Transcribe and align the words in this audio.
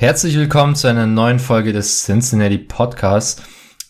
Herzlich 0.00 0.36
willkommen 0.36 0.76
zu 0.76 0.86
einer 0.86 1.08
neuen 1.08 1.40
Folge 1.40 1.72
des 1.72 2.04
Cincinnati 2.04 2.58
Podcasts. 2.58 3.42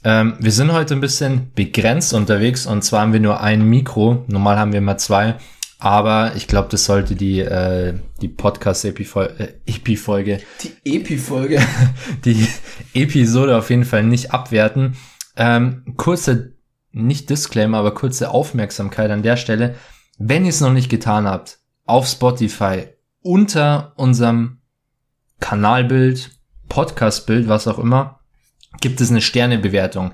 Ähm, 0.02 0.36
wir 0.40 0.52
sind 0.52 0.72
heute 0.72 0.94
ein 0.94 1.02
bisschen 1.02 1.52
begrenzt 1.54 2.14
unterwegs 2.14 2.64
und 2.64 2.80
zwar 2.80 3.02
haben 3.02 3.12
wir 3.12 3.20
nur 3.20 3.42
ein 3.42 3.68
Mikro. 3.68 4.24
Normal 4.26 4.58
haben 4.58 4.72
wir 4.72 4.78
immer 4.78 4.96
zwei, 4.96 5.34
aber 5.78 6.32
ich 6.34 6.46
glaube, 6.46 6.68
das 6.70 6.86
sollte 6.86 7.14
die, 7.14 7.40
äh, 7.40 7.92
die 8.22 8.28
Podcast-Epi-Folge, 8.28 9.34
äh, 9.38 9.52
die 9.66 10.96
Epi-Folge, 10.96 11.60
die 12.24 12.48
Episode 12.94 13.58
auf 13.58 13.68
jeden 13.68 13.84
Fall 13.84 14.02
nicht 14.02 14.32
abwerten. 14.32 14.96
Ähm, 15.36 15.92
kurze 15.98 16.54
nicht 16.90 17.28
Disclaimer, 17.28 17.76
aber 17.76 17.92
kurze 17.92 18.30
Aufmerksamkeit 18.30 19.10
an 19.10 19.22
der 19.22 19.36
Stelle. 19.36 19.74
Wenn 20.16 20.46
ihr 20.46 20.50
es 20.52 20.62
noch 20.62 20.72
nicht 20.72 20.88
getan 20.88 21.28
habt, 21.28 21.58
auf 21.84 22.08
Spotify 22.08 22.86
unter 23.20 23.92
unserem 23.96 24.57
Kanalbild, 25.40 26.30
Podcastbild, 26.68 27.48
was 27.48 27.66
auch 27.66 27.78
immer, 27.78 28.20
gibt 28.80 29.00
es 29.00 29.10
eine 29.10 29.20
Sternebewertung. 29.20 30.12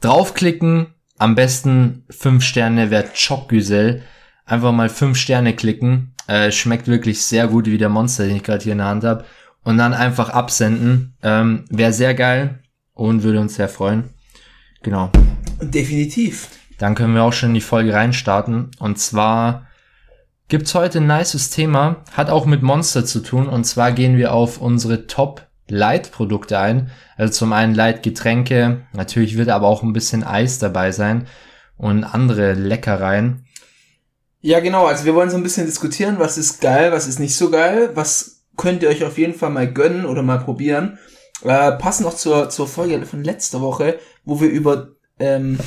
Draufklicken, 0.00 0.94
am 1.18 1.34
besten 1.34 2.04
fünf 2.10 2.44
Sterne, 2.44 2.90
wer 2.90 3.04
Chokgüsel. 3.12 4.02
Einfach 4.44 4.72
mal 4.72 4.88
fünf 4.88 5.18
Sterne 5.18 5.54
klicken. 5.54 6.12
Äh, 6.26 6.50
schmeckt 6.52 6.88
wirklich 6.88 7.22
sehr 7.22 7.48
gut 7.48 7.66
wie 7.66 7.78
der 7.78 7.88
Monster, 7.88 8.26
den 8.26 8.36
ich 8.36 8.42
gerade 8.42 8.62
hier 8.62 8.72
in 8.72 8.78
der 8.78 8.88
Hand 8.88 9.04
habe. 9.04 9.24
Und 9.64 9.78
dann 9.78 9.94
einfach 9.94 10.28
absenden. 10.30 11.16
Ähm, 11.22 11.64
Wäre 11.70 11.92
sehr 11.92 12.14
geil 12.14 12.60
und 12.94 13.22
würde 13.22 13.40
uns 13.40 13.56
sehr 13.56 13.68
freuen. 13.68 14.10
Genau. 14.82 15.10
Definitiv. 15.60 16.48
Dann 16.78 16.94
können 16.94 17.14
wir 17.14 17.22
auch 17.22 17.32
schon 17.32 17.50
in 17.50 17.54
die 17.54 17.60
Folge 17.60 17.94
reinstarten. 17.94 18.70
Und 18.78 18.98
zwar 18.98 19.66
gibt's 20.48 20.74
heute 20.74 20.98
ein 20.98 21.06
nices 21.06 21.50
Thema, 21.50 22.04
hat 22.12 22.30
auch 22.30 22.46
mit 22.46 22.62
Monster 22.62 23.04
zu 23.04 23.20
tun. 23.20 23.48
Und 23.48 23.64
zwar 23.64 23.92
gehen 23.92 24.16
wir 24.16 24.32
auf 24.32 24.60
unsere 24.60 25.06
Top 25.06 25.46
Light 25.68 26.12
Produkte 26.12 26.58
ein. 26.58 26.90
Also 27.16 27.32
zum 27.32 27.52
einen 27.52 27.74
Light 27.74 28.02
Getränke. 28.02 28.82
Natürlich 28.92 29.36
wird 29.36 29.48
aber 29.48 29.66
auch 29.66 29.82
ein 29.82 29.92
bisschen 29.92 30.22
Eis 30.22 30.58
dabei 30.58 30.92
sein 30.92 31.26
und 31.76 32.04
andere 32.04 32.54
Leckereien. 32.54 33.46
Ja, 34.40 34.60
genau. 34.60 34.86
Also 34.86 35.04
wir 35.04 35.14
wollen 35.14 35.30
so 35.30 35.36
ein 35.36 35.42
bisschen 35.42 35.66
diskutieren, 35.66 36.16
was 36.18 36.38
ist 36.38 36.60
geil, 36.60 36.92
was 36.92 37.08
ist 37.08 37.18
nicht 37.18 37.34
so 37.34 37.50
geil, 37.50 37.90
was 37.94 38.44
könnt 38.56 38.82
ihr 38.82 38.88
euch 38.88 39.04
auf 39.04 39.18
jeden 39.18 39.34
Fall 39.34 39.50
mal 39.50 39.70
gönnen 39.70 40.06
oder 40.06 40.22
mal 40.22 40.38
probieren. 40.38 40.98
Äh, 41.42 41.72
passend 41.72 42.06
noch 42.06 42.14
zur, 42.14 42.48
zur 42.48 42.68
Folge 42.68 43.04
von 43.04 43.24
letzter 43.24 43.60
Woche, 43.60 43.98
wo 44.24 44.40
wir 44.40 44.48
über 44.48 44.88
ähm, 45.18 45.58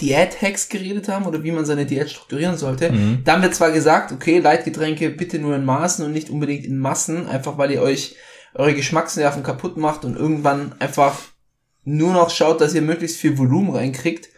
Diät-Hacks 0.00 0.68
geredet 0.68 1.08
haben 1.08 1.26
oder 1.26 1.42
wie 1.42 1.52
man 1.52 1.64
seine 1.64 1.86
Diät 1.86 2.10
strukturieren 2.10 2.56
sollte. 2.56 2.92
Mhm. 2.92 3.22
Da 3.24 3.32
haben 3.32 3.42
wir 3.42 3.52
zwar 3.52 3.70
gesagt, 3.70 4.12
okay, 4.12 4.38
Leitgetränke 4.38 5.10
bitte 5.10 5.38
nur 5.38 5.56
in 5.56 5.64
Maßen 5.64 6.04
und 6.04 6.12
nicht 6.12 6.30
unbedingt 6.30 6.64
in 6.64 6.78
Massen, 6.78 7.26
einfach 7.26 7.58
weil 7.58 7.70
ihr 7.70 7.82
euch 7.82 8.16
eure 8.54 8.74
Geschmacksnerven 8.74 9.42
kaputt 9.42 9.76
macht 9.76 10.04
und 10.04 10.16
irgendwann 10.16 10.74
einfach 10.78 11.18
nur 11.84 12.12
noch 12.12 12.30
schaut, 12.30 12.60
dass 12.60 12.74
ihr 12.74 12.82
möglichst 12.82 13.18
viel 13.18 13.38
Volumen 13.38 13.74
reinkriegt. 13.74 14.28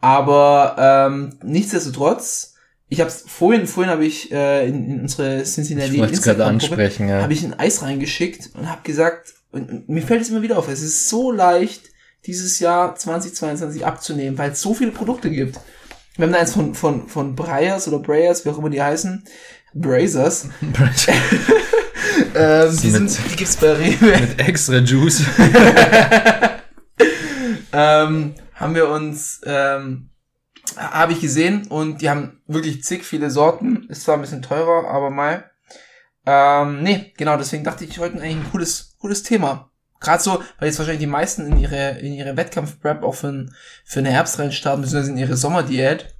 Aber 0.00 0.76
ähm, 0.78 1.38
nichtsdestotrotz, 1.42 2.54
ich 2.88 3.00
habe 3.00 3.10
vorhin, 3.10 3.66
vorhin 3.66 3.92
habe 3.92 4.04
ich 4.04 4.30
äh, 4.32 4.68
in, 4.68 4.90
in 4.90 5.00
unsere 5.02 5.42
Cincinnati 5.42 5.98
Instagram 5.98 6.48
ansprechen, 6.50 7.08
ja. 7.08 7.22
habe 7.22 7.32
ich 7.32 7.42
ein 7.44 7.58
Eis 7.58 7.82
reingeschickt 7.82 8.50
und 8.54 8.70
habe 8.70 8.82
gesagt, 8.82 9.34
und, 9.50 9.70
und 9.70 9.88
mir 9.88 10.02
fällt 10.02 10.22
es 10.22 10.30
immer 10.30 10.42
wieder 10.42 10.58
auf, 10.58 10.68
es 10.68 10.82
ist 10.82 11.08
so 11.08 11.32
leicht, 11.32 11.87
dieses 12.26 12.58
Jahr 12.58 12.94
2022 12.94 13.86
abzunehmen, 13.86 14.38
weil 14.38 14.52
es 14.52 14.60
so 14.60 14.74
viele 14.74 14.90
Produkte 14.90 15.30
gibt. 15.30 15.58
Wir 16.16 16.26
haben 16.26 16.32
da 16.32 16.40
eins 16.40 16.52
von, 16.52 16.74
von, 16.74 17.08
von 17.08 17.36
Breyers 17.36 17.86
oder 17.88 18.00
Breyers, 18.00 18.44
wie 18.44 18.50
auch 18.50 18.58
immer 18.58 18.70
die 18.70 18.82
heißen. 18.82 19.24
Brazers. 19.74 20.48
ähm, 22.34 22.78
die, 22.82 22.90
sind, 22.90 23.18
die 23.30 23.36
gibt's 23.36 23.56
bei 23.56 23.72
Rewe. 23.72 24.06
Mit 24.20 24.40
extra 24.40 24.78
Juice. 24.78 25.22
ähm, 27.72 28.34
haben 28.54 28.74
wir 28.74 28.88
uns, 28.88 29.40
ähm, 29.44 30.10
habe 30.76 31.12
ich 31.12 31.20
gesehen 31.20 31.68
und 31.68 32.02
die 32.02 32.10
haben 32.10 32.40
wirklich 32.46 32.82
zig 32.82 33.04
viele 33.04 33.30
Sorten. 33.30 33.86
Ist 33.88 34.02
zwar 34.02 34.16
ein 34.16 34.20
bisschen 34.22 34.42
teurer, 34.42 34.88
aber 34.88 35.10
mal. 35.10 35.50
Ähm, 36.26 36.82
nee, 36.82 37.12
genau, 37.16 37.36
deswegen 37.36 37.64
dachte 37.64 37.84
ich 37.84 37.98
heute 37.98 38.20
eigentlich 38.20 38.36
ein 38.36 38.50
cooles, 38.50 38.96
cooles 38.98 39.22
Thema. 39.22 39.67
Gerade 40.00 40.22
so, 40.22 40.42
weil 40.58 40.68
jetzt 40.68 40.78
wahrscheinlich 40.78 41.00
die 41.00 41.06
meisten 41.06 41.46
in 41.46 41.58
ihre, 41.58 41.98
in 41.98 42.12
ihre 42.12 42.36
Wettkampf-Prep 42.36 43.02
auch 43.02 43.14
für, 43.14 43.28
ein, 43.28 43.54
für 43.84 44.00
eine 44.00 44.10
Herbstrennen 44.10 44.52
starten, 44.52 44.82
beziehungsweise 44.82 45.12
in 45.12 45.18
ihre 45.18 45.36
Sommerdiät. 45.36 46.14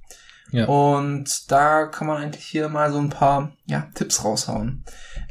Ja. 0.51 0.65
Und 0.65 1.51
da 1.51 1.85
kann 1.85 2.07
man 2.07 2.21
eigentlich 2.21 2.45
hier 2.45 2.69
mal 2.69 2.91
so 2.91 2.99
ein 2.99 3.09
paar 3.09 3.51
ja, 3.65 3.87
Tipps 3.93 4.23
raushauen. 4.23 4.83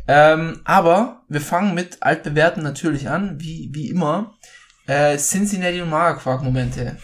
Ähm, 0.06 0.60
aber 0.64 1.22
wir 1.28 1.40
fangen 1.40 1.74
mit 1.74 2.02
altbewährten 2.02 2.62
natürlich 2.62 3.08
an, 3.08 3.40
wie, 3.40 3.70
wie 3.72 3.90
immer. 3.90 4.34
Äh, 4.86 5.18
Cincinnati 5.18 5.82
und 5.82 5.90
Magerquark-Momente. 5.90 6.96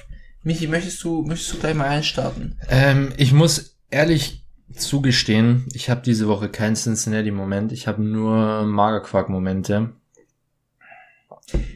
Michi, 0.43 0.67
möchtest 0.67 1.03
du, 1.03 1.23
möchtest 1.23 1.55
du 1.55 1.59
gleich 1.59 1.75
mal 1.75 1.89
einstarten? 1.89 2.59
Ähm, 2.69 3.13
ich 3.17 3.33
muss 3.33 3.79
ehrlich 3.91 4.47
zugestehen, 4.75 5.67
ich 5.73 5.91
habe 5.91 6.03
diese 6.03 6.29
Woche 6.29 6.49
keinen 6.49 6.77
Cincinnati-Moment. 6.77 7.73
Ich 7.73 7.87
habe 7.87 8.03
nur 8.03 8.65
Magerquark-Momente. 8.65 9.91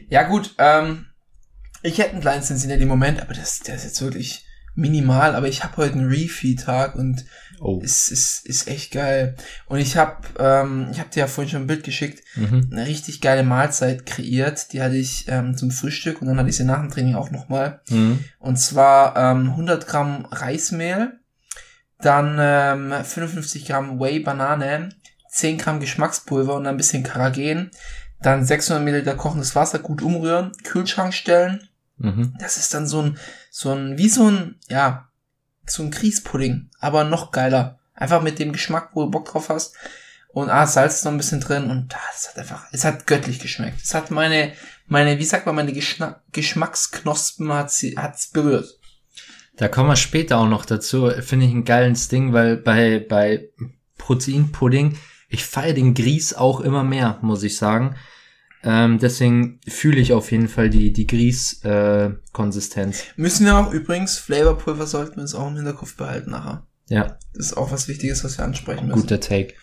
Ja 0.09 0.23
gut, 0.23 0.55
ähm, 0.57 1.05
ich 1.81 1.97
hätte 1.99 2.11
einen 2.11 2.21
kleinen 2.21 2.43
Cincinnati-Moment, 2.43 3.21
aber 3.21 3.33
das, 3.33 3.59
der 3.59 3.75
ist 3.75 3.85
jetzt 3.85 4.01
wirklich 4.01 4.45
minimal. 4.75 5.35
Aber 5.35 5.47
ich 5.47 5.63
habe 5.63 5.77
heute 5.77 5.95
einen 5.95 6.09
Refeed-Tag 6.09 6.95
und 6.95 7.25
oh. 7.59 7.81
es 7.83 8.09
ist, 8.09 8.45
ist 8.45 8.67
echt 8.67 8.91
geil. 8.91 9.35
Und 9.67 9.79
ich 9.79 9.97
habe, 9.97 10.17
ähm, 10.39 10.87
ich 10.91 10.99
habe 10.99 11.09
dir 11.09 11.21
ja 11.21 11.27
vorhin 11.27 11.51
schon 11.51 11.61
ein 11.63 11.67
Bild 11.67 11.83
geschickt, 11.83 12.23
mhm. 12.35 12.69
eine 12.71 12.87
richtig 12.87 13.21
geile 13.21 13.43
Mahlzeit 13.43 14.05
kreiert. 14.05 14.73
Die 14.73 14.81
hatte 14.81 14.95
ich 14.95 15.25
ähm, 15.27 15.55
zum 15.55 15.71
Frühstück 15.71 16.21
und 16.21 16.27
dann 16.27 16.37
hatte 16.37 16.49
ich 16.49 16.57
sie 16.57 16.63
nach 16.63 16.79
dem 16.79 16.89
Training 16.89 17.15
auch 17.15 17.31
nochmal. 17.31 17.81
Mhm. 17.89 18.23
Und 18.39 18.57
zwar 18.57 19.15
ähm, 19.15 19.51
100 19.51 19.87
Gramm 19.87 20.25
Reismehl, 20.25 21.19
dann 21.99 22.37
ähm, 22.39 23.03
55 23.03 23.65
Gramm 23.65 23.99
Whey 23.99 24.19
Banane, 24.19 24.89
10 25.29 25.57
Gramm 25.57 25.79
Geschmackspulver 25.79 26.55
und 26.55 26.65
ein 26.65 26.77
bisschen 26.77 27.03
Karagen, 27.03 27.71
dann 28.21 28.45
600 28.45 28.83
Milliliter 28.83 29.15
kochendes 29.15 29.55
Wasser 29.55 29.79
gut 29.79 30.01
umrühren, 30.01 30.51
Kühlschrank 30.63 31.13
stellen. 31.13 31.67
Mhm. 31.97 32.33
Das 32.39 32.57
ist 32.57 32.73
dann 32.73 32.87
so 32.87 33.01
ein, 33.01 33.17
so 33.49 33.71
ein, 33.71 33.97
wie 33.97 34.09
so 34.09 34.29
ein, 34.29 34.55
ja, 34.67 35.09
so 35.65 35.83
ein 35.83 35.91
Grießpudding, 35.91 36.69
aber 36.79 37.03
noch 37.03 37.31
geiler. 37.31 37.79
Einfach 37.93 38.21
mit 38.21 38.39
dem 38.39 38.53
Geschmack, 38.53 38.91
wo 38.93 39.03
du 39.03 39.11
Bock 39.11 39.29
drauf 39.29 39.49
hast. 39.49 39.75
Und 40.31 40.49
ah, 40.49 40.67
Salz 40.67 40.95
ist 40.95 41.05
noch 41.05 41.11
ein 41.11 41.17
bisschen 41.17 41.41
drin 41.41 41.69
und 41.69 41.93
ah, 41.95 41.99
das 42.13 42.29
hat 42.29 42.37
einfach, 42.37 42.65
es 42.71 42.85
hat 42.85 43.07
göttlich 43.07 43.39
geschmeckt. 43.39 43.81
Es 43.83 43.93
hat 43.93 44.11
meine, 44.11 44.53
meine, 44.85 45.17
wie 45.17 45.25
sagt 45.25 45.45
man, 45.45 45.55
meine 45.55 45.73
Geschna 45.73 46.21
Geschmacksknospen 46.31 47.51
hat 47.51 47.71
sie, 47.71 47.97
hat's 47.97 48.27
berührt. 48.27 48.77
Da 49.57 49.67
kommen 49.67 49.89
wir 49.89 49.95
später 49.97 50.37
auch 50.37 50.47
noch 50.47 50.65
dazu. 50.65 51.09
Finde 51.19 51.45
ich 51.45 51.51
ein 51.51 51.65
geiles 51.65 52.07
Ding, 52.07 52.31
weil 52.31 52.55
bei, 52.55 52.99
bei 52.99 53.49
Proteinpudding, 53.97 54.97
ich 55.29 55.45
feiere 55.45 55.73
den 55.73 55.93
Grieß 55.93 56.33
auch 56.33 56.59
immer 56.59 56.83
mehr, 56.83 57.19
muss 57.21 57.43
ich 57.43 57.55
sagen. 57.57 57.95
Ähm, 58.61 58.99
deswegen 58.99 59.61
fühle 59.67 60.01
ich 60.01 60.11
auf 60.11 60.31
jeden 60.31 60.49
Fall 60.49 60.69
die, 60.69 60.91
die 60.91 61.07
Grieß-Konsistenz. 61.07 63.01
Äh, 63.01 63.03
Müssen 63.15 63.45
wir 63.45 63.55
auch 63.57 63.71
übrigens, 63.71 64.17
Flavorpulver 64.17 64.85
sollten 64.85 65.15
wir 65.15 65.21
uns 65.21 65.33
auch 65.33 65.47
im 65.47 65.55
Hinterkopf 65.55 65.95
behalten 65.95 66.31
nachher. 66.31 66.67
Ja. 66.89 67.17
Das 67.33 67.45
ist 67.47 67.57
auch 67.57 67.71
was 67.71 67.87
Wichtiges, 67.87 68.25
was 68.25 68.37
wir 68.37 68.43
ansprechen 68.45 68.87
müssen. 68.87 68.99
Guter 69.01 69.21
Take. 69.21 69.53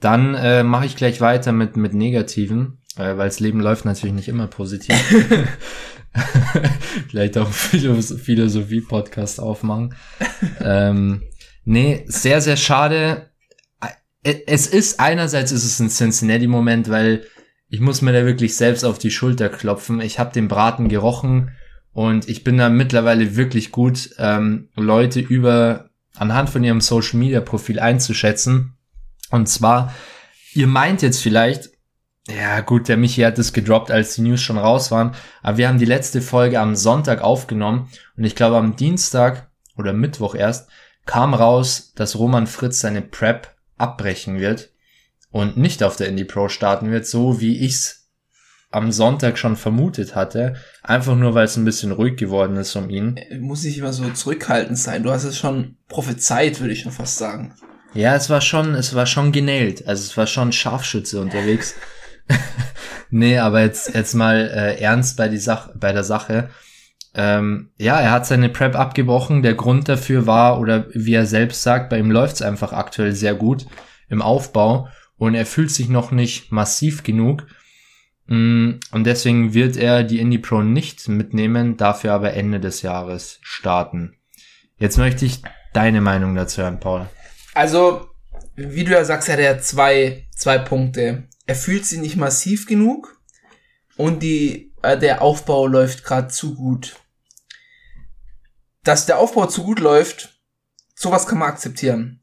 Dann 0.00 0.34
äh, 0.34 0.62
mache 0.62 0.86
ich 0.86 0.96
gleich 0.96 1.20
weiter 1.20 1.52
mit, 1.52 1.76
mit 1.76 1.92
Negativen, 1.92 2.78
äh, 2.96 3.16
weil 3.16 3.28
das 3.28 3.40
Leben 3.40 3.60
läuft 3.60 3.84
natürlich 3.84 4.14
nicht 4.14 4.28
immer 4.28 4.46
positiv. 4.46 4.96
Vielleicht 7.10 7.36
auch 7.38 7.50
Philosophie-Podcast 7.50 9.40
aufmachen. 9.40 9.94
ähm, 10.60 11.22
nee, 11.64 12.04
sehr, 12.06 12.40
sehr 12.40 12.56
schade. 12.56 13.31
Es 14.22 14.66
ist, 14.66 15.00
einerseits 15.00 15.50
ist 15.50 15.64
es 15.64 15.80
ein 15.80 15.88
Cincinnati-Moment, 15.88 16.88
weil 16.88 17.26
ich 17.68 17.80
muss 17.80 18.02
mir 18.02 18.12
da 18.12 18.24
wirklich 18.24 18.56
selbst 18.56 18.84
auf 18.84 18.98
die 18.98 19.10
Schulter 19.10 19.48
klopfen. 19.48 20.00
Ich 20.00 20.18
habe 20.18 20.32
den 20.32 20.46
Braten 20.46 20.88
gerochen 20.88 21.50
und 21.92 22.28
ich 22.28 22.44
bin 22.44 22.56
da 22.58 22.68
mittlerweile 22.68 23.36
wirklich 23.36 23.72
gut, 23.72 24.10
ähm, 24.18 24.68
Leute 24.76 25.20
über 25.20 25.90
anhand 26.14 26.50
von 26.50 26.62
ihrem 26.62 26.80
Social 26.80 27.18
Media 27.18 27.40
Profil 27.40 27.80
einzuschätzen. 27.80 28.76
Und 29.30 29.48
zwar, 29.48 29.94
ihr 30.54 30.66
meint 30.66 31.02
jetzt 31.02 31.22
vielleicht, 31.22 31.70
Ja, 32.28 32.60
gut, 32.60 32.88
der 32.88 32.96
Michi 32.96 33.22
hat 33.22 33.38
es 33.40 33.52
gedroppt, 33.52 33.90
als 33.90 34.14
die 34.14 34.22
News 34.22 34.40
schon 34.40 34.58
raus 34.58 34.92
waren. 34.92 35.16
Aber 35.42 35.56
wir 35.56 35.68
haben 35.68 35.78
die 35.78 35.84
letzte 35.84 36.20
Folge 36.20 36.60
am 36.60 36.76
Sonntag 36.76 37.20
aufgenommen 37.20 37.88
und 38.16 38.22
ich 38.22 38.36
glaube 38.36 38.58
am 38.58 38.76
Dienstag 38.76 39.50
oder 39.76 39.92
Mittwoch 39.92 40.36
erst 40.36 40.70
kam 41.04 41.34
raus, 41.34 41.92
dass 41.96 42.16
Roman 42.16 42.46
Fritz 42.46 42.80
seine 42.80 43.02
Prep 43.02 43.52
abbrechen 43.82 44.38
wird 44.38 44.70
und 45.30 45.56
nicht 45.56 45.82
auf 45.82 45.96
der 45.96 46.08
Indie 46.08 46.24
Pro 46.24 46.48
starten 46.48 46.90
wird, 46.90 47.06
so 47.06 47.40
wie 47.40 47.58
ich's 47.58 48.02
am 48.70 48.90
Sonntag 48.90 49.36
schon 49.36 49.56
vermutet 49.56 50.14
hatte. 50.14 50.54
Einfach 50.82 51.14
nur, 51.14 51.34
weil 51.34 51.44
es 51.44 51.56
ein 51.56 51.64
bisschen 51.64 51.92
ruhig 51.92 52.16
geworden 52.16 52.56
ist 52.56 52.74
um 52.74 52.88
ihn. 52.88 53.20
Muss 53.38 53.64
ich 53.64 53.78
immer 53.78 53.92
so 53.92 54.08
zurückhaltend 54.10 54.78
sein. 54.78 55.02
Du 55.02 55.10
hast 55.10 55.24
es 55.24 55.36
schon 55.36 55.76
prophezeit, 55.88 56.60
würde 56.60 56.72
ich 56.72 56.80
schon 56.80 56.92
fast 56.92 57.18
sagen. 57.18 57.54
Ja, 57.92 58.14
es 58.14 58.30
war 58.30 58.40
schon, 58.40 58.74
es 58.74 58.94
war 58.94 59.04
schon 59.04 59.32
genäht. 59.32 59.86
Also 59.86 60.04
es 60.04 60.16
war 60.16 60.26
schon 60.26 60.52
Scharfschütze 60.52 61.20
unterwegs. 61.20 61.74
nee, 63.10 63.36
aber 63.38 63.60
jetzt, 63.60 63.94
jetzt 63.94 64.14
mal 64.14 64.50
äh, 64.54 64.80
ernst 64.80 65.18
bei, 65.18 65.28
die 65.28 65.38
Sach 65.38 65.70
bei 65.74 65.92
der 65.92 66.04
Sache. 66.04 66.48
Ähm, 67.14 67.70
ja, 67.78 68.00
er 68.00 68.10
hat 68.10 68.26
seine 68.26 68.48
Prep 68.48 68.74
abgebrochen. 68.74 69.42
Der 69.42 69.54
Grund 69.54 69.88
dafür 69.88 70.26
war, 70.26 70.60
oder 70.60 70.86
wie 70.92 71.14
er 71.14 71.26
selbst 71.26 71.62
sagt, 71.62 71.90
bei 71.90 71.98
ihm 71.98 72.10
läuft's 72.10 72.42
einfach 72.42 72.72
aktuell 72.72 73.12
sehr 73.12 73.34
gut 73.34 73.66
im 74.08 74.22
Aufbau 74.22 74.88
und 75.16 75.34
er 75.34 75.46
fühlt 75.46 75.70
sich 75.70 75.88
noch 75.88 76.10
nicht 76.10 76.52
massiv 76.52 77.02
genug. 77.02 77.46
Mm, 78.26 78.72
und 78.92 79.04
deswegen 79.04 79.54
wird 79.54 79.76
er 79.76 80.04
die 80.04 80.20
Indie 80.20 80.38
Pro 80.38 80.62
nicht 80.62 81.08
mitnehmen, 81.08 81.76
dafür 81.76 82.12
aber 82.12 82.34
Ende 82.34 82.60
des 82.60 82.82
Jahres 82.82 83.38
starten. 83.42 84.16
Jetzt 84.78 84.98
möchte 84.98 85.24
ich 85.24 85.42
deine 85.72 86.00
Meinung 86.00 86.34
dazu 86.34 86.62
hören, 86.62 86.80
Paul. 86.80 87.06
Also, 87.54 88.08
wie 88.56 88.84
du 88.84 88.92
ja 88.92 89.04
sagst, 89.04 89.28
hat 89.28 89.38
er 89.38 89.60
zwei, 89.60 90.26
zwei 90.34 90.58
Punkte 90.58 91.28
er 91.46 91.54
fühlt 91.54 91.84
sich 91.84 91.98
nicht 91.98 92.16
massiv 92.16 92.66
genug 92.66 93.20
und 93.96 94.22
die, 94.22 94.72
äh, 94.82 94.98
der 94.98 95.22
Aufbau 95.22 95.66
läuft 95.66 96.04
gerade 96.04 96.28
zu 96.28 96.54
gut. 96.54 96.96
Dass 98.84 99.06
der 99.06 99.18
Aufbau 99.18 99.46
zu 99.46 99.62
gut 99.64 99.78
läuft, 99.78 100.40
sowas 100.94 101.26
kann 101.26 101.38
man 101.38 101.48
akzeptieren. 101.48 102.20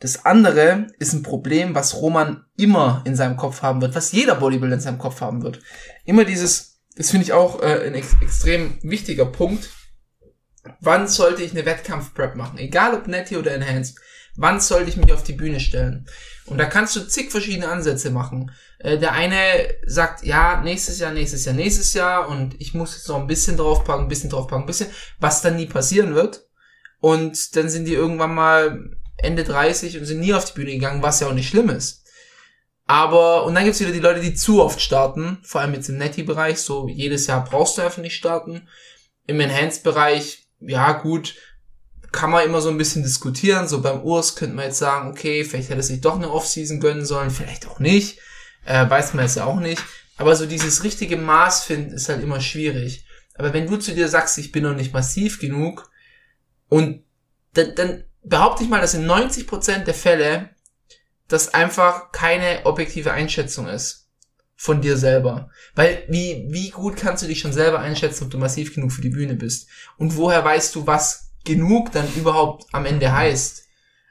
Das 0.00 0.24
andere 0.24 0.86
ist 0.98 1.12
ein 1.12 1.22
Problem, 1.22 1.74
was 1.74 1.94
Roman 1.96 2.44
immer 2.56 3.02
in 3.06 3.14
seinem 3.14 3.36
Kopf 3.36 3.60
haben 3.60 3.82
wird, 3.82 3.94
was 3.94 4.12
jeder 4.12 4.34
Bodybuilder 4.34 4.76
in 4.76 4.80
seinem 4.80 4.98
Kopf 4.98 5.20
haben 5.20 5.42
wird. 5.42 5.60
Immer 6.06 6.24
dieses, 6.24 6.80
das 6.96 7.10
finde 7.10 7.24
ich 7.24 7.34
auch 7.34 7.62
äh, 7.62 7.86
ein 7.86 7.94
ex 7.94 8.16
extrem 8.22 8.78
wichtiger 8.82 9.26
Punkt. 9.26 9.68
Wann 10.80 11.06
sollte 11.06 11.42
ich 11.42 11.52
eine 11.52 11.66
Wettkampfprep 11.66 12.34
machen? 12.34 12.58
Egal 12.58 12.94
ob 12.94 13.06
Netty 13.06 13.36
oder 13.36 13.52
Enhanced. 13.52 13.98
Wann 14.36 14.60
sollte 14.60 14.88
ich 14.88 14.96
mich 14.96 15.12
auf 15.12 15.22
die 15.22 15.34
Bühne 15.34 15.60
stellen? 15.60 16.06
Und 16.46 16.58
da 16.58 16.64
kannst 16.64 16.96
du 16.96 17.06
zig 17.06 17.30
verschiedene 17.30 17.68
Ansätze 17.68 18.10
machen. 18.10 18.50
Äh, 18.80 18.98
der 18.98 19.12
eine 19.12 19.38
sagt, 19.86 20.24
ja, 20.24 20.60
nächstes 20.62 20.98
Jahr, 20.98 21.12
nächstes 21.12 21.44
Jahr, 21.44 21.54
nächstes 21.54 21.94
Jahr 21.94 22.28
und 22.28 22.58
ich 22.58 22.74
muss 22.74 22.94
jetzt 22.94 23.08
noch 23.08 23.18
ein 23.18 23.26
bisschen 23.26 23.56
draufpacken, 23.56 24.06
ein 24.06 24.08
bisschen 24.08 24.30
draufpacken, 24.30 24.64
ein 24.64 24.66
bisschen, 24.66 24.88
was 25.18 25.42
dann 25.42 25.56
nie 25.56 25.66
passieren 25.66 26.14
wird. 26.14 26.46
Und 26.98 27.56
dann 27.56 27.68
sind 27.68 27.86
die 27.86 27.94
irgendwann 27.94 28.34
mal 28.34 28.90
Ende 29.18 29.44
30 29.44 29.98
und 29.98 30.06
sind 30.06 30.20
nie 30.20 30.34
auf 30.34 30.46
die 30.46 30.54
Bühne 30.54 30.72
gegangen, 30.72 31.02
was 31.02 31.20
ja 31.20 31.28
auch 31.28 31.34
nicht 31.34 31.48
schlimm 31.48 31.68
ist. 31.70 32.04
Aber, 32.86 33.44
und 33.44 33.54
dann 33.54 33.64
gibt's 33.64 33.80
wieder 33.80 33.92
die 33.92 34.00
Leute, 34.00 34.20
die 34.20 34.34
zu 34.34 34.62
oft 34.62 34.80
starten, 34.80 35.38
vor 35.42 35.60
allem 35.60 35.74
jetzt 35.74 35.88
im 35.88 35.98
Netty-Bereich, 35.98 36.58
so 36.58 36.88
jedes 36.88 37.26
Jahr 37.26 37.44
brauchst 37.44 37.78
du 37.78 37.82
einfach 37.82 38.02
nicht 38.02 38.16
starten. 38.16 38.66
Im 39.26 39.40
Enhanced-Bereich, 39.40 40.48
ja 40.60 40.92
gut, 40.92 41.36
kann 42.10 42.30
man 42.30 42.44
immer 42.44 42.60
so 42.60 42.68
ein 42.70 42.78
bisschen 42.78 43.02
diskutieren. 43.02 43.68
So 43.68 43.80
beim 43.80 44.02
Urs 44.02 44.34
könnte 44.34 44.56
man 44.56 44.64
jetzt 44.64 44.78
sagen, 44.78 45.10
okay, 45.10 45.44
vielleicht 45.44 45.68
hätte 45.68 45.80
er 45.80 45.84
sich 45.84 46.00
doch 46.00 46.16
eine 46.16 46.30
Offseason 46.30 46.80
gönnen 46.80 47.04
sollen, 47.04 47.30
vielleicht 47.30 47.68
auch 47.68 47.78
nicht. 47.78 48.18
Äh, 48.64 48.88
weiß 48.88 49.14
man 49.14 49.24
jetzt 49.24 49.36
ja 49.36 49.44
auch 49.44 49.60
nicht. 49.60 49.82
Aber 50.16 50.36
so 50.36 50.46
dieses 50.46 50.84
richtige 50.84 51.16
Maß 51.16 51.64
finden 51.64 51.92
ist 51.92 52.08
halt 52.08 52.22
immer 52.22 52.40
schwierig. 52.40 53.06
Aber 53.34 53.52
wenn 53.54 53.66
du 53.66 53.76
zu 53.78 53.94
dir 53.94 54.08
sagst, 54.08 54.36
ich 54.38 54.52
bin 54.52 54.64
noch 54.64 54.74
nicht 54.74 54.92
massiv 54.92 55.40
genug 55.40 55.90
und 56.68 57.04
dann, 57.54 57.74
dann 57.74 58.04
behaupte 58.22 58.62
ich 58.62 58.68
mal, 58.68 58.80
dass 58.80 58.94
in 58.94 59.06
90% 59.06 59.84
der 59.84 59.94
Fälle 59.94 60.50
das 61.26 61.54
einfach 61.54 62.12
keine 62.12 62.66
objektive 62.66 63.12
Einschätzung 63.12 63.66
ist 63.66 64.08
von 64.56 64.82
dir 64.82 64.98
selber. 64.98 65.50
Weil 65.74 66.04
wie, 66.08 66.46
wie 66.50 66.70
gut 66.70 66.96
kannst 66.96 67.22
du 67.22 67.26
dich 67.26 67.40
schon 67.40 67.54
selber 67.54 67.78
einschätzen, 67.78 68.24
ob 68.24 68.30
du 68.30 68.36
massiv 68.36 68.74
genug 68.74 68.92
für 68.92 69.00
die 69.00 69.08
Bühne 69.08 69.34
bist? 69.34 69.68
Und 69.96 70.16
woher 70.16 70.44
weißt 70.44 70.74
du, 70.74 70.86
was 70.86 71.30
genug 71.44 71.92
dann 71.92 72.12
überhaupt 72.14 72.66
am 72.72 72.84
Ende 72.84 73.12
heißt. 73.12 73.64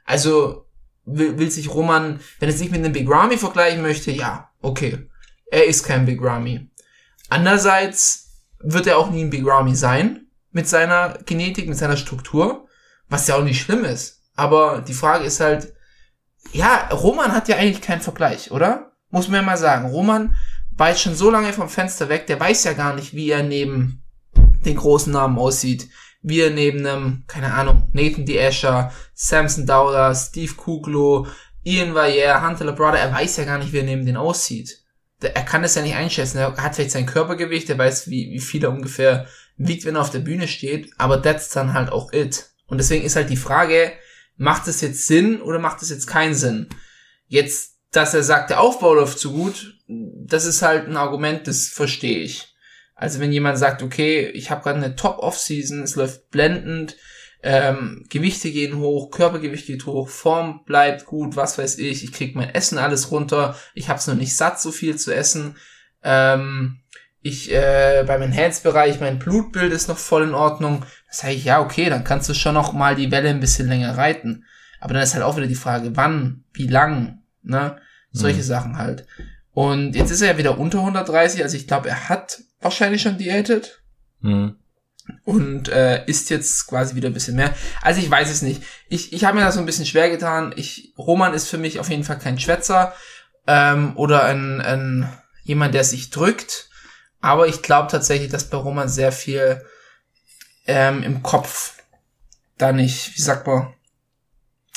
Also 0.04 0.66
will, 1.04 1.38
will 1.38 1.50
sich 1.50 1.70
Roman, 1.70 2.20
wenn 2.38 2.48
er 2.48 2.54
sich 2.54 2.70
mit 2.70 2.80
einem 2.80 2.92
Big 2.92 3.08
Ramy 3.08 3.36
vergleichen 3.36 3.82
möchte, 3.82 4.10
ja, 4.10 4.50
okay. 4.60 5.08
Er 5.50 5.66
ist 5.66 5.84
kein 5.84 6.06
Big 6.06 6.22
Ramy. 6.22 6.70
Andererseits 7.28 8.30
wird 8.60 8.86
er 8.86 8.98
auch 8.98 9.10
nie 9.10 9.22
ein 9.22 9.30
Big 9.30 9.46
Ramy 9.46 9.74
sein 9.74 10.26
mit 10.52 10.68
seiner 10.68 11.18
Genetik, 11.26 11.68
mit 11.68 11.78
seiner 11.78 11.96
Struktur, 11.96 12.68
was 13.08 13.26
ja 13.26 13.36
auch 13.36 13.44
nicht 13.44 13.60
schlimm 13.60 13.84
ist. 13.84 14.22
Aber 14.36 14.80
die 14.86 14.94
Frage 14.94 15.24
ist 15.24 15.40
halt, 15.40 15.72
ja, 16.52 16.88
Roman 16.88 17.32
hat 17.32 17.48
ja 17.48 17.56
eigentlich 17.56 17.82
keinen 17.82 18.00
Vergleich, 18.00 18.50
oder? 18.50 18.92
Muss 19.10 19.28
man 19.28 19.40
ja 19.40 19.46
mal 19.46 19.56
sagen. 19.56 19.90
Roman 19.90 20.34
war 20.76 20.90
jetzt 20.90 21.02
schon 21.02 21.14
so 21.14 21.30
lange 21.30 21.52
vom 21.52 21.68
Fenster 21.68 22.08
weg, 22.08 22.26
der 22.26 22.40
weiß 22.40 22.64
ja 22.64 22.72
gar 22.72 22.94
nicht, 22.94 23.12
wie 23.14 23.30
er 23.30 23.42
neben 23.42 24.02
den 24.64 24.76
großen 24.76 25.12
Namen 25.12 25.38
aussieht 25.38 25.88
wie 26.22 26.40
er 26.40 26.50
neben 26.50 26.86
einem, 26.86 27.24
keine 27.26 27.52
Ahnung, 27.52 27.88
Nathan 27.92 28.26
D. 28.26 28.36
Escher, 28.36 28.92
Samson 29.14 29.66
Dowler, 29.66 30.14
Steve 30.14 30.54
Kuglo, 30.54 31.26
Ian 31.62 31.94
Valliere, 31.94 32.46
Hunter 32.46 32.64
LeBrother, 32.64 32.98
er 32.98 33.12
weiß 33.12 33.38
ja 33.38 33.44
gar 33.44 33.58
nicht, 33.58 33.72
wie 33.72 33.78
er 33.78 33.84
neben 33.84 34.06
den 34.06 34.16
aussieht. 34.16 34.78
Er 35.20 35.44
kann 35.44 35.62
das 35.62 35.74
ja 35.74 35.82
nicht 35.82 35.94
einschätzen. 35.94 36.38
Er 36.38 36.56
hat 36.56 36.74
vielleicht 36.74 36.92
sein 36.92 37.04
Körpergewicht, 37.04 37.68
er 37.68 37.76
weiß, 37.76 38.08
wie, 38.08 38.30
wie 38.32 38.40
viel 38.40 38.64
er 38.64 38.70
ungefähr 38.70 39.26
wiegt, 39.56 39.84
wenn 39.84 39.96
er 39.96 40.00
auf 40.00 40.10
der 40.10 40.20
Bühne 40.20 40.48
steht, 40.48 40.90
aber 40.96 41.20
that's 41.20 41.50
dann 41.50 41.74
halt 41.74 41.90
auch 41.90 42.12
it. 42.12 42.50
Und 42.66 42.78
deswegen 42.78 43.04
ist 43.04 43.16
halt 43.16 43.28
die 43.28 43.36
Frage, 43.36 43.92
macht 44.36 44.66
es 44.68 44.80
jetzt 44.80 45.06
Sinn 45.06 45.42
oder 45.42 45.58
macht 45.58 45.82
es 45.82 45.90
jetzt 45.90 46.06
keinen 46.06 46.34
Sinn? 46.34 46.68
Jetzt, 47.26 47.76
dass 47.92 48.14
er 48.14 48.22
sagt, 48.22 48.48
der 48.48 48.60
Aufbau 48.60 48.94
läuft 48.94 49.18
zu 49.18 49.32
gut, 49.32 49.78
das 49.86 50.46
ist 50.46 50.62
halt 50.62 50.88
ein 50.88 50.96
Argument, 50.96 51.46
das 51.46 51.66
verstehe 51.66 52.20
ich. 52.20 52.49
Also 53.00 53.18
wenn 53.18 53.32
jemand 53.32 53.56
sagt, 53.56 53.82
okay, 53.82 54.26
ich 54.26 54.50
habe 54.50 54.62
gerade 54.62 54.76
eine 54.76 54.94
Top-Off-Season, 54.94 55.82
es 55.82 55.96
läuft 55.96 56.30
blendend, 56.30 56.96
ähm, 57.42 58.04
Gewichte 58.10 58.50
gehen 58.50 58.76
hoch, 58.76 59.10
Körpergewicht 59.10 59.66
geht 59.66 59.86
hoch, 59.86 60.10
Form 60.10 60.66
bleibt 60.66 61.06
gut, 61.06 61.34
was 61.34 61.56
weiß 61.56 61.78
ich, 61.78 62.04
ich 62.04 62.12
krieg 62.12 62.36
mein 62.36 62.54
Essen 62.54 62.76
alles 62.76 63.10
runter, 63.10 63.56
ich 63.72 63.88
hab's 63.88 64.06
noch 64.06 64.16
nicht 64.16 64.36
satt, 64.36 64.60
so 64.60 64.70
viel 64.70 64.96
zu 64.96 65.14
essen. 65.14 65.56
Ähm, 66.02 66.80
ich 67.22 67.50
äh, 67.50 68.04
beim 68.06 68.20
Enhanced-Bereich, 68.20 69.00
mein 69.00 69.18
Blutbild 69.18 69.72
ist 69.72 69.88
noch 69.88 69.96
voll 69.96 70.24
in 70.24 70.34
Ordnung. 70.34 70.80
Da 71.08 71.12
sage 71.12 71.32
ich, 71.32 71.44
ja, 71.46 71.62
okay, 71.62 71.88
dann 71.88 72.04
kannst 72.04 72.28
du 72.28 72.34
schon 72.34 72.52
noch 72.52 72.74
mal 72.74 72.96
die 72.96 73.10
Welle 73.10 73.30
ein 73.30 73.40
bisschen 73.40 73.66
länger 73.66 73.96
reiten. 73.96 74.44
Aber 74.78 74.92
dann 74.92 75.02
ist 75.02 75.14
halt 75.14 75.24
auch 75.24 75.38
wieder 75.38 75.46
die 75.46 75.54
Frage, 75.54 75.96
wann, 75.96 76.44
wie 76.52 76.66
lang, 76.66 77.22
ne? 77.42 77.78
Solche 78.12 78.40
mhm. 78.40 78.42
Sachen 78.42 78.76
halt. 78.76 79.06
Und 79.52 79.96
jetzt 79.96 80.10
ist 80.10 80.20
er 80.20 80.32
ja 80.32 80.38
wieder 80.38 80.58
unter 80.58 80.80
130, 80.80 81.42
also 81.42 81.56
ich 81.56 81.66
glaube, 81.66 81.88
er 81.88 82.10
hat 82.10 82.42
wahrscheinlich 82.60 83.02
schon 83.02 83.18
diätet. 83.18 83.82
Mhm. 84.20 84.56
Und 85.24 85.68
äh, 85.68 86.04
isst 86.06 86.30
jetzt 86.30 86.66
quasi 86.66 86.94
wieder 86.94 87.08
ein 87.08 87.14
bisschen 87.14 87.34
mehr. 87.34 87.54
Also 87.82 88.00
ich 88.00 88.10
weiß 88.10 88.30
es 88.30 88.42
nicht. 88.42 88.62
Ich, 88.88 89.12
ich 89.12 89.24
habe 89.24 89.36
mir 89.36 89.44
da 89.44 89.50
so 89.50 89.58
ein 89.58 89.66
bisschen 89.66 89.86
schwer 89.86 90.08
getan. 90.08 90.52
Ich, 90.56 90.94
Roman 90.96 91.34
ist 91.34 91.48
für 91.48 91.58
mich 91.58 91.80
auf 91.80 91.90
jeden 91.90 92.04
Fall 92.04 92.18
kein 92.18 92.38
Schwätzer 92.38 92.94
ähm, 93.46 93.96
oder 93.96 94.24
ein, 94.24 94.60
ein 94.60 95.08
jemand, 95.42 95.74
der 95.74 95.84
sich 95.84 96.10
drückt. 96.10 96.68
Aber 97.20 97.48
ich 97.48 97.62
glaube 97.62 97.88
tatsächlich, 97.90 98.30
dass 98.30 98.50
bei 98.50 98.56
Roman 98.56 98.88
sehr 98.88 99.10
viel 99.10 99.62
ähm, 100.66 101.02
im 101.02 101.22
Kopf 101.22 101.74
da 102.56 102.72
nicht, 102.72 103.16
wie 103.16 103.22
sagt 103.22 103.46
man, 103.46 103.74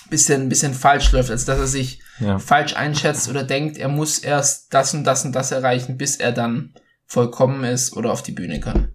bisschen, 0.09 0.49
bisschen 0.49 0.73
falsch 0.73 1.11
läuft, 1.11 1.31
als 1.31 1.45
dass 1.45 1.59
er 1.59 1.67
sich 1.67 2.01
ja. 2.19 2.39
falsch 2.39 2.75
einschätzt 2.75 3.29
oder 3.29 3.43
denkt, 3.43 3.77
er 3.77 3.89
muss 3.89 4.19
erst 4.19 4.73
das 4.73 4.93
und 4.93 5.03
das 5.03 5.25
und 5.25 5.33
das 5.33 5.51
erreichen, 5.51 5.97
bis 5.97 6.17
er 6.17 6.31
dann 6.31 6.73
vollkommen 7.13 7.63
ist 7.63 7.95
oder 7.95 8.11
auf 8.11 8.23
die 8.23 8.31
Bühne 8.31 8.59
kann. 8.59 8.89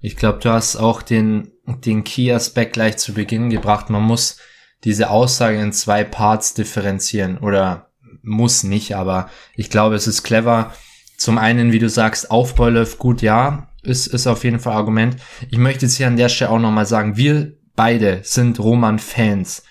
Ich 0.00 0.16
glaube, 0.16 0.38
du 0.40 0.50
hast 0.50 0.76
auch 0.76 1.02
den, 1.02 1.52
den 1.66 2.04
Key-Aspekt 2.04 2.74
gleich 2.74 2.98
zu 2.98 3.14
Beginn 3.14 3.50
gebracht. 3.50 3.90
Man 3.90 4.02
muss 4.02 4.38
diese 4.84 5.10
Aussage 5.10 5.58
in 5.58 5.72
zwei 5.72 6.04
Parts 6.04 6.54
differenzieren 6.54 7.38
oder 7.38 7.90
muss 8.22 8.62
nicht, 8.62 8.94
aber 8.94 9.30
ich 9.54 9.70
glaube, 9.70 9.94
es 9.94 10.06
ist 10.06 10.22
clever. 10.22 10.74
Zum 11.16 11.38
einen, 11.38 11.72
wie 11.72 11.78
du 11.78 11.88
sagst, 11.88 12.30
Aufbau 12.30 12.68
läuft 12.68 12.98
gut, 12.98 13.22
ja, 13.22 13.68
ist, 13.82 14.06
ist 14.06 14.26
auf 14.26 14.44
jeden 14.44 14.60
Fall 14.60 14.74
Argument. 14.74 15.16
Ich 15.50 15.58
möchte 15.58 15.86
jetzt 15.86 15.96
hier 15.96 16.08
an 16.08 16.16
der 16.16 16.28
Stelle 16.28 16.50
auch 16.50 16.58
nochmal 16.58 16.86
sagen, 16.86 17.16
wir 17.16 17.56
beide 17.74 18.20
sind 18.22 18.58
Roman-Fans. 18.58 19.62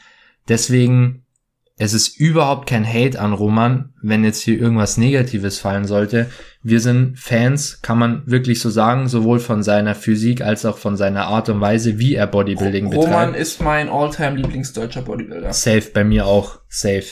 Deswegen 0.48 1.25
es 1.77 1.94
ist 1.94 2.17
überhaupt 2.17 2.70
kein 2.70 2.88
Hate 2.88 3.20
an 3.20 3.34
Roman, 3.34 3.94
wenn 4.01 4.24
jetzt 4.24 4.41
hier 4.41 4.58
irgendwas 4.58 4.98
Negatives 4.98 5.60
fallen 5.60 5.86
sollte. 5.86 6.29
Wir 6.63 6.79
sind 6.79 7.20
Fans, 7.20 7.82
kann 7.82 7.98
man 7.98 8.24
wirklich 8.25 8.62
so 8.62 8.70
sagen, 8.70 9.10
sowohl 9.10 9.39
von 9.39 9.62
seiner 9.62 9.94
Physik 9.94 10.41
als 10.41 10.65
auch 10.65 10.77
von 10.77 10.96
seiner 10.96 11.25
Art 11.25 11.50
und 11.50 11.60
Weise, 11.60 12.00
wie 12.00 12.15
er 12.15 12.27
Bodybuilding 12.27 12.89
betreibt. 12.89 13.08
Roman 13.08 13.34
ist 13.34 13.62
mein 13.62 13.89
Alltime 13.89 14.38
Lieblingsdeutscher 14.38 15.01
Bodybuilder. 15.01 15.51
Safe, 15.51 15.84
bei 15.94 16.05
mir 16.05 16.25
auch, 16.27 16.60
safe. 16.70 17.08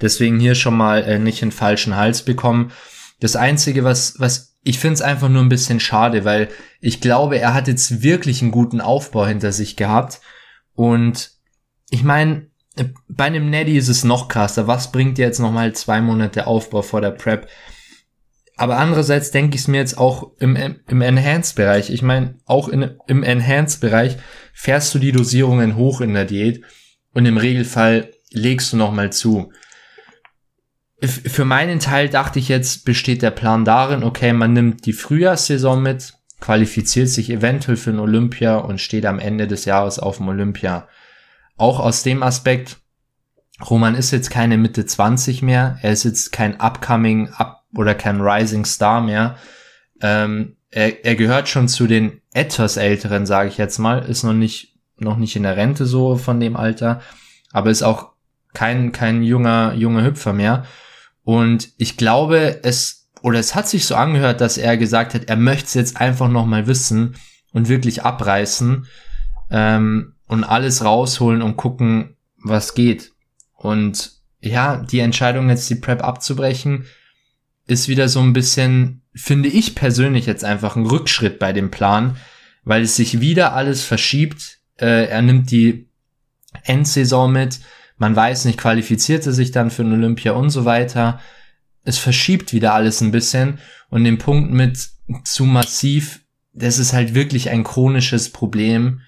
Deswegen 0.00 0.40
hier 0.40 0.54
schon 0.54 0.76
mal 0.76 1.02
äh, 1.02 1.18
nicht 1.18 1.42
in 1.42 1.52
falschen 1.52 1.96
Hals 1.96 2.22
bekommen. 2.22 2.72
Das 3.20 3.36
Einzige, 3.36 3.84
was, 3.84 4.14
was 4.18 4.56
ich 4.62 4.78
finde 4.78 4.94
es 4.94 5.02
einfach 5.02 5.28
nur 5.28 5.42
ein 5.42 5.50
bisschen 5.50 5.78
schade, 5.78 6.24
weil 6.24 6.48
ich 6.80 7.02
glaube, 7.02 7.38
er 7.38 7.52
hat 7.52 7.68
jetzt 7.68 8.02
wirklich 8.02 8.40
einen 8.40 8.50
guten 8.50 8.80
Aufbau 8.80 9.26
hinter 9.26 9.52
sich 9.52 9.76
gehabt. 9.76 10.20
Und 10.72 11.32
ich 11.90 12.02
meine, 12.02 12.48
bei 13.08 13.24
einem 13.24 13.50
Neddy 13.50 13.76
ist 13.76 13.88
es 13.88 14.04
noch 14.04 14.28
krasser. 14.28 14.66
Was 14.66 14.92
bringt 14.92 15.18
dir 15.18 15.26
jetzt 15.26 15.38
nochmal 15.38 15.72
zwei 15.72 16.00
Monate 16.00 16.46
Aufbau 16.46 16.82
vor 16.82 17.00
der 17.00 17.10
Prep? 17.10 17.48
Aber 18.56 18.78
andererseits 18.78 19.30
denke 19.30 19.56
ich 19.56 19.62
es 19.62 19.68
mir 19.68 19.78
jetzt 19.78 19.98
auch 19.98 20.32
im, 20.38 20.56
im 20.88 21.02
Enhanced-Bereich. 21.02 21.90
Ich 21.90 22.02
meine, 22.02 22.38
auch 22.46 22.68
in, 22.68 22.96
im 23.06 23.22
Enhanced-Bereich 23.22 24.16
fährst 24.54 24.94
du 24.94 24.98
die 24.98 25.12
Dosierungen 25.12 25.76
hoch 25.76 26.00
in 26.00 26.14
der 26.14 26.24
Diät 26.24 26.62
und 27.12 27.26
im 27.26 27.36
Regelfall 27.36 28.10
legst 28.30 28.72
du 28.72 28.78
nochmal 28.78 29.12
zu. 29.12 29.52
Für 31.02 31.44
meinen 31.44 31.80
Teil 31.80 32.08
dachte 32.08 32.38
ich 32.38 32.48
jetzt, 32.48 32.86
besteht 32.86 33.20
der 33.20 33.30
Plan 33.30 33.66
darin, 33.66 34.02
okay, 34.02 34.32
man 34.32 34.54
nimmt 34.54 34.86
die 34.86 34.94
Frühjahrssaison 34.94 35.82
mit, 35.82 36.14
qualifiziert 36.40 37.10
sich 37.10 37.28
eventuell 37.28 37.76
für 37.76 37.90
ein 37.90 37.98
Olympia 37.98 38.56
und 38.56 38.80
steht 38.80 39.04
am 39.04 39.18
Ende 39.18 39.46
des 39.46 39.66
Jahres 39.66 39.98
auf 39.98 40.16
dem 40.16 40.28
Olympia. 40.28 40.88
Auch 41.56 41.80
aus 41.80 42.02
dem 42.02 42.22
Aspekt, 42.22 42.78
Roman 43.68 43.94
ist 43.94 44.10
jetzt 44.10 44.30
keine 44.30 44.58
Mitte 44.58 44.84
20 44.84 45.42
mehr, 45.42 45.78
er 45.82 45.92
ist 45.92 46.04
jetzt 46.04 46.32
kein 46.32 46.60
upcoming 46.60 47.30
up 47.30 47.64
oder 47.74 47.94
kein 47.94 48.20
rising 48.20 48.64
Star 48.64 49.00
mehr. 49.00 49.36
Ähm, 50.00 50.56
er, 50.70 51.04
er 51.04 51.16
gehört 51.16 51.48
schon 51.48 51.68
zu 51.68 51.86
den 51.86 52.20
etwas 52.34 52.76
älteren, 52.76 53.24
sage 53.24 53.48
ich 53.48 53.56
jetzt 53.56 53.78
mal, 53.78 54.00
ist 54.00 54.24
noch 54.24 54.34
nicht 54.34 54.74
noch 54.98 55.16
nicht 55.16 55.36
in 55.36 55.42
der 55.42 55.56
Rente 55.56 55.84
so 55.84 56.16
von 56.16 56.40
dem 56.40 56.56
Alter, 56.56 57.02
aber 57.52 57.70
ist 57.70 57.82
auch 57.82 58.12
kein 58.54 58.92
kein 58.92 59.22
junger 59.22 59.74
junger 59.74 60.04
Hüpfer 60.04 60.32
mehr. 60.32 60.64
Und 61.22 61.70
ich 61.78 61.96
glaube, 61.96 62.60
es 62.62 63.08
oder 63.22 63.38
es 63.38 63.54
hat 63.54 63.68
sich 63.68 63.86
so 63.86 63.94
angehört, 63.94 64.40
dass 64.40 64.58
er 64.58 64.76
gesagt 64.76 65.14
hat, 65.14 65.24
er 65.24 65.36
möchte 65.36 65.66
es 65.66 65.74
jetzt 65.74 66.00
einfach 66.00 66.28
noch 66.28 66.46
mal 66.46 66.66
wissen 66.66 67.16
und 67.52 67.68
wirklich 67.68 68.04
abreißen 68.04 68.86
ähm, 69.50 70.15
und 70.26 70.44
alles 70.44 70.84
rausholen 70.84 71.42
und 71.42 71.56
gucken, 71.56 72.16
was 72.36 72.74
geht. 72.74 73.12
Und 73.54 74.12
ja, 74.40 74.76
die 74.76 75.00
Entscheidung 75.00 75.48
jetzt 75.48 75.68
die 75.70 75.76
Prep 75.76 76.02
abzubrechen, 76.02 76.86
ist 77.66 77.88
wieder 77.88 78.08
so 78.08 78.20
ein 78.20 78.32
bisschen, 78.32 79.02
finde 79.14 79.48
ich 79.48 79.74
persönlich 79.74 80.26
jetzt 80.26 80.44
einfach 80.44 80.76
ein 80.76 80.86
Rückschritt 80.86 81.38
bei 81.38 81.52
dem 81.52 81.70
Plan, 81.70 82.16
weil 82.64 82.82
es 82.82 82.96
sich 82.96 83.20
wieder 83.20 83.54
alles 83.54 83.82
verschiebt. 83.82 84.58
Äh, 84.78 85.06
er 85.06 85.22
nimmt 85.22 85.50
die 85.50 85.88
Endsaison 86.62 87.32
mit, 87.32 87.60
man 87.96 88.14
weiß 88.14 88.44
nicht, 88.44 88.58
qualifiziert 88.58 89.26
er 89.26 89.32
sich 89.32 89.50
dann 89.50 89.70
für 89.70 89.82
ein 89.82 89.92
Olympia 89.92 90.32
und 90.32 90.50
so 90.50 90.64
weiter. 90.64 91.20
Es 91.82 91.98
verschiebt 91.98 92.52
wieder 92.52 92.74
alles 92.74 93.00
ein 93.00 93.10
bisschen 93.10 93.58
und 93.88 94.04
den 94.04 94.18
Punkt 94.18 94.52
mit 94.52 94.90
zu 95.24 95.44
massiv, 95.44 96.20
das 96.52 96.78
ist 96.78 96.92
halt 96.92 97.14
wirklich 97.14 97.50
ein 97.50 97.64
chronisches 97.64 98.30
Problem 98.30 99.00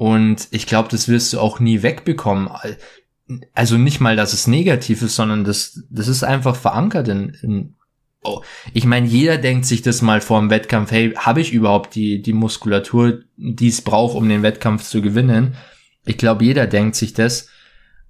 und 0.00 0.48
ich 0.50 0.66
glaube, 0.66 0.88
das 0.88 1.08
wirst 1.08 1.34
du 1.34 1.40
auch 1.40 1.60
nie 1.60 1.82
wegbekommen 1.82 2.48
also 3.54 3.76
nicht 3.76 4.00
mal, 4.00 4.16
dass 4.16 4.32
es 4.32 4.46
negativ 4.46 5.02
ist, 5.02 5.14
sondern 5.14 5.44
das, 5.44 5.84
das 5.90 6.08
ist 6.08 6.24
einfach 6.24 6.56
verankert 6.56 7.08
in, 7.08 7.36
in 7.42 7.74
oh, 8.22 8.42
ich 8.72 8.86
meine, 8.86 9.06
jeder 9.06 9.38
denkt 9.38 9.66
sich 9.66 9.82
das 9.82 10.02
mal 10.02 10.20
vor 10.20 10.40
dem 10.40 10.50
Wettkampf, 10.50 10.90
hey, 10.90 11.12
habe 11.12 11.40
ich 11.40 11.52
überhaupt 11.52 11.94
die, 11.94 12.22
die 12.22 12.32
Muskulatur, 12.32 13.20
die 13.36 13.68
es 13.68 13.82
braucht, 13.82 14.16
um 14.16 14.28
den 14.28 14.42
Wettkampf 14.42 14.82
zu 14.88 15.00
gewinnen? 15.02 15.54
Ich 16.04 16.18
glaube, 16.18 16.44
jeder 16.44 16.66
denkt 16.66 16.96
sich 16.96 17.12
das, 17.12 17.48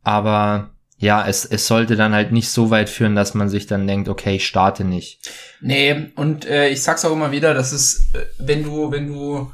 aber 0.02 0.70
ja, 0.96 1.26
es, 1.26 1.44
es 1.44 1.66
sollte 1.66 1.96
dann 1.96 2.14
halt 2.14 2.30
nicht 2.30 2.50
so 2.50 2.70
weit 2.70 2.88
führen, 2.88 3.14
dass 3.14 3.34
man 3.34 3.48
sich 3.48 3.66
dann 3.66 3.86
denkt, 3.86 4.08
okay, 4.08 4.36
ich 4.36 4.46
starte 4.46 4.84
nicht. 4.84 5.30
Nee, 5.60 6.12
und 6.14 6.44
äh, 6.44 6.68
ich 6.68 6.82
sag's 6.82 7.04
auch 7.04 7.12
immer 7.12 7.32
wieder, 7.32 7.52
das 7.52 7.72
ist, 7.72 8.14
äh, 8.14 8.24
wenn 8.38 8.62
du, 8.62 8.90
wenn 8.90 9.08
du, 9.08 9.52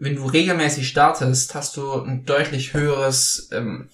wenn 0.00 0.16
du 0.16 0.26
regelmäßig 0.26 0.88
startest, 0.88 1.54
hast 1.54 1.76
du 1.76 2.02
ein 2.02 2.24
deutlich 2.24 2.74
höheres 2.74 3.48
ähm, 3.52 3.88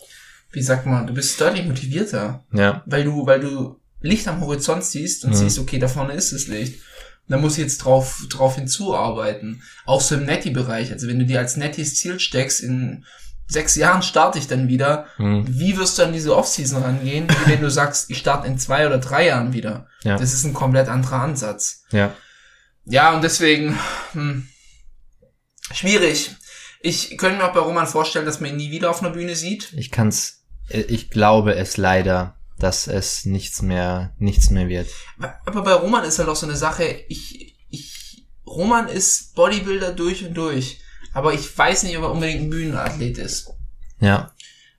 wie 0.57 0.63
sagt 0.63 0.87
man, 0.87 1.07
du 1.07 1.13
bist 1.13 1.39
deutlich 1.39 1.67
motivierter. 1.67 2.43
Ja. 2.51 2.83
Weil 2.87 3.05
du, 3.05 3.27
weil 3.27 3.41
du 3.41 3.79
Licht 4.01 4.27
am 4.27 4.41
Horizont 4.41 4.85
siehst 4.85 5.25
und 5.25 5.33
mhm. 5.33 5.35
siehst, 5.35 5.59
okay, 5.59 5.79
da 5.79 5.87
vorne 5.87 6.15
ist 6.15 6.33
das 6.33 6.47
Licht. 6.47 6.81
Da 7.29 7.37
muss 7.37 7.59
ich 7.59 7.65
jetzt 7.65 7.79
drauf, 7.79 8.25
drauf 8.31 8.55
hinzuarbeiten. 8.55 9.63
Auch 9.85 10.01
so 10.01 10.15
im 10.15 10.25
Netty-Bereich. 10.25 10.93
Also 10.93 11.09
wenn 11.09 11.19
du 11.19 11.27
dir 11.27 11.41
als 11.41 11.59
Nettys 11.59 11.97
Ziel 11.97 12.19
steckst, 12.19 12.63
in 12.63 13.05
sechs 13.47 13.77
Jahren 13.77 14.01
starte 14.01 14.39
ich 14.39 14.47
dann 14.47 14.69
wieder. 14.69 15.07
Mhm. 15.19 15.45
Wie 15.47 15.77
wirst 15.77 15.99
du 15.99 16.05
an 16.05 16.15
diese 16.15 16.35
Offseason 16.35 16.83
rangehen, 16.83 17.29
wie 17.29 17.51
wenn 17.51 17.61
du 17.61 17.71
sagst, 17.71 18.09
ich 18.11 18.17
starte 18.17 18.47
in 18.47 18.59
zwei 18.59 18.87
oder 18.87 18.97
drei 18.97 19.27
Jahren 19.27 19.53
wieder? 19.53 19.89
Ja. 20.05 20.17
Das 20.17 20.33
ist 20.33 20.45
ein 20.45 20.55
komplett 20.55 20.89
anderer 20.89 21.21
Ansatz. 21.21 21.85
Ja. 21.91 22.15
Ja, 22.87 23.15
und 23.15 23.23
deswegen, 23.23 23.79
hm, 24.13 24.49
schwierig. 25.73 26.31
Ich 26.81 27.17
könnte 27.19 27.39
mir 27.39 27.49
auch 27.49 27.55
bei 27.55 27.61
Roman 27.61 27.87
vorstellen, 27.87 28.27
dass 28.27 28.41
man 28.41 28.51
ihn 28.51 28.57
nie 28.57 28.71
wieder 28.71 28.91
auf 28.91 29.03
einer 29.03 29.11
Bühne 29.11 29.35
sieht. 29.35 29.73
Ich 29.73 29.91
kann's 29.91 30.37
ich 30.69 31.11
glaube 31.11 31.55
es 31.55 31.77
leider, 31.77 32.37
dass 32.59 32.87
es 32.87 33.25
nichts 33.25 33.63
mehr, 33.63 34.15
nichts 34.19 34.51
mehr 34.51 34.69
wird. 34.69 34.89
Aber 35.45 35.63
bei 35.63 35.75
Roman 35.75 36.05
ist 36.05 36.19
halt 36.19 36.29
auch 36.29 36.37
so 36.37 36.47
eine 36.47 36.57
Sache, 36.57 36.85
ich, 37.09 37.57
ich, 37.71 38.27
Roman 38.47 38.89
ist 38.89 39.35
Bodybuilder 39.35 39.93
durch 39.93 40.25
und 40.25 40.35
durch. 40.35 40.81
Aber 41.13 41.33
ich 41.33 41.57
weiß 41.57 41.85
nicht, 41.85 41.97
ob 41.97 42.05
er 42.05 42.11
unbedingt 42.11 42.43
ein 42.43 42.51
Bühnenathlet 42.51 43.19
ist. 43.19 43.51
Ja. 44.01 44.33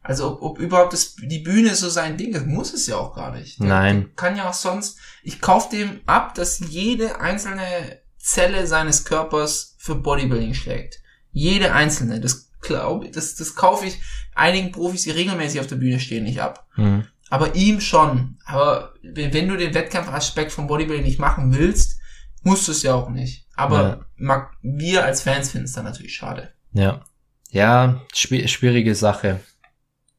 Also 0.03 0.33
ob, 0.33 0.41
ob 0.41 0.59
überhaupt 0.59 0.93
das, 0.93 1.15
die 1.15 1.39
Bühne 1.39 1.75
so 1.75 1.89
sein 1.89 2.17
Ding 2.17 2.33
ist, 2.33 2.45
muss 2.45 2.73
es 2.73 2.87
ja 2.87 2.97
auch 2.97 3.15
gar 3.15 3.31
nicht. 3.31 3.59
Der, 3.59 3.67
Nein. 3.67 4.01
Der 4.01 4.15
kann 4.15 4.37
ja 4.37 4.49
auch 4.49 4.53
sonst, 4.53 4.97
ich 5.23 5.41
kaufe 5.41 5.75
dem 5.75 6.01
ab, 6.05 6.35
dass 6.35 6.59
jede 6.59 7.19
einzelne 7.19 7.99
Zelle 8.17 8.67
seines 8.67 9.05
Körpers 9.05 9.75
für 9.87 9.95
Bodybuilding 9.95 10.53
schlägt. 10.53 11.01
Jede 11.31 11.73
einzelne. 11.73 12.19
Das 12.19 12.51
glaube, 12.61 13.09
das, 13.09 13.35
das 13.35 13.55
kaufe 13.55 13.85
ich 13.85 13.99
einigen 14.35 14.71
Profis, 14.71 15.03
die 15.03 15.11
regelmäßig 15.11 15.59
auf 15.59 15.67
der 15.67 15.77
Bühne 15.77 15.99
stehen, 15.99 16.25
nicht 16.25 16.41
ab. 16.41 16.67
Mhm. 16.75 17.05
Aber 17.29 17.55
ihm 17.55 17.81
schon. 17.81 18.37
Aber 18.45 18.93
wenn 19.01 19.47
du 19.47 19.57
den 19.57 19.73
Wettkampfaspekt 19.73 20.51
vom 20.51 20.67
Bodybuilding 20.67 21.05
nicht 21.05 21.19
machen 21.19 21.55
willst, 21.57 21.99
musst 22.43 22.67
du 22.67 22.71
es 22.71 22.83
ja 22.83 22.93
auch 22.93 23.09
nicht. 23.09 23.47
Aber 23.55 24.05
ja. 24.17 24.49
wir 24.61 25.03
als 25.03 25.21
Fans 25.21 25.51
finden 25.51 25.65
es 25.65 25.73
dann 25.73 25.85
natürlich 25.85 26.15
schade. 26.15 26.53
Ja. 26.73 27.03
Ja, 27.49 28.01
schwierige 28.13 28.93
Sache. 28.93 29.39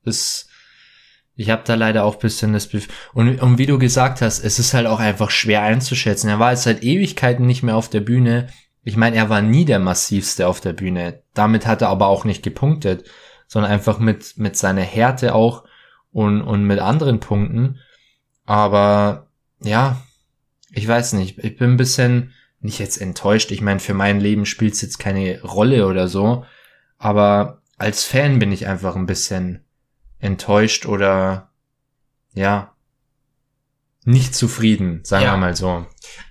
Das, 0.02 0.48
ich 1.34 1.50
habe 1.50 1.62
da 1.64 1.74
leider 1.74 2.04
auch 2.04 2.16
bisschen 2.16 2.54
das 2.54 2.66
Bef 2.66 2.88
und, 3.12 3.40
und 3.40 3.58
wie 3.58 3.66
du 3.66 3.78
gesagt 3.78 4.22
hast, 4.22 4.42
es 4.42 4.58
ist 4.58 4.72
halt 4.72 4.86
auch 4.86 4.98
einfach 4.98 5.30
schwer 5.30 5.62
einzuschätzen. 5.62 6.28
Er 6.28 6.38
war 6.38 6.52
jetzt 6.52 6.62
seit 6.62 6.82
Ewigkeiten 6.82 7.46
nicht 7.46 7.62
mehr 7.62 7.76
auf 7.76 7.90
der 7.90 8.00
Bühne. 8.00 8.48
Ich 8.82 8.96
meine, 8.96 9.16
er 9.16 9.28
war 9.28 9.42
nie 9.42 9.64
der 9.64 9.78
massivste 9.78 10.46
auf 10.46 10.60
der 10.60 10.72
Bühne. 10.72 11.22
Damit 11.34 11.66
hat 11.66 11.82
er 11.82 11.88
aber 11.88 12.06
auch 12.06 12.24
nicht 12.24 12.42
gepunktet, 12.42 13.08
sondern 13.46 13.70
einfach 13.70 13.98
mit, 13.98 14.38
mit 14.38 14.56
seiner 14.56 14.82
Härte 14.82 15.34
auch 15.34 15.64
und, 16.12 16.42
und 16.42 16.64
mit 16.64 16.78
anderen 16.78 17.20
Punkten. 17.20 17.78
Aber 18.44 19.28
ja, 19.60 20.00
ich 20.70 20.86
weiß 20.86 21.14
nicht. 21.14 21.38
Ich 21.38 21.56
bin 21.56 21.72
ein 21.72 21.76
bisschen 21.76 22.32
nicht 22.60 22.78
jetzt 22.78 23.00
enttäuscht. 23.00 23.50
Ich 23.50 23.60
meine, 23.60 23.80
für 23.80 23.94
mein 23.94 24.20
Leben 24.20 24.46
spielt 24.46 24.74
es 24.74 24.82
jetzt 24.82 24.98
keine 24.98 25.42
Rolle 25.42 25.86
oder 25.86 26.08
so. 26.08 26.44
Aber 26.98 27.62
als 27.76 28.04
Fan 28.04 28.38
bin 28.38 28.52
ich 28.52 28.66
einfach 28.66 28.96
ein 28.96 29.06
bisschen 29.06 29.64
enttäuscht 30.18 30.86
oder 30.86 31.50
ja, 32.34 32.74
nicht 34.08 34.34
zufrieden, 34.34 35.00
sagen 35.04 35.24
ja. 35.24 35.32
wir 35.32 35.36
mal 35.36 35.54
so. 35.54 35.84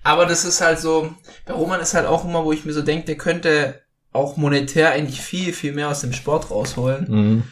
Aber 0.04 0.26
das 0.26 0.46
ist 0.46 0.62
halt 0.62 0.80
so, 0.80 1.14
bei 1.46 1.54
Roman 1.54 1.80
ist 1.80 1.94
halt 1.94 2.08
auch 2.08 2.26
immer, 2.26 2.44
wo 2.44 2.52
ich 2.52 2.66
mir 2.66 2.74
so 2.74 2.82
denke, 2.82 3.06
der 3.06 3.18
könnte 3.18 3.82
auch 4.12 4.36
monetär 4.36 4.92
eigentlich 4.92 5.22
viel, 5.22 5.54
viel 5.54 5.74
mehr 5.74 5.90
aus 5.90 6.02
dem 6.02 6.12
Sport 6.12 6.50
rausholen. 6.50 7.06
Mhm. 7.08 7.44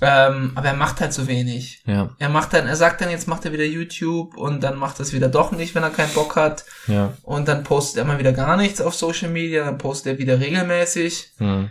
Ähm, 0.00 0.52
aber 0.54 0.68
er 0.68 0.74
macht 0.74 1.00
halt 1.00 1.12
so 1.12 1.26
wenig. 1.26 1.82
Ja. 1.86 2.10
Er 2.18 2.28
macht 2.28 2.52
dann, 2.52 2.68
er 2.68 2.76
sagt 2.76 3.00
dann, 3.00 3.10
jetzt 3.10 3.26
macht 3.26 3.44
er 3.46 3.52
wieder 3.52 3.64
YouTube 3.64 4.36
und 4.36 4.62
dann 4.62 4.76
macht 4.76 5.00
er 5.00 5.02
es 5.02 5.12
wieder 5.12 5.28
doch 5.28 5.50
nicht, 5.50 5.74
wenn 5.74 5.82
er 5.82 5.90
keinen 5.90 6.14
Bock 6.14 6.36
hat. 6.36 6.64
Ja. 6.86 7.14
Und 7.22 7.48
dann 7.48 7.64
postet 7.64 7.98
er 7.98 8.04
mal 8.04 8.18
wieder 8.18 8.32
gar 8.32 8.56
nichts 8.56 8.80
auf 8.80 8.94
Social 8.94 9.30
Media, 9.30 9.64
dann 9.64 9.78
postet 9.78 10.14
er 10.14 10.18
wieder 10.18 10.38
regelmäßig. 10.38 11.32
Mhm. 11.38 11.70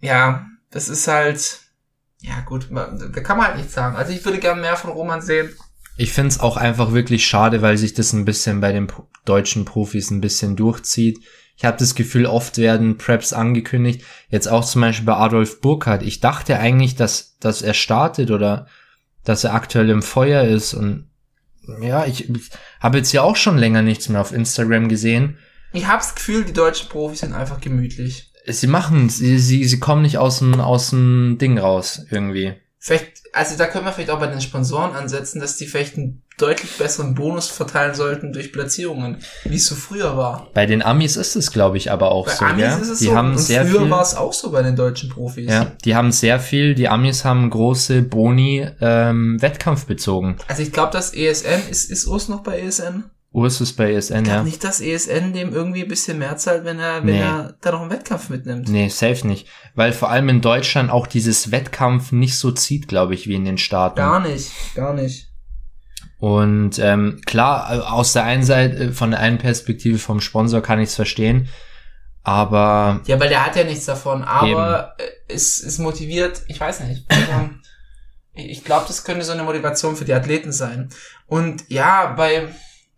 Ja, 0.00 0.46
das 0.70 0.88
ist 0.88 1.06
halt, 1.06 1.60
ja 2.20 2.40
gut, 2.46 2.68
da 2.70 3.20
kann 3.20 3.36
man 3.36 3.48
halt 3.48 3.56
nichts 3.58 3.74
sagen. 3.74 3.96
Also 3.96 4.12
ich 4.12 4.24
würde 4.24 4.38
gerne 4.38 4.60
mehr 4.60 4.76
von 4.76 4.90
Roman 4.90 5.20
sehen. 5.20 5.50
Ich 5.96 6.12
finde 6.12 6.28
es 6.28 6.40
auch 6.40 6.56
einfach 6.56 6.92
wirklich 6.92 7.26
schade, 7.26 7.62
weil 7.62 7.78
sich 7.78 7.94
das 7.94 8.12
ein 8.12 8.24
bisschen 8.24 8.60
bei 8.60 8.72
den 8.72 8.88
deutschen 9.24 9.64
Profis 9.64 10.10
ein 10.10 10.20
bisschen 10.20 10.54
durchzieht. 10.56 11.20
Ich 11.56 11.64
habe 11.64 11.78
das 11.78 11.94
Gefühl, 11.94 12.26
oft 12.26 12.58
werden 12.58 12.98
Preps 12.98 13.32
angekündigt. 13.32 14.04
Jetzt 14.28 14.46
auch 14.46 14.64
zum 14.64 14.82
Beispiel 14.82 15.06
bei 15.06 15.14
Adolf 15.16 15.62
Burkhardt. 15.62 16.02
Ich 16.02 16.20
dachte 16.20 16.58
eigentlich, 16.58 16.96
dass, 16.96 17.38
dass 17.38 17.62
er 17.62 17.72
startet 17.72 18.30
oder 18.30 18.66
dass 19.24 19.44
er 19.44 19.54
aktuell 19.54 19.88
im 19.88 20.02
Feuer 20.02 20.44
ist. 20.44 20.74
Und 20.74 21.08
ja, 21.80 22.04
ich 22.04 22.30
habe 22.78 22.98
jetzt 22.98 23.12
ja 23.12 23.22
auch 23.22 23.36
schon 23.36 23.56
länger 23.56 23.80
nichts 23.80 24.10
mehr 24.10 24.20
auf 24.20 24.32
Instagram 24.32 24.90
gesehen. 24.90 25.38
Ich 25.72 25.86
habe 25.86 25.98
das 25.98 26.14
Gefühl, 26.14 26.44
die 26.44 26.52
deutschen 26.52 26.90
Profis 26.90 27.20
sind 27.20 27.32
einfach 27.32 27.60
gemütlich. 27.60 28.32
Sie 28.46 28.66
machen, 28.66 29.08
sie, 29.08 29.38
sie, 29.38 29.64
sie 29.64 29.80
kommen 29.80 30.02
nicht 30.02 30.18
aus 30.18 30.38
dem, 30.40 30.60
aus 30.60 30.90
dem 30.90 31.38
Ding 31.38 31.58
raus, 31.58 32.04
irgendwie 32.10 32.54
Vielleicht, 32.86 33.24
also 33.32 33.56
da 33.58 33.66
können 33.66 33.84
wir 33.84 33.90
vielleicht 33.90 34.10
auch 34.10 34.20
bei 34.20 34.28
den 34.28 34.40
Sponsoren 34.40 34.94
ansetzen, 34.94 35.40
dass 35.40 35.56
die 35.56 35.66
vielleicht 35.66 35.96
einen 35.96 36.22
deutlich 36.38 36.70
besseren 36.78 37.16
Bonus 37.16 37.48
verteilen 37.48 37.96
sollten 37.96 38.32
durch 38.32 38.52
Platzierungen, 38.52 39.16
wie 39.42 39.56
es 39.56 39.66
so 39.66 39.74
früher 39.74 40.16
war. 40.16 40.50
Bei 40.54 40.66
den 40.66 40.82
Amis 40.82 41.16
ist 41.16 41.34
es, 41.34 41.50
glaube 41.50 41.78
ich, 41.78 41.90
aber 41.90 42.12
auch 42.12 42.26
Bei 42.26 42.34
so. 42.34 42.44
Amis 42.44 42.62
ja? 42.62 42.76
ist 42.76 42.88
es 42.88 42.98
die 43.00 43.06
so. 43.06 43.16
haben 43.16 43.32
und 43.32 43.38
sehr 43.38 43.66
früher 43.66 43.80
viel. 43.80 43.90
war 43.90 44.02
es 44.02 44.14
auch 44.14 44.32
so 44.32 44.52
bei 44.52 44.62
den 44.62 44.76
deutschen 44.76 45.10
Profis. 45.10 45.50
Ja, 45.50 45.72
die 45.84 45.96
haben 45.96 46.12
sehr 46.12 46.38
viel. 46.38 46.76
Die 46.76 46.88
Amis 46.88 47.24
haben 47.24 47.50
große 47.50 48.02
Boni 48.02 48.68
ähm, 48.80 49.42
wettkampfbezogen. 49.42 50.36
Also 50.46 50.62
ich 50.62 50.70
glaube, 50.70 50.92
das 50.92 51.12
ESN, 51.12 51.68
ist, 51.68 51.90
ist 51.90 52.06
Urs 52.06 52.28
noch 52.28 52.44
bei 52.44 52.60
ESN? 52.60 53.02
Urs 53.36 53.60
ist 53.60 53.74
bei 53.74 53.92
ESN, 53.92 54.22
Ich 54.22 54.28
ja. 54.28 54.42
nicht, 54.42 54.64
dass 54.64 54.80
ESN 54.80 55.34
dem 55.34 55.52
irgendwie 55.52 55.82
ein 55.82 55.88
bisschen 55.88 56.18
mehr 56.18 56.36
zahlt, 56.38 56.64
wenn 56.64 56.78
er, 56.78 57.04
wenn 57.04 57.14
Nee. 57.14 57.20
er 57.20 57.54
da 57.60 57.72
noch 57.72 57.82
einen 57.82 57.90
Wettkampf 57.90 58.30
mitnimmt. 58.30 58.68
Nee, 58.70 58.88
safe 58.88 59.26
nicht. 59.26 59.46
Weil 59.74 59.92
vor 59.92 60.10
allem 60.10 60.30
in 60.30 60.40
Deutschland 60.40 60.90
auch 60.90 61.06
dieses 61.06 61.50
Wettkampf 61.50 62.12
nicht 62.12 62.38
so 62.38 62.50
zieht, 62.50 62.88
glaube 62.88 63.14
ich, 63.14 63.28
wie 63.28 63.34
in 63.34 63.44
den 63.44 63.58
Staaten. 63.58 63.96
Gar 63.96 64.20
nicht, 64.20 64.50
gar 64.74 64.94
nicht. 64.94 65.28
Und 66.18 66.78
ähm, 66.78 67.20
klar, 67.26 67.92
aus 67.92 68.14
der 68.14 68.24
einen 68.24 68.42
Seite, 68.42 68.76
äh, 68.84 68.92
von 68.92 69.10
der 69.10 69.20
einen 69.20 69.36
Perspektive 69.36 69.98
vom 69.98 70.20
Sponsor 70.22 70.62
kann 70.62 70.80
ich 70.80 70.88
es 70.88 70.94
verstehen. 70.94 71.48
Aber 72.22 73.02
Ja, 73.06 73.20
weil 73.20 73.28
der 73.28 73.44
hat 73.44 73.54
ja 73.54 73.64
nichts 73.64 73.84
davon, 73.84 74.24
aber 74.24 74.94
äh, 74.98 75.02
es 75.28 75.58
ist 75.60 75.78
motiviert, 75.78 76.42
ich 76.48 76.58
weiß 76.58 76.80
nicht. 76.80 77.04
Ich 78.32 78.64
glaube, 78.64 78.86
das 78.88 79.04
könnte 79.04 79.24
so 79.24 79.32
eine 79.32 79.42
Motivation 79.44 79.94
für 79.94 80.04
die 80.06 80.12
Athleten 80.14 80.52
sein. 80.52 80.88
Und 81.26 81.64
ja, 81.68 82.14
bei, 82.16 82.48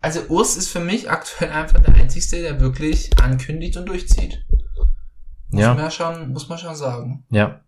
also 0.01 0.21
Urs 0.29 0.55
ist 0.57 0.69
für 0.69 0.79
mich 0.79 1.09
aktuell 1.09 1.51
einfach 1.51 1.79
der 1.81 1.95
Einzige, 1.95 2.41
der 2.41 2.59
wirklich 2.59 3.09
ankündigt 3.21 3.77
und 3.77 3.87
durchzieht. 3.87 4.45
Muss 5.51 5.61
Ja. 5.61 5.73
man 5.73 5.83
ja 5.83 5.91
schon, 5.91 6.31
muss 6.31 6.47
man 6.49 6.57
schon 6.57 6.75
sagen. 6.75 7.25
ja. 7.29 7.61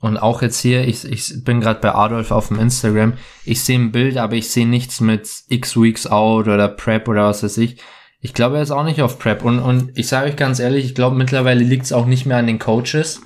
Und 0.00 0.16
auch 0.16 0.42
jetzt 0.42 0.60
hier, 0.60 0.86
ich, 0.86 1.04
ich 1.04 1.42
bin 1.42 1.60
gerade 1.60 1.80
bei 1.80 1.92
Adolf 1.92 2.30
auf 2.30 2.46
dem 2.48 2.60
Instagram. 2.60 3.14
Ich 3.44 3.64
sehe 3.64 3.76
ein 3.76 3.90
Bild, 3.90 4.16
aber 4.16 4.34
ich 4.36 4.48
sehe 4.48 4.64
nichts 4.68 5.00
mit 5.00 5.28
X 5.48 5.76
Weeks 5.76 6.06
Out 6.06 6.46
oder 6.46 6.68
Prep 6.68 7.08
oder 7.08 7.24
was 7.24 7.42
weiß 7.42 7.56
ich. 7.58 7.80
Ich 8.20 8.32
glaube, 8.32 8.58
er 8.58 8.62
ist 8.62 8.70
auch 8.70 8.84
nicht 8.84 9.02
auf 9.02 9.18
Prep. 9.18 9.44
Und, 9.44 9.58
und 9.58 9.98
ich 9.98 10.06
sage 10.06 10.28
euch 10.30 10.36
ganz 10.36 10.60
ehrlich, 10.60 10.84
ich 10.84 10.94
glaube, 10.94 11.16
mittlerweile 11.16 11.64
liegt 11.64 11.84
es 11.86 11.92
auch 11.92 12.06
nicht 12.06 12.26
mehr 12.26 12.36
an 12.36 12.46
den 12.46 12.60
Coaches, 12.60 13.20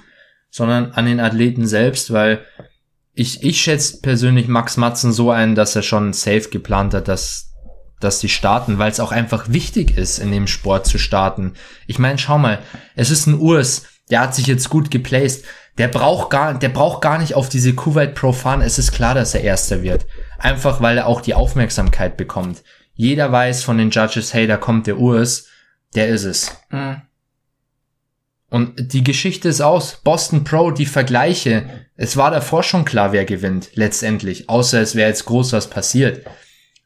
sondern 0.49 0.93
an 0.93 1.05
den 1.05 1.21
Athleten 1.21 1.67
selbst, 1.67 2.11
weil 2.11 2.43
ich, 3.13 3.43
ich 3.43 3.61
schätze 3.61 4.01
persönlich 4.01 4.49
Max 4.49 4.79
Matzen 4.79 5.13
so 5.13 5.31
ein, 5.31 5.55
dass 5.55 5.77
er 5.77 5.83
schon 5.83 6.15
safe 6.15 6.49
geplant 6.49 6.95
hat, 6.95 7.07
dass, 7.07 7.52
dass 8.05 8.21
die 8.21 8.29
starten, 8.29 8.79
weil 8.79 8.91
es 8.91 9.01
auch 9.01 9.13
einfach 9.13 9.47
wichtig 9.49 9.97
ist, 9.97 10.19
in 10.19 10.33
dem 10.33 10.47
Sport 10.47 10.87
zu 10.87 10.99
starten. 10.99 11.55
Ich 11.87 11.99
meine, 11.99 12.19
schau 12.19 12.39
mal, 12.39 12.61
es 12.95 13.11
ist 13.11 13.27
ein 13.27 13.39
Urs, 13.39 13.85
der 14.11 14.21
hat 14.21 14.35
sich 14.35 14.47
jetzt 14.47 14.69
gut 14.69 14.91
geplaced. 14.91 15.45
Der 15.79 15.89
braucht 15.89 16.31
gar, 16.31 16.55
der 16.55 16.69
braucht 16.69 17.01
gar 17.01 17.19
nicht 17.19 17.35
auf 17.35 17.49
diese 17.49 17.75
Kuwait 17.75 18.15
Pro 18.15 18.33
fahren. 18.33 18.61
Es 18.61 18.79
ist 18.79 18.93
klar, 18.93 19.15
dass 19.15 19.35
er 19.35 19.43
Erster 19.43 19.83
wird. 19.83 20.07
Einfach, 20.39 20.81
weil 20.83 20.99
er 20.99 21.07
auch 21.07 21.23
die 21.23 21.35
Aufmerksamkeit 21.35 22.17
bekommt. 22.17 22.63
Jeder 22.95 23.33
weiß 23.33 23.63
von 23.65 23.79
den 23.79 23.91
Judges, 23.91 24.35
hey, 24.35 24.47
da 24.47 24.59
kommt 24.59 24.87
der 24.87 24.99
Urs, 24.99 25.47
der 25.95 26.09
ist 26.09 26.25
es. 26.25 26.57
Mhm. 26.71 27.03
Und 28.51 28.93
die 28.93 29.03
Geschichte 29.03 29.49
ist 29.49 29.63
aus. 29.63 30.03
Boston 30.05 30.45
Pro, 30.45 30.73
die 30.73 30.85
Vergleiche. 30.85 31.87
Es 31.97 32.19
war 32.19 32.31
davor 32.31 32.63
schon 32.63 32.85
klar, 32.85 33.13
wer 33.13 33.25
gewinnt, 33.25 33.71
letztendlich. 33.75 34.51
Außer 34.51 34.83
es 34.83 34.95
wäre 34.95 35.09
jetzt 35.09 35.25
groß 35.25 35.55
was 35.55 35.71
passiert. 35.71 36.27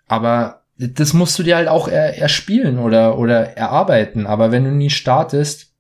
Aber 0.07 0.66
das 0.79 1.13
musst 1.13 1.39
du 1.39 1.43
dir 1.43 1.57
halt 1.57 1.69
auch 1.69 1.89
er, 1.89 2.19
erspielen 2.19 2.79
oder, 2.79 3.19
oder 3.19 3.57
erarbeiten. 3.57 4.27
Aber 4.27 4.53
wenn 4.53 4.65
du 4.65 4.71
nie 4.71 4.91
startest, 4.91 5.73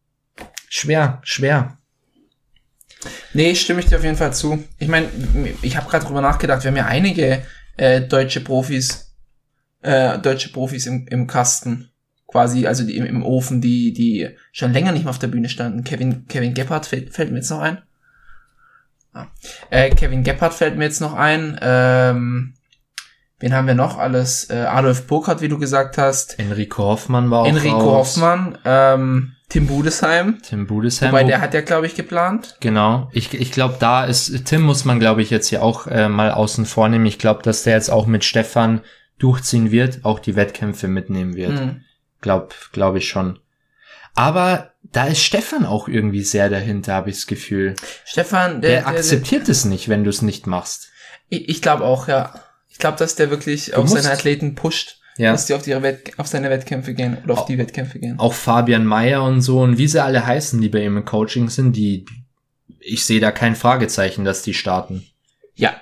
schwer, 0.68 1.20
schwer. 1.22 1.78
Nee, 3.34 3.54
stimme 3.54 3.80
ich 3.80 3.86
dir 3.86 3.98
auf 3.98 4.04
jeden 4.04 4.16
Fall 4.16 4.32
zu. 4.32 4.64
Ich 4.78 4.88
meine, 4.88 5.08
ich 5.62 5.76
habe 5.76 5.88
gerade 5.88 6.06
drüber 6.06 6.22
nachgedacht, 6.22 6.64
wir 6.64 6.70
haben 6.70 6.76
ja 6.76 6.86
einige 6.86 7.42
äh, 7.76 8.00
deutsche 8.00 8.40
Profis, 8.40 9.14
äh, 9.82 10.18
deutsche 10.18 10.50
Profis 10.50 10.86
im, 10.86 11.06
im 11.08 11.26
Kasten. 11.26 11.90
Quasi, 12.26 12.66
also 12.66 12.84
die 12.84 12.96
im, 12.96 13.06
im 13.06 13.22
Ofen, 13.22 13.60
die, 13.60 13.92
die 13.92 14.30
schon 14.50 14.72
länger 14.72 14.92
nicht 14.92 15.04
mehr 15.04 15.10
auf 15.10 15.18
der 15.18 15.28
Bühne 15.28 15.48
standen. 15.48 15.84
Kevin, 15.84 16.26
Kevin 16.26 16.54
Gebhardt 16.54 16.86
fällt, 16.86 17.14
fällt 17.14 17.30
mir 17.30 17.38
jetzt 17.38 17.50
noch 17.50 17.60
ein. 17.60 17.82
Ah. 19.12 19.28
Äh, 19.70 19.90
Kevin 19.90 20.24
Gebhardt 20.24 20.54
fällt 20.54 20.76
mir 20.76 20.84
jetzt 20.84 21.00
noch 21.00 21.14
ein. 21.14 21.58
Ähm, 21.62 22.55
wen 23.38 23.54
haben 23.54 23.66
wir 23.66 23.74
noch 23.74 23.98
alles? 23.98 24.50
Äh, 24.50 24.56
Adolf 24.56 25.06
Burkhardt, 25.06 25.40
wie 25.40 25.48
du 25.48 25.58
gesagt 25.58 25.98
hast. 25.98 26.38
Enrico 26.38 26.82
Hoffmann 26.84 27.30
war 27.30 27.40
auch 27.42 27.46
Enrico 27.48 27.76
raus. 27.78 28.16
Hoffmann. 28.16 28.58
Ähm, 28.64 29.32
Tim 29.48 29.66
Budesheim. 29.68 30.38
Tim 30.42 30.66
Budesheim. 30.66 31.12
Wobei 31.12 31.22
wo- 31.24 31.28
der 31.28 31.40
hat 31.40 31.54
ja, 31.54 31.60
glaube 31.60 31.86
ich, 31.86 31.94
geplant. 31.94 32.56
Genau. 32.60 33.08
Ich, 33.12 33.32
ich 33.32 33.52
glaube, 33.52 33.76
da 33.78 34.04
ist, 34.04 34.44
Tim 34.46 34.62
muss 34.62 34.84
man, 34.84 34.98
glaube 34.98 35.22
ich, 35.22 35.30
jetzt 35.30 35.48
hier 35.48 35.62
auch 35.62 35.86
äh, 35.86 36.08
mal 36.08 36.32
außen 36.32 36.66
vor 36.66 36.88
nehmen. 36.88 37.06
Ich 37.06 37.18
glaube, 37.18 37.42
dass 37.42 37.62
der 37.62 37.74
jetzt 37.74 37.90
auch 37.90 38.06
mit 38.06 38.24
Stefan 38.24 38.80
durchziehen 39.18 39.70
wird, 39.70 40.04
auch 40.04 40.18
die 40.18 40.34
Wettkämpfe 40.36 40.88
mitnehmen 40.88 41.36
wird. 41.36 41.52
Mhm. 41.52 41.82
Glaub, 42.20 42.54
glaube 42.72 42.98
ich 42.98 43.08
schon. 43.08 43.38
Aber 44.14 44.72
da 44.82 45.04
ist 45.06 45.22
Stefan 45.22 45.64
auch 45.66 45.88
irgendwie 45.88 46.22
sehr 46.22 46.48
dahinter, 46.48 46.94
habe 46.94 47.10
ich 47.10 47.16
das 47.16 47.26
Gefühl. 47.26 47.76
Stefan, 48.04 48.60
Der, 48.62 48.70
der, 48.70 48.80
der, 48.80 48.88
akzeptiert 48.88 49.48
es 49.48 49.64
nicht, 49.64 49.88
wenn 49.88 50.04
du 50.04 50.10
es 50.10 50.22
nicht 50.22 50.46
machst. 50.46 50.88
Ich, 51.28 51.48
ich 51.48 51.62
glaube 51.62 51.84
auch, 51.84 52.08
ja. 52.08 52.32
Ich 52.76 52.78
glaube, 52.78 52.98
dass 52.98 53.14
der 53.14 53.30
wirklich 53.30 53.74
auch 53.74 53.84
musst- 53.84 53.94
seine 53.94 54.12
Athleten 54.12 54.54
pusht, 54.54 55.00
Ja. 55.16 55.32
dass 55.32 55.46
die 55.46 55.54
auf, 55.54 55.66
ihre 55.66 55.80
Wett 55.82 56.12
auf 56.18 56.26
seine 56.26 56.50
Wettkämpfe 56.50 56.92
gehen 56.92 57.16
oder 57.24 57.32
auf 57.38 57.46
die 57.46 57.56
Wettkämpfe 57.56 57.98
gehen. 57.98 58.18
Auch 58.18 58.34
Fabian 58.34 58.84
Meyer 58.84 59.22
und 59.24 59.40
so 59.40 59.62
und 59.62 59.78
wie 59.78 59.88
sie 59.88 60.02
alle 60.04 60.26
heißen, 60.26 60.60
die 60.60 60.68
bei 60.68 60.84
ihm 60.84 60.98
im 60.98 61.04
Coaching 61.06 61.48
sind, 61.48 61.72
die, 61.74 62.04
ich 62.80 63.06
sehe 63.06 63.18
da 63.18 63.32
kein 63.32 63.56
Fragezeichen, 63.56 64.26
dass 64.26 64.42
die 64.42 64.52
starten. 64.52 65.06
Ja, 65.54 65.74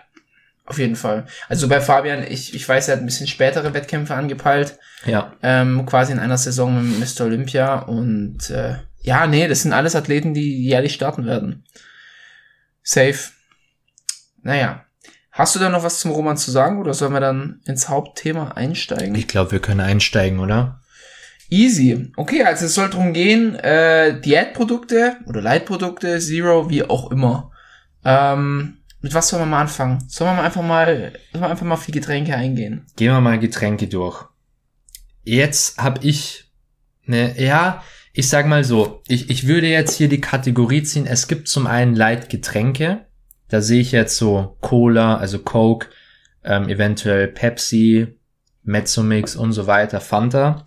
auf 0.67 0.79
jeden 0.79 0.95
Fall. 0.95 1.27
Also 1.49 1.67
bei 1.67 1.81
Fabian, 1.81 2.23
ich, 2.31 2.55
ich 2.55 2.69
weiß, 2.69 2.87
er 2.87 2.93
hat 2.95 3.03
ein 3.03 3.07
bisschen 3.07 3.27
spätere 3.27 3.75
Wettkämpfe 3.75 4.15
angepeilt, 4.15 4.79
Ja. 5.05 5.33
ähm, 5.43 5.87
quasi 5.87 6.13
in 6.13 6.21
einer 6.21 6.39
Saison 6.39 6.81
mit 7.01 7.01
Mr. 7.19 7.25
Olympia 7.25 7.81
und 7.81 8.51
äh, 8.51 8.77
ja, 9.03 9.27
nee, 9.27 9.49
das 9.49 9.63
sind 9.63 9.73
alles 9.73 9.97
Athleten, 9.97 10.33
die 10.33 10.63
jährlich 10.65 10.95
starten 10.95 11.27
werden. 11.27 11.65
Safe. 12.85 13.19
Naja. 14.43 14.85
Hast 15.35 15.57
du 15.57 15.59
da 15.59 15.69
noch 15.69 15.83
was 15.83 15.99
zum 15.99 16.13
Roman 16.13 16.37
zu 16.37 16.53
sagen 16.53 16.79
oder 16.79 16.95
sollen 16.95 17.13
wir 17.13 17.19
dann 17.19 17.61
ins 17.67 17.89
Hauptthema 17.89 18.53
einsteigen? 18.53 19.17
Ich 19.17 19.27
glaube, 19.27 19.51
wir 19.51 19.59
können 19.59 19.81
einsteigen, 19.81 20.39
oder? 20.39 20.81
Easy. 21.51 22.13
Okay, 22.17 22.45
also 22.45 22.67
es 22.67 22.75
soll 22.75 22.89
darum 22.89 23.13
gehen, 23.13 23.57
äh, 23.57 24.21
Diätprodukte 24.21 25.17
oder 25.27 25.43
Leitprodukte, 25.43 26.21
Zero, 26.21 26.71
wie 26.71 26.85
auch 26.85 27.11
immer. 27.11 27.51
Ähm, 28.05 28.79
mit 29.01 29.13
was 29.13 29.29
sollen 29.29 29.43
wir 29.43 29.47
mal 29.47 29.63
anfangen? 29.63 30.05
Sollen 30.07 30.31
wir 30.31 30.37
mal 30.37 30.45
einfach 30.45 30.63
mal, 30.63 31.13
sollen 31.33 31.45
wir 31.45 31.51
einfach 31.51 31.67
mal 31.67 31.75
auf 31.75 31.87
die 31.87 31.93
Getränke 31.93 32.37
eingehen? 32.37 32.87
Gehen 32.95 33.13
wir 33.13 33.21
mal 33.21 33.41
Getränke 33.41 33.89
durch. 33.89 34.25
Jetzt 35.25 35.79
habe 35.79 35.99
ich 36.07 36.45
ne, 37.07 37.35
ja, 37.37 37.83
ich 38.13 38.29
sag 38.29 38.47
mal 38.47 38.63
so, 38.63 39.03
ich, 39.09 39.31
ich 39.31 39.49
würde 39.49 39.67
jetzt 39.67 39.97
hier 39.97 40.09
die 40.09 40.21
Kategorie 40.21 40.85
ziehen. 40.85 41.07
Es 41.07 41.27
gibt 41.27 41.49
zum 41.49 41.67
einen 41.67 41.97
Leitgetränke. 41.97 43.07
Da 43.55 43.61
sehe 43.61 43.81
ich 43.81 43.93
jetzt 43.93 44.17
so 44.17 44.57
Cola, 44.61 45.17
also 45.17 45.39
Coke, 45.39 45.87
ähm, 46.43 46.69
eventuell 46.69 47.29
Pepsi, 47.29 48.19
Mezzomix 48.65 49.37
und 49.37 49.53
so 49.53 49.69
weiter, 49.69 50.01
Fanta. 50.01 50.65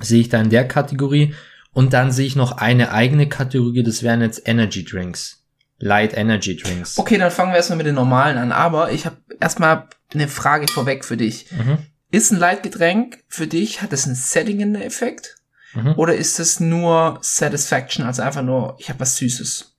Sehe 0.00 0.20
ich 0.20 0.28
da 0.28 0.38
in 0.38 0.50
der 0.50 0.68
Kategorie. 0.68 1.34
Und 1.72 1.94
dann 1.94 2.12
sehe 2.12 2.26
ich 2.26 2.36
noch 2.36 2.58
eine 2.58 2.92
eigene 2.92 3.26
Kategorie, 3.26 3.82
das 3.82 4.02
wären 4.02 4.20
jetzt 4.20 4.46
Energy 4.46 4.84
Drinks. 4.84 5.46
Light 5.78 6.14
Energy 6.14 6.58
Drinks. 6.58 6.98
Okay, 6.98 7.16
dann 7.16 7.30
fangen 7.30 7.52
wir 7.52 7.56
erstmal 7.56 7.78
mit 7.78 7.86
den 7.86 7.94
normalen 7.94 8.36
an. 8.36 8.52
Aber 8.52 8.92
ich 8.92 9.06
habe 9.06 9.16
erstmal 9.40 9.88
eine 10.12 10.28
Frage 10.28 10.68
vorweg 10.68 11.06
für 11.06 11.16
dich. 11.16 11.46
Mhm. 11.52 11.78
Ist 12.10 12.32
ein 12.32 12.38
Leitgetränk 12.38 13.24
für 13.28 13.46
dich, 13.46 13.80
hat 13.80 13.94
es 13.94 14.04
einen 14.04 14.14
Setting-Effekt? 14.14 15.36
Mhm. 15.72 15.94
Oder 15.96 16.16
ist 16.16 16.38
es 16.38 16.60
nur 16.60 17.18
Satisfaction, 17.22 18.04
also 18.04 18.20
einfach 18.20 18.42
nur, 18.42 18.76
ich 18.78 18.90
habe 18.90 19.00
was 19.00 19.16
Süßes? 19.16 19.73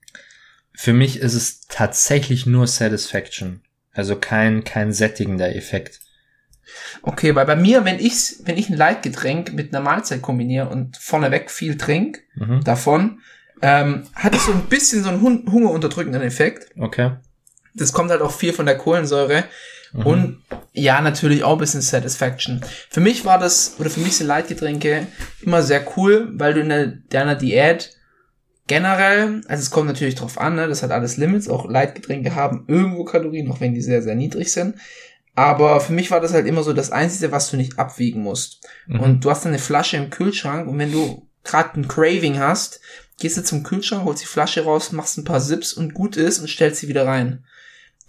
Für 0.76 0.92
mich 0.92 1.20
ist 1.20 1.34
es 1.34 1.62
tatsächlich 1.68 2.46
nur 2.46 2.66
Satisfaction. 2.66 3.62
Also 3.92 4.16
kein, 4.16 4.62
kein 4.62 4.92
sättigender 4.92 5.56
Effekt. 5.56 6.00
Okay, 7.02 7.34
weil 7.34 7.46
bei 7.46 7.56
mir, 7.56 7.84
wenn 7.84 7.98
ich, 7.98 8.36
wenn 8.44 8.58
ich 8.58 8.68
ein 8.68 8.76
Leitgetränk 8.76 9.54
mit 9.54 9.72
einer 9.72 9.82
Mahlzeit 9.82 10.20
kombiniere 10.20 10.68
und 10.68 10.96
vorneweg 10.96 11.50
viel 11.50 11.78
trink 11.78 12.22
Mhm. 12.34 12.62
davon, 12.64 13.20
ähm, 13.62 14.02
hat 14.14 14.34
es 14.34 14.44
so 14.44 14.52
ein 14.52 14.66
bisschen 14.66 15.02
so 15.02 15.08
einen 15.08 15.22
hun 15.22 15.50
hungerunterdrückenden 15.50 16.20
Effekt. 16.22 16.70
Okay. 16.78 17.12
Das 17.74 17.92
kommt 17.92 18.10
halt 18.10 18.20
auch 18.20 18.32
viel 18.32 18.52
von 18.52 18.66
der 18.66 18.76
Kohlensäure. 18.76 19.44
Und 20.04 20.42
ja, 20.74 21.00
natürlich 21.00 21.42
auch 21.42 21.52
ein 21.54 21.58
bisschen 21.58 21.80
Satisfaction. 21.80 22.60
Für 22.90 23.00
mich 23.00 23.24
war 23.24 23.38
das, 23.38 23.76
oder 23.78 23.88
für 23.88 24.00
mich 24.00 24.16
sind 24.18 24.26
Leitgetränke 24.26 25.06
immer 25.40 25.62
sehr 25.62 25.86
cool, 25.96 26.28
weil 26.34 26.52
du 26.52 26.60
in 26.60 27.04
deiner 27.08 27.34
Diät 27.34 27.95
generell, 28.66 29.42
also 29.48 29.62
es 29.62 29.70
kommt 29.70 29.86
natürlich 29.86 30.16
drauf 30.16 30.38
an, 30.38 30.56
ne, 30.56 30.68
das 30.68 30.82
hat 30.82 30.90
alles 30.90 31.16
Limits, 31.16 31.48
auch 31.48 31.68
Leitgetränke 31.68 32.34
haben 32.34 32.64
irgendwo 32.66 33.04
Kalorien, 33.04 33.50
auch 33.50 33.60
wenn 33.60 33.74
die 33.74 33.82
sehr, 33.82 34.02
sehr 34.02 34.14
niedrig 34.14 34.52
sind. 34.52 34.76
Aber 35.34 35.80
für 35.80 35.92
mich 35.92 36.10
war 36.10 36.20
das 36.20 36.32
halt 36.32 36.46
immer 36.46 36.62
so 36.62 36.72
das 36.72 36.90
Einzige, 36.90 37.30
was 37.30 37.50
du 37.50 37.56
nicht 37.56 37.78
abwiegen 37.78 38.22
musst. 38.22 38.66
Mhm. 38.86 39.00
Und 39.00 39.24
du 39.24 39.30
hast 39.30 39.44
dann 39.44 39.52
eine 39.52 39.58
Flasche 39.58 39.98
im 39.98 40.10
Kühlschrank 40.10 40.66
und 40.66 40.78
wenn 40.78 40.92
du 40.92 41.28
gerade 41.44 41.78
ein 41.78 41.88
Craving 41.88 42.38
hast, 42.38 42.80
gehst 43.20 43.36
du 43.36 43.44
zum 43.44 43.62
Kühlschrank, 43.62 44.04
holst 44.04 44.22
die 44.22 44.26
Flasche 44.26 44.64
raus, 44.64 44.92
machst 44.92 45.18
ein 45.18 45.24
paar 45.24 45.40
Sips 45.40 45.72
und 45.72 45.94
gut 45.94 46.16
ist 46.16 46.38
und 46.38 46.48
stellst 46.48 46.80
sie 46.80 46.88
wieder 46.88 47.06
rein. 47.06 47.44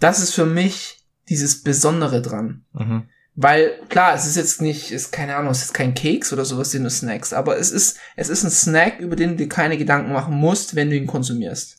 das 0.00 0.20
ist 0.20 0.34
für 0.34 0.46
mich 0.46 1.04
dieses 1.28 1.62
Besondere 1.62 2.22
dran. 2.22 2.64
Mhm. 2.72 3.08
Weil, 3.40 3.78
klar, 3.88 4.16
es 4.16 4.26
ist 4.26 4.34
jetzt 4.34 4.60
nicht, 4.60 4.90
ist 4.90 5.12
keine 5.12 5.36
Ahnung, 5.36 5.52
es 5.52 5.62
ist 5.62 5.72
kein 5.72 5.94
Keks 5.94 6.32
oder 6.32 6.44
sowas, 6.44 6.70
den 6.70 6.82
du 6.82 6.90
snackst, 6.90 7.32
aber 7.32 7.56
es 7.56 7.70
ist, 7.70 7.96
es 8.16 8.30
ist 8.30 8.42
ein 8.42 8.50
Snack, 8.50 8.98
über 8.98 9.14
den 9.14 9.30
du 9.30 9.36
dir 9.36 9.48
keine 9.48 9.78
Gedanken 9.78 10.12
machen 10.12 10.34
musst, 10.34 10.74
wenn 10.74 10.90
du 10.90 10.96
ihn 10.96 11.06
konsumierst. 11.06 11.76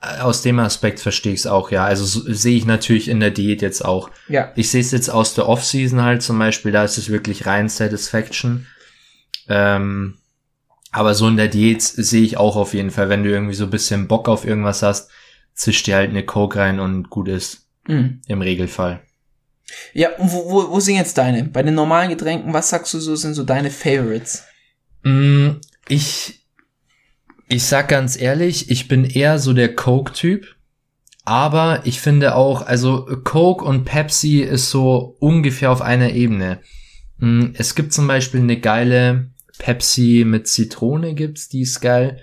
Aus 0.00 0.40
dem 0.40 0.58
Aspekt 0.58 1.00
verstehe 1.00 1.34
ich 1.34 1.40
es 1.40 1.46
auch, 1.46 1.70
ja. 1.70 1.84
Also 1.84 2.06
so, 2.06 2.32
sehe 2.32 2.56
ich 2.56 2.64
natürlich 2.64 3.08
in 3.08 3.20
der 3.20 3.32
Diät 3.32 3.60
jetzt 3.60 3.84
auch. 3.84 4.10
Ja. 4.28 4.50
Ich 4.56 4.70
sehe 4.70 4.80
es 4.80 4.92
jetzt 4.92 5.10
aus 5.10 5.34
der 5.34 5.46
Off-Season 5.46 6.00
halt 6.00 6.22
zum 6.22 6.38
Beispiel, 6.38 6.72
da 6.72 6.84
ist 6.84 6.96
es 6.96 7.10
wirklich 7.10 7.44
rein 7.44 7.68
Satisfaction. 7.68 8.66
Ähm, 9.46 10.16
aber 10.90 11.14
so 11.14 11.28
in 11.28 11.36
der 11.36 11.48
Diät 11.48 11.82
sehe 11.82 12.22
ich 12.22 12.38
auch 12.38 12.56
auf 12.56 12.72
jeden 12.72 12.90
Fall, 12.90 13.10
wenn 13.10 13.24
du 13.24 13.28
irgendwie 13.28 13.54
so 13.54 13.64
ein 13.64 13.70
bisschen 13.70 14.08
Bock 14.08 14.26
auf 14.26 14.46
irgendwas 14.46 14.82
hast, 14.82 15.10
zisch 15.52 15.82
dir 15.82 15.96
halt 15.96 16.08
eine 16.08 16.24
Coke 16.24 16.58
rein 16.58 16.80
und 16.80 17.10
gut 17.10 17.28
ist. 17.28 17.66
Mhm. 17.86 18.22
Im 18.26 18.40
Regelfall. 18.40 19.02
Ja, 19.92 20.10
und 20.16 20.32
wo, 20.32 20.50
wo, 20.50 20.70
wo 20.70 20.80
sind 20.80 20.96
jetzt 20.96 21.18
deine? 21.18 21.44
Bei 21.44 21.62
den 21.62 21.74
normalen 21.74 22.10
Getränken, 22.10 22.52
was 22.52 22.70
sagst 22.70 22.94
du 22.94 23.00
so, 23.00 23.16
sind 23.16 23.34
so 23.34 23.44
deine 23.44 23.70
Favorites? 23.70 24.44
Mm, 25.02 25.52
ich, 25.88 26.46
ich 27.48 27.64
sag 27.64 27.88
ganz 27.88 28.20
ehrlich, 28.20 28.70
ich 28.70 28.88
bin 28.88 29.04
eher 29.04 29.38
so 29.38 29.52
der 29.52 29.74
Coke-Typ. 29.74 30.54
Aber 31.26 31.80
ich 31.84 32.00
finde 32.00 32.34
auch, 32.34 32.66
also 32.66 33.06
Coke 33.24 33.64
und 33.64 33.84
Pepsi 33.84 34.40
ist 34.40 34.70
so 34.70 35.16
ungefähr 35.20 35.70
auf 35.70 35.80
einer 35.80 36.10
Ebene. 36.10 36.60
Mm, 37.18 37.52
Es 37.54 37.74
gibt 37.74 37.92
zum 37.94 38.06
Beispiel 38.06 38.40
eine 38.40 38.60
geile 38.60 39.30
Pepsi 39.58 40.24
mit 40.26 40.48
Zitrone 40.48 41.14
gibt's, 41.14 41.48
die 41.48 41.62
ist 41.62 41.80
geil. 41.80 42.20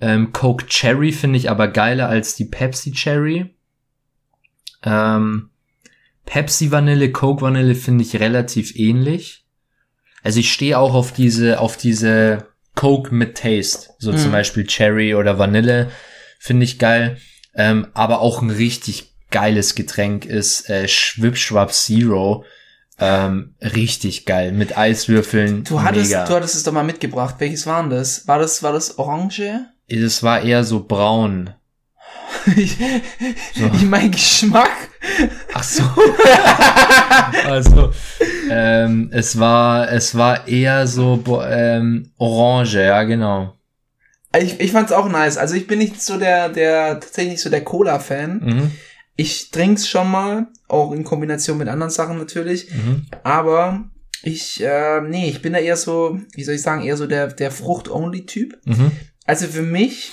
Ähm, 0.00 0.32
Coke 0.32 0.66
Cherry 0.66 1.12
finde 1.12 1.38
ich 1.38 1.50
aber 1.50 1.68
geiler 1.68 2.08
als 2.08 2.34
die 2.34 2.46
Pepsi 2.46 2.90
Cherry. 2.92 3.54
Ähm, 4.82 5.50
Pepsi 6.26 6.70
Vanille, 6.70 7.10
Coke 7.12 7.42
Vanille 7.42 7.74
finde 7.74 8.04
ich 8.04 8.18
relativ 8.20 8.74
ähnlich. 8.76 9.44
Also 10.22 10.40
ich 10.40 10.52
stehe 10.52 10.78
auch 10.78 10.94
auf 10.94 11.12
diese, 11.12 11.60
auf 11.60 11.76
diese 11.76 12.46
Coke 12.74 13.14
mit 13.14 13.36
Taste. 13.36 13.90
So 13.98 14.12
Mhm. 14.12 14.18
zum 14.18 14.32
Beispiel 14.32 14.66
Cherry 14.66 15.14
oder 15.14 15.38
Vanille 15.38 15.90
finde 16.38 16.64
ich 16.64 16.78
geil. 16.78 17.18
Ähm, 17.54 17.88
aber 17.94 18.20
auch 18.20 18.42
ein 18.42 18.50
richtig 18.50 19.14
geiles 19.30 19.74
Getränk 19.74 20.24
ist 20.24 20.68
äh, 20.70 20.88
Schwipschwap 20.88 21.72
Zero. 21.72 22.44
Ähm, 22.98 23.54
richtig 23.60 24.24
geil. 24.24 24.52
Mit 24.52 24.78
Eiswürfeln. 24.78 25.64
Du 25.64 25.82
hattest, 25.82 26.10
mega. 26.10 26.24
du 26.26 26.34
hattest 26.34 26.54
es 26.54 26.62
doch 26.62 26.72
mal 26.72 26.84
mitgebracht. 26.84 27.36
Welches 27.38 27.66
waren 27.66 27.90
das? 27.90 28.26
War 28.28 28.38
das, 28.38 28.62
war 28.62 28.72
das 28.72 28.98
Orange? 28.98 29.66
Es 29.88 30.22
war 30.22 30.42
eher 30.42 30.64
so 30.64 30.84
braun. 30.84 31.50
Ich, 32.56 32.76
ich 32.80 33.82
mein 33.84 34.10
Geschmack. 34.10 34.70
Ach 35.52 35.62
so. 35.62 35.82
also, 37.46 37.92
ähm, 38.50 39.10
es 39.12 39.38
war, 39.38 39.90
es 39.90 40.14
war 40.16 40.46
eher 40.48 40.86
so 40.86 41.22
ähm, 41.46 42.10
orange, 42.18 42.74
ja 42.74 43.02
genau. 43.04 43.54
Ich, 44.38 44.60
ich 44.60 44.72
fand's 44.72 44.92
auch 44.92 45.08
nice. 45.08 45.36
Also 45.36 45.54
ich 45.54 45.66
bin 45.66 45.78
nicht 45.78 46.02
so 46.02 46.18
der, 46.18 46.48
der, 46.48 47.00
tatsächlich 47.00 47.32
nicht 47.32 47.42
so 47.42 47.50
der 47.50 47.64
Cola-Fan. 47.64 48.40
Mhm. 48.42 48.70
Ich 49.16 49.50
trink's 49.50 49.88
schon 49.88 50.10
mal, 50.10 50.48
auch 50.66 50.92
in 50.92 51.04
Kombination 51.04 51.58
mit 51.58 51.68
anderen 51.68 51.90
Sachen 51.90 52.18
natürlich. 52.18 52.72
Mhm. 52.72 53.06
Aber 53.22 53.84
ich, 54.22 54.62
äh, 54.62 55.00
nee, 55.02 55.28
ich 55.28 55.40
bin 55.40 55.52
da 55.52 55.60
eher 55.60 55.76
so, 55.76 56.18
wie 56.34 56.42
soll 56.42 56.56
ich 56.56 56.62
sagen, 56.62 56.82
eher 56.82 56.96
so 56.96 57.06
der, 57.06 57.28
der 57.28 57.50
Frucht-Only-Typ. 57.50 58.58
Mhm. 58.64 58.90
Also 59.24 59.46
für 59.46 59.62
mich, 59.62 60.10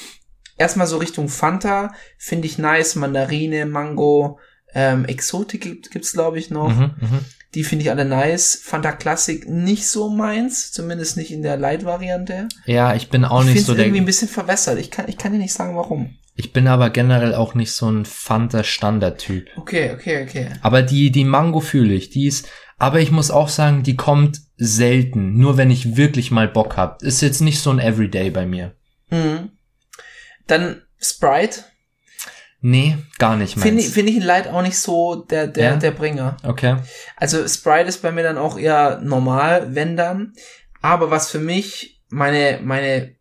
erstmal 0.62 0.88
so 0.88 0.97
Richtung 0.97 1.28
Fanta, 1.28 1.93
finde 2.17 2.47
ich 2.47 2.58
nice, 2.58 2.95
Mandarine, 2.95 3.65
Mango, 3.65 4.39
ähm, 4.74 5.04
Exotik 5.06 5.62
gibt, 5.62 5.91
gibt's 5.91 6.13
glaube 6.13 6.39
ich 6.39 6.50
noch. 6.50 6.69
Mhm. 6.74 6.91
Mhm. 7.00 7.19
Die 7.54 7.65
finde 7.65 7.84
ich 7.84 7.91
alle 7.91 8.06
nice. 8.06 8.62
Fanta 8.63 8.93
Classic 8.93 9.45
nicht 9.50 9.86
so 9.86 10.10
meins, 10.10 10.71
zumindest 10.71 11.17
nicht 11.17 11.32
in 11.32 11.41
der 11.41 11.58
Light-Variante. 11.58 12.47
Ja, 12.65 12.95
ich 12.95 13.10
bin 13.10 13.26
auch 13.26 13.41
Ich 13.41 13.47
nicht 13.47 13.54
finde 13.56 13.65
so 13.65 13.71
es 13.74 13.76
der. 13.76 13.86
irgendwie 13.88 14.02
ein 14.02 14.06
bisschen 14.06 14.30
verwässert. 14.30 14.80
Ich 14.80 14.89
kann, 14.89 15.10
ich 15.10 15.17
kann 15.17 15.34
dir 15.34 15.38
nicht 15.39 15.52
sagen, 15.54 15.76
warum. 15.76 16.15
Ich 16.38 16.54
bin 16.54 16.67
aber 16.69 16.89
generell 16.91 17.36
auch 17.36 17.54
nicht 17.54 17.74
so 17.74 17.89
ein 17.91 18.06
Fanta-Standard-Typ. 18.06 19.47
Okay, 19.58 19.91
okay, 19.93 20.24
okay. 20.24 20.47
Aber 20.62 20.82
die, 20.82 21.12
die 21.12 21.26
Mango 21.26 21.60
fühle 21.60 21.93
ich, 21.93 22.10
die 22.10 22.28
ist, 22.28 22.47
aber 22.78 23.02
ich 23.02 23.12
muss 23.12 23.32
auch 23.32 23.50
sagen, 23.50 23.84
die 23.84 23.97
kommt 23.97 24.39
selten, 24.56 25.38
nur 25.38 25.58
wenn 25.58 25.71
ich 25.71 25.97
wirklich 25.97 26.32
mal 26.32 26.47
Bock 26.47 26.78
hab. 26.78 27.02
Ist 27.04 27.21
jetzt 27.21 27.41
nicht 27.41 27.60
so 27.60 27.69
ein 27.69 27.80
Everyday 27.80 28.30
bei 28.32 28.45
mir. 28.45 28.74
Mhm. 29.10 29.50
Dann 30.51 30.81
Sprite. 30.99 31.63
Nee, 32.63 32.97
gar 33.17 33.37
nicht 33.37 33.53
Finde 33.53 33.81
meins. 33.81 33.87
ich, 33.87 33.93
in 34.17 34.21
Light 34.21 34.47
auch 34.47 34.61
nicht 34.61 34.77
so 34.77 35.15
der, 35.15 35.47
der, 35.47 35.63
Ja? 35.71 35.75
der 35.77 35.91
Bringer. 35.91 36.37
okay. 36.43 36.77
Also 37.15 37.47
Sprite 37.47 37.89
ist 37.89 38.01
bei 38.03 38.11
mir 38.11 38.21
dann 38.23 38.37
auch 38.37 38.57
eher 38.59 38.99
normal, 39.01 39.73
wenn 39.73 39.97
dann. 39.97 40.33
Aber 40.81 41.09
was 41.09 41.29
für 41.31 41.39
mich 41.39 42.01
meine, 42.09 42.59
meine 42.63 43.15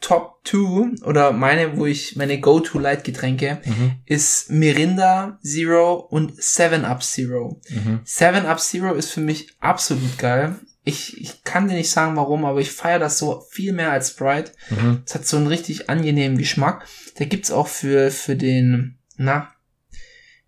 Top 0.00 0.40
2 0.44 1.04
oder 1.06 1.32
meine, 1.32 1.78
wo 1.78 1.86
ich 1.86 2.16
meine 2.16 2.38
Go-To 2.38 2.78
Light 2.78 3.02
Getränke 3.04 3.60
Mhm. 3.64 3.92
ist 4.04 4.50
Mirinda 4.50 5.38
Zero 5.42 5.94
und 5.94 6.34
7 6.42 6.84
Up 6.84 7.02
Zero. 7.02 7.60
Mhm. 7.70 8.00
7 8.04 8.44
Up 8.44 8.60
Zero 8.60 8.92
ist 8.92 9.10
für 9.10 9.20
mich 9.22 9.48
absolut 9.58 10.18
geil. 10.18 10.56
Ich, 10.88 11.20
ich 11.20 11.42
kann 11.42 11.66
dir 11.66 11.74
nicht 11.74 11.90
sagen 11.90 12.14
warum, 12.16 12.44
aber 12.44 12.60
ich 12.60 12.70
feiere 12.70 13.00
das 13.00 13.18
so 13.18 13.42
viel 13.50 13.72
mehr 13.72 13.90
als 13.90 14.10
Sprite. 14.10 14.52
Mhm. 14.70 15.02
Es 15.04 15.16
hat 15.16 15.26
so 15.26 15.36
einen 15.36 15.48
richtig 15.48 15.90
angenehmen 15.90 16.38
Geschmack. 16.38 16.86
Da 17.18 17.24
gibt's 17.24 17.50
auch 17.50 17.66
für, 17.66 18.12
für 18.12 18.36
den, 18.36 18.96
na, 19.16 19.48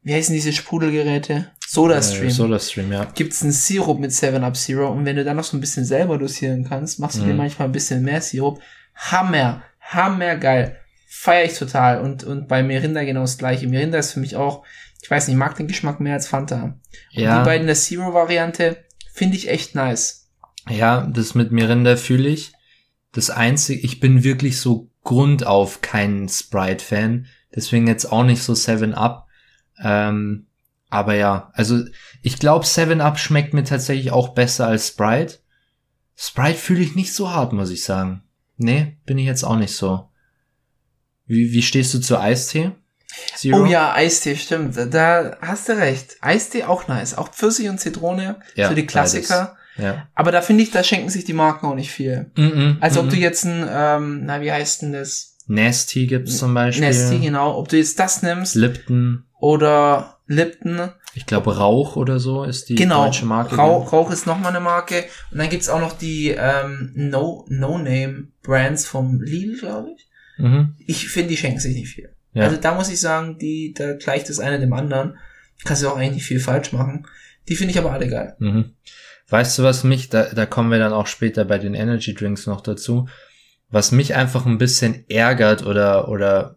wie 0.02 0.14
heißen 0.14 0.32
diese 0.32 0.52
Sprudelgeräte? 0.52 1.50
SodaStream. 1.66 2.28
Äh, 2.28 2.30
SodaStream, 2.30 2.92
ja. 2.92 3.04
gibt's 3.16 3.42
einen 3.42 3.50
Sirup 3.52 3.98
mit 3.98 4.12
7-Up-Zero 4.12 4.88
und 4.90 5.04
wenn 5.04 5.16
du 5.16 5.24
dann 5.24 5.36
noch 5.36 5.44
so 5.44 5.56
ein 5.56 5.60
bisschen 5.60 5.84
selber 5.84 6.16
dosieren 6.18 6.64
kannst, 6.66 7.00
machst 7.00 7.18
du 7.18 7.22
dir 7.24 7.32
Mhm. 7.32 7.38
manchmal 7.38 7.68
ein 7.68 7.72
bisschen 7.72 8.02
mehr 8.04 8.20
Sirup. 8.22 8.60
Hammer, 8.94 9.62
hammer 9.80 10.36
geil. 10.36 10.78
Feier 11.08 11.44
ich 11.46 11.58
total. 11.58 12.00
Und, 12.00 12.22
und 12.22 12.46
bei 12.48 12.62
Mirinda 12.62 13.02
genau 13.02 13.22
das 13.22 13.38
gleiche. 13.38 13.66
Mirinda 13.66 13.98
ist 13.98 14.12
für 14.12 14.20
mich 14.20 14.36
auch, 14.36 14.64
ich 15.02 15.10
weiß 15.10 15.26
nicht, 15.26 15.34
ich 15.34 15.38
mag 15.38 15.56
den 15.56 15.66
Geschmack 15.66 15.98
mehr 16.00 16.14
als 16.14 16.28
Fanta. 16.28 16.62
Und 16.62 16.80
Ja. 17.10 17.40
die 17.40 17.44
beiden 17.44 17.66
der 17.66 17.76
Zero-Variante 17.76 18.84
finde 19.12 19.36
ich 19.36 19.48
echt 19.48 19.74
nice. 19.74 20.17
Ja, 20.68 21.06
das 21.06 21.34
mit 21.34 21.52
Mirinda 21.52 21.96
fühle 21.96 22.28
ich. 22.28 22.52
Das 23.12 23.30
einzige, 23.30 23.80
ich 23.80 24.00
bin 24.00 24.24
wirklich 24.24 24.60
so 24.60 24.90
grundauf 25.02 25.80
kein 25.80 26.28
Sprite-Fan. 26.28 27.26
Deswegen 27.54 27.86
jetzt 27.86 28.12
auch 28.12 28.24
nicht 28.24 28.42
so 28.42 28.52
7-Up. 28.52 29.26
Ähm, 29.82 30.46
aber 30.90 31.14
ja, 31.14 31.50
also 31.54 31.82
ich 32.22 32.38
glaube 32.38 32.64
7-Up 32.64 33.18
schmeckt 33.18 33.54
mir 33.54 33.64
tatsächlich 33.64 34.10
auch 34.10 34.30
besser 34.30 34.66
als 34.66 34.88
Sprite. 34.88 35.38
Sprite 36.16 36.58
fühle 36.58 36.82
ich 36.82 36.94
nicht 36.94 37.14
so 37.14 37.30
hart, 37.30 37.52
muss 37.52 37.70
ich 37.70 37.84
sagen. 37.84 38.22
Nee, 38.56 38.96
bin 39.06 39.18
ich 39.18 39.26
jetzt 39.26 39.44
auch 39.44 39.56
nicht 39.56 39.74
so. 39.74 40.08
Wie, 41.26 41.52
wie 41.52 41.62
stehst 41.62 41.94
du 41.94 42.00
zu 42.00 42.18
Eistee? 42.18 42.72
Zero? 43.36 43.62
Oh 43.62 43.66
ja, 43.66 43.92
Eistee, 43.92 44.36
stimmt. 44.36 44.76
Da 44.76 45.36
hast 45.40 45.68
du 45.68 45.76
recht. 45.76 46.16
Eistee 46.20 46.64
auch 46.64 46.88
nice. 46.88 47.16
Auch 47.16 47.28
Pfirsich 47.28 47.68
und 47.68 47.78
Zitrone. 47.78 48.40
Ja, 48.54 48.68
so 48.68 48.74
die 48.74 48.86
Klassiker. 48.86 49.57
Ja. 49.78 50.08
Aber 50.14 50.32
da 50.32 50.42
finde 50.42 50.62
ich, 50.64 50.70
da 50.70 50.82
schenken 50.82 51.08
sich 51.08 51.24
die 51.24 51.32
Marken 51.32 51.66
auch 51.66 51.74
nicht 51.74 51.90
viel. 51.90 52.30
Mhm, 52.36 52.78
Also 52.80 53.00
ob 53.00 53.06
mhm. 53.06 53.10
du 53.10 53.16
jetzt 53.16 53.44
ein, 53.44 53.66
ähm, 53.70 54.22
na 54.24 54.40
wie 54.40 54.50
heißt 54.52 54.82
denn 54.82 54.92
das? 54.92 55.36
Nasty 55.46 56.06
gibt's 56.06 56.36
zum 56.38 56.52
Beispiel. 56.52 56.86
Nestle, 56.86 57.20
genau. 57.20 57.56
Ob 57.56 57.68
du 57.68 57.76
jetzt 57.78 57.98
das 57.98 58.22
nimmst 58.22 58.54
Lipton. 58.54 59.24
oder 59.40 60.18
Lipton. 60.26 60.90
Ich 61.14 61.24
glaube 61.24 61.56
Rauch 61.56 61.96
oder 61.96 62.20
so 62.20 62.44
ist 62.44 62.68
die 62.68 62.74
genau. 62.74 63.06
deutsche 63.06 63.24
Marke. 63.24 63.56
Rauch, 63.56 63.92
Rauch 63.92 64.10
ist 64.10 64.26
nochmal 64.26 64.50
eine 64.54 64.60
Marke. 64.60 65.04
Und 65.30 65.38
dann 65.38 65.48
gibt's 65.48 65.68
auch 65.70 65.80
noch 65.80 65.96
die 65.96 66.28
ähm, 66.38 66.92
No- 66.94 67.46
No-Name-Brands 67.48 68.86
vom 68.86 69.20
Lidl, 69.22 69.58
glaube 69.58 69.90
ich. 69.96 70.08
Mhm. 70.38 70.74
Ich 70.86 71.08
finde, 71.08 71.30
die 71.30 71.36
schenken 71.36 71.60
sich 71.60 71.74
nicht 71.74 71.88
viel. 71.88 72.10
Ja. 72.34 72.44
Also 72.44 72.56
da 72.56 72.74
muss 72.74 72.90
ich 72.90 73.00
sagen, 73.00 73.38
die, 73.38 73.74
da 73.76 73.94
gleicht 73.94 74.28
das 74.28 74.38
eine 74.38 74.60
dem 74.60 74.72
anderen. 74.72 75.16
Kannst 75.64 75.82
du 75.82 75.88
auch 75.88 75.96
eigentlich 75.96 76.14
nicht 76.16 76.26
viel 76.26 76.40
falsch 76.40 76.72
machen. 76.72 77.06
Die 77.48 77.56
finde 77.56 77.72
ich 77.72 77.78
aber 77.78 77.92
alle 77.92 78.08
geil. 78.08 78.36
Mhm. 78.38 78.72
Weißt 79.28 79.58
du, 79.58 79.62
was 79.62 79.84
mich, 79.84 80.08
da, 80.08 80.24
da 80.24 80.46
kommen 80.46 80.70
wir 80.70 80.78
dann 80.78 80.92
auch 80.92 81.06
später 81.06 81.44
bei 81.44 81.58
den 81.58 81.74
Energy 81.74 82.14
Drinks 82.14 82.46
noch 82.46 82.62
dazu, 82.62 83.08
was 83.70 83.92
mich 83.92 84.14
einfach 84.14 84.46
ein 84.46 84.58
bisschen 84.58 85.04
ärgert 85.08 85.64
oder, 85.64 86.08
oder, 86.08 86.56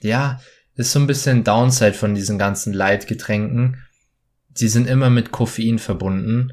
ja, 0.00 0.40
ist 0.74 0.92
so 0.92 0.98
ein 0.98 1.06
bisschen 1.06 1.44
Downside 1.44 1.94
von 1.94 2.14
diesen 2.14 2.38
ganzen 2.38 2.72
Light-Getränken. 2.72 3.78
Sie 4.54 4.68
sind 4.68 4.88
immer 4.88 5.08
mit 5.08 5.30
Koffein 5.30 5.78
verbunden 5.78 6.52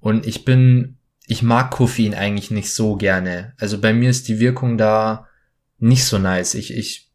und 0.00 0.26
ich 0.26 0.44
bin, 0.44 0.96
ich 1.26 1.42
mag 1.42 1.70
Koffein 1.70 2.14
eigentlich 2.14 2.50
nicht 2.50 2.72
so 2.72 2.96
gerne. 2.96 3.52
Also 3.58 3.80
bei 3.80 3.92
mir 3.92 4.10
ist 4.10 4.26
die 4.26 4.40
Wirkung 4.40 4.76
da 4.76 5.28
nicht 5.78 6.04
so 6.04 6.18
nice. 6.18 6.54
Ich, 6.54 6.76
ich, 6.76 7.09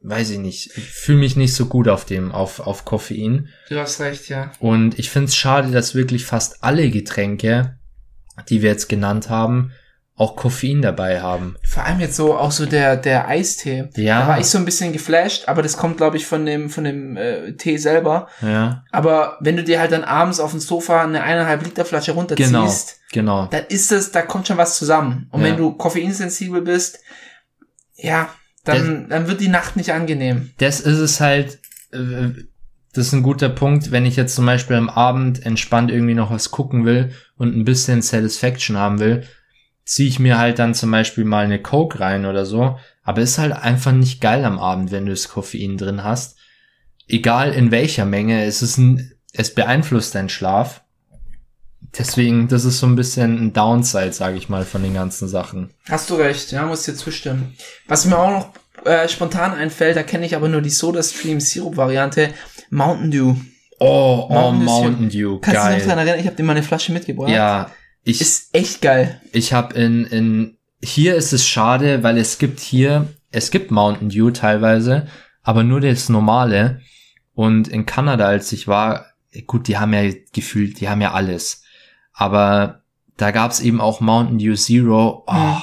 weiß 0.00 0.30
ich 0.30 0.38
nicht, 0.38 0.76
ich 0.76 0.90
fühle 0.90 1.18
mich 1.18 1.36
nicht 1.36 1.54
so 1.54 1.66
gut 1.66 1.88
auf 1.88 2.04
dem, 2.04 2.30
auf, 2.32 2.60
auf 2.60 2.84
Koffein. 2.84 3.48
Du 3.68 3.78
hast 3.78 4.00
recht, 4.00 4.28
ja. 4.28 4.52
Und 4.60 4.98
ich 4.98 5.10
finde 5.10 5.26
es 5.28 5.36
schade, 5.36 5.70
dass 5.70 5.94
wirklich 5.94 6.24
fast 6.24 6.62
alle 6.62 6.90
Getränke, 6.90 7.78
die 8.48 8.62
wir 8.62 8.70
jetzt 8.70 8.88
genannt 8.88 9.28
haben, 9.28 9.72
auch 10.14 10.34
Koffein 10.34 10.82
dabei 10.82 11.20
haben. 11.20 11.54
Vor 11.64 11.84
allem 11.84 12.00
jetzt 12.00 12.16
so 12.16 12.36
auch 12.36 12.50
so 12.50 12.66
der 12.66 12.96
der 12.96 13.28
Eistee. 13.28 13.88
Ja. 13.96 14.22
Da 14.22 14.28
war 14.28 14.40
ich 14.40 14.46
so 14.46 14.58
ein 14.58 14.64
bisschen 14.64 14.92
geflasht, 14.92 15.46
aber 15.46 15.62
das 15.62 15.76
kommt 15.76 15.96
glaube 15.98 16.16
ich 16.16 16.26
von 16.26 16.44
dem 16.44 16.70
von 16.70 16.82
dem 16.82 17.16
äh, 17.16 17.52
Tee 17.52 17.76
selber. 17.76 18.28
Ja, 18.42 18.84
Aber 18.90 19.38
wenn 19.40 19.56
du 19.56 19.62
dir 19.62 19.78
halt 19.78 19.92
dann 19.92 20.02
abends 20.02 20.40
auf 20.40 20.50
dem 20.50 20.58
Sofa 20.58 21.02
eine 21.04 21.22
eineinhalb 21.22 21.62
Liter 21.64 21.84
Flasche 21.84 22.12
runterziehst, 22.12 23.00
genau, 23.12 23.42
genau. 23.42 23.46
dann 23.46 23.66
ist 23.68 23.92
es, 23.92 24.10
da 24.10 24.22
kommt 24.22 24.48
schon 24.48 24.56
was 24.56 24.76
zusammen. 24.76 25.28
Und 25.30 25.40
Ja. 25.42 25.48
wenn 25.48 25.56
du 25.56 25.72
koffeinsensibel 25.76 26.62
bist, 26.62 26.98
ja, 27.94 28.28
dann 28.68 29.08
dann 29.08 29.28
wird 29.28 29.40
die 29.40 29.48
Nacht 29.48 29.76
nicht 29.76 29.92
angenehm. 29.92 30.50
Das 30.58 30.80
ist 30.80 30.98
es 30.98 31.20
halt, 31.20 31.58
äh, 31.92 32.30
das 32.92 33.08
ist 33.08 33.12
ein 33.12 33.22
guter 33.22 33.48
Punkt, 33.48 33.90
wenn 33.90 34.06
ich 34.06 34.16
jetzt 34.16 34.34
zum 34.34 34.46
Beispiel 34.46 34.76
am 34.76 34.88
Abend 34.88 35.44
entspannt 35.44 35.90
irgendwie 35.90 36.14
noch 36.14 36.30
was 36.30 36.50
gucken 36.50 36.84
will 36.84 37.12
und 37.36 37.56
ein 37.56 37.64
bisschen 37.64 38.02
Satisfaction 38.02 38.76
haben 38.76 38.98
will, 38.98 39.24
ziehe 39.84 40.08
ich 40.08 40.18
mir 40.18 40.38
halt 40.38 40.58
dann 40.58 40.74
zum 40.74 40.90
Beispiel 40.90 41.24
mal 41.24 41.44
eine 41.44 41.60
Coke 41.60 42.00
rein 42.00 42.26
oder 42.26 42.44
so. 42.44 42.78
Aber 43.02 43.22
ist 43.22 43.38
halt 43.38 43.52
einfach 43.52 43.92
nicht 43.92 44.20
geil 44.20 44.44
am 44.44 44.58
Abend, 44.58 44.90
wenn 44.90 45.06
du 45.06 45.12
das 45.12 45.28
Koffein 45.28 45.78
drin 45.78 46.04
hast. 46.04 46.36
Egal 47.06 47.52
in 47.52 47.70
welcher 47.70 48.04
Menge, 48.04 48.44
es 48.44 48.60
ist 48.60 48.76
ein, 48.76 49.12
es 49.32 49.54
beeinflusst 49.54 50.14
deinen 50.14 50.28
Schlaf. 50.28 50.82
Deswegen, 51.96 52.48
das 52.48 52.64
ist 52.64 52.78
so 52.80 52.86
ein 52.86 52.96
bisschen 52.96 53.38
ein 53.38 53.52
Downside, 53.52 54.12
sage 54.12 54.36
ich 54.36 54.48
mal, 54.48 54.64
von 54.64 54.82
den 54.82 54.94
ganzen 54.94 55.28
Sachen. 55.28 55.70
Hast 55.88 56.10
du 56.10 56.14
recht, 56.14 56.52
ja, 56.52 56.66
muss 56.66 56.82
dir 56.82 56.94
zustimmen. 56.94 57.54
Was 57.86 58.04
mir 58.04 58.18
auch 58.18 58.30
noch 58.30 58.84
äh, 58.84 59.08
spontan 59.08 59.52
einfällt, 59.52 59.96
da 59.96 60.02
kenne 60.02 60.26
ich 60.26 60.36
aber 60.36 60.48
nur 60.48 60.60
die 60.60 60.70
Soda 60.70 61.02
Stream 61.02 61.40
Sirup 61.40 61.76
Variante, 61.76 62.34
Mountain 62.70 63.10
Dew. 63.10 63.34
Oh, 63.80 64.26
oh, 64.28 64.52
Mountain 64.52 64.60
Dew. 64.60 64.64
Mountain 64.64 65.08
Dew, 65.08 65.38
Kannst 65.38 65.66
du 65.66 65.68
dich 65.74 65.78
noch 65.78 65.86
dran 65.86 65.96
geil. 65.96 65.98
erinnern? 66.08 66.20
Ich 66.20 66.26
habe 66.26 66.36
dir 66.36 66.42
mal 66.42 66.52
eine 66.52 66.62
Flasche 66.62 66.92
mitgebracht. 66.92 67.30
Ja, 67.30 67.70
ich, 68.04 68.20
Ist 68.20 68.54
echt 68.54 68.82
geil. 68.82 69.20
Ich 69.32 69.52
habe 69.52 69.74
in, 69.74 70.04
in 70.06 70.58
hier 70.82 71.16
ist 71.16 71.32
es 71.32 71.46
schade, 71.46 72.02
weil 72.02 72.18
es 72.18 72.38
gibt 72.38 72.60
hier, 72.60 73.08
es 73.30 73.50
gibt 73.50 73.70
Mountain 73.70 74.08
Dew 74.08 74.30
teilweise, 74.30 75.08
aber 75.42 75.62
nur 75.64 75.80
das 75.80 76.08
normale. 76.08 76.80
Und 77.34 77.68
in 77.68 77.86
Kanada, 77.86 78.26
als 78.26 78.52
ich 78.52 78.66
war, 78.68 79.06
gut, 79.46 79.68
die 79.68 79.78
haben 79.78 79.92
ja 79.92 80.10
gefühlt, 80.32 80.80
die 80.80 80.88
haben 80.88 81.00
ja 81.00 81.12
alles. 81.12 81.62
Aber 82.18 82.82
da 83.16 83.30
gab's 83.30 83.60
eben 83.60 83.80
auch 83.80 84.00
Mountain 84.00 84.38
Dew 84.38 84.54
Zero, 84.54 85.24
oh, 85.26 85.32
Hm. 85.32 85.62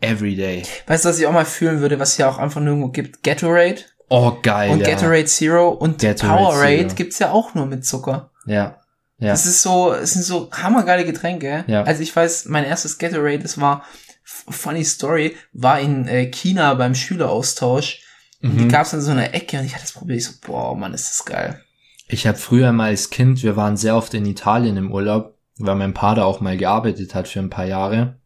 everyday. 0.00 0.62
Weißt 0.86 1.04
du, 1.04 1.08
was 1.08 1.18
ich 1.18 1.26
auch 1.26 1.32
mal 1.32 1.44
fühlen 1.46 1.80
würde, 1.80 1.98
was 1.98 2.16
hier 2.16 2.28
auch 2.28 2.38
einfach 2.38 2.60
nirgendwo 2.60 2.88
gibt? 2.88 3.22
Gatorade 3.22 3.76
Oh, 4.10 4.32
geil. 4.42 4.70
und 4.70 4.80
ja. 4.80 4.90
Gatorade 4.90 5.24
Zero 5.24 5.70
und 5.70 6.00
Gatorade 6.00 6.36
Powerade 6.44 6.76
Zero. 6.88 6.94
gibt's 6.94 7.18
ja 7.18 7.30
auch 7.32 7.54
nur 7.54 7.66
mit 7.66 7.84
Zucker. 7.86 8.30
Ja. 8.46 8.76
Ja. 9.18 9.28
Das 9.30 9.46
ist 9.46 9.62
so, 9.62 9.92
es 9.94 10.12
sind 10.12 10.24
so 10.24 10.50
hammergeile 10.52 11.04
Getränke. 11.06 11.64
Ja. 11.68 11.84
Also 11.84 12.02
ich 12.02 12.14
weiß, 12.14 12.46
mein 12.46 12.64
erstes 12.64 12.98
Gatorade, 12.98 13.38
das 13.38 13.58
war 13.60 13.84
funny 14.24 14.84
Story, 14.84 15.36
war 15.52 15.80
in 15.80 16.06
äh, 16.08 16.26
China 16.26 16.74
beim 16.74 16.94
Schüleraustausch. 16.94 18.00
Und 18.42 18.54
Mhm. 18.54 18.58
die 18.58 18.68
gab's 18.68 18.92
in 18.92 19.00
so 19.00 19.12
einer 19.12 19.32
Ecke 19.32 19.58
und 19.58 19.64
ich 19.64 19.72
hatte 19.72 19.84
das 19.84 19.92
probiert. 19.92 20.18
Ich 20.18 20.26
so, 20.26 20.32
boah, 20.46 20.76
Mann, 20.76 20.92
ist 20.92 21.08
das 21.08 21.24
geil. 21.24 21.60
Ich 22.08 22.26
habe 22.26 22.36
früher 22.36 22.72
mal 22.72 22.88
als 22.90 23.08
Kind, 23.08 23.42
wir 23.42 23.56
waren 23.56 23.78
sehr 23.78 23.96
oft 23.96 24.12
in 24.12 24.26
Italien 24.26 24.76
im 24.76 24.92
Urlaub, 24.92 25.33
weil 25.58 25.74
mein 25.76 25.94
Vater 25.94 26.26
auch 26.26 26.40
mal 26.40 26.56
gearbeitet 26.56 27.14
hat 27.14 27.28
für 27.28 27.40
ein 27.40 27.50
paar 27.50 27.66
Jahre. 27.66 28.18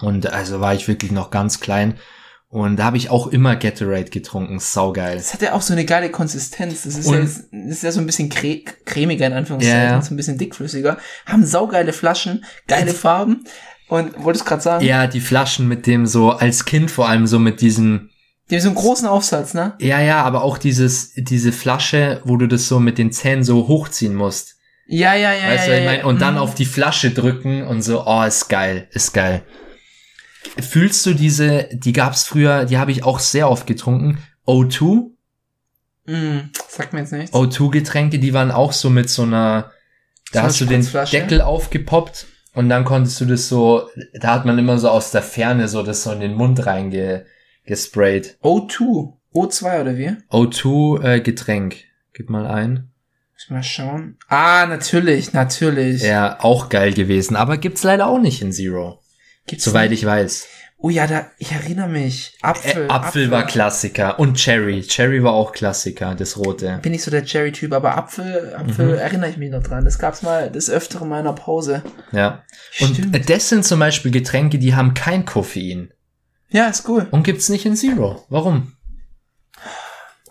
Und 0.00 0.32
also 0.32 0.60
war 0.60 0.74
ich 0.74 0.88
wirklich 0.88 1.12
noch 1.12 1.30
ganz 1.30 1.60
klein. 1.60 1.94
Und 2.48 2.76
da 2.78 2.84
habe 2.84 2.96
ich 2.96 3.10
auch 3.10 3.28
immer 3.28 3.54
Gatorade 3.54 4.10
getrunken. 4.10 4.58
Saugeil. 4.58 5.16
Das 5.16 5.32
hat 5.32 5.42
ja 5.42 5.52
auch 5.52 5.62
so 5.62 5.72
eine 5.72 5.84
geile 5.84 6.10
Konsistenz. 6.10 6.82
Das 6.82 6.96
ist, 6.96 7.06
Und- 7.06 7.14
ja, 7.14 7.22
das 7.22 7.76
ist 7.76 7.82
ja 7.84 7.92
so 7.92 8.00
ein 8.00 8.06
bisschen 8.06 8.28
cre 8.28 8.62
cremiger 8.84 9.26
in 9.26 9.34
Anführungszeichen, 9.34 9.80
ja. 9.90 10.02
so 10.02 10.12
ein 10.12 10.16
bisschen 10.16 10.36
dickflüssiger. 10.38 10.98
Haben 11.26 11.46
saugeile 11.46 11.92
Flaschen, 11.92 12.44
geile 12.66 12.92
Farben. 12.92 13.44
Und 13.88 14.22
wolltest 14.24 14.46
gerade 14.46 14.62
sagen, 14.62 14.84
Ja, 14.84 15.06
die 15.06 15.20
Flaschen 15.20 15.68
mit 15.68 15.86
dem 15.86 16.06
so, 16.06 16.30
als 16.30 16.64
Kind 16.64 16.90
vor 16.90 17.08
allem 17.08 17.26
so 17.26 17.38
mit 17.38 17.60
diesen, 17.60 18.10
die 18.48 18.56
haben 18.56 18.62
so 18.62 18.68
einen 18.68 18.76
großen 18.76 19.06
Aufsatz, 19.06 19.54
ne? 19.54 19.74
ja, 19.80 20.00
ja, 20.00 20.22
aber 20.22 20.42
auch 20.42 20.58
dieses, 20.58 21.12
diese 21.16 21.52
Flasche, 21.52 22.20
wo 22.24 22.36
du 22.36 22.46
das 22.48 22.66
so 22.66 22.80
mit 22.80 22.98
den 22.98 23.12
Zähnen 23.12 23.44
so 23.44 23.68
hochziehen 23.68 24.14
musst. 24.14 24.56
Ja, 24.90 25.14
ja, 25.14 25.32
ja, 25.32 25.48
weißt 25.48 25.68
ja, 25.68 25.72
du, 25.74 25.78
ich 25.78 25.84
ja, 25.84 25.90
mein? 25.92 26.04
Und 26.04 26.20
dann 26.20 26.34
Mhm. 26.34 26.40
auf 26.40 26.54
die 26.54 26.64
Flasche 26.64 27.10
drücken 27.12 27.62
und 27.66 27.82
so, 27.82 28.04
oh, 28.06 28.22
ist 28.24 28.48
geil, 28.48 28.88
ist 28.90 29.12
geil. 29.14 29.42
Fühlst 30.60 31.06
du 31.06 31.14
diese, 31.14 31.68
die 31.72 31.92
gab's 31.92 32.24
früher, 32.24 32.64
die 32.64 32.78
habe 32.78 32.90
ich 32.92 33.04
auch 33.04 33.18
sehr 33.20 33.48
oft 33.48 33.66
getrunken, 33.66 34.18
O2? 34.46 35.10
Mm, 36.06 36.38
sagt 36.68 36.92
mir 36.92 37.00
jetzt 37.00 37.12
nichts. 37.12 37.32
O2-Getränke, 37.32 38.18
die 38.18 38.34
waren 38.34 38.50
auch 38.50 38.72
so 38.72 38.90
mit 38.90 39.08
so 39.10 39.22
einer, 39.22 39.70
da 40.32 40.40
So 40.40 40.46
hast 40.46 40.60
du 40.60 40.64
den? 40.64 40.86
Deckel 41.12 41.40
aufgepoppt 41.40 42.26
und 42.54 42.68
dann 42.68 42.84
konntest 42.84 43.20
du 43.20 43.26
das 43.26 43.48
so, 43.48 43.88
da 44.20 44.34
hat 44.34 44.44
man 44.44 44.58
immer 44.58 44.78
so 44.78 44.88
aus 44.88 45.12
der 45.12 45.22
Ferne 45.22 45.68
so 45.68 45.82
das 45.84 46.02
so 46.02 46.10
in 46.10 46.20
den 46.20 46.34
Mund 46.34 46.66
reingesprayt. 46.66 48.38
O2. 48.42 49.12
O2 49.34 49.80
oder 49.82 49.96
wie? 49.96 50.16
O2 50.30 51.04
äh, 51.04 51.20
Getränk. 51.20 51.76
Gib 52.12 52.28
mal 52.28 52.46
ein. 52.46 52.90
Muss 53.40 53.44
ich 53.46 53.50
mal 53.50 53.62
schauen. 53.62 54.18
Ah, 54.28 54.66
natürlich, 54.66 55.32
natürlich. 55.32 56.02
Ja, 56.02 56.38
auch 56.40 56.68
geil 56.68 56.92
gewesen, 56.92 57.36
aber 57.36 57.56
gibt's 57.56 57.82
leider 57.82 58.06
auch 58.06 58.18
nicht 58.20 58.42
in 58.42 58.52
Zero, 58.52 59.00
Gibt's 59.46 59.64
soweit 59.64 59.88
nicht? 59.90 60.00
ich 60.02 60.06
weiß. 60.06 60.46
Oh 60.76 60.90
ja, 60.90 61.06
da, 61.06 61.26
ich 61.38 61.50
erinnere 61.52 61.88
mich. 61.88 62.36
Apfel. 62.42 62.84
Äh, 62.86 62.88
Apfel, 62.88 63.30
war 63.30 63.46
Klassiker 63.46 64.18
und 64.18 64.34
Cherry. 64.36 64.82
Cherry 64.82 65.22
war 65.22 65.32
auch 65.32 65.52
Klassiker, 65.52 66.14
das 66.14 66.36
rote. 66.38 66.78
Bin 66.82 66.92
nicht 66.92 67.02
so 67.02 67.10
der 67.10 67.24
Cherry-Typ, 67.24 67.72
aber 67.72 67.96
Apfel, 67.96 68.54
Apfel 68.54 68.86
Mhm. 68.92 68.98
erinnere 68.98 69.30
ich 69.30 69.36
mich 69.38 69.50
noch 69.50 69.62
dran. 69.62 69.84
Das 69.86 69.98
gab's 69.98 70.20
mal 70.22 70.50
des 70.50 70.68
Öfteren 70.70 71.04
in 71.04 71.10
meiner 71.10 71.32
Pause. 71.34 71.82
Ja. 72.12 72.44
Und 72.80 72.94
Stimmt. 72.96 73.14
äh, 73.16 73.20
das 73.20 73.48
sind 73.48 73.64
zum 73.64 73.78
Beispiel 73.80 74.10
Getränke, 74.10 74.58
die 74.58 74.74
haben 74.74 74.92
kein 74.94 75.24
Koffein. 75.24 75.92
Ja, 76.50 76.66
ist 76.68 76.86
cool. 76.88 77.06
Und 77.10 77.22
gibt's 77.24 77.48
nicht 77.48 77.64
in 77.66 77.76
Zero. 77.76 78.24
Warum? 78.28 78.72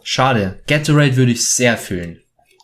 Schade. 0.04 0.60
Gatorade 0.68 1.16
würde 1.16 1.32
ich 1.32 1.48
sehr 1.48 1.78
fühlen. 1.78 2.22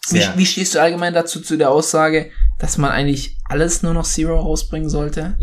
Wie, 0.09 0.19
wie 0.37 0.45
stehst 0.45 0.75
du 0.75 0.81
allgemein 0.81 1.13
dazu, 1.13 1.41
zu 1.41 1.57
der 1.57 1.71
Aussage, 1.71 2.31
dass 2.59 2.77
man 2.77 2.91
eigentlich 2.91 3.37
alles 3.45 3.83
nur 3.83 3.93
noch 3.93 4.05
Zero 4.05 4.39
rausbringen 4.39 4.89
sollte? 4.89 5.37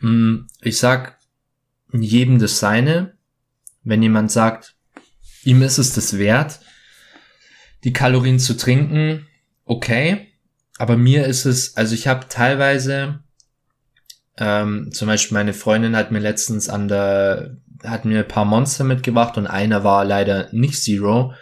Mm, 0.00 0.46
Ich 0.62 0.78
sag 0.78 1.18
jedem 1.92 2.38
das 2.38 2.58
seine. 2.58 3.14
Wenn 3.82 4.02
jemand 4.02 4.32
sagt, 4.32 4.74
ihm 5.44 5.62
ist 5.62 5.78
es 5.78 5.92
das 5.94 6.18
wert, 6.18 6.60
die 7.84 7.92
Kalorien 7.92 8.38
zu 8.38 8.56
trinken, 8.56 9.26
okay. 9.64 10.28
Aber 10.78 10.96
mir 10.96 11.26
ist 11.26 11.44
es, 11.44 11.76
also 11.76 11.94
ich 11.94 12.08
habe 12.08 12.26
teilweise, 12.28 13.20
ähm, 14.38 14.90
zum 14.92 15.06
Beispiel 15.06 15.34
meine 15.34 15.52
Freundin 15.52 15.94
hat 15.96 16.10
mir 16.10 16.18
letztens 16.18 16.68
an 16.68 16.88
der, 16.88 17.58
hat 17.84 18.06
mir 18.06 18.20
ein 18.20 18.28
paar 18.28 18.46
Monster 18.46 18.84
mitgebracht 18.84 19.36
und 19.36 19.46
einer 19.46 19.84
war 19.84 20.04
leider 20.04 20.48
nicht 20.52 20.82
Zero. 20.82 21.34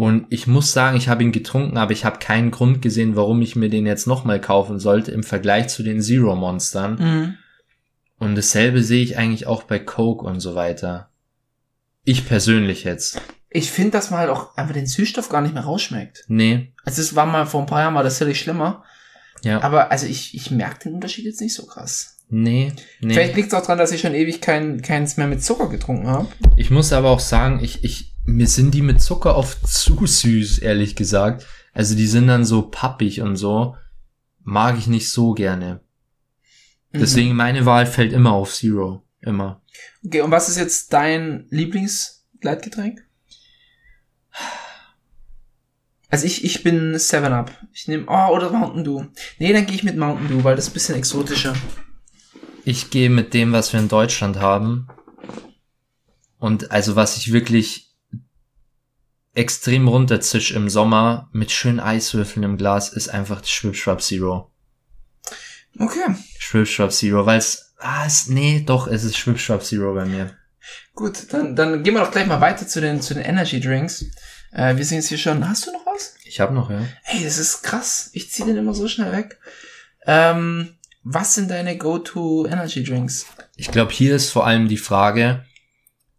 Und 0.00 0.28
ich 0.30 0.46
muss 0.46 0.72
sagen, 0.72 0.96
ich 0.96 1.10
habe 1.10 1.22
ihn 1.22 1.30
getrunken, 1.30 1.76
aber 1.76 1.92
ich 1.92 2.06
habe 2.06 2.18
keinen 2.18 2.50
Grund 2.50 2.80
gesehen, 2.80 3.16
warum 3.16 3.42
ich 3.42 3.54
mir 3.54 3.68
den 3.68 3.84
jetzt 3.84 4.06
nochmal 4.06 4.40
kaufen 4.40 4.78
sollte 4.78 5.12
im 5.12 5.22
Vergleich 5.22 5.68
zu 5.68 5.82
den 5.82 6.00
Zero-Monstern. 6.00 6.94
Mhm. 6.94 7.34
Und 8.18 8.34
dasselbe 8.34 8.82
sehe 8.82 9.02
ich 9.02 9.18
eigentlich 9.18 9.46
auch 9.46 9.64
bei 9.64 9.78
Coke 9.78 10.24
und 10.24 10.40
so 10.40 10.54
weiter. 10.54 11.10
Ich 12.02 12.26
persönlich 12.26 12.84
jetzt. 12.84 13.20
Ich 13.50 13.70
finde, 13.70 13.90
dass 13.90 14.10
man 14.10 14.20
halt 14.20 14.30
auch 14.30 14.56
einfach 14.56 14.72
den 14.72 14.86
Süßstoff 14.86 15.28
gar 15.28 15.42
nicht 15.42 15.52
mehr 15.52 15.64
rausschmeckt. 15.64 16.24
Nee. 16.28 16.72
Also 16.82 17.02
es 17.02 17.14
war 17.14 17.26
mal 17.26 17.44
vor 17.44 17.60
ein 17.60 17.66
paar 17.66 17.82
Jahren 17.82 17.92
mal 17.92 18.02
das 18.02 18.16
völlig 18.16 18.40
schlimmer. 18.40 18.84
Ja. 19.42 19.60
Aber 19.60 19.90
also 19.92 20.06
ich, 20.06 20.34
ich 20.34 20.50
merke 20.50 20.84
den 20.84 20.94
Unterschied 20.94 21.26
jetzt 21.26 21.42
nicht 21.42 21.52
so 21.52 21.66
krass. 21.66 22.16
nee. 22.30 22.72
Nee. 23.02 23.12
Vielleicht 23.12 23.36
liegt 23.36 23.48
es 23.48 23.54
auch 23.54 23.60
daran, 23.60 23.76
dass 23.76 23.92
ich 23.92 24.00
schon 24.00 24.14
ewig 24.14 24.40
kein, 24.40 24.80
keins 24.80 25.18
mehr 25.18 25.26
mit 25.26 25.44
Zucker 25.44 25.68
getrunken 25.68 26.06
habe. 26.06 26.28
Ich 26.56 26.70
muss 26.70 26.90
aber 26.94 27.10
auch 27.10 27.20
sagen, 27.20 27.62
ich, 27.62 27.84
ich, 27.84 28.09
mir 28.24 28.46
sind 28.46 28.74
die 28.74 28.82
mit 28.82 29.00
Zucker 29.00 29.36
oft 29.36 29.66
zu 29.66 30.06
süß, 30.06 30.58
ehrlich 30.58 30.96
gesagt. 30.96 31.46
Also 31.72 31.94
die 31.94 32.06
sind 32.06 32.26
dann 32.26 32.44
so 32.44 32.62
pappig 32.62 33.20
und 33.20 33.36
so. 33.36 33.76
Mag 34.42 34.78
ich 34.78 34.86
nicht 34.86 35.10
so 35.10 35.32
gerne. 35.32 35.80
Mhm. 36.92 37.00
Deswegen 37.00 37.36
meine 37.36 37.66
Wahl 37.66 37.86
fällt 37.86 38.12
immer 38.12 38.32
auf 38.32 38.54
Zero. 38.54 39.02
Immer. 39.20 39.62
Okay, 40.04 40.22
und 40.22 40.30
was 40.30 40.48
ist 40.48 40.56
jetzt 40.56 40.92
dein 40.92 41.46
Lieblingsgleitgetränk? 41.50 43.04
Also 46.08 46.26
ich, 46.26 46.44
ich 46.44 46.62
bin 46.62 46.96
7-Up. 46.96 47.52
Ich 47.72 47.86
nehme, 47.86 48.06
oh, 48.08 48.34
oder 48.34 48.50
Mountain 48.50 48.84
Dew. 48.84 49.04
Nee, 49.38 49.52
dann 49.52 49.66
gehe 49.66 49.76
ich 49.76 49.84
mit 49.84 49.96
Mountain 49.96 50.28
Dew, 50.28 50.42
weil 50.42 50.56
das 50.56 50.66
ist 50.66 50.70
ein 50.70 50.74
bisschen 50.74 50.96
exotischer. 50.96 51.54
Ich 52.64 52.90
gehe 52.90 53.10
mit 53.10 53.32
dem, 53.32 53.52
was 53.52 53.72
wir 53.72 53.78
in 53.78 53.88
Deutschland 53.88 54.40
haben. 54.40 54.88
Und 56.38 56.72
also 56.72 56.96
was 56.96 57.16
ich 57.16 57.32
wirklich 57.32 57.89
extrem 59.34 59.88
runterzisch 59.88 60.50
im 60.50 60.68
Sommer 60.68 61.28
mit 61.32 61.50
schönen 61.50 61.80
Eiswürfeln 61.80 62.42
im 62.42 62.56
Glas, 62.56 62.88
ist 62.92 63.08
einfach 63.08 63.40
das 63.40 63.50
Schwipschwap 63.50 64.02
Zero. 64.02 64.50
Okay, 65.78 66.14
Schwipschwap 66.38 66.92
Zero, 66.92 67.26
weil 67.26 67.38
es, 67.38 67.74
ah, 67.78 68.04
es, 68.06 68.26
nee, 68.26 68.62
doch, 68.66 68.86
es 68.88 69.04
ist 69.04 69.16
Schwipschwap 69.16 69.64
Zero 69.64 69.94
bei 69.94 70.04
mir. 70.04 70.36
gut, 70.94 71.32
dann, 71.32 71.54
dann 71.54 71.82
gehen 71.82 71.94
wir 71.94 72.00
doch 72.00 72.10
gleich 72.10 72.26
mal 72.26 72.40
weiter 72.40 72.66
zu 72.66 72.80
den, 72.80 73.00
zu 73.00 73.14
den 73.14 73.22
Energy 73.22 73.60
Drinks. 73.60 74.04
Äh, 74.52 74.76
wir 74.76 74.84
sind 74.84 74.98
jetzt 74.98 75.08
hier 75.08 75.18
schon, 75.18 75.48
hast 75.48 75.66
du 75.66 75.72
noch 75.72 75.86
was? 75.86 76.14
Ich 76.24 76.40
habe 76.40 76.52
noch, 76.52 76.70
ja. 76.70 76.80
Hey, 77.02 77.22
das 77.22 77.38
ist 77.38 77.62
krass. 77.62 78.10
Ich 78.12 78.30
ziehe 78.30 78.46
den 78.46 78.56
immer 78.56 78.74
so 78.74 78.88
schnell 78.88 79.12
weg. 79.12 79.38
Ähm, 80.06 80.74
Was 81.02 81.34
sind 81.34 81.50
deine 81.50 81.78
Go-To 81.78 82.46
Energy 82.46 82.82
Drinks? 82.82 83.26
Ich 83.56 83.70
glaube, 83.70 83.92
hier 83.92 84.14
ist 84.16 84.30
vor 84.30 84.46
allem 84.46 84.68
die 84.68 84.76
Frage, 84.76 85.44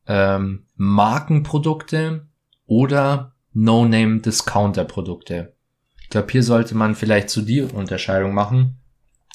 ähm, 0.07 0.65
Markenprodukte 0.75 2.27
oder 2.71 3.35
No-Name-Discounter-Produkte. 3.51 5.53
Ich 6.01 6.09
glaube, 6.09 6.31
hier 6.31 6.41
sollte 6.41 6.73
man 6.73 6.95
vielleicht 6.95 7.29
zu 7.29 7.41
die 7.41 7.63
Unterscheidung 7.63 8.33
machen, 8.33 8.79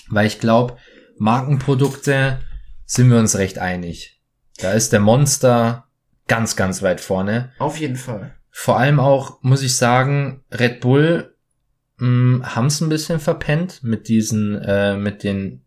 weil 0.08 0.26
ich 0.26 0.40
glaube, 0.40 0.78
Markenprodukte 1.18 2.38
sind 2.86 3.10
wir 3.10 3.18
uns 3.18 3.36
recht 3.36 3.58
einig. 3.58 4.22
Da 4.56 4.72
ist 4.72 4.94
der 4.94 5.00
Monster 5.00 5.84
ganz, 6.28 6.56
ganz 6.56 6.82
weit 6.82 7.02
vorne. 7.02 7.52
Auf 7.58 7.78
jeden 7.78 7.96
Fall. 7.96 8.34
Vor 8.50 8.78
allem 8.78 9.00
auch, 9.00 9.42
muss 9.42 9.62
ich 9.62 9.76
sagen, 9.76 10.42
Red 10.50 10.80
Bull 10.80 11.34
haben 12.00 12.66
es 12.66 12.80
ein 12.80 12.88
bisschen 12.88 13.20
verpennt 13.20 13.82
mit 13.82 14.08
diesen, 14.08 14.58
äh, 14.62 14.96
mit 14.96 15.22
den, 15.22 15.62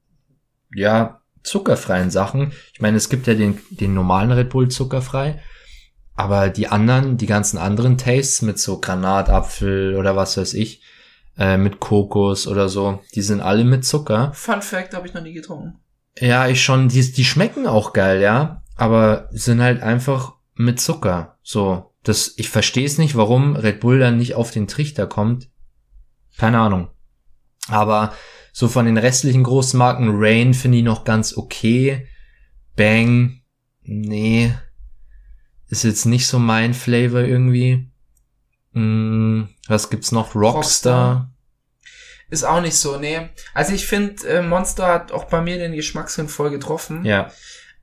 ja, 0.73 1.21
zuckerfreien 1.43 2.09
Sachen. 2.09 2.51
Ich 2.73 2.81
meine, 2.81 2.97
es 2.97 3.09
gibt 3.09 3.27
ja 3.27 3.35
den, 3.35 3.59
den 3.69 3.93
normalen 3.93 4.31
Red 4.31 4.49
Bull 4.49 4.69
zuckerfrei, 4.69 5.39
aber 6.19 6.49
die 6.49 6.67
anderen, 6.67 7.15
die 7.15 7.27
ganzen 7.27 7.57
anderen 7.57 7.97
Tastes 7.97 8.41
mit 8.41 8.59
so 8.59 8.81
Granatapfel 8.81 9.95
oder 9.95 10.17
was 10.17 10.35
weiß 10.35 10.53
ich, 10.53 10.83
äh, 11.37 11.55
mit 11.55 11.79
Kokos 11.79 12.45
oder 12.45 12.67
so, 12.67 13.01
die 13.15 13.21
sind 13.21 13.39
alle 13.39 13.63
mit 13.63 13.85
Zucker. 13.85 14.33
Fun 14.33 14.61
Fact, 14.61 14.93
habe 14.93 15.07
ich 15.07 15.13
noch 15.13 15.21
nie 15.21 15.31
getrunken. 15.31 15.79
Ja, 16.19 16.49
ich 16.49 16.61
schon, 16.61 16.89
die, 16.89 17.09
die 17.09 17.23
schmecken 17.23 17.67
auch 17.67 17.93
geil, 17.93 18.21
ja, 18.21 18.63
aber 18.75 19.29
sind 19.31 19.61
halt 19.61 19.81
einfach 19.81 20.33
mit 20.55 20.81
Zucker. 20.81 21.37
So, 21.41 21.93
das, 22.03 22.33
ich 22.35 22.49
verstehe 22.49 22.85
es 22.85 22.97
nicht, 22.97 23.15
warum 23.15 23.55
Red 23.55 23.79
Bull 23.79 23.99
dann 23.99 24.17
nicht 24.17 24.35
auf 24.35 24.51
den 24.51 24.67
Trichter 24.67 25.07
kommt. 25.07 25.49
Keine 26.37 26.59
Ahnung. 26.59 26.89
Aber 27.69 28.11
so 28.51 28.67
von 28.67 28.85
den 28.85 28.97
restlichen 28.97 29.43
großen 29.43 29.77
Marken, 29.77 30.09
Rain 30.11 30.53
finde 30.53 30.79
ich 30.79 30.83
noch 30.83 31.05
ganz 31.05 31.37
okay. 31.37 32.09
Bang, 32.75 33.39
nee, 33.83 34.53
ist 35.69 35.83
jetzt 35.83 36.05
nicht 36.05 36.27
so 36.27 36.39
mein 36.39 36.73
Flavor 36.73 37.21
irgendwie. 37.21 37.89
Hm, 38.73 39.49
was 39.67 39.89
gibt's 39.89 40.11
noch? 40.11 40.35
Rockstar. 40.35 40.53
Rockstar. 40.55 41.33
Ist 42.29 42.43
auch 42.43 42.61
nicht 42.61 42.75
so, 42.75 42.97
nee. 42.97 43.29
Also 43.55 43.73
ich 43.73 43.87
finde, 43.87 44.27
äh, 44.27 44.41
Monster 44.43 44.87
hat 44.87 45.11
auch 45.11 45.25
bei 45.25 45.41
mir 45.41 45.57
den 45.57 45.73
Geschmackssinn 45.73 46.27
voll 46.29 46.51
getroffen. 46.51 47.03
Ja. 47.03 47.31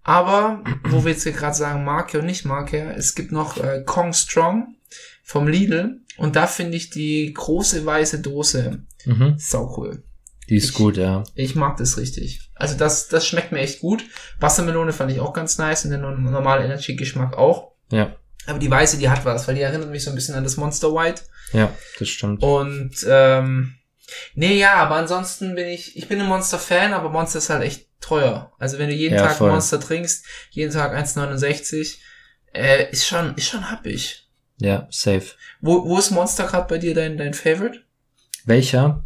Aber, 0.04 0.62
wo 0.84 1.04
wir 1.04 1.10
jetzt 1.12 1.24
hier 1.24 1.32
gerade 1.32 1.56
sagen, 1.56 1.84
Marke 1.84 2.20
und 2.20 2.26
nicht 2.26 2.44
Marke, 2.44 2.94
es 2.96 3.16
gibt 3.16 3.32
noch 3.32 3.56
äh, 3.56 3.82
Kong 3.84 4.12
Strong 4.12 4.76
vom 5.24 5.48
Lidl. 5.48 6.00
Und 6.16 6.36
da 6.36 6.46
finde 6.46 6.76
ich 6.76 6.90
die 6.90 7.32
große 7.34 7.84
weiße 7.84 8.20
Dose 8.20 8.84
Mhm. 9.04 9.34
sau 9.38 9.74
cool. 9.76 10.04
Die 10.48 10.56
ist 10.56 10.70
Ich- 10.70 10.74
gut, 10.74 10.96
ja. 10.96 11.24
Ich 11.34 11.56
mag 11.56 11.76
das 11.78 11.96
richtig. 11.98 12.50
Also 12.54 12.76
das, 12.76 13.08
das 13.08 13.26
schmeckt 13.26 13.50
mir 13.50 13.58
echt 13.58 13.80
gut. 13.80 14.04
Wassermelone 14.38 14.92
fand 14.92 15.10
ich 15.10 15.18
auch 15.18 15.32
ganz 15.32 15.58
nice 15.58 15.84
und 15.84 15.90
den 15.90 16.00
normalen 16.00 16.64
Energy-Geschmack 16.66 17.36
auch. 17.36 17.72
Ja, 17.90 18.16
Aber 18.46 18.58
die 18.58 18.70
weiße, 18.70 18.98
die 18.98 19.08
hat 19.08 19.24
was, 19.24 19.46
weil 19.48 19.54
die 19.54 19.60
erinnert 19.62 19.90
mich 19.90 20.04
so 20.04 20.10
ein 20.10 20.14
bisschen 20.16 20.34
an 20.34 20.44
das 20.44 20.56
Monster 20.56 20.92
White. 20.92 21.22
ja, 21.52 21.72
das 21.98 22.08
stimmt. 22.08 22.42
Und 22.42 22.94
ähm, 23.08 23.74
nee, 24.34 24.58
ja, 24.58 24.74
aber 24.74 24.96
ansonsten 24.96 25.54
bin 25.54 25.68
ich, 25.68 25.96
ich 25.96 26.08
bin 26.08 26.20
ein 26.20 26.26
Monster-Fan, 26.26 26.92
aber 26.92 27.08
Monster 27.10 27.38
ist 27.38 27.50
halt 27.50 27.62
echt 27.62 27.86
teuer. 28.00 28.52
Also 28.58 28.78
wenn 28.78 28.88
du 28.88 28.94
jeden 28.94 29.14
Ja, 29.16 29.22
Tag 29.26 29.36
voll. 29.36 29.50
Monster 29.50 29.80
trinkst, 29.80 30.24
jeden 30.50 30.72
Tag 30.72 30.94
1,69, 30.94 31.96
äh, 32.54 32.90
ist 32.90 33.06
schon, 33.06 33.34
ist 33.36 33.48
schon 33.48 33.70
happig. 33.70 34.28
Ja, 34.58 34.86
safe. 34.90 35.26
Wo, 35.60 35.84
wo 35.88 35.98
ist 35.98 36.10
Monster 36.10 36.46
gerade 36.46 36.66
bei 36.68 36.78
dir 36.78 36.94
dein, 36.94 37.16
dein 37.18 37.34
Favorite? 37.34 37.82
Welcher? 38.44 39.04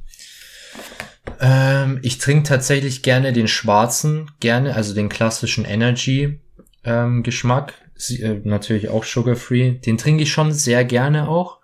Ähm, 1.41 1.99
ich 2.03 2.19
trinke 2.19 2.49
tatsächlich 2.49 3.03
gerne 3.03 3.33
den 3.33 3.49
schwarzen, 3.49 4.31
gerne, 4.41 4.75
also 4.75 4.95
den 4.95 5.09
klassischen 5.09 5.65
Energy 5.65 6.41
ähm, 6.85 7.23
Geschmack. 7.23 7.75
Sie, 8.01 8.23
äh, 8.23 8.41
natürlich 8.45 8.89
auch 8.89 9.05
sugar 9.05 9.37
free. 9.37 9.73
Den 9.73 9.99
trinke 9.99 10.23
ich 10.23 10.33
schon 10.33 10.53
sehr 10.53 10.85
gerne 10.85 11.29
auch. 11.29 11.59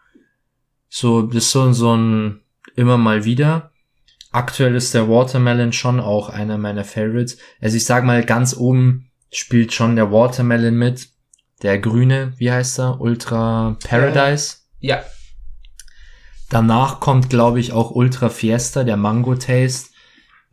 So, 0.89 1.23
das 1.23 1.45
ist 1.45 1.51
so, 1.51 1.73
so 1.73 1.97
ein 1.97 2.41
immer 2.75 2.99
mal 2.99 3.25
wieder. 3.25 3.73
Aktuell 4.33 4.75
ist 4.75 4.95
der 4.95 5.09
Watermelon 5.09 5.73
schon 5.73 6.01
auch 6.01 6.29
einer 6.29 6.59
meiner 6.59 6.85
Favorites. 6.85 7.39
Also 7.61 7.77
ich 7.77 7.85
sag 7.85 8.05
mal, 8.05 8.25
ganz 8.25 8.57
oben 8.57 9.11
spielt 9.33 9.73
schon 9.73 9.97
der 9.97 10.13
Watermelon 10.13 10.75
mit. 10.75 11.09
Der 11.63 11.79
grüne, 11.79 12.35
wie 12.37 12.53
heißt 12.53 12.79
er? 12.81 13.01
Ultra 13.01 13.79
Paradise. 13.83 14.59
Ja, 14.79 15.03
Danach 16.49 17.01
kommt, 17.01 17.29
glaube 17.29 17.59
ich, 17.59 17.73
auch 17.73 17.91
Ultra 17.91 18.29
Fiesta, 18.29 18.85
der 18.85 18.97
Mango 18.97 19.35
Taste. 19.35 19.91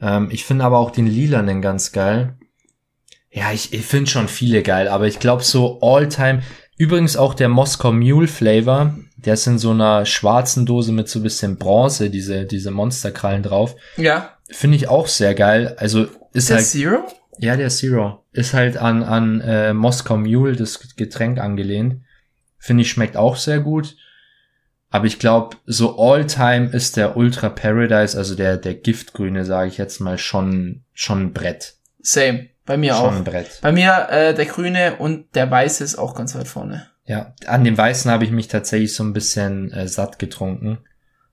Ähm, 0.01 0.29
ich 0.31 0.43
finde 0.43 0.65
aber 0.65 0.79
auch 0.79 0.91
den 0.91 1.05
lilanen 1.05 1.61
ganz 1.61 1.91
geil. 1.91 2.37
Ja, 3.33 3.51
ich, 3.51 3.73
ich 3.73 3.85
finde 3.85 4.09
schon 4.09 4.27
viele 4.27 4.61
geil, 4.61 4.87
aber 4.87 5.07
ich 5.07 5.19
glaube 5.19 5.43
so 5.43 5.79
All-Time. 5.81 6.43
Übrigens 6.77 7.17
auch 7.17 7.33
der 7.33 7.49
Moskau 7.49 7.91
Mule 7.91 8.27
Flavor, 8.27 8.95
der 9.17 9.33
ist 9.33 9.47
in 9.47 9.57
so 9.57 9.71
einer 9.71 10.05
schwarzen 10.05 10.65
Dose 10.65 10.91
mit 10.91 11.07
so 11.09 11.19
ein 11.19 11.23
bisschen 11.23 11.57
Bronze, 11.57 12.09
diese, 12.09 12.45
diese 12.45 12.71
Monsterkrallen 12.71 13.43
drauf. 13.43 13.75
ja. 13.97 14.29
Finde 14.49 14.75
ich 14.75 14.87
auch 14.87 15.07
sehr 15.07 15.33
geil. 15.33 15.73
Also 15.77 16.05
ist 16.33 16.49
Der 16.49 16.57
halt. 16.57 16.65
Zero? 16.67 17.07
Ja, 17.39 17.55
der 17.55 17.69
Zero. 17.69 18.23
Ist 18.33 18.53
halt 18.53 18.77
an, 18.77 19.01
an 19.01 19.41
äh, 19.41 19.73
Moskau 19.73 20.17
Mule, 20.17 20.55
das 20.55 20.95
Getränk 20.95 21.39
angelehnt. 21.39 22.01
Finde 22.59 22.83
ich 22.83 22.91
schmeckt 22.91 23.17
auch 23.17 23.35
sehr 23.35 23.61
gut. 23.61 23.95
Aber 24.89 25.05
ich 25.05 25.17
glaube, 25.17 25.57
so 25.65 25.97
all-time 25.97 26.67
ist 26.67 26.97
der 26.97 27.17
Ultra 27.17 27.49
Paradise, 27.49 28.15
also 28.15 28.35
der, 28.35 28.57
der 28.57 28.75
Giftgrüne, 28.75 29.43
sage 29.43 29.69
ich 29.69 29.79
jetzt 29.79 29.99
mal, 29.99 30.19
schon, 30.19 30.83
schon 30.93 31.21
ein 31.21 31.33
Brett. 31.33 31.77
Same. 31.99 32.49
Bei 32.65 32.77
mir 32.77 32.93
schon 32.93 33.05
auch. 33.05 33.15
ein 33.15 33.23
Brett. 33.23 33.59
Bei 33.61 33.71
mir 33.71 34.07
äh, 34.09 34.33
der 34.33 34.45
grüne 34.45 34.95
und 34.97 35.35
der 35.35 35.49
weiße 35.51 35.83
ist 35.83 35.95
auch 35.97 36.15
ganz 36.15 36.35
weit 36.35 36.47
vorne. 36.47 36.87
Ja, 37.05 37.33
an 37.45 37.63
dem 37.65 37.77
Weißen 37.77 38.09
habe 38.09 38.23
ich 38.23 38.31
mich 38.31 38.47
tatsächlich 38.47 38.95
so 38.95 39.03
ein 39.03 39.11
bisschen 39.13 39.71
äh, 39.73 39.87
satt 39.87 40.19
getrunken. 40.19 40.79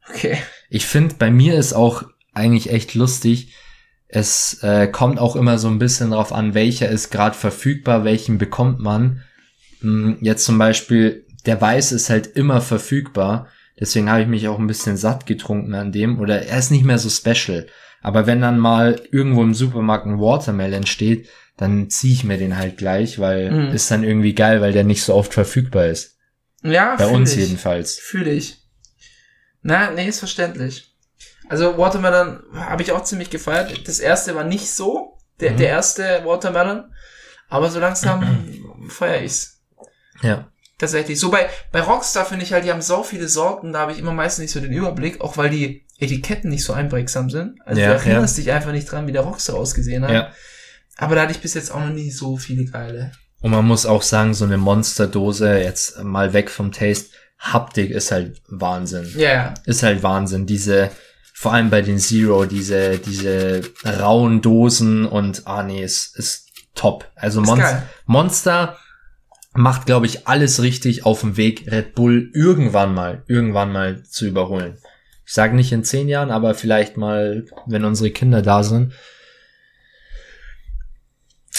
Okay. 0.09 0.39
Ich 0.69 0.87
finde, 0.87 1.15
bei 1.17 1.31
mir 1.31 1.55
ist 1.57 1.73
auch 1.73 2.03
eigentlich 2.35 2.71
echt 2.71 2.95
lustig. 2.95 3.55
Es 4.09 4.61
äh, 4.65 4.89
kommt 4.89 5.21
auch 5.21 5.37
immer 5.37 5.59
so 5.59 5.69
ein 5.69 5.79
bisschen 5.79 6.11
drauf 6.11 6.33
an, 6.33 6.55
welcher 6.55 6.89
ist 6.89 7.11
gerade 7.11 7.37
verfügbar, 7.37 8.05
welchen 8.05 8.39
bekommt 8.39 8.81
man. 8.81 9.23
Hm, 9.81 10.19
Jetzt 10.21 10.45
zum 10.45 10.59
Beispiel, 10.59 11.25
der 11.47 11.61
Weiß 11.61 11.93
ist 11.93 12.11
halt 12.11 12.27
immer 12.27 12.61
verfügbar. 12.61 13.47
Deswegen 13.79 14.11
habe 14.11 14.23
ich 14.23 14.29
mich 14.29 14.49
auch 14.49 14.59
ein 14.59 14.67
bisschen 14.67 14.97
satt 14.97 15.27
getrunken 15.27 15.75
an 15.75 15.93
dem. 15.93 16.19
Oder 16.19 16.43
er 16.47 16.59
ist 16.59 16.73
nicht 16.73 16.85
mehr 16.85 16.99
so 16.99 17.09
special. 17.09 17.67
Aber 18.03 18.27
wenn 18.27 18.41
dann 18.41 18.59
mal 18.59 19.01
irgendwo 19.11 19.43
im 19.43 19.55
Supermarkt 19.55 20.07
ein 20.07 20.21
Watermelon 20.21 20.87
steht, 20.87 21.29
dann 21.57 21.91
ziehe 21.91 22.15
ich 22.15 22.25
mir 22.25 22.39
den 22.39 22.57
halt 22.57 22.79
gleich, 22.79 23.19
weil 23.19 23.51
Mhm. 23.51 23.75
ist 23.75 23.91
dann 23.91 24.05
irgendwie 24.05 24.35
geil, 24.35 24.61
weil 24.63 24.73
der 24.73 24.85
nicht 24.85 25.03
so 25.03 25.15
oft 25.15 25.35
verfügbar 25.35 25.87
ist. 25.87 26.17
Ja, 26.63 26.97
Bei 26.97 27.07
uns 27.07 27.33
ich. 27.33 27.39
jedenfalls. 27.39 27.99
Fühle 27.99 28.31
ich. 28.33 28.59
Na, 29.63 29.91
nee, 29.91 30.09
ist 30.09 30.19
verständlich. 30.21 30.95
Also 31.49 31.77
Watermelon 31.77 32.41
habe 32.55 32.83
ich 32.83 32.93
auch 32.93 33.03
ziemlich 33.05 33.29
gefeiert. 33.31 33.87
Das 33.89 33.99
erste 34.01 34.35
war 34.35 34.45
nicht 34.45 34.71
so, 34.71 35.19
der, 35.41 35.53
Mhm. 35.53 35.57
der 35.59 35.69
erste 35.69 36.23
Watermelon, 36.25 36.85
aber 37.49 37.71
so 37.71 37.81
langsam 37.81 38.23
feiere 38.89 39.23
ich's. 39.23 39.61
Ja. 40.23 40.49
Tatsächlich. 40.79 41.21
So 41.21 41.31
bei, 41.31 41.51
bei 41.73 41.81
Rockstar 41.83 42.25
finde 42.25 42.45
ich 42.45 42.53
halt, 42.55 42.65
die 42.65 42.71
haben 42.71 42.81
so 42.81 43.03
viele 43.03 43.29
Sorten, 43.29 43.73
da 43.75 43.81
habe 43.81 43.93
ich 43.93 43.99
immer 43.99 44.13
meistens 44.13 44.43
nicht 44.45 44.53
so 44.53 44.61
den 44.61 44.73
Überblick, 44.73 45.21
auch 45.21 45.37
weil 45.37 45.51
die 45.51 45.85
Etiketten 46.01 46.51
nicht 46.51 46.65
so 46.65 46.73
einprägsam 46.73 47.31
sind. 47.31 47.61
Also 47.65 47.81
Ja, 47.81 47.89
du 47.89 47.95
erinnerst 47.95 48.39
dich 48.39 48.51
einfach 48.51 48.73
nicht 48.73 48.91
dran, 48.91 49.07
wie 49.07 49.13
der 49.13 49.23
Rockstar 49.23 49.57
ausgesehen 49.57 50.05
hat. 50.05 50.13
Ja. 50.13 50.33
Aber 50.97 51.15
da 51.15 51.23
hatte 51.23 51.33
ich 51.33 51.41
bis 51.41 51.55
jetzt 51.55 51.73
auch 51.73 51.81
noch 51.81 51.93
nie 51.93 52.11
so 52.11 52.37
viele 52.37 52.65
geile. 52.65 53.13
Und 53.41 53.53
man 53.53 53.65
muss 53.65 53.87
auch 53.87 54.03
sagen, 54.03 54.35
so 54.35 54.45
eine 54.45 54.59
Monsterdose, 54.59 55.59
jetzt 55.59 56.03
mal 56.03 56.33
weg 56.33 56.51
vom 56.51 56.73
Taste, 56.73 57.11
Haptik 57.39 57.91
ist 57.91 58.11
halt 58.11 58.43
Wahnsinn. 58.49 59.11
Ja, 59.17 59.33
ja. 59.33 59.55
Ist 59.65 59.83
halt 59.83 60.03
Wahnsinn. 60.03 60.45
Diese, 60.45 60.91
vor 61.33 61.55
allem 61.55 61.71
bei 61.71 61.81
den 61.81 61.99
Zero, 61.99 62.45
diese, 62.45 62.99
diese 62.99 63.63
rauen 63.87 64.43
Dosen 64.43 65.07
und, 65.07 65.47
ah 65.47 65.63
nee, 65.63 65.83
es 65.83 66.07
ist 66.15 66.49
top. 66.75 67.11
Also 67.15 67.41
Ist 67.41 67.47
Monster, 67.47 67.73
geil. 67.73 67.83
Monster 68.05 68.77
macht, 69.55 69.87
glaube 69.87 70.05
ich, 70.05 70.29
alles 70.29 70.61
richtig 70.63 71.07
auf 71.07 71.21
dem 71.21 71.39
Weg, 71.39 71.71
Red 71.71 71.95
Bull 71.95 72.31
irgendwann 72.35 72.95
mal, 72.95 73.23
irgendwann 73.27 73.73
mal 73.73 74.03
zu 74.05 74.27
überholen. 74.27 74.77
Ich 75.31 75.35
sage 75.35 75.55
nicht 75.55 75.71
in 75.71 75.85
zehn 75.85 76.09
Jahren, 76.09 76.33
aber 76.33 76.57
vielleicht 76.57 76.97
mal, 76.97 77.45
wenn 77.67 77.85
unsere 77.85 78.11
Kinder 78.11 78.43
da 78.43 78.65
sind. 78.65 78.95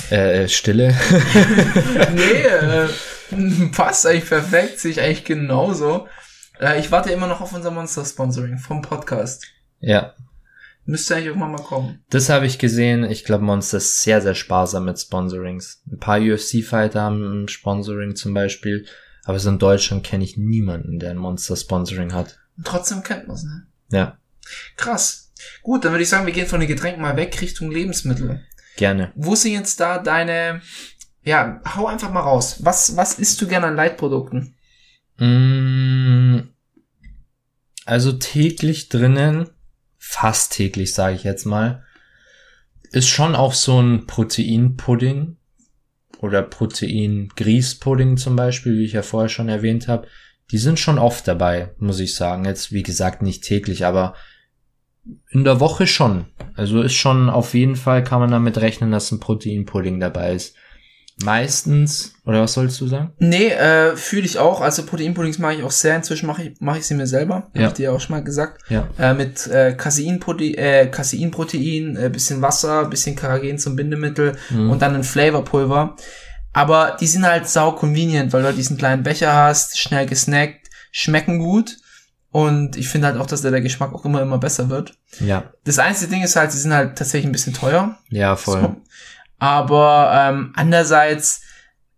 Äh, 0.09 0.49
Stille. 0.49 0.93
nee, 2.13 2.41
äh, 2.41 2.89
passt 3.72 4.05
eigentlich 4.05 4.28
perfekt, 4.28 4.78
sehe 4.78 4.91
ich 4.91 4.99
eigentlich 4.99 5.24
genauso. 5.24 6.09
Äh, 6.59 6.82
ich 6.82 6.91
warte 6.91 7.11
immer 7.13 7.28
noch 7.28 7.39
auf 7.39 7.53
unser 7.53 7.72
Monster-Sponsoring 7.72 8.57
vom 8.57 8.82
Podcast. 8.82 9.47
ja, 9.80 10.15
Müsste 10.84 11.15
eigentlich 11.15 11.28
irgendwann 11.28 11.53
mal 11.53 11.63
kommen. 11.63 12.03
Das 12.09 12.28
habe 12.28 12.47
ich 12.47 12.59
gesehen. 12.59 13.05
Ich 13.05 13.24
glaube, 13.24 13.45
Monster 13.45 13.78
ist 13.78 14.03
sehr, 14.03 14.22
sehr 14.22 14.36
sparsam 14.36 14.84
mit 14.84 14.99
Sponsorings. 14.99 15.82
Ein 15.89 15.97
paar 15.97 16.19
UFC-Fighter 16.19 17.03
haben 17.03 17.43
ein 17.43 17.47
Sponsoring 17.47 18.17
zum 18.17 18.34
Beispiel. 18.34 18.86
Aber 19.24 19.39
so 19.39 19.49
in 19.49 19.59
Deutschland 19.59 20.03
kenne 20.03 20.26
ich 20.26 20.36
niemanden, 20.36 20.99
der 20.99 21.11
ein 21.11 21.17
Monster-Sponsoring 21.17 22.13
hat. 22.13 22.41
Und 22.62 22.68
trotzdem 22.68 23.01
kennt 23.01 23.28
man's, 23.28 23.43
ne? 23.43 23.66
Ja. 23.89 24.20
Krass. 24.78 25.32
Gut, 25.64 25.84
dann 25.84 25.93
würde 25.93 26.03
ich 26.03 26.09
sagen, 26.09 26.28
wir 26.28 26.34
gehen 26.34 26.45
von 26.45 26.59
den 26.59 26.70
Getränken 26.70 27.01
mal 27.01 27.18
weg 27.18 27.41
Richtung 27.41 27.72
Lebensmittel. 27.72 28.45
Gerne. 28.78 29.12
Wo 29.16 29.34
sind 29.34 29.53
jetzt 29.53 29.80
da 29.80 29.97
deine, 29.97 30.62
ja, 31.24 31.59
hau 31.76 31.88
einfach 31.88 32.12
mal 32.12 32.20
raus. 32.20 32.57
Was, 32.59 32.95
was 32.95 33.18
isst 33.18 33.41
du 33.41 33.47
gerne 33.47 33.66
an 33.66 33.76
Leitprodukten? 33.76 34.55
Mm, 35.18 36.41
Also 37.86 38.12
täglich 38.12 38.89
drinnen, 38.89 39.49
fast 39.97 40.53
täglich 40.53 40.93
sage 40.93 41.16
ich 41.16 41.24
jetzt 41.24 41.45
mal, 41.45 41.84
ist 42.91 43.07
schon 43.09 43.34
auch 43.36 43.53
so 43.55 43.82
ein 43.82 44.05
Proteinpudding 44.05 45.38
oder 46.20 46.43
Protein-Grießpudding 46.43 48.18
zum 48.18 48.36
Beispiel, 48.36 48.78
wie 48.78 48.86
ich 48.86 48.93
ja 48.93 49.01
vorher 49.01 49.30
schon 49.30 49.49
erwähnt 49.49 49.88
habe. 49.88 50.07
Die 50.52 50.58
sind 50.58 50.80
schon 50.80 50.99
oft 50.99 51.28
dabei, 51.28 51.70
muss 51.80 51.99
ich 51.99 52.16
sagen. 52.16 52.45
Jetzt, 52.45 52.72
wie 52.72 52.84
gesagt, 52.84 53.22
nicht 53.22 53.43
täglich, 53.43 53.86
aber 53.86 54.14
in 55.32 55.43
der 55.43 55.60
Woche 55.60 55.88
schon. 55.88 56.26
Also 56.56 56.82
ist 56.82 56.93
schon 56.93 57.30
auf 57.30 57.54
jeden 57.54 57.76
Fall 57.76 58.04
kann 58.04 58.20
man 58.20 58.32
damit 58.32 58.58
rechnen, 58.60 58.91
dass 58.91 59.12
ein 59.12 59.20
Proteinpudding 59.20 59.99
dabei 59.99 60.34
ist. 60.34 60.56
Meistens, 61.24 62.14
oder 62.26 62.41
was 62.41 62.54
sollst 62.54 62.82
du 62.82 62.88
sagen? 62.88 63.14
Nee, 63.20 63.47
äh, 63.49 63.95
fühle 63.95 64.26
ich 64.26 64.39
auch. 64.39 64.62
Also 64.62 64.84
Proteinpuddings 64.86 65.39
mache 65.39 65.56
ich 65.56 65.64
auch 65.64 65.72
sehr. 65.72 65.95
Inzwischen 65.95 66.26
mache 66.28 66.43
ich, 66.43 66.62
mache 66.62 66.80
ich 66.80 66.86
sie 66.86 66.95
mir 66.95 67.06
selber. 67.08 67.49
Ja. 67.54 67.64
Hab 67.64 67.68
ich 67.70 67.74
dir 67.78 67.84
ja 67.84 67.91
auch 67.91 67.99
schon 67.99 68.16
mal 68.16 68.24
gesagt. 68.24 68.62
Ja. 68.70 68.88
Äh, 68.97 69.14
mit 69.14 69.45
äh, 69.47 69.74
Caseinprotein, 69.74 70.54
äh, 70.56 70.88
Caseinprotein, 70.88 71.95
äh, 71.95 72.10
bisschen 72.10 72.41
Wasser, 72.41 72.86
bisschen 72.86 73.16
Karagen 73.16 73.60
zum 73.60 73.76
Bindemittel 73.76 74.36
Mhm. 74.49 74.72
und 74.72 74.82
dann 74.82 74.95
ein 74.95 75.04
Flavorpulver. 75.04 75.95
Aber 76.54 76.97
die 76.99 77.08
sind 77.08 77.26
halt 77.26 77.47
sau 77.47 77.72
convenient, 77.72 78.34
weil 78.34 78.41
du 78.41 78.47
halt 78.47 78.58
diesen 78.58 78.78
kleinen 78.78 79.04
Becher 79.04 79.34
hast, 79.34 79.80
schnell 79.80 80.06
gesnackt, 80.06 80.70
schmecken 80.91 81.39
gut. 81.39 81.78
Und 82.30 82.78
ich 82.78 82.88
finde 82.88 83.08
halt 83.08 83.18
auch, 83.18 83.26
dass 83.28 83.41
der, 83.41 83.52
der 83.52 83.62
Geschmack 83.62 83.93
auch 83.93 84.06
immer, 84.06 84.22
immer 84.22 84.38
besser 84.38 84.70
wird. 84.70 84.93
Ja, 85.20 85.52
Das 85.66 85.80
einzige 85.80 86.12
Ding 86.12 86.24
ist 86.24 86.36
halt, 86.36 86.52
sie 86.52 86.60
sind 86.60 86.74
halt 86.74 86.97
tatsächlich 86.97 87.28
ein 87.30 87.34
bisschen 87.34 87.54
teuer. 87.54 87.97
ja, 88.10 88.36
voll. 88.36 88.62
So. 88.62 88.76
Aber 89.39 90.12
ähm, 90.14 90.54
andererseits, 90.56 91.41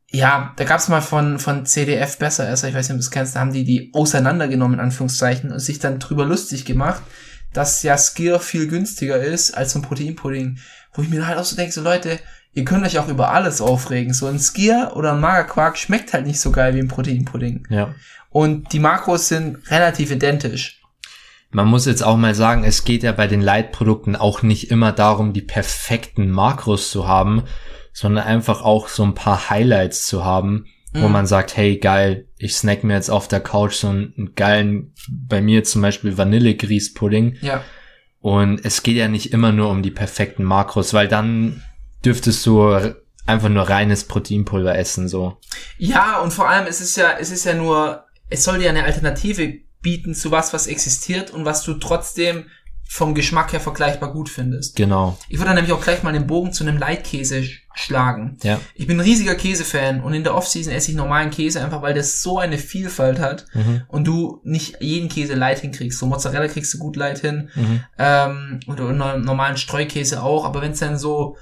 ja, 0.09 0.53
da 0.55 0.63
gab's 0.63 0.87
mal 0.87 1.01
von, 1.01 1.39
von 1.39 1.65
CDF 1.65 2.17
besser, 2.17 2.47
also 2.47 2.67
ich 2.67 2.73
weiß 2.73 2.87
nicht, 2.87 2.93
ob 2.95 2.99
du 2.99 3.05
es 3.05 3.11
kennst, 3.11 3.35
da 3.35 3.41
haben 3.41 3.51
die 3.51 3.63
die 3.63 3.91
auseinandergenommen, 3.93 4.79
in 4.79 4.85
Anführungszeichen, 4.85 5.51
und 5.51 5.59
sich 5.59 5.79
dann 5.79 5.99
drüber 5.99 6.25
lustig 6.25 6.65
gemacht, 6.65 7.03
dass 7.51 7.83
ja 7.83 7.97
Skier 7.97 8.39
viel 8.39 8.67
günstiger 8.67 9.17
ist 9.17 9.51
als 9.55 9.73
so 9.73 9.79
ein 9.79 9.83
Proteinpudding. 9.83 10.57
Wo 10.93 11.01
ich 11.01 11.09
mir 11.09 11.27
halt 11.27 11.37
auch 11.37 11.43
so 11.43 11.55
denke, 11.55 11.73
so 11.73 11.81
Leute, 11.81 12.19
ihr 12.53 12.65
könnt 12.65 12.85
euch 12.85 12.99
auch 12.99 13.07
über 13.07 13.31
alles 13.31 13.61
aufregen. 13.61 14.13
So 14.13 14.27
ein 14.27 14.39
Skier 14.39 14.91
oder 14.95 15.13
ein 15.13 15.19
Magerquark 15.19 15.77
schmeckt 15.77 16.13
halt 16.13 16.25
nicht 16.27 16.39
so 16.39 16.51
geil 16.51 16.75
wie 16.75 16.79
ein 16.79 16.87
Proteinpudding. 16.87 17.67
Ja. 17.69 17.95
Und 18.29 18.73
die 18.73 18.79
Makros 18.79 19.27
sind 19.27 19.57
relativ 19.69 20.11
identisch. 20.11 20.81
Man 21.51 21.67
muss 21.67 21.85
jetzt 21.85 22.03
auch 22.03 22.17
mal 22.17 22.33
sagen, 22.33 22.63
es 22.63 22.83
geht 22.83 23.03
ja 23.03 23.11
bei 23.11 23.27
den 23.27 23.41
Leitprodukten 23.41 24.15
auch 24.15 24.41
nicht 24.41 24.71
immer 24.71 24.91
darum, 24.91 25.33
die 25.33 25.41
perfekten 25.43 26.31
Makros 26.31 26.89
zu 26.89 27.07
haben, 27.07 27.43
sondern 27.91 28.25
einfach 28.25 28.63
auch 28.63 28.87
so 28.87 29.03
ein 29.03 29.13
paar 29.13 29.51
Highlights 29.51 30.07
zu 30.07 30.25
haben, 30.25 30.65
wo 30.93 31.05
Mhm. 31.07 31.11
man 31.11 31.27
sagt, 31.27 31.55
hey 31.55 31.77
geil, 31.77 32.27
ich 32.39 32.55
snack 32.55 32.83
mir 32.83 32.95
jetzt 32.95 33.11
auf 33.11 33.27
der 33.27 33.39
Couch 33.39 33.73
so 33.75 33.89
einen, 33.89 34.13
einen 34.17 34.33
geilen, 34.35 34.93
bei 35.09 35.41
mir 35.41 35.63
zum 35.63 35.83
Beispiel 35.83 36.17
Vanillegrießpudding. 36.17 37.37
Ja. 37.41 37.63
Und 38.19 38.65
es 38.65 38.81
geht 38.81 38.95
ja 38.97 39.07
nicht 39.07 39.31
immer 39.31 39.51
nur 39.51 39.69
um 39.69 39.83
die 39.83 39.91
perfekten 39.91 40.43
Makros, 40.43 40.93
weil 40.95 41.07
dann 41.07 41.61
dürftest 42.05 42.45
du 42.45 42.93
einfach 43.25 43.49
nur 43.49 43.69
reines 43.69 44.03
Proteinpulver 44.05 44.77
essen, 44.77 45.07
so. 45.07 45.37
Ja, 45.77 46.19
und 46.19 46.31
vor 46.33 46.49
allem, 46.49 46.67
es 46.67 46.81
ist 46.81 46.97
ja, 46.97 47.13
es 47.19 47.31
ist 47.31 47.45
ja 47.45 47.53
nur, 47.53 48.03
es 48.29 48.43
soll 48.43 48.59
dir 48.59 48.69
eine 48.69 48.83
Alternative 48.83 49.53
bieten 49.81 50.13
zu 50.15 50.31
was, 50.31 50.53
was 50.53 50.67
existiert 50.67 51.31
und 51.31 51.45
was 51.45 51.63
du 51.63 51.73
trotzdem 51.75 52.45
vom 52.85 53.15
Geschmack 53.15 53.53
her 53.53 53.59
vergleichbar 53.61 54.11
gut 54.11 54.29
findest. 54.29 54.75
Genau. 54.75 55.17
Ich 55.29 55.37
würde 55.37 55.47
dann 55.47 55.55
nämlich 55.55 55.71
auch 55.73 55.81
gleich 55.81 56.03
mal 56.03 56.11
den 56.13 56.27
Bogen 56.27 56.51
zu 56.53 56.63
einem 56.63 56.77
Leitkäse 56.77 57.37
sch- 57.37 57.59
schlagen. 57.73 58.37
Ja. 58.43 58.59
Ich 58.75 58.85
bin 58.87 58.97
ein 58.97 59.03
riesiger 59.03 59.35
Käsefan 59.35 60.01
und 60.03 60.13
in 60.13 60.23
der 60.23 60.35
Offseason 60.35 60.71
esse 60.73 60.91
ich 60.91 60.97
normalen 60.97 61.31
Käse 61.31 61.63
einfach, 61.63 61.81
weil 61.81 61.93
das 61.95 62.21
so 62.21 62.37
eine 62.39 62.57
Vielfalt 62.57 63.19
hat 63.19 63.45
Mhm. 63.53 63.83
und 63.87 64.03
du 64.05 64.41
nicht 64.43 64.77
jeden 64.81 65.09
Käse 65.09 65.33
light 65.33 65.59
hinkriegst. 65.59 65.97
So 65.97 66.05
Mozzarella 66.05 66.47
kriegst 66.49 66.73
du 66.73 66.77
gut 66.77 66.95
light 66.97 67.19
hin 67.19 67.49
Mhm. 67.55 67.83
ähm, 67.97 68.59
oder 68.67 68.91
no- 68.91 69.17
normalen 69.17 69.57
Streukäse 69.57 70.21
auch, 70.21 70.45
aber 70.45 70.61
wenn 70.61 70.73
es 70.73 70.79
dann 70.79 70.97
so 70.99 71.37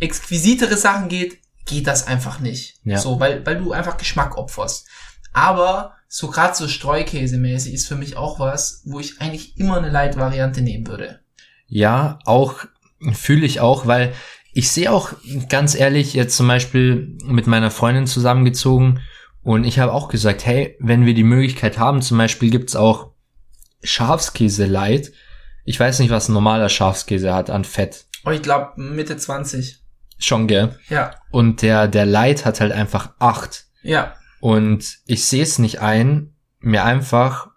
exquisitere 0.00 0.76
Sachen 0.76 1.08
geht, 1.08 1.38
geht 1.64 1.86
das 1.86 2.06
einfach 2.06 2.40
nicht. 2.40 2.80
Ja. 2.84 2.98
So, 2.98 3.20
weil, 3.20 3.44
weil 3.44 3.58
du 3.58 3.72
einfach 3.72 3.96
Geschmack 3.96 4.36
opferst. 4.36 4.86
Aber 5.32 5.94
so 6.08 6.28
gerade 6.28 6.54
so 6.54 6.66
Streukäse-mäßig 6.66 7.74
ist 7.74 7.88
für 7.88 7.96
mich 7.96 8.16
auch 8.16 8.38
was, 8.38 8.82
wo 8.84 9.00
ich 9.00 9.20
eigentlich 9.20 9.58
immer 9.58 9.76
eine 9.78 9.90
Light-Variante 9.90 10.62
nehmen 10.62 10.86
würde. 10.86 11.20
Ja, 11.66 12.18
auch 12.24 12.64
fühle 13.12 13.44
ich 13.44 13.60
auch, 13.60 13.86
weil 13.86 14.14
ich 14.52 14.70
sehe 14.70 14.90
auch 14.90 15.12
ganz 15.48 15.74
ehrlich 15.74 16.14
jetzt 16.14 16.36
zum 16.36 16.48
Beispiel 16.48 17.18
mit 17.24 17.46
meiner 17.46 17.70
Freundin 17.70 18.06
zusammengezogen 18.06 19.00
und 19.42 19.64
ich 19.64 19.78
habe 19.78 19.92
auch 19.92 20.08
gesagt, 20.08 20.46
hey, 20.46 20.76
wenn 20.80 21.04
wir 21.04 21.14
die 21.14 21.22
Möglichkeit 21.22 21.78
haben, 21.78 22.00
zum 22.02 22.18
Beispiel 22.18 22.50
gibt's 22.50 22.74
auch 22.74 23.12
Schafskäse 23.82 24.66
light. 24.66 25.12
Ich 25.64 25.78
weiß 25.78 25.98
nicht, 25.98 26.10
was 26.10 26.28
ein 26.28 26.32
normaler 26.32 26.68
Schafskäse 26.68 27.34
hat 27.34 27.50
an 27.50 27.64
Fett. 27.64 28.06
Oh, 28.24 28.30
ich 28.30 28.42
glaube 28.42 28.80
Mitte 28.80 29.16
20. 29.16 29.82
Schon, 30.18 30.46
gell? 30.46 30.78
Ja, 30.88 31.12
Und 31.30 31.62
der, 31.62 31.88
der 31.88 32.06
light 32.06 32.44
hat 32.44 32.60
halt 32.60 32.72
einfach 32.72 33.14
acht. 33.18 33.66
ja. 33.82 34.14
Und 34.40 34.98
ich 35.06 35.24
sehe 35.24 35.42
es 35.42 35.58
nicht 35.58 35.80
ein, 35.80 36.34
mir 36.60 36.84
einfach, 36.84 37.48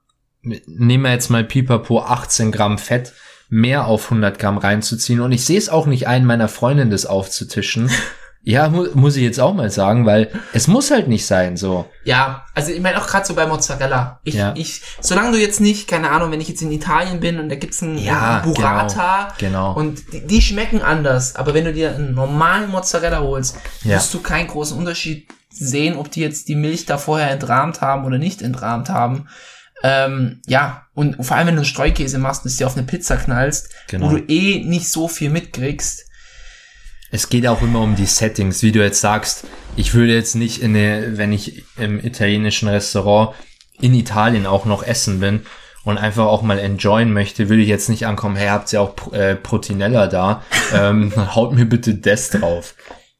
nehmen 0.41 1.03
wir 1.03 1.11
jetzt 1.11 1.29
mal 1.29 1.43
Pipapo 1.43 2.01
18 2.01 2.51
Gramm 2.51 2.77
Fett, 2.77 3.13
mehr 3.49 3.85
auf 3.85 4.05
100 4.05 4.39
Gramm 4.39 4.57
reinzuziehen. 4.57 5.19
Und 5.19 5.31
ich 5.31 5.45
sehe 5.45 5.57
es 5.57 5.69
auch 5.69 5.85
nicht 5.85 6.07
ein, 6.07 6.25
meiner 6.25 6.47
Freundin 6.47 6.89
das 6.89 7.05
aufzutischen. 7.05 7.91
ja, 8.49 8.67
mu 8.69 8.85
muss 8.95 9.15
ich 9.15 9.23
jetzt 9.23 9.39
auch 9.39 9.53
mal 9.53 9.69
sagen, 9.69 10.05
weil 10.05 10.29
es 10.53 10.67
muss 10.67 10.89
halt 10.91 11.07
nicht 11.07 11.25
sein, 11.25 11.55
so. 11.57 11.85
Ja, 12.03 12.45
also 12.55 12.71
ich 12.71 12.81
meine 12.81 12.99
auch 13.01 13.05
gerade 13.07 13.25
so 13.25 13.35
bei 13.35 13.45
Mozzarella. 13.45 14.19
Ich, 14.23 14.33
Ja. 14.35 14.53
ich, 14.57 14.81
solange 15.01 15.33
du 15.33 15.37
jetzt 15.37 15.59
nicht, 15.61 15.87
keine 15.87 16.09
Ahnung, 16.09 16.31
wenn 16.31 16.41
ich 16.41 16.47
jetzt 16.49 16.61
in 16.61 16.71
Italien 16.71 17.19
bin 17.19 17.39
und 17.39 17.49
da 17.49 17.55
gibt's 17.55 17.83
einen, 17.83 17.97
Ja, 17.97 18.41
einen 18.41 18.53
Burrata 18.53 19.33
genau, 19.37 19.73
genau. 19.73 19.79
und 19.79 20.13
die, 20.13 20.25
die 20.25 20.41
schmecken 20.41 20.81
anders, 20.81 21.35
aber 21.35 21.53
wenn 21.53 21.65
du 21.65 21.73
dir 21.73 21.93
einen 21.93 22.13
normalen 22.15 22.71
Mozzarella 22.71 23.19
holst, 23.19 23.55
Ja. 23.83 23.95
wirst 23.95 24.13
du 24.13 24.19
keinen 24.21 24.47
großen 24.47 24.77
Unterschied 24.77 25.27
sehen, 25.51 25.95
ob 25.97 26.09
die 26.11 26.21
jetzt 26.21 26.47
die 26.47 26.55
Milch 26.55 26.85
da 26.85 26.97
vorher 26.97 27.29
entrahmt 27.31 27.81
haben 27.81 28.05
oder 28.05 28.17
nicht 28.17 28.41
entrahmt 28.41 28.89
haben. 28.89 29.27
Ähm, 29.83 30.41
ja, 30.47 30.83
und 30.93 31.23
vor 31.25 31.37
allem 31.37 31.47
wenn 31.47 31.55
du 31.55 31.59
einen 31.61 31.65
Streukäse 31.65 32.17
machst 32.17 32.43
und 32.43 32.49
es 32.51 32.57
dir 32.57 32.67
auf 32.67 32.75
eine 32.75 32.85
Pizza 32.85 33.15
knallst, 33.15 33.69
Genau. 33.87 34.07
wo 34.11 34.15
du 34.17 34.23
eh 34.27 34.63
nicht 34.65 34.89
so 34.89 35.07
viel 35.07 35.29
mitkriegst, 35.29 36.05
Es 37.11 37.29
geht 37.29 37.47
auch 37.47 37.61
immer 37.61 37.81
um 37.81 37.95
die 37.95 38.05
Settings, 38.05 38.61
wie 38.61 38.71
du 38.71 38.81
jetzt 38.83 39.01
sagst. 39.01 39.45
Ich 39.75 39.93
würde 39.93 40.13
jetzt 40.13 40.35
nicht 40.35 40.61
in 40.61 40.75
eine, 40.75 41.17
wenn 41.17 41.31
ich 41.33 41.63
im 41.77 42.03
italienischen 42.03 42.67
Restaurant 42.69 43.35
in 43.79 43.93
Italien 43.93 44.45
auch 44.45 44.65
noch 44.65 44.83
essen 44.83 45.19
bin 45.19 45.41
und 45.85 45.97
einfach 45.97 46.25
auch 46.25 46.41
mal 46.41 46.59
enjoyen 46.59 47.11
möchte, 47.13 47.49
würde 47.49 47.63
ich 47.63 47.69
jetzt 47.69 47.89
nicht 47.89 48.05
ankommen, 48.05 48.35
hey, 48.35 48.49
habt 48.49 48.71
ihr 48.73 48.81
auch 48.81 49.13
äh, 49.13 49.35
Proteinella 49.35 50.07
da? 50.07 50.43
ähm, 50.73 51.13
haut 51.35 51.53
mir 51.53 51.65
bitte 51.65 51.95
das 51.95 52.29
drauf. 52.29 52.75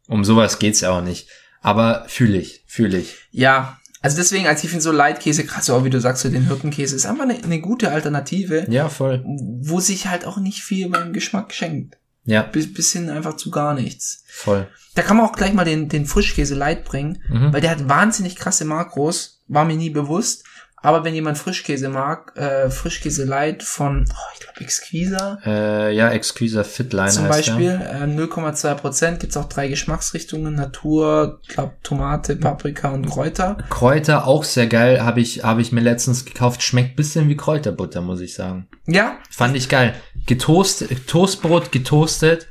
Um 0.08 0.24
sowas 0.26 0.60
geht's 0.60 0.82
ja 0.82 0.92
auch 0.92 1.02
nicht. 1.02 1.28
Aber 1.62 2.06
fühle 2.08 2.38
ich, 2.38 2.64
fühle 2.68 2.98
ich. 3.00 3.16
Ja, 3.32 3.80
also 4.02 4.18
deswegen, 4.18 4.48
als 4.48 4.64
ich 4.64 4.70
finde 4.70 4.84
so 4.84 4.92
Leitkäse, 4.92 5.44
gerade 5.46 5.64
so 5.64 5.76
auch 5.76 5.84
wie 5.84 5.90
du 5.90 6.00
sagst, 6.00 6.22
so 6.24 6.30
den 6.30 6.48
Hirtenkäse, 6.48 6.96
ist 6.96 7.06
einfach 7.06 7.24
eine, 7.24 7.44
eine 7.44 7.60
gute 7.60 7.92
Alternative, 7.92 8.66
Ja, 8.70 8.88
voll. 8.88 9.24
wo 9.26 9.80
sich 9.80 10.08
halt 10.08 10.26
auch 10.26 10.38
nicht 10.38 10.62
viel 10.62 10.90
beim 10.90 11.12
Geschmack 11.12 11.54
schenkt. 11.54 11.98
Ja, 12.26 12.44
Bis, 12.44 12.72
bis 12.74 12.92
hin 12.94 13.10
einfach 13.10 13.36
zu 13.38 13.50
gar 13.52 13.74
nichts. 13.74 14.24
voll. 14.28 14.68
Da 14.96 15.04
kann 15.04 15.18
man 15.18 15.26
auch 15.28 15.34
gleich 15.34 15.54
mal 15.54 15.66
den, 15.66 15.88
den 15.88 16.06
Frischkäse 16.06 16.56
Light 16.56 16.84
bringen, 16.84 17.22
Mhm. 17.30 17.54
weil 17.54 17.62
der 17.62 17.72
hat 17.72 17.88
wahnsinnig 17.88 18.36
krasse 18.36 18.66
Makros, 18.66 19.42
war 19.48 19.64
mir 19.66 19.76
nie 19.78 19.90
bewusst. 19.92 20.44
Aber 20.82 21.04
wenn 21.04 21.14
jemand 21.14 21.38
Frischkäse 21.38 21.90
mag, 21.90 22.36
äh, 22.38 22.70
Frischkäse 22.70 23.26
Light 23.26 23.64
von, 23.64 24.06
oh, 24.10 24.34
ich 24.34 24.40
glaube, 24.40 24.62
Exquisa 24.62 25.40
Äh, 25.46 25.94
ja, 25.94 26.10
Exquisa 26.10 26.64
Fitline 26.64 27.10
zum 27.10 27.26
heißt 27.26 27.48
Beispiel, 27.48 27.82
äh, 27.82 28.04
0,2 28.04 28.76
Prozent, 28.76 29.20
gibt's 29.20 29.36
auch 29.36 29.50
drei 29.50 29.68
Geschmacksrichtungen, 29.68 30.56
Natur, 30.56 31.42
glaub, 31.48 31.84
Tomate, 31.84 32.36
Paprika 32.36 32.90
und 32.90 33.08
Kräuter. 33.08 33.58
Kräuter 33.70 34.26
auch 34.26 34.44
sehr 34.44 34.68
geil, 34.68 35.04
habe 35.04 35.20
ich, 35.20 35.44
habe 35.44 35.62
ich 35.62 35.72
mir 35.72 35.82
letztens 35.82 36.26
gekauft. 36.26 36.64
Schmeckt 36.64 36.96
bisschen 36.96 37.30
wie 37.30 37.38
Kräuterbutter, 37.38 38.02
muss 38.02 38.22
ich 38.22 38.34
sagen. 38.34 38.68
Ja, 38.86 39.18
Fand 39.30 39.56
ich 39.56 39.70
geil. 39.70 39.96
Getoastet, 40.26 41.08
Toastbrot 41.08 41.72
getoastet. 41.72 42.48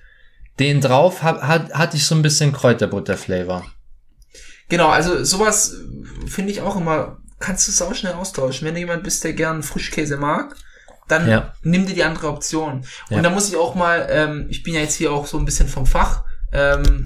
Den 0.58 0.80
drauf 0.80 1.22
hat, 1.22 1.42
hat, 1.42 1.72
hatte 1.72 1.96
ich 1.96 2.04
so 2.04 2.14
ein 2.14 2.22
bisschen 2.22 2.52
Kräuterbutter-Flavor. 2.52 3.64
Genau, 4.68 4.88
also 4.88 5.22
sowas 5.24 5.76
finde 6.26 6.50
ich 6.50 6.60
auch 6.62 6.76
immer, 6.76 7.18
kannst 7.38 7.68
du 7.68 7.72
es 7.72 7.82
auch 7.82 7.94
schnell 7.94 8.14
austauschen. 8.14 8.66
Wenn 8.66 8.74
du 8.74 8.80
jemand 8.80 9.02
bist, 9.04 9.22
der 9.24 9.32
gern 9.32 9.62
Frischkäse 9.62 10.16
mag, 10.16 10.56
dann 11.08 11.28
Ja. 11.28 11.54
nimm 11.62 11.86
dir 11.86 11.94
die 11.94 12.04
andere 12.04 12.28
Option. 12.28 12.78
Und 13.10 13.16
Ja. 13.16 13.22
da 13.22 13.30
muss 13.30 13.48
ich 13.48 13.56
auch 13.56 13.74
mal, 13.74 14.06
ähm, 14.10 14.46
ich 14.50 14.62
bin 14.62 14.74
ja 14.74 14.80
jetzt 14.80 14.94
hier 14.94 15.12
auch 15.12 15.26
so 15.26 15.38
ein 15.38 15.44
bisschen 15.44 15.68
vom 15.68 15.86
Fach, 15.86 16.24
ähm, 16.52 17.04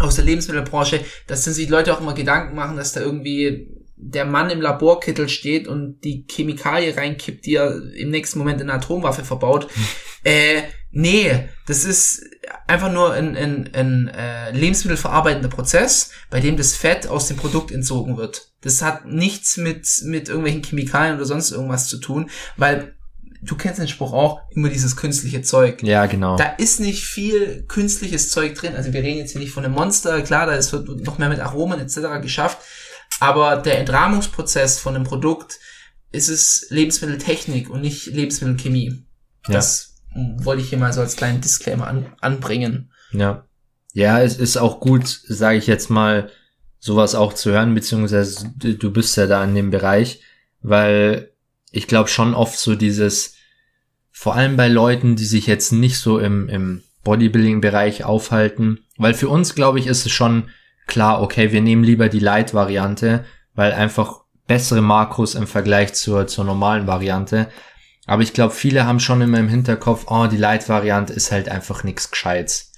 aus 0.00 0.16
der 0.16 0.24
Lebensmittelbranche, 0.24 1.04
dass 1.26 1.44
dann 1.44 1.54
sich 1.54 1.68
Leute 1.68 1.94
auch 1.94 2.00
immer 2.00 2.14
Gedanken 2.14 2.56
machen, 2.56 2.76
dass 2.76 2.92
da 2.92 3.00
irgendwie 3.00 3.68
der 3.96 4.24
Mann 4.24 4.50
im 4.50 4.60
Laborkittel 4.60 5.28
steht 5.28 5.68
und 5.68 6.00
die 6.02 6.26
Chemikalie 6.28 6.96
reinkippt, 6.96 7.46
die 7.46 7.56
er 7.56 7.80
im 7.94 8.10
nächsten 8.10 8.38
Moment 8.38 8.60
in 8.60 8.68
eine 8.70 8.78
Atomwaffe 8.78 9.24
verbaut. 9.24 9.68
äh, 10.24 10.62
nee, 10.90 11.48
das 11.66 11.84
ist 11.84 12.24
einfach 12.66 12.92
nur 12.92 13.12
ein, 13.12 13.36
ein, 13.36 13.70
ein 13.74 14.08
äh, 14.08 14.50
lebensmittelverarbeitender 14.52 15.48
Prozess, 15.48 16.10
bei 16.30 16.40
dem 16.40 16.56
das 16.56 16.74
Fett 16.74 17.06
aus 17.06 17.28
dem 17.28 17.36
Produkt 17.36 17.70
entzogen 17.70 18.16
wird. 18.16 18.52
Das 18.62 18.82
hat 18.82 19.06
nichts 19.06 19.56
mit, 19.56 19.86
mit 20.04 20.28
irgendwelchen 20.28 20.62
Chemikalien 20.62 21.16
oder 21.16 21.24
sonst 21.24 21.50
irgendwas 21.50 21.88
zu 21.88 21.98
tun, 21.98 22.30
weil 22.56 22.94
du 23.42 23.56
kennst 23.56 23.80
den 23.80 23.88
Spruch 23.88 24.12
auch, 24.12 24.40
immer 24.50 24.68
dieses 24.68 24.96
künstliche 24.96 25.42
Zeug. 25.42 25.82
Ja, 25.82 26.06
genau. 26.06 26.36
Da 26.36 26.44
ist 26.58 26.80
nicht 26.80 27.04
viel 27.04 27.64
künstliches 27.66 28.30
Zeug 28.30 28.54
drin. 28.54 28.76
Also 28.76 28.92
wir 28.92 29.02
reden 29.02 29.18
jetzt 29.18 29.32
hier 29.32 29.40
nicht 29.40 29.52
von 29.52 29.64
einem 29.64 29.74
Monster, 29.74 30.22
klar, 30.22 30.46
da 30.46 30.54
ist 30.54 30.72
wird 30.72 30.88
noch 31.04 31.18
mehr 31.18 31.28
mit 31.28 31.40
Aromen 31.40 31.80
etc. 31.80 32.22
geschafft. 32.22 32.58
Aber 33.22 33.56
der 33.58 33.78
Entrahmungsprozess 33.78 34.80
von 34.80 34.96
einem 34.96 35.04
Produkt 35.04 35.60
ist 36.10 36.28
es 36.28 36.66
Lebensmitteltechnik 36.70 37.70
und 37.70 37.80
nicht 37.80 38.06
Lebensmittelchemie. 38.06 39.04
Ja. 39.46 39.54
Das 39.54 39.94
mm, 40.12 40.44
wollte 40.44 40.60
ich 40.60 40.70
hier 40.70 40.78
mal 40.78 40.92
so 40.92 41.02
als 41.02 41.14
kleinen 41.14 41.40
Disclaimer 41.40 41.86
an, 41.86 42.12
anbringen. 42.20 42.90
Ja. 43.12 43.46
Ja, 43.92 44.20
es 44.20 44.38
ist 44.38 44.56
auch 44.56 44.80
gut, 44.80 45.06
sage 45.06 45.56
ich 45.56 45.68
jetzt 45.68 45.88
mal, 45.88 46.30
sowas 46.80 47.14
auch 47.14 47.32
zu 47.32 47.52
hören, 47.52 47.76
beziehungsweise 47.76 48.52
du 48.56 48.74
du 48.74 48.90
bist 48.90 49.16
ja 49.16 49.28
da 49.28 49.44
in 49.44 49.54
dem 49.54 49.70
Bereich, 49.70 50.20
weil 50.60 51.30
ich 51.70 51.86
glaube 51.86 52.08
schon 52.08 52.34
oft 52.34 52.58
so 52.58 52.74
dieses, 52.74 53.34
vor 54.10 54.34
allem 54.34 54.56
bei 54.56 54.66
Leuten, 54.66 55.14
die 55.14 55.26
sich 55.26 55.46
jetzt 55.46 55.70
nicht 55.70 55.98
so 55.98 56.18
im, 56.18 56.48
im 56.48 56.82
Bodybuilding-Bereich 57.04 58.02
aufhalten, 58.02 58.80
weil 58.96 59.14
für 59.14 59.28
uns, 59.28 59.54
glaube 59.54 59.78
ich, 59.78 59.86
ist 59.86 60.06
es 60.06 60.10
schon 60.10 60.48
klar, 60.86 61.22
okay, 61.22 61.52
wir 61.52 61.60
nehmen 61.60 61.84
lieber 61.84 62.08
die 62.08 62.18
Light-Variante, 62.18 63.24
weil 63.54 63.72
einfach 63.72 64.20
bessere 64.46 64.82
Makros 64.82 65.34
im 65.34 65.46
Vergleich 65.46 65.94
zur, 65.94 66.26
zur 66.26 66.44
normalen 66.44 66.86
Variante. 66.86 67.48
Aber 68.06 68.22
ich 68.22 68.32
glaube, 68.32 68.52
viele 68.54 68.84
haben 68.86 69.00
schon 69.00 69.20
immer 69.20 69.38
im 69.38 69.48
Hinterkopf, 69.48 70.06
oh, 70.08 70.26
die 70.26 70.36
Light-Variante 70.36 71.12
ist 71.12 71.30
halt 71.32 71.48
einfach 71.48 71.84
nichts 71.84 72.10
Gescheites. 72.10 72.72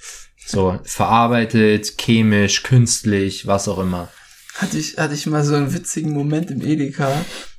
So, 0.46 0.78
verarbeitet, 0.84 1.96
chemisch, 1.98 2.62
künstlich, 2.62 3.46
was 3.46 3.66
auch 3.66 3.78
immer. 3.78 4.08
Hatte 4.56 4.76
ich, 4.78 4.98
hatte 4.98 5.14
ich 5.14 5.26
mal 5.26 5.42
so 5.42 5.54
einen 5.54 5.72
witzigen 5.72 6.12
Moment 6.12 6.50
im 6.50 6.60
Edeka, 6.60 7.10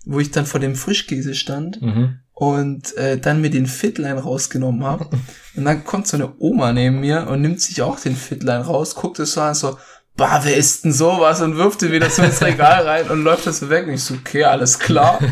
wo 0.06 0.20
ich 0.20 0.32
dann 0.32 0.46
vor 0.46 0.60
dem 0.60 0.76
Frischkäse 0.76 1.34
stand 1.34 1.82
Mhm. 1.82 2.20
und 2.34 2.96
äh, 2.96 3.18
dann 3.18 3.42
mir 3.42 3.50
den 3.50 3.66
Fitline 3.66 4.20
rausgenommen 4.22 4.84
habe. 4.86 5.10
Und 5.56 5.66
dann 5.66 5.84
kommt 5.84 6.08
so 6.08 6.16
eine 6.16 6.34
Oma 6.38 6.72
neben 6.74 7.00
mir 7.00 7.28
und 7.28 7.42
nimmt 7.42 7.60
sich 7.60 7.82
auch 7.82 8.00
den 8.00 8.16
Fitline 8.16 8.66
raus, 8.66 8.94
guckt 8.96 9.20
es 9.20 9.34
so 9.34 9.42
an, 9.42 9.56
so, 9.56 9.78
bah, 10.16 10.42
wer 10.44 10.56
ist 10.56 10.86
denn 10.86 10.94
sowas? 10.94 11.42
Und 11.42 11.58
wirft 11.58 11.82
den 11.82 11.92
wieder 11.92 12.10
so 12.10 12.24
ins 12.24 12.42
Regal 12.42 12.88
rein 12.88 13.10
und 13.10 13.24
läuft 13.24 13.48
das 13.48 13.60
so 13.60 13.70
weg. 13.70 13.88
Und 13.88 13.94
ich 13.94 14.04
so, 14.04 14.16
okay, 14.16 14.44
alles 14.44 14.80
klar. 14.80 15.20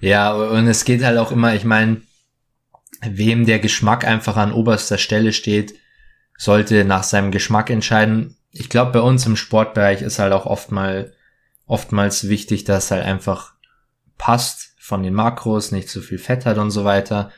Ja, 0.00 0.34
und 0.34 0.66
es 0.68 0.84
geht 0.84 1.02
halt 1.02 1.16
auch 1.16 1.32
immer, 1.32 1.54
ich 1.54 1.64
meine, 1.64 2.02
wem 3.00 3.46
der 3.46 3.58
Geschmack 3.58 4.06
einfach 4.06 4.36
an 4.36 4.52
oberster 4.52 4.98
Stelle 4.98 5.32
steht, 5.32 5.76
sollte 6.36 6.84
nach 6.84 7.04
seinem 7.04 7.30
Geschmack 7.30 7.70
entscheiden. 7.70 8.36
Ich 8.50 8.68
glaube, 8.68 8.92
bei 8.92 9.00
uns 9.00 9.24
im 9.24 9.36
Sportbereich 9.36 10.02
ist 10.02 10.18
halt 10.18 10.34
auch 10.34 10.44
oft 10.44 10.70
mal, 10.70 11.14
oftmals 11.66 12.28
wichtig, 12.28 12.64
dass 12.64 12.90
halt 12.90 13.02
einfach 13.02 13.54
passt 14.18 14.74
von 14.78 15.02
den 15.02 15.14
Makros, 15.14 15.72
nicht 15.72 15.88
zu 15.88 16.02
viel 16.02 16.18
Fett 16.18 16.44
hat 16.44 16.58
und 16.58 16.70
so 16.70 16.84
weiter. 16.84 17.30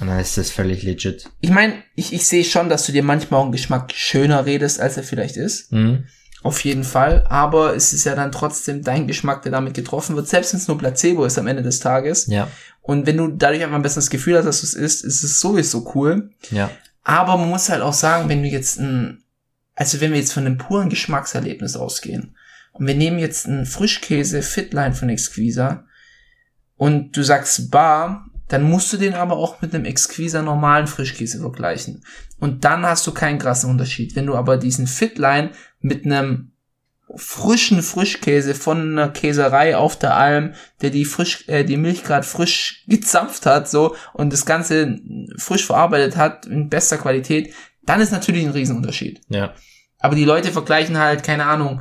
Und 0.00 0.08
dann 0.08 0.20
ist 0.20 0.36
das 0.36 0.50
völlig 0.50 0.82
legit. 0.82 1.30
Ich 1.40 1.50
meine, 1.50 1.74
ich, 1.94 2.12
ich 2.12 2.26
sehe 2.26 2.44
schon, 2.44 2.68
dass 2.68 2.84
du 2.86 2.92
dir 2.92 3.02
manchmal 3.02 3.42
einen 3.42 3.52
Geschmack 3.52 3.92
schöner 3.94 4.44
redest, 4.44 4.78
als 4.80 4.96
er 4.96 5.02
vielleicht 5.02 5.36
ist. 5.36 5.72
Mhm. 5.72 6.04
Auf 6.42 6.62
jeden 6.64 6.84
Fall. 6.84 7.24
Aber 7.28 7.74
es 7.74 7.92
ist 7.92 8.04
ja 8.04 8.14
dann 8.14 8.30
trotzdem 8.30 8.82
dein 8.82 9.06
Geschmack, 9.06 9.42
der 9.42 9.52
damit 9.52 9.74
getroffen 9.74 10.14
wird. 10.14 10.28
Selbst 10.28 10.52
wenn 10.52 10.60
es 10.60 10.68
nur 10.68 10.78
Placebo 10.78 11.24
ist 11.24 11.38
am 11.38 11.46
Ende 11.46 11.62
des 11.62 11.80
Tages. 11.80 12.26
Ja, 12.26 12.48
Und 12.82 13.06
wenn 13.06 13.16
du 13.16 13.28
dadurch 13.28 13.62
einfach 13.62 13.76
ein 13.76 13.82
besseres 13.82 14.10
Gefühl 14.10 14.36
hast, 14.36 14.44
dass 14.44 14.60
du 14.60 14.66
es 14.66 14.74
isst, 14.74 15.04
ist 15.04 15.22
es 15.22 15.40
sowieso 15.40 15.90
cool. 15.94 16.30
ja, 16.50 16.70
Aber 17.02 17.36
man 17.38 17.48
muss 17.48 17.68
halt 17.70 17.80
auch 17.82 17.94
sagen, 17.94 18.28
wenn 18.28 18.42
du 18.42 18.48
jetzt 18.48 18.78
ein, 18.78 19.24
also 19.74 20.00
wenn 20.00 20.12
wir 20.12 20.20
jetzt 20.20 20.34
von 20.34 20.44
einem 20.46 20.58
puren 20.58 20.90
Geschmackserlebnis 20.90 21.74
ausgehen 21.74 22.36
und 22.72 22.86
wir 22.86 22.94
nehmen 22.94 23.18
jetzt 23.18 23.46
einen 23.46 23.64
Frischkäse 23.66 24.42
Fitline 24.42 24.92
von 24.94 25.08
Exquisa 25.08 25.86
und 26.76 27.16
du 27.16 27.22
sagst 27.22 27.70
bar, 27.70 28.26
dann 28.48 28.62
musst 28.62 28.92
du 28.92 28.96
den 28.96 29.14
aber 29.14 29.36
auch 29.36 29.60
mit 29.60 29.74
einem 29.74 29.84
Exquisa 29.84 30.42
normalen 30.42 30.86
Frischkäse 30.86 31.40
vergleichen. 31.40 32.04
Und 32.38 32.64
dann 32.64 32.84
hast 32.84 33.06
du 33.06 33.12
keinen 33.12 33.38
krassen 33.38 33.70
Unterschied. 33.70 34.14
Wenn 34.14 34.26
du 34.26 34.34
aber 34.34 34.56
diesen 34.56 34.86
Fitline 34.86 35.50
mit 35.80 36.04
einem 36.04 36.52
frischen 37.14 37.82
Frischkäse 37.82 38.54
von 38.54 38.98
einer 38.98 39.08
Käserei 39.08 39.76
auf 39.76 39.98
der 39.98 40.16
Alm, 40.16 40.54
der 40.82 40.90
die 40.90 41.04
frisch, 41.04 41.48
äh, 41.48 41.64
die 41.64 41.76
Milch 41.76 42.02
gerade 42.02 42.26
frisch 42.26 42.84
gezapft 42.88 43.46
hat, 43.46 43.68
so 43.68 43.96
und 44.12 44.32
das 44.32 44.44
Ganze 44.44 44.98
frisch 45.36 45.64
verarbeitet 45.64 46.16
hat 46.16 46.46
in 46.46 46.68
bester 46.68 46.98
Qualität, 46.98 47.54
dann 47.84 48.00
ist 48.00 48.12
natürlich 48.12 48.44
ein 48.44 48.52
Riesenunterschied. 48.52 49.20
ja. 49.28 49.54
Aber 49.98 50.14
die 50.14 50.24
Leute 50.26 50.52
vergleichen 50.52 50.98
halt, 50.98 51.22
keine 51.22 51.46
Ahnung, 51.46 51.80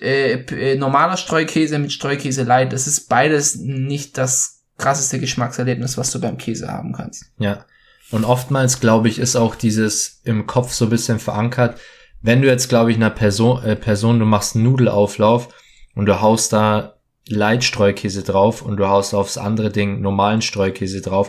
äh, 0.00 0.32
äh, 0.32 0.76
normaler 0.76 1.16
Streukäse 1.16 1.78
mit 1.78 1.90
Streukäse 1.90 2.42
Light. 2.42 2.72
Das 2.72 2.86
ist 2.86 3.08
beides 3.08 3.56
nicht 3.56 4.18
das 4.18 4.55
krasseste 4.78 5.18
Geschmackserlebnis, 5.18 5.96
was 5.96 6.10
du 6.10 6.20
beim 6.20 6.38
Käse 6.38 6.68
haben 6.68 6.92
kannst. 6.92 7.26
Ja. 7.38 7.64
Und 8.10 8.24
oftmals, 8.24 8.80
glaube 8.80 9.08
ich, 9.08 9.18
ist 9.18 9.36
auch 9.36 9.54
dieses 9.54 10.20
im 10.24 10.46
Kopf 10.46 10.72
so 10.72 10.86
ein 10.86 10.90
bisschen 10.90 11.18
verankert. 11.18 11.80
Wenn 12.22 12.42
du 12.42 12.48
jetzt, 12.48 12.68
glaube 12.68 12.90
ich, 12.90 12.96
einer 12.96 13.10
Person, 13.10 13.62
äh, 13.64 13.76
Person, 13.76 14.18
du 14.18 14.26
machst 14.26 14.54
einen 14.54 14.64
Nudelauflauf 14.64 15.48
und 15.94 16.06
du 16.06 16.20
haust 16.20 16.52
da 16.52 16.96
Light-Streukäse 17.28 18.22
drauf 18.22 18.62
und 18.62 18.76
du 18.76 18.86
haust 18.86 19.14
aufs 19.14 19.38
andere 19.38 19.70
Ding 19.70 20.00
normalen 20.00 20.42
Streukäse 20.42 21.00
drauf. 21.00 21.28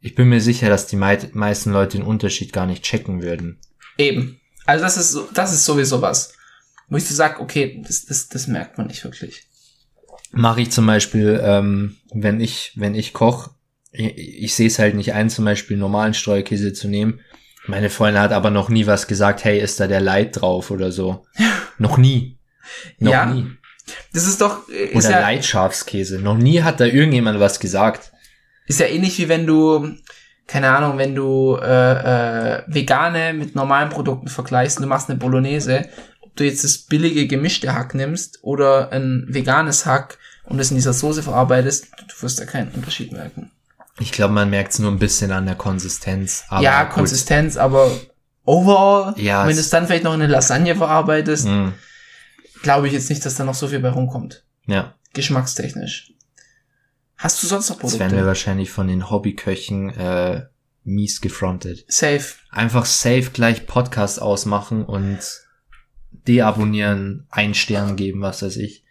Ich 0.00 0.14
bin 0.14 0.28
mir 0.28 0.40
sicher, 0.40 0.68
dass 0.68 0.86
die 0.86 0.96
mei 0.96 1.18
meisten 1.32 1.72
Leute 1.72 1.98
den 1.98 2.06
Unterschied 2.06 2.52
gar 2.52 2.66
nicht 2.66 2.82
checken 2.82 3.22
würden. 3.22 3.58
Eben. 3.96 4.40
Also 4.66 4.84
das 4.84 4.96
ist 4.96 5.12
so, 5.12 5.28
das 5.32 5.52
ist 5.52 5.64
sowieso 5.64 6.02
was. 6.02 6.34
Wo 6.88 6.96
ich 6.96 7.06
so 7.06 7.14
sag, 7.14 7.40
okay, 7.40 7.82
das, 7.86 8.04
das, 8.06 8.28
das 8.28 8.46
merkt 8.46 8.78
man 8.78 8.88
nicht 8.88 9.02
wirklich. 9.04 9.46
Mache 10.36 10.60
ich 10.60 10.70
zum 10.70 10.86
Beispiel, 10.86 11.40
ähm, 11.42 11.96
wenn 12.12 12.40
ich, 12.40 12.72
wenn 12.76 12.94
ich 12.94 13.12
koch, 13.12 13.50
ich, 13.90 14.16
ich 14.16 14.54
sehe 14.54 14.66
es 14.66 14.78
halt 14.78 14.94
nicht 14.94 15.14
ein, 15.14 15.30
zum 15.30 15.44
Beispiel 15.44 15.76
normalen 15.76 16.14
Streukäse 16.14 16.72
zu 16.72 16.88
nehmen. 16.88 17.20
Meine 17.66 17.90
Freundin 17.90 18.22
hat 18.22 18.32
aber 18.32 18.50
noch 18.50 18.68
nie 18.68 18.86
was 18.86 19.06
gesagt, 19.08 19.44
hey, 19.44 19.58
ist 19.58 19.80
da 19.80 19.86
der 19.86 20.00
Light 20.00 20.40
drauf 20.40 20.70
oder 20.70 20.92
so. 20.92 21.24
noch 21.78 21.96
nie. 21.96 22.38
Noch 22.98 23.12
Ja, 23.12 23.26
nie. 23.26 23.46
Das 24.12 24.26
ist 24.26 24.40
doch, 24.40 24.68
äh, 24.68 24.86
ist 24.86 25.06
Oder 25.06 25.16
ja, 25.16 25.20
Light-Schafskäse. 25.20 26.18
Noch 26.18 26.36
nie 26.36 26.62
hat 26.62 26.80
da 26.80 26.84
irgendjemand 26.84 27.40
was 27.40 27.60
gesagt. 27.60 28.12
ist 28.66 28.80
ja 28.80 28.86
ähnlich 28.86 29.18
wie 29.18 29.28
wenn 29.28 29.46
du, 29.46 29.94
keine 30.46 30.70
Ahnung, 30.70 30.98
wenn 30.98 31.14
du 31.14 31.56
äh, 31.56 32.56
äh, 32.56 32.62
vegane 32.66 33.32
mit 33.32 33.54
normalen 33.54 33.88
Produkten 33.88 34.28
vergleichst 34.28 34.78
und 34.78 34.82
du 34.82 34.88
machst 34.88 35.08
eine 35.08 35.18
Bolognese, 35.18 35.88
du 36.36 36.44
jetzt 36.44 36.64
das 36.64 36.78
billige 36.78 37.26
gemischte 37.26 37.74
Hack 37.74 37.94
nimmst 37.94 38.38
oder 38.42 38.92
ein 38.92 39.24
veganes 39.28 39.86
Hack 39.86 40.18
und 40.44 40.58
es 40.60 40.70
in 40.70 40.76
dieser 40.76 40.92
Soße 40.92 41.22
verarbeitest, 41.22 41.86
du 42.08 42.22
wirst 42.22 42.38
da 42.40 42.44
keinen 42.44 42.70
Unterschied 42.72 43.12
merken. 43.12 43.50
Ich 43.98 44.12
glaube, 44.12 44.34
man 44.34 44.50
merkt 44.50 44.72
es 44.72 44.78
nur 44.78 44.90
ein 44.90 44.98
bisschen 44.98 45.32
an 45.32 45.46
der 45.46 45.54
Konsistenz. 45.54 46.44
Aber 46.48 46.62
ja, 46.62 46.84
gut. 46.84 46.92
Konsistenz, 46.94 47.56
aber 47.56 47.90
overall, 48.44 49.14
Ja, 49.18 49.42
wenn 49.44 49.50
es- 49.50 49.56
du 49.56 49.60
es 49.62 49.70
dann 49.70 49.86
vielleicht 49.86 50.04
noch 50.04 50.14
in 50.14 50.20
eine 50.22 50.30
Lasagne 50.32 50.76
verarbeitest, 50.76 51.46
Mm, 51.46 51.68
glaube 52.62 52.86
ich 52.88 52.92
jetzt 52.92 53.08
nicht, 53.10 53.24
dass 53.24 53.34
da 53.36 53.44
noch 53.44 53.54
so 53.54 53.68
viel 53.68 53.80
bei 53.80 53.88
rumkommt. 53.90 54.44
ja, 54.66 54.94
Geschmackstechnisch. 55.14 56.12
Hast 57.16 57.42
du 57.42 57.46
sonst 57.46 57.70
noch 57.70 57.80
das 57.80 57.92
werden 57.94 58.02
wir 58.02 58.06
Produkte? 58.08 58.26
wahrscheinlich 58.26 58.70
von 58.70 58.86
den 58.88 59.08
Hobbyköchen 59.10 59.88
äh, 59.98 60.42
mies 60.84 61.22
gefrontet. 61.22 61.86
Safe. 61.88 62.22
Einfach 62.50 62.84
safe 62.84 63.30
gleich 63.32 63.66
Podcast 63.66 64.20
ausmachen 64.20 64.84
und 64.84 65.18
deabonnieren, 66.26 67.26
ein 67.30 67.54
Stern 67.54 67.96
geben, 67.96 68.20
was 68.20 68.42
weiß 68.42 68.56
ich. 68.56 68.84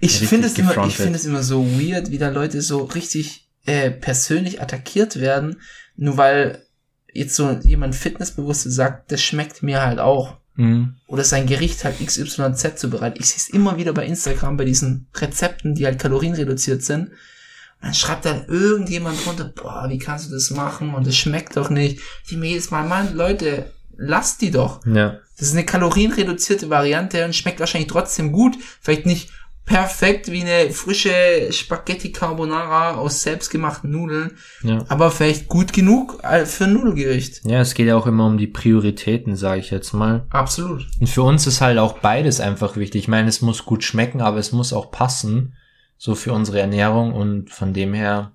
Ich 0.00 0.18
finde 0.18 0.46
es 0.46 0.58
immer, 0.58 0.86
ich 0.86 0.96
finde 0.96 1.18
es 1.18 1.24
immer 1.24 1.42
so 1.42 1.64
weird, 1.64 2.10
wie 2.10 2.18
da 2.18 2.28
Leute 2.28 2.60
so 2.60 2.84
richtig 2.84 3.48
äh, 3.64 3.90
persönlich 3.90 4.60
attackiert 4.60 5.20
werden, 5.20 5.60
nur 5.96 6.16
weil 6.16 6.64
jetzt 7.12 7.34
so 7.34 7.50
jemand 7.62 7.94
Fitnessbewusste 7.94 8.70
sagt, 8.70 9.10
das 9.12 9.22
schmeckt 9.22 9.62
mir 9.62 9.82
halt 9.82 9.98
auch. 9.98 10.38
Mhm. 10.56 10.96
Oder 11.06 11.24
sein 11.24 11.46
Gericht 11.46 11.84
halt 11.84 12.04
XYZ 12.04 12.78
zubereitet. 12.78 13.20
Ich 13.20 13.30
sehe 13.30 13.38
es 13.38 13.48
immer 13.48 13.76
wieder 13.76 13.92
bei 13.92 14.04
Instagram 14.04 14.56
bei 14.56 14.64
diesen 14.64 15.08
Rezepten, 15.14 15.74
die 15.74 15.86
halt 15.86 15.98
kalorienreduziert 15.98 16.82
sind. 16.82 17.08
Und 17.08 17.86
dann 17.86 17.94
schreibt 17.94 18.26
dann 18.26 18.44
irgendjemand 18.46 19.24
drunter, 19.24 19.44
boah, 19.44 19.86
wie 19.88 19.98
kannst 19.98 20.28
du 20.28 20.34
das 20.34 20.50
machen? 20.50 20.94
Und 20.94 21.06
das 21.06 21.16
schmeckt 21.16 21.56
doch 21.56 21.70
nicht. 21.70 22.00
Ich 22.26 22.36
mir 22.36 22.50
jedes 22.50 22.70
Mal, 22.70 22.86
Mann, 22.86 23.14
Leute, 23.14 23.72
lasst 24.00 24.40
die 24.40 24.50
doch. 24.50 24.84
Ja. 24.86 25.18
Das 25.38 25.48
ist 25.48 25.54
eine 25.54 25.64
kalorienreduzierte 25.66 26.68
Variante 26.70 27.24
und 27.24 27.34
schmeckt 27.36 27.60
wahrscheinlich 27.60 27.90
trotzdem 27.90 28.32
gut. 28.32 28.56
Vielleicht 28.80 29.06
nicht 29.06 29.30
perfekt 29.66 30.32
wie 30.32 30.40
eine 30.42 30.70
frische 30.72 31.12
Spaghetti 31.52 32.10
Carbonara 32.10 32.94
aus 32.96 33.22
selbstgemachten 33.22 33.88
Nudeln, 33.90 34.32
Ja. 34.62 34.84
aber 34.88 35.10
vielleicht 35.12 35.46
gut 35.48 35.72
genug 35.72 36.18
äh, 36.24 36.44
für 36.44 36.64
ein 36.64 36.72
Nudelgericht. 36.72 37.42
Ja, 37.44 37.60
es 37.60 37.74
geht 37.74 37.86
ja 37.86 37.94
auch 37.96 38.06
immer 38.08 38.26
um 38.26 38.36
die 38.36 38.48
Prioritäten, 38.48 39.36
sage 39.36 39.60
ich 39.60 39.70
jetzt 39.70 39.92
mal. 39.92 40.26
Absolut. 40.30 40.86
Und 40.98 41.06
für 41.08 41.22
uns 41.22 41.46
ist 41.46 41.60
halt 41.60 41.78
auch 41.78 41.98
beides 41.98 42.40
einfach 42.40 42.76
wichtig. 42.76 43.02
Ich 43.02 43.08
meine, 43.08 43.28
es 43.28 43.42
muss 43.42 43.64
gut 43.64 43.84
schmecken, 43.84 44.20
aber 44.20 44.38
es 44.38 44.50
muss 44.50 44.72
auch 44.72 44.90
passen. 44.90 45.54
so 45.96 46.14
für 46.14 46.32
unsere 46.32 46.58
Ernährung 46.60 47.12
und 47.12 47.50
von 47.50 47.72
dem 47.74 47.92
her, 47.94 48.32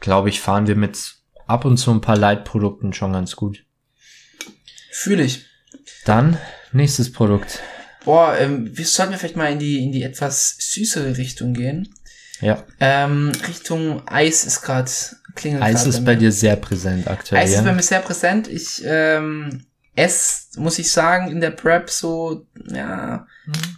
glaube 0.00 0.28
ich, 0.28 0.40
fahren 0.40 0.66
wir 0.66 0.76
mit 0.76 1.14
ab 1.46 1.64
und 1.64 1.76
zu 1.78 1.92
ein 1.92 2.00
paar 2.00 2.16
Leitprodukten 2.18 2.92
schon 2.92 3.12
ganz 3.12 3.36
gut. 3.36 3.64
Fühle 4.90 5.24
ich. 5.24 5.46
Dann 6.04 6.38
nächstes 6.72 7.12
Produkt. 7.12 7.60
Boah, 8.04 8.36
ähm, 8.38 8.76
wir 8.76 8.84
sollten 8.84 9.14
vielleicht 9.14 9.36
mal 9.36 9.52
in 9.52 9.58
die, 9.58 9.82
in 9.84 9.92
die 9.92 10.02
etwas 10.02 10.56
süßere 10.58 11.16
Richtung 11.16 11.54
gehen. 11.54 11.94
Ja. 12.40 12.64
Ähm, 12.80 13.32
Richtung 13.48 14.06
Eis 14.08 14.44
ist 14.44 14.62
gerade 14.62 14.90
klingelt 15.34 15.62
Eis 15.62 15.86
ist 15.86 16.04
bei 16.04 16.14
dir 16.14 16.32
sehr 16.32 16.56
präsent 16.56 17.08
aktuell. 17.08 17.42
Eis 17.42 17.52
ist 17.52 17.64
bei 17.64 17.72
mir 17.72 17.82
sehr 17.82 18.00
präsent. 18.00 18.48
Ich 18.48 18.82
ähm, 18.84 19.64
esse, 19.94 20.60
muss 20.60 20.78
ich 20.78 20.90
sagen, 20.90 21.30
in 21.30 21.40
der 21.40 21.50
Prep 21.50 21.90
so, 21.90 22.46
ja, 22.66 23.26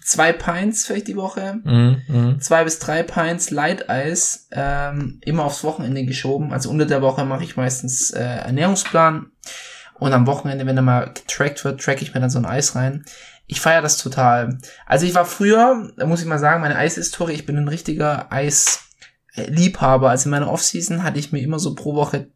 zwei 0.05 0.33
Pints 0.33 0.87
vielleicht 0.87 1.09
die 1.09 1.17
Woche. 1.17 1.61
Mhm, 1.65 2.03
mhm. 2.07 2.41
Zwei 2.41 2.65
bis 2.65 2.79
drei 2.79 3.03
Pints 3.03 3.51
Light-Eis, 3.51 4.49
ähm, 4.53 5.21
immer 5.25 5.45
aufs 5.45 5.65
Wochenende 5.65 6.05
geschoben. 6.05 6.53
Also 6.53 6.71
unter 6.71 6.87
der 6.87 7.03
Woche 7.03 7.25
mache 7.25 7.45
ich 7.45 7.57
meistens 7.57 8.11
äh, 8.11 8.23
Ernährungsplan. 8.23 9.27
Und 10.03 10.12
am 10.12 10.26
Wochenende, 10.26 10.66
wenn 10.66 10.76
er 10.76 10.82
mal 10.82 11.12
getrackt 11.12 11.64
wird, 11.64 11.80
track 11.80 12.03
ich 12.03 12.12
mir 12.12 12.20
dann 12.20 12.28
so 12.28 12.38
ein 12.40 12.44
Eis 12.44 12.74
rein. 12.74 13.05
Ich 13.46 13.61
feiere 13.61 13.82
das 13.82 13.98
total. 13.98 14.59
Also 14.84 15.07
ich 15.07 15.14
war 15.14 15.24
früher, 15.24 15.90
da 15.96 16.07
muss 16.07 16.20
ich 16.20 16.26
mal 16.26 16.40
sagen, 16.40 16.61
meine 16.61 16.76
Eishistorie, 16.76 17.34
ich 17.34 17.46
bin 17.46 17.57
ein 17.57 17.68
richtiger 17.68 18.32
Eisliebhaber. 18.32 20.11
Also 20.11 20.24
in 20.24 20.32
meiner 20.32 20.50
Offseason 20.50 21.05
hatte 21.05 21.20
ich 21.20 21.30
mir 21.30 21.40
immer 21.40 21.61
so 21.61 21.76
pro 21.76 21.94
Woche, 21.94 22.26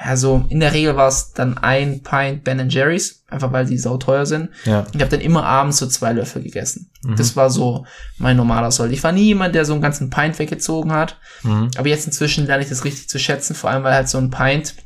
ja 0.00 0.16
so, 0.16 0.44
in 0.48 0.60
der 0.60 0.72
Regel 0.72 0.96
war 0.96 1.08
es 1.08 1.32
dann 1.32 1.58
ein 1.58 2.04
Pint 2.04 2.44
Ben 2.44 2.68
Jerry's, 2.68 3.24
einfach 3.28 3.52
weil 3.52 3.66
die 3.66 3.78
sau 3.78 3.96
teuer 3.96 4.24
sind. 4.24 4.50
Ja. 4.64 4.86
Ich 4.92 5.00
habe 5.00 5.10
dann 5.10 5.20
immer 5.20 5.44
abends 5.44 5.78
so 5.78 5.88
zwei 5.88 6.12
Löffel 6.12 6.42
gegessen. 6.42 6.90
Das 7.16 7.34
war 7.34 7.50
so 7.50 7.84
mein 8.18 8.36
normaler 8.36 8.70
Soll. 8.70 8.92
Ich 8.92 9.02
war 9.02 9.10
nie 9.10 9.24
jemand, 9.24 9.56
der 9.56 9.64
so 9.64 9.72
einen 9.72 9.82
ganzen 9.82 10.08
Pint 10.08 10.38
weggezogen 10.38 10.92
hat. 10.92 11.18
Mhm. 11.42 11.72
Aber 11.76 11.88
jetzt 11.88 12.06
inzwischen 12.06 12.46
lerne 12.46 12.62
ich 12.62 12.68
das 12.68 12.84
richtig 12.84 13.08
zu 13.08 13.18
schätzen, 13.18 13.56
vor 13.56 13.70
allem 13.70 13.82
weil 13.82 13.94
halt 13.94 14.08
so 14.08 14.18
ein 14.18 14.30
Pint, 14.30 14.76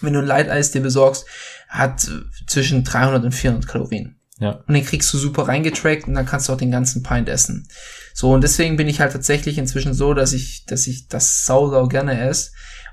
wenn 0.00 0.12
du 0.12 0.20
ein 0.20 0.26
Light-Eis 0.26 0.70
dir 0.70 0.80
besorgst, 0.82 1.26
hat 1.68 2.08
zwischen 2.46 2.84
300 2.84 3.24
und 3.24 3.32
400 3.32 3.66
Kalorien. 3.68 4.20
Ja. 4.38 4.62
Und 4.66 4.74
den 4.74 4.84
kriegst 4.84 5.12
du 5.14 5.18
super 5.18 5.46
reingetrackt 5.48 6.08
und 6.08 6.14
dann 6.14 6.26
kannst 6.26 6.48
du 6.48 6.52
auch 6.52 6.56
den 6.58 6.70
ganzen 6.72 7.02
Pint 7.02 7.28
essen. 7.28 7.68
So, 8.12 8.32
und 8.32 8.42
deswegen 8.42 8.76
bin 8.76 8.88
ich 8.88 9.00
halt 9.00 9.12
tatsächlich 9.12 9.58
inzwischen 9.58 9.94
so, 9.94 10.12
dass 10.14 10.32
ich, 10.32 10.64
dass 10.66 10.86
ich 10.86 11.08
das 11.08 11.44
sau, 11.44 11.70
sau 11.70 11.86
gerne 11.86 12.20
esse. 12.20 12.50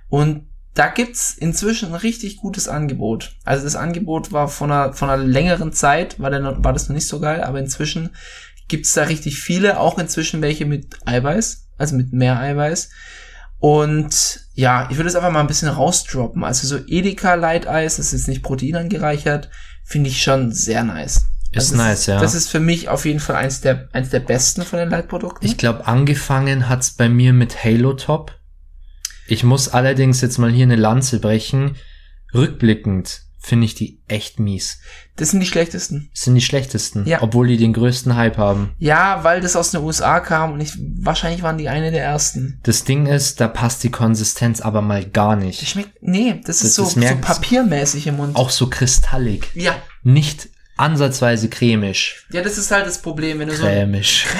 Und 0.07 0.47
da 0.73 0.87
gibt's 0.87 1.35
inzwischen 1.37 1.89
ein 1.89 1.95
richtig 1.95 2.37
gutes 2.37 2.67
Angebot. 2.67 3.35
Also 3.43 3.63
das 3.65 3.75
Angebot 3.75 4.31
war 4.31 4.47
von 4.47 4.71
einer, 4.71 4.93
von 4.93 5.09
einer 5.09 5.23
längeren 5.23 5.73
Zeit, 5.73 6.19
war, 6.19 6.29
noch- 6.39 6.63
war 6.63 6.73
das 6.73 6.87
noch 6.87 6.95
nicht 6.95 7.07
so 7.07 7.19
geil, 7.19 7.43
aber 7.43 7.59
inzwischen 7.59 8.11
gibt's 8.67 8.93
da 8.93 9.03
richtig 9.03 9.39
viele, 9.39 9.79
auch 9.79 9.97
inzwischen 9.99 10.41
welche 10.41 10.65
mit 10.65 10.95
Eiweiß, 11.05 11.67
also 11.77 11.95
mit 11.97 12.13
mehr 12.13 12.39
Eiweiß. 12.39 12.89
Und 13.61 14.39
ja, 14.55 14.87
ich 14.89 14.97
würde 14.97 15.07
es 15.07 15.15
einfach 15.15 15.29
mal 15.29 15.39
ein 15.39 15.47
bisschen 15.47 15.69
rausdroppen. 15.69 16.43
Also 16.43 16.65
so 16.67 16.83
Edeka 16.87 17.35
Light 17.35 17.67
Eis, 17.67 17.97
das 17.97 18.11
ist 18.11 18.27
nicht 18.27 18.41
proteinangereichert, 18.41 19.51
finde 19.85 20.09
ich 20.09 20.23
schon 20.23 20.51
sehr 20.51 20.83
nice. 20.83 21.27
Ist 21.51 21.75
nice, 21.75 21.99
das, 21.99 22.05
ja. 22.07 22.19
Das 22.19 22.33
ist 22.33 22.49
für 22.49 22.59
mich 22.59 22.89
auf 22.89 23.05
jeden 23.05 23.19
Fall 23.19 23.35
eins 23.35 23.61
der, 23.61 23.87
eins 23.91 24.09
der 24.09 24.21
besten 24.21 24.63
von 24.63 24.79
den 24.79 24.89
Light-Produkten. 24.89 25.45
Ich 25.45 25.57
glaube, 25.57 25.85
angefangen 25.85 26.69
hat's 26.69 26.91
bei 26.91 27.07
mir 27.07 27.33
mit 27.33 27.63
Halo 27.63 27.93
Top. 27.93 28.35
Ich 29.27 29.43
muss 29.43 29.69
allerdings 29.69 30.21
jetzt 30.21 30.39
mal 30.39 30.51
hier 30.51 30.63
eine 30.63 30.75
Lanze 30.75 31.19
brechen. 31.19 31.75
Rückblickend 32.33 33.21
finde 33.43 33.65
ich 33.65 33.73
die 33.73 33.99
echt 34.07 34.39
mies. 34.39 34.77
Das 35.15 35.31
sind 35.31 35.39
die 35.39 35.47
schlechtesten. 35.47 36.09
Das 36.13 36.23
sind 36.23 36.35
die 36.35 36.41
schlechtesten, 36.41 37.05
Ja. 37.07 37.21
obwohl 37.23 37.47
die 37.47 37.57
den 37.57 37.73
größten 37.73 38.15
Hype 38.15 38.37
haben. 38.37 38.71
Ja, 38.77 39.23
weil 39.23 39.41
das 39.41 39.55
aus 39.55 39.71
den 39.71 39.81
USA 39.81 40.19
kam 40.19 40.53
und 40.53 40.61
ich, 40.61 40.73
wahrscheinlich 40.99 41.41
waren 41.41 41.57
die 41.57 41.67
eine 41.67 41.91
der 41.91 42.03
ersten. 42.03 42.59
Das 42.63 42.83
Ding 42.83 43.07
ist, 43.07 43.41
da 43.41 43.47
passt 43.47 43.83
die 43.83 43.89
Konsistenz 43.91 44.61
aber 44.61 44.81
mal 44.81 45.03
gar 45.03 45.35
Das 45.35 45.45
nicht. 45.45 45.67
schmeckt, 45.67 45.91
nee, 46.01 46.35
das, 46.45 46.59
Das 46.59 46.69
ist 46.69 46.75
so, 46.75 46.83
ist 46.83 46.93
so 46.93 47.15
papiermäßig 47.19 48.07
im 48.07 48.17
Mund. 48.17 48.35
Auch 48.35 48.51
so 48.51 48.69
kristallig. 48.69 49.47
Ja. 49.55 49.75
Nicht 50.03 50.49
ansatzweise 50.77 51.49
cremisch. 51.49 52.27
Ja, 52.31 52.41
das 52.41 52.57
ist 52.59 52.69
halt 52.71 52.85
das 52.85 53.01
Problem, 53.01 53.39
wenn 53.39 53.47
du 53.49 53.55
so, 53.55 53.63
Cremisch. 53.63 54.25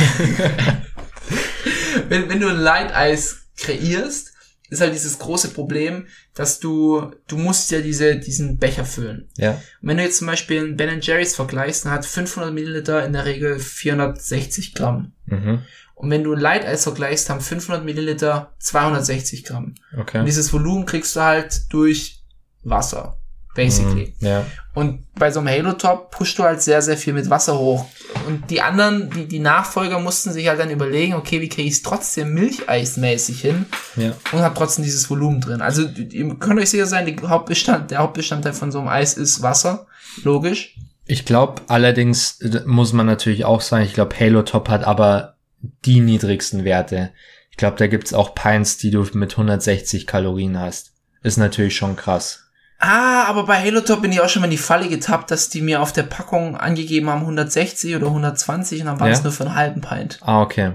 wenn, 2.10 2.30
wenn 2.30 2.39
du 2.39 2.49
ein 2.49 2.58
Light-Eis 2.58 3.38
kreierst, 3.58 4.31
ist 4.72 4.82
halt 4.82 4.93
dieses 4.93 5.19
große 5.19 5.49
Problem, 5.49 6.07
dass 6.34 6.59
du, 6.59 7.11
du 7.28 7.38
musst 7.38 7.69
ja 7.72 7.82
diese, 7.82 8.15
diesen 8.17 8.57
Becher 8.57 8.86
füllen. 8.86 9.30
ja. 9.38 9.51
Und 9.82 9.89
wenn 9.89 9.97
du 9.97 10.03
jetzt 10.03 10.17
zum 10.17 10.28
Beispiel 10.28 10.59
einen 10.59 10.78
Ben 10.78 11.01
Jerry's 11.01 11.36
vergleichst, 11.36 11.86
dann 11.86 11.91
hat 11.91 12.05
500 12.05 12.51
Milliliter 12.53 13.05
in 13.05 13.13
der 13.13 13.26
Regel 13.26 13.59
460 13.59 14.74
Gramm. 14.74 15.11
Mhm. 15.26 15.59
Und 15.93 16.09
wenn 16.09 16.24
du 16.24 16.34
ein 16.34 16.39
Light 16.39 16.65
Eis 16.65 16.84
vergleichst, 16.84 17.30
haben 17.30 17.41
500 17.41 17.86
Milliliter 17.86 18.53
260 18.59 19.43
Gramm. 19.43 19.76
Und 19.93 19.99
Okay. 19.99 20.26
dieses 20.26 20.51
Volumen 20.51 20.86
kriegst 20.88 21.15
du 21.15 21.19
halt 21.22 21.61
durch 21.69 22.24
Wasser. 22.63 23.17
Basically. 23.54 24.14
Mhm. 24.20 24.28
Ja. 24.28 24.45
Und 24.74 25.04
bei 25.16 25.30
so 25.32 25.39
einem 25.41 25.49
Halo 25.49 25.74
Top 25.74 26.12
pushst 26.12 26.39
du 26.39 26.43
halt 26.43 26.62
sehr, 26.62 26.82
sehr 26.82 26.95
viel 26.95 27.14
mit 27.14 27.30
Wasser 27.30 27.60
hoch. 27.60 27.86
Und 28.28 28.49
die 28.49 28.62
anderen, 28.62 29.10
die, 29.10 29.28
die 29.28 29.39
Nachfolger 29.39 29.99
mussten 29.99 30.32
sich 30.32 30.47
halt 30.47 30.60
dann 30.60 30.70
überlegen, 30.70 31.16
okay, 31.16 31.41
wie 31.41 31.49
kriege 31.49 31.68
ich 31.68 31.74
es 31.76 31.82
trotzdem 31.82 32.34
Milcheismäßig 32.34 33.41
hin 33.41 33.66
Ja. 33.97 34.14
und 34.32 34.39
hat 34.39 34.56
trotzdem 34.56 34.86
dieses 34.86 35.10
Volumen 35.10 35.41
drin. 35.41 35.62
Also 35.62 35.84
ihr 35.84 36.34
könnt 36.36 36.60
euch 36.62 36.70
sicher 36.70 36.86
sein, 36.86 37.06
die 37.06 37.18
Hauptbestand, 37.28 37.91
der 37.91 37.99
Hauptbestandteil 37.99 38.54
von 38.54 38.72
so 38.72 38.80
einem 38.80 38.88
Eis 38.88 39.16
ist 39.16 39.41
Wasser. 39.41 39.88
Logisch. 40.24 40.78
Ich 41.06 41.26
glaube, 41.26 41.62
allerdings 41.68 42.39
äh, 42.41 42.62
muss 42.66 42.93
man 42.93 43.06
natürlich 43.06 43.43
auch 43.43 43.60
sagen, 43.62 43.84
ich 43.84 43.93
glaube, 43.93 44.18
Halo 44.18 44.43
Top 44.43 44.70
hat 44.70 44.86
aber 44.86 45.36
die 45.84 45.99
niedrigsten 45.99 46.64
Werte. 46.64 47.12
Ich 47.49 47.58
glaube, 47.58 47.76
da 47.78 47.88
gibt's 47.88 48.14
auch 48.14 48.34
Pints, 48.34 48.78
die 48.78 48.91
du 48.91 49.06
mit 49.14 49.32
160 49.34 50.08
Kalorien 50.08 50.58
hast. 50.58 50.93
Ist 51.22 51.38
natürlich 51.38 51.76
schon 51.76 51.95
krass. 51.97 52.41
Ah, 52.84 53.26
aber 53.26 53.46
bei 53.46 53.62
Halo 53.62 53.82
Top 53.82 54.02
bin 54.02 54.12
ich 54.12 54.20
auch 54.22 54.28
schon 54.30 54.42
mal 54.42 54.48
in 54.48 54.52
die 54.52 54.58
Falle 54.58 54.90
getappt, 54.90 55.30
dass 55.30 55.50
die 55.50 55.62
mir 55.62 55.82
auf 55.82 55.94
der 55.94 56.04
Packung 56.04 56.58
angegeben 56.58 57.10
haben 57.10 57.22
160 57.22 57.96
oder 57.96 58.08
120 58.08 58.82
und 58.82 58.88
dann 58.88 59.00
war 59.00 59.08
Ja? 59.08 59.14
es 59.14 59.24
nur 59.24 59.32
für 59.32 59.46
einen 59.46 59.56
halben 59.56 59.82
Pint. 59.82 60.18
Ah, 60.22 60.42
okay. 60.42 60.74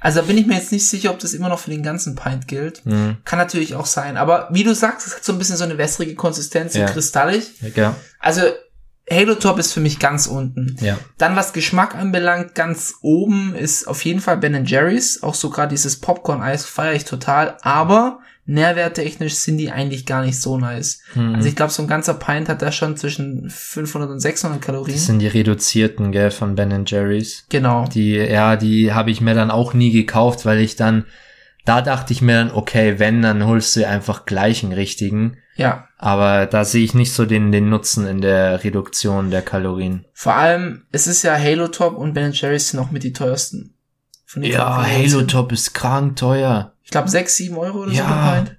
Also 0.00 0.20
da 0.20 0.26
bin 0.26 0.38
ich 0.38 0.46
mir 0.46 0.54
jetzt 0.54 0.72
nicht 0.72 0.88
sicher, 0.88 1.10
ob 1.10 1.18
das 1.18 1.34
immer 1.34 1.50
noch 1.50 1.58
für 1.58 1.70
den 1.70 1.82
ganzen 1.82 2.14
Pint 2.16 2.48
gilt. 2.48 2.86
Mhm. 2.86 3.18
Kann 3.26 3.38
natürlich 3.38 3.74
auch 3.74 3.84
sein. 3.84 4.16
Aber 4.16 4.48
wie 4.50 4.64
du 4.64 4.74
sagst, 4.74 5.06
es 5.06 5.14
hat 5.16 5.24
so 5.24 5.32
ein 5.32 5.38
bisschen 5.38 5.58
so 5.58 5.64
eine 5.64 5.76
wässrige 5.76 6.14
Konsistenz, 6.14 6.72
so 6.72 6.78
Ja. 6.78 6.86
kristallig. 6.86 7.50
Ja. 7.76 7.94
Also 8.18 8.40
Halo 9.10 9.34
Top 9.34 9.58
ist 9.58 9.74
für 9.74 9.80
mich 9.80 9.98
ganz 9.98 10.26
unten. 10.26 10.76
Ja. 10.80 10.96
Dann 11.18 11.36
was 11.36 11.52
Geschmack 11.52 11.96
anbelangt, 11.96 12.54
ganz 12.54 12.94
oben 13.02 13.54
ist 13.54 13.86
auf 13.88 14.02
jeden 14.06 14.20
Fall 14.20 14.38
Ben 14.38 14.64
Jerry's. 14.64 15.22
Auch 15.22 15.34
so 15.34 15.50
gerade 15.50 15.68
dieses 15.68 16.00
Popcorn-Eis 16.00 16.64
feiere 16.64 16.94
ich 16.94 17.04
total. 17.04 17.58
Aber 17.60 18.20
nährwerttechnisch 18.50 19.34
sind 19.34 19.58
die 19.58 19.70
eigentlich 19.70 20.06
gar 20.06 20.24
nicht 20.24 20.40
so 20.40 20.58
nice. 20.58 21.00
Mhm. 21.14 21.36
Also 21.36 21.48
ich 21.48 21.54
glaube, 21.54 21.72
so 21.72 21.82
ein 21.82 21.88
ganzer 21.88 22.14
Pint 22.14 22.48
hat 22.48 22.62
da 22.62 22.72
schon 22.72 22.96
zwischen 22.96 23.48
500 23.48 24.10
und 24.10 24.18
600 24.18 24.60
Kalorien. 24.60 24.96
Das 24.96 25.06
sind 25.06 25.20
die 25.20 25.28
reduzierten, 25.28 26.10
gell, 26.10 26.30
von 26.30 26.56
Ben 26.56 26.84
Jerry's. 26.84 27.44
genau. 27.48 27.86
Die, 27.86 28.14
ja, 28.14 28.56
die 28.56 28.92
habe 28.92 29.10
ich 29.10 29.20
mir 29.20 29.34
dann 29.34 29.50
auch 29.50 29.72
nie 29.72 29.92
gekauft, 29.92 30.44
weil 30.44 30.58
ich 30.58 30.74
dann, 30.74 31.04
da 31.64 31.80
dachte 31.80 32.12
ich 32.12 32.22
mir 32.22 32.34
dann, 32.34 32.50
okay, 32.50 32.98
wenn, 32.98 33.22
dann 33.22 33.46
holst 33.46 33.76
du 33.76 33.86
einfach 33.86 34.26
gleich 34.26 34.64
einen 34.64 34.72
richtigen. 34.72 35.36
Ja. 35.54 35.86
Aber 35.96 36.46
da 36.46 36.64
sehe 36.64 36.84
ich 36.84 36.94
nicht 36.94 37.12
so 37.12 37.26
den, 37.26 37.52
den 37.52 37.68
Nutzen 37.68 38.06
in 38.06 38.20
der 38.20 38.64
Reduktion 38.64 39.30
der 39.30 39.42
Kalorien. 39.42 40.06
Vor 40.12 40.34
allem, 40.34 40.86
es 40.90 41.06
ist 41.06 41.22
ja 41.22 41.38
Halo 41.38 41.68
Top 41.68 41.96
und 41.96 42.14
Ben 42.14 42.32
Jerry's 42.32 42.70
sind 42.70 42.80
auch 42.80 42.90
mit 42.90 43.04
die 43.04 43.12
teuersten. 43.12 43.74
Ja. 44.36 44.84
Halo 44.86 45.22
Top 45.22 45.52
ist 45.52 45.74
krank 45.74 46.16
teuer. 46.16 46.72
Ich 46.90 46.92
glaube 46.92 47.08
6, 47.08 47.36
7 47.36 47.56
Euro 47.56 47.82
oder 47.82 47.92
so 47.92 47.98
Ja. 47.98 48.04
pro 48.04 48.34
Pint. 48.34 48.56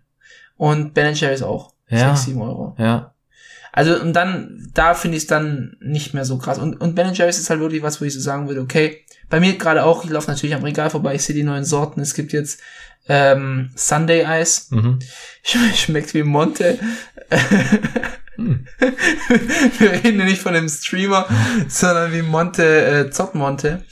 Und 0.55 0.93
Ben 0.93 1.13
Jerry's 1.13 1.41
auch. 1.41 1.73
Ja. 1.89 2.15
6, 2.15 2.27
7 2.27 2.41
Euro. 2.41 2.77
Ja. 2.79 3.13
Also 3.73 3.99
und 3.99 4.13
dann, 4.13 4.69
da 4.73 4.93
finde 4.93 5.17
ich 5.17 5.23
es 5.23 5.27
dann 5.27 5.75
nicht 5.81 6.13
mehr 6.13 6.23
so 6.23 6.37
krass. 6.37 6.57
Und, 6.57 6.79
und 6.79 6.95
Ben 6.95 7.13
Jerry's 7.13 7.37
ist 7.37 7.49
halt 7.49 7.59
wirklich 7.59 7.83
was, 7.83 7.99
wo 7.99 8.05
ich 8.05 8.13
so 8.13 8.21
sagen 8.21 8.47
würde, 8.47 8.61
okay, 8.61 9.03
bei 9.29 9.41
mir 9.41 9.57
gerade 9.57 9.83
auch, 9.83 10.05
ich 10.05 10.09
laufe 10.09 10.31
natürlich 10.31 10.55
am 10.55 10.63
Regal 10.63 10.89
vorbei, 10.89 11.15
ich 11.15 11.23
sehe 11.23 11.35
die 11.35 11.43
neuen 11.43 11.65
Sorten. 11.65 11.99
Es 11.99 12.13
gibt 12.13 12.31
jetzt 12.31 12.61
ähm, 13.09 13.71
Sunday 13.75 14.23
Eis. 14.23 14.67
Mhm. 14.71 14.99
Sch- 15.45 15.75
Schmeckt 15.75 16.13
wie 16.13 16.23
Monte. 16.23 16.79
Hm. 18.37 18.65
Wir 19.79 19.91
reden 19.91 20.19
ja 20.19 20.25
nicht 20.25 20.41
von 20.41 20.53
dem 20.53 20.69
Streamer, 20.69 21.27
sondern 21.67 22.13
wie 22.13 22.21
Monte, 22.21 22.85
äh, 22.85 23.09
Zockmonte. 23.11 23.83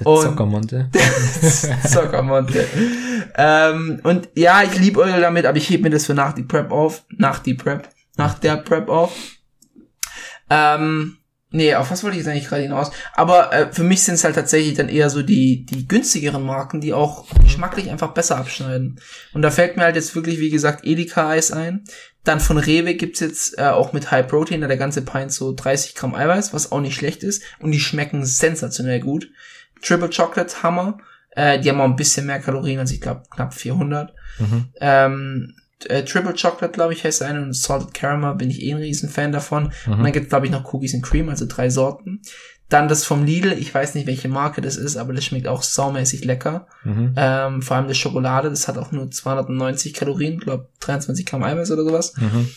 Der 0.00 0.06
Und- 0.06 0.22
Zockermonte. 0.22 0.90
Zockermonte. 1.88 2.66
ähm, 3.36 4.00
und 4.02 4.28
ja, 4.34 4.62
ich 4.62 4.78
liebe 4.78 5.00
Öl 5.02 5.20
damit, 5.20 5.46
aber 5.46 5.56
ich 5.58 5.68
heb 5.70 5.82
mir 5.82 5.90
das 5.90 6.06
für 6.06 6.14
nach 6.14 6.32
die 6.32 6.42
Prep 6.44 6.70
auf. 6.70 7.04
Nach 7.16 7.38
die 7.38 7.54
Prep. 7.54 7.88
Nach 8.16 8.38
der 8.38 8.56
Prep 8.58 8.88
auf. 8.88 9.12
Ähm, 10.50 11.16
nee, 11.50 11.74
auf 11.74 11.90
was 11.90 12.02
wollte 12.02 12.16
ich 12.18 12.24
jetzt 12.24 12.30
eigentlich 12.32 12.48
gerade 12.48 12.62
hinaus? 12.62 12.90
Aber 13.14 13.52
äh, 13.52 13.72
für 13.72 13.84
mich 13.84 14.02
sind 14.02 14.14
es 14.14 14.24
halt 14.24 14.34
tatsächlich 14.34 14.74
dann 14.74 14.88
eher 14.88 15.08
so 15.10 15.22
die, 15.22 15.64
die 15.64 15.88
günstigeren 15.88 16.44
Marken, 16.44 16.80
die 16.80 16.92
auch 16.92 17.24
geschmacklich 17.42 17.90
einfach 17.90 18.12
besser 18.12 18.36
abschneiden. 18.36 19.00
Und 19.32 19.42
da 19.42 19.50
fällt 19.50 19.76
mir 19.76 19.84
halt 19.84 19.96
jetzt 19.96 20.14
wirklich, 20.14 20.38
wie 20.40 20.50
gesagt, 20.50 20.84
Edeka-Eis 20.84 21.52
ein. 21.52 21.84
Dann 22.24 22.38
von 22.38 22.56
Rewe 22.58 22.94
gibt's 22.94 23.18
jetzt 23.20 23.58
äh, 23.58 23.62
auch 23.62 23.92
mit 23.92 24.10
High 24.12 24.28
Protein, 24.28 24.60
da 24.60 24.68
der 24.68 24.76
ganze 24.76 25.02
Pint 25.02 25.32
so 25.32 25.52
30 25.54 25.94
Gramm 25.96 26.14
Eiweiß, 26.14 26.52
was 26.52 26.70
auch 26.70 26.80
nicht 26.80 26.94
schlecht 26.94 27.24
ist. 27.24 27.42
Und 27.58 27.72
die 27.72 27.80
schmecken 27.80 28.24
sensationell 28.24 29.00
gut. 29.00 29.28
Triple 29.82 30.10
Chocolate 30.10 30.62
Hammer. 30.62 30.98
Äh, 31.30 31.60
die 31.60 31.70
haben 31.70 31.80
auch 31.80 31.84
ein 31.84 31.96
bisschen 31.96 32.26
mehr 32.26 32.40
Kalorien, 32.40 32.78
also 32.78 32.94
ich 32.94 33.00
glaube 33.00 33.22
knapp 33.30 33.54
400. 33.54 34.14
Mhm. 34.38 34.68
Ähm, 34.80 35.54
äh, 35.88 36.04
Triple 36.04 36.34
Chocolate, 36.34 36.72
glaube 36.72 36.92
ich, 36.92 37.04
heißt 37.04 37.22
eine 37.22 37.42
und 37.42 37.54
Salted 37.54 37.94
Caramel 37.94 38.34
bin 38.34 38.50
ich 38.50 38.62
eh 38.62 38.72
ein 38.72 38.78
Riesenfan 38.78 39.32
davon. 39.32 39.72
Mhm. 39.86 39.92
Und 39.92 40.02
dann 40.04 40.12
gibt's 40.12 40.28
glaube 40.28 40.46
ich, 40.46 40.52
noch 40.52 40.72
Cookies 40.72 40.94
and 40.94 41.02
Cream, 41.02 41.28
also 41.28 41.46
drei 41.46 41.70
Sorten. 41.70 42.22
Dann 42.72 42.88
das 42.88 43.04
vom 43.04 43.26
Lidl, 43.26 43.52
ich 43.52 43.74
weiß 43.74 43.94
nicht, 43.94 44.06
welche 44.06 44.28
Marke 44.28 44.62
das 44.62 44.76
ist, 44.76 44.96
aber 44.96 45.12
das 45.12 45.24
schmeckt 45.24 45.46
auch 45.46 45.62
saumäßig 45.62 46.24
lecker. 46.24 46.66
Mhm. 46.84 47.12
Ähm, 47.18 47.60
vor 47.60 47.76
allem 47.76 47.86
das 47.86 47.98
Schokolade, 47.98 48.48
das 48.48 48.66
hat 48.66 48.78
auch 48.78 48.92
nur 48.92 49.10
290 49.10 49.92
Kalorien, 49.92 50.38
glaube 50.38 50.68
23 50.80 51.26
Gramm 51.26 51.42
Eiweiß 51.42 51.70
oder 51.70 51.84
sowas. 51.84 52.14
Mhm. 52.16 52.48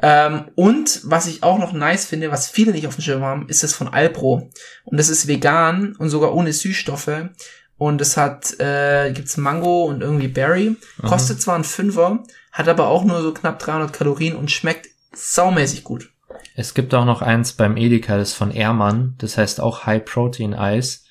Ähm, 0.00 0.44
und 0.54 1.00
was 1.02 1.26
ich 1.26 1.42
auch 1.42 1.58
noch 1.58 1.72
nice 1.72 2.04
finde, 2.04 2.30
was 2.30 2.46
viele 2.46 2.70
nicht 2.70 2.86
auf 2.86 2.94
dem 2.94 3.02
Schirm 3.02 3.22
haben, 3.22 3.48
ist 3.48 3.64
das 3.64 3.74
von 3.74 3.88
Alpro. 3.88 4.48
Und 4.84 4.96
das 4.96 5.08
ist 5.08 5.26
vegan 5.26 5.96
und 5.96 6.08
sogar 6.08 6.34
ohne 6.34 6.52
Süßstoffe. 6.52 7.30
Und 7.76 8.00
es 8.00 8.16
hat, 8.16 8.60
äh, 8.60 9.10
gibt's 9.12 9.36
Mango 9.36 9.86
und 9.86 10.02
irgendwie 10.02 10.28
Berry. 10.28 10.76
Kostet 11.02 11.42
zwar 11.42 11.56
ein 11.56 11.64
Fünfer, 11.64 12.22
hat 12.52 12.68
aber 12.68 12.86
auch 12.86 13.02
nur 13.04 13.20
so 13.22 13.34
knapp 13.34 13.58
300 13.58 13.92
Kalorien 13.92 14.36
und 14.36 14.52
schmeckt 14.52 14.88
saumäßig 15.12 15.82
gut. 15.82 16.13
Es 16.54 16.74
gibt 16.74 16.94
auch 16.94 17.04
noch 17.04 17.20
eins 17.20 17.52
beim 17.52 17.76
Edeka, 17.76 18.16
das 18.16 18.30
ist 18.30 18.36
von 18.36 18.52
Ehrmann. 18.52 19.14
Das 19.18 19.36
heißt 19.36 19.60
auch 19.60 19.86
High 19.86 20.04
Protein 20.04 20.54
Eis. 20.54 21.04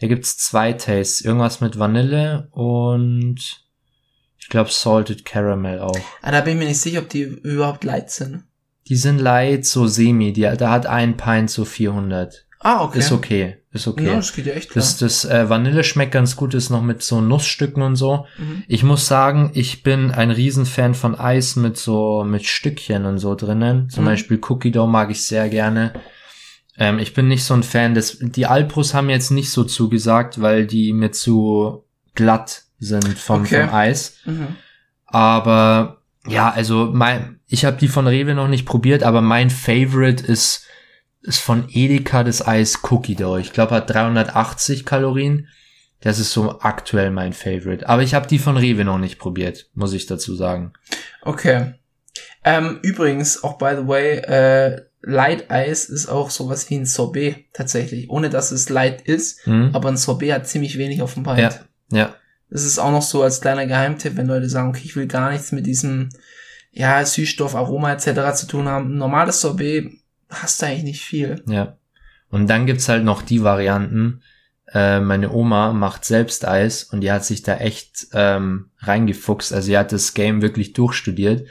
Da 0.00 0.06
gibt's 0.06 0.38
zwei 0.38 0.72
Tastes. 0.72 1.20
Irgendwas 1.20 1.60
mit 1.60 1.78
Vanille 1.78 2.48
und 2.50 3.62
ich 4.38 4.48
glaube 4.48 4.70
Salted 4.70 5.24
Caramel 5.24 5.80
auch. 5.80 5.98
Aber 6.22 6.32
da 6.32 6.40
bin 6.40 6.54
ich 6.54 6.58
mir 6.58 6.68
nicht 6.68 6.80
sicher, 6.80 7.00
ob 7.00 7.10
die 7.10 7.22
überhaupt 7.22 7.84
light 7.84 8.10
sind. 8.10 8.44
Die 8.88 8.96
sind 8.96 9.18
light, 9.18 9.66
so 9.66 9.86
semi. 9.86 10.32
Die, 10.32 10.42
da 10.42 10.70
hat 10.70 10.86
ein 10.86 11.16
Pint 11.16 11.50
so 11.50 11.64
400. 11.64 12.46
Ah, 12.60 12.84
okay. 12.84 12.98
Ist 13.00 13.12
okay. 13.12 13.58
Ist 13.76 13.86
okay. 13.86 14.06
Ja, 14.06 14.16
das 14.16 14.32
geht 14.34 14.46
ja 14.46 14.54
echt 14.54 14.70
klar. 14.70 14.82
Das, 14.82 14.96
das 14.98 15.24
äh, 15.24 15.48
Vanille 15.48 15.84
schmeckt 15.84 16.12
ganz 16.12 16.34
gut, 16.34 16.54
ist 16.54 16.70
noch 16.70 16.82
mit 16.82 17.02
so 17.02 17.20
Nussstücken 17.20 17.82
und 17.82 17.94
so. 17.96 18.26
Mhm. 18.38 18.64
Ich 18.66 18.82
muss 18.82 19.06
sagen, 19.06 19.50
ich 19.54 19.82
bin 19.84 20.10
ein 20.10 20.30
Riesenfan 20.32 20.94
von 20.94 21.14
Eis 21.14 21.54
mit 21.56 21.76
so, 21.76 22.24
mit 22.24 22.44
Stückchen 22.46 23.04
und 23.06 23.18
so 23.18 23.34
drinnen. 23.34 23.88
Zum 23.90 24.02
Mhm. 24.04 24.08
Beispiel 24.08 24.40
Cookie 24.48 24.70
Dough 24.72 24.88
mag 24.88 25.10
ich 25.10 25.24
sehr 25.24 25.48
gerne. 25.48 25.92
Ähm, 26.78 26.98
ich 26.98 27.14
bin 27.14 27.28
nicht 27.28 27.44
so 27.44 27.54
ein 27.54 27.62
Fan 27.62 27.94
des, 27.94 28.18
die 28.20 28.46
Alpros 28.46 28.92
haben 28.94 29.06
mir 29.06 29.12
jetzt 29.12 29.30
nicht 29.30 29.50
so 29.50 29.64
zugesagt, 29.64 30.40
weil 30.42 30.66
die 30.66 30.92
mir 30.92 31.12
zu 31.12 31.84
glatt 32.14 32.62
sind 32.78 33.18
vom, 33.18 33.42
Okay. 33.42 33.66
vom 33.66 33.74
Eis. 33.74 34.16
Mhm. 34.26 34.48
Aber 35.06 36.02
ja, 36.26 36.50
also 36.50 36.90
mein, 36.92 37.40
ich 37.48 37.64
habe 37.64 37.76
die 37.78 37.88
von 37.88 38.06
Rewe 38.06 38.34
noch 38.34 38.48
nicht 38.48 38.66
probiert, 38.66 39.02
aber 39.02 39.20
mein 39.20 39.50
Favorite 39.50 40.24
ist 40.26 40.64
ist 41.26 41.38
von 41.40 41.68
Edeka 41.70 42.24
das 42.24 42.46
Eis 42.46 42.78
Cookie 42.90 43.14
Dough. 43.14 43.38
Ich 43.38 43.52
glaube, 43.52 43.74
hat 43.74 43.90
380 43.90 44.84
Kalorien. 44.84 45.48
Das 46.00 46.18
ist 46.18 46.32
so 46.32 46.60
aktuell 46.60 47.10
mein 47.10 47.32
Favorite. 47.32 47.88
Aber 47.88 48.02
ich 48.02 48.14
habe 48.14 48.26
die 48.28 48.38
von 48.38 48.56
Rewe 48.56 48.84
noch 48.84 48.98
nicht 48.98 49.18
probiert, 49.18 49.68
muss 49.74 49.92
ich 49.92 50.06
dazu 50.06 50.34
sagen. 50.34 50.72
Okay. 51.22 51.74
Ähm, 52.44 52.78
übrigens, 52.82 53.42
auch 53.42 53.58
by 53.58 53.72
the 53.80 53.88
way, 53.88 54.18
äh, 54.18 54.82
Light 55.02 55.50
Eis 55.50 55.86
ist 55.86 56.08
auch 56.08 56.30
sowas 56.30 56.68
wie 56.70 56.76
ein 56.76 56.86
Sorbet 56.86 57.46
tatsächlich. 57.52 58.10
Ohne 58.10 58.28
dass 58.30 58.50
es 58.50 58.68
light 58.68 59.02
ist, 59.02 59.46
Mhm. 59.46 59.70
aber 59.72 59.88
ein 59.88 59.96
Sorbet 59.96 60.32
hat 60.32 60.48
ziemlich 60.48 60.78
wenig 60.78 61.02
auf 61.02 61.14
dem 61.14 61.22
Pint. 61.24 61.38
Ja, 61.38 61.50
ja. 61.90 62.14
Das 62.50 62.64
ist 62.64 62.78
auch 62.78 62.92
noch 62.92 63.02
so 63.02 63.22
als 63.22 63.40
kleiner 63.40 63.66
Geheimtipp, 63.66 64.16
wenn 64.16 64.26
Leute 64.28 64.48
sagen, 64.48 64.68
okay, 64.68 64.82
ich 64.84 64.94
will 64.96 65.06
gar 65.08 65.30
nichts 65.32 65.50
mit 65.52 65.66
diesem, 65.66 66.10
ja, 66.70 67.04
Süßstoff, 67.04 67.54
Aroma 67.56 67.92
etc. 67.92 68.34
zu 68.36 68.46
tun 68.46 68.68
haben. 68.68 68.92
Ein 68.94 68.98
normales 68.98 69.40
Sorbet 69.40 69.92
hast 70.30 70.60
du 70.60 70.66
eigentlich 70.66 70.84
nicht 70.84 71.02
viel. 71.02 71.42
Ja. 71.46 71.76
Und 72.30 72.48
dann 72.48 72.66
gibt's 72.66 72.88
halt 72.88 73.04
noch 73.04 73.22
die 73.22 73.42
Varianten. 73.42 74.22
Äh, 74.72 75.00
meine 75.00 75.30
Oma 75.30 75.72
macht 75.72 76.04
selbst 76.04 76.46
Eis 76.46 76.84
und 76.84 77.00
die 77.00 77.12
hat 77.12 77.24
sich 77.24 77.42
da 77.42 77.56
echt 77.56 78.08
ähm, 78.12 78.70
reingefuchst. 78.78 79.52
Also 79.52 79.66
sie 79.66 79.78
hat 79.78 79.92
das 79.92 80.14
Game 80.14 80.42
wirklich 80.42 80.72
durchstudiert. 80.72 81.46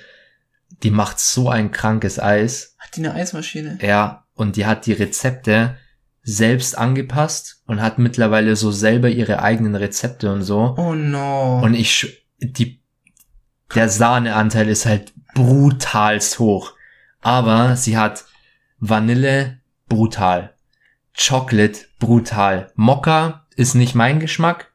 Die 0.83 0.91
macht 0.91 1.19
so 1.19 1.49
ein 1.49 1.71
krankes 1.71 2.19
Eis. 2.19 2.75
Hat 2.77 2.95
die 2.95 3.05
eine 3.05 3.13
Eismaschine? 3.13 3.79
Ja, 3.81 4.25
und 4.33 4.57
die 4.57 4.65
hat 4.65 4.85
die 4.85 4.93
Rezepte 4.93 5.77
selbst 6.23 6.77
angepasst 6.77 7.61
und 7.67 7.81
hat 7.81 7.99
mittlerweile 7.99 8.55
so 8.55 8.71
selber 8.71 9.09
ihre 9.09 9.41
eigenen 9.41 9.75
Rezepte 9.75 10.31
und 10.33 10.41
so. 10.41 10.75
Oh 10.77 10.93
no. 10.93 11.61
Und 11.63 11.75
ich, 11.75 12.25
die, 12.39 12.81
der 13.73 13.89
Sahneanteil 13.89 14.67
ist 14.67 14.85
halt 14.85 15.13
brutalst 15.35 16.39
hoch. 16.39 16.73
Aber 17.21 17.75
sie 17.75 17.97
hat 17.97 18.25
Vanille 18.89 19.61
brutal. 19.87 20.55
Chocolate 21.17 21.85
brutal. 21.99 22.71
Mokka 22.75 23.47
ist 23.55 23.73
nicht 23.73 23.95
mein 23.95 24.19
Geschmack. 24.19 24.71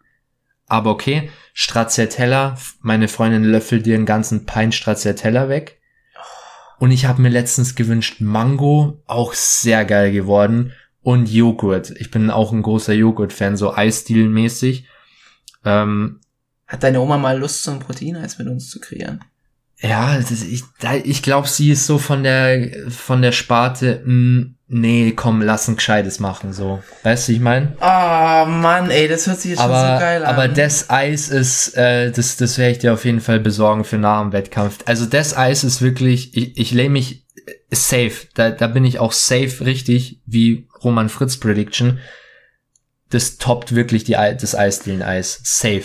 Aber 0.67 0.91
okay. 0.91 1.31
Stracciatella. 1.53 2.57
Meine 2.81 3.09
Freundin 3.09 3.45
löffelt 3.45 3.87
dir 3.87 3.95
einen 3.95 4.07
ganzen 4.07 4.47
Pint 4.47 4.75
Stracciatella 4.75 5.49
weg. 5.49 5.81
Und 6.79 6.91
ich 6.93 7.05
habe 7.05 7.21
mir 7.21 7.29
letztens 7.29 7.75
gewünscht 7.75 8.21
Mango. 8.21 9.03
Auch 9.07 9.35
sehr 9.35 9.85
geil 9.85 10.13
geworden. 10.13 10.73
Und 11.03 11.29
Joghurt. 11.29 11.91
Ich 11.91 12.11
bin 12.11 12.31
auch 12.31 12.53
ein 12.53 12.63
großer 12.63 12.93
Joghurt-Fan, 12.93 13.57
so 13.57 13.75
Eisstilenmäßig. 13.75 14.87
Ähm, 15.65 16.21
Hat 16.67 16.83
deine 16.83 17.01
Oma 17.01 17.19
mal 17.19 17.39
Lust, 17.39 17.63
so 17.63 17.71
ein 17.71 17.79
Proteineis 17.79 18.39
mit 18.39 18.49
uns 18.49 18.71
zu 18.71 18.81
kreieren? 18.81 19.25
Ja, 19.83 20.17
ist, 20.17 20.31
ich, 20.31 20.63
ich 21.05 21.23
glaube, 21.23 21.49
sie 21.49 21.71
ist 21.71 21.87
so 21.87 21.99
von 21.99 22.23
der 22.23 22.71
von 22.91 23.23
der 23.23 23.33
Sparte, 23.33 24.03
mh, 24.05 24.51
nee, 24.69 25.13
komm, 25.13 25.41
lass 25.41 25.69
ein 25.69 25.77
Gescheites 25.77 26.21
machen, 26.21 26.53
so. 26.53 26.83
Weißt 27.03 27.29
du, 27.29 27.33
ich 27.33 27.41
meine? 27.41 27.77
Ah, 27.81 28.45
Mann, 28.45 28.91
ey, 28.91 29.09
das 29.09 29.27
hört 29.27 29.41
sich 29.41 29.53
jetzt 29.53 29.61
schon 29.63 29.71
Aber, 29.71 29.95
so 29.95 30.01
geil 30.01 30.23
an. 30.25 30.35
aber 30.35 30.49
das 30.49 30.91
Eis 30.91 31.31
ist, 31.31 31.77
äh, 31.79 32.11
das, 32.13 32.37
das 32.37 32.59
werde 32.59 32.73
ich 32.73 32.79
dir 32.79 32.93
auf 32.93 33.07
jeden 33.07 33.21
Fall 33.21 33.41
besorgen 33.41 33.85
für 33.85 33.97
nach 33.97 34.21
dem 34.21 34.33
Wettkampf. 34.33 34.81
Also 34.85 35.07
das 35.07 35.35
Eis 35.35 35.65
ist 35.65 35.81
wirklich, 35.81 36.37
ich, 36.37 36.59
ich 36.59 36.73
lehne 36.73 36.91
mich 36.91 37.25
äh, 37.47 37.53
safe, 37.75 38.29
da, 38.35 38.51
da 38.51 38.67
bin 38.67 38.85
ich 38.85 38.99
auch 38.99 39.13
safe 39.13 39.65
richtig, 39.65 40.21
wie 40.27 40.69
Roman 40.85 41.09
Fritz 41.09 41.39
Prediction. 41.39 42.01
Das 43.09 43.39
toppt 43.39 43.75
wirklich 43.75 44.05
die, 44.05 44.13
das 44.13 44.55
Eisdielen-Eis. 44.55 45.41
Safe. 45.43 45.83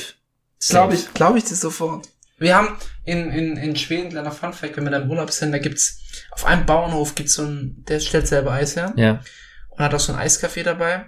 Glaube 0.68 0.96
Safe. 0.96 1.08
ich, 1.08 1.14
glaube 1.14 1.38
ich 1.38 1.46
das 1.46 1.62
sofort. 1.62 2.10
Wir 2.38 2.56
haben 2.58 2.76
in, 3.06 3.30
in, 3.30 3.58
in 3.58 3.76
Schweden, 3.76 4.10
kleiner 4.10 4.32
Funfact, 4.32 4.76
wenn 4.78 4.84
wir 4.84 4.92
da 4.92 4.98
im 5.00 5.10
Urlaub 5.10 5.32
sind, 5.32 5.52
da 5.52 5.60
gibt's, 5.60 6.02
auf 6.32 6.46
einem 6.46 6.66
Bauernhof 6.66 7.16
gibt's 7.16 7.34
so 7.36 7.44
ein, 7.44 7.84
der 7.88 8.00
stellt 8.00 8.28
selber 8.28 8.52
Eis 8.52 8.76
her. 8.76 8.94
Ja. 8.98 9.22
Und 9.70 9.80
hat 9.80 9.94
auch 9.94 10.00
so 10.00 10.12
ein 10.14 10.20
Eiskaffee 10.20 10.64
dabei. 10.64 11.06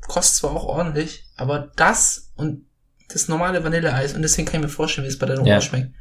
Kostet 0.00 0.36
zwar 0.36 0.52
auch 0.52 0.64
ordentlich, 0.64 1.26
aber 1.36 1.70
das 1.76 2.32
und 2.36 2.66
das 3.08 3.28
normale 3.28 3.62
Vanilleeis, 3.62 4.14
und 4.14 4.22
deswegen 4.22 4.46
kann 4.46 4.60
ich 4.60 4.66
mir 4.66 4.72
vorstellen, 4.72 5.04
wie 5.04 5.10
es 5.10 5.18
bei 5.18 5.26
deiner 5.26 5.42
Oma 5.42 5.48
Ja. 5.50 5.60
schmeckt. 5.60 5.94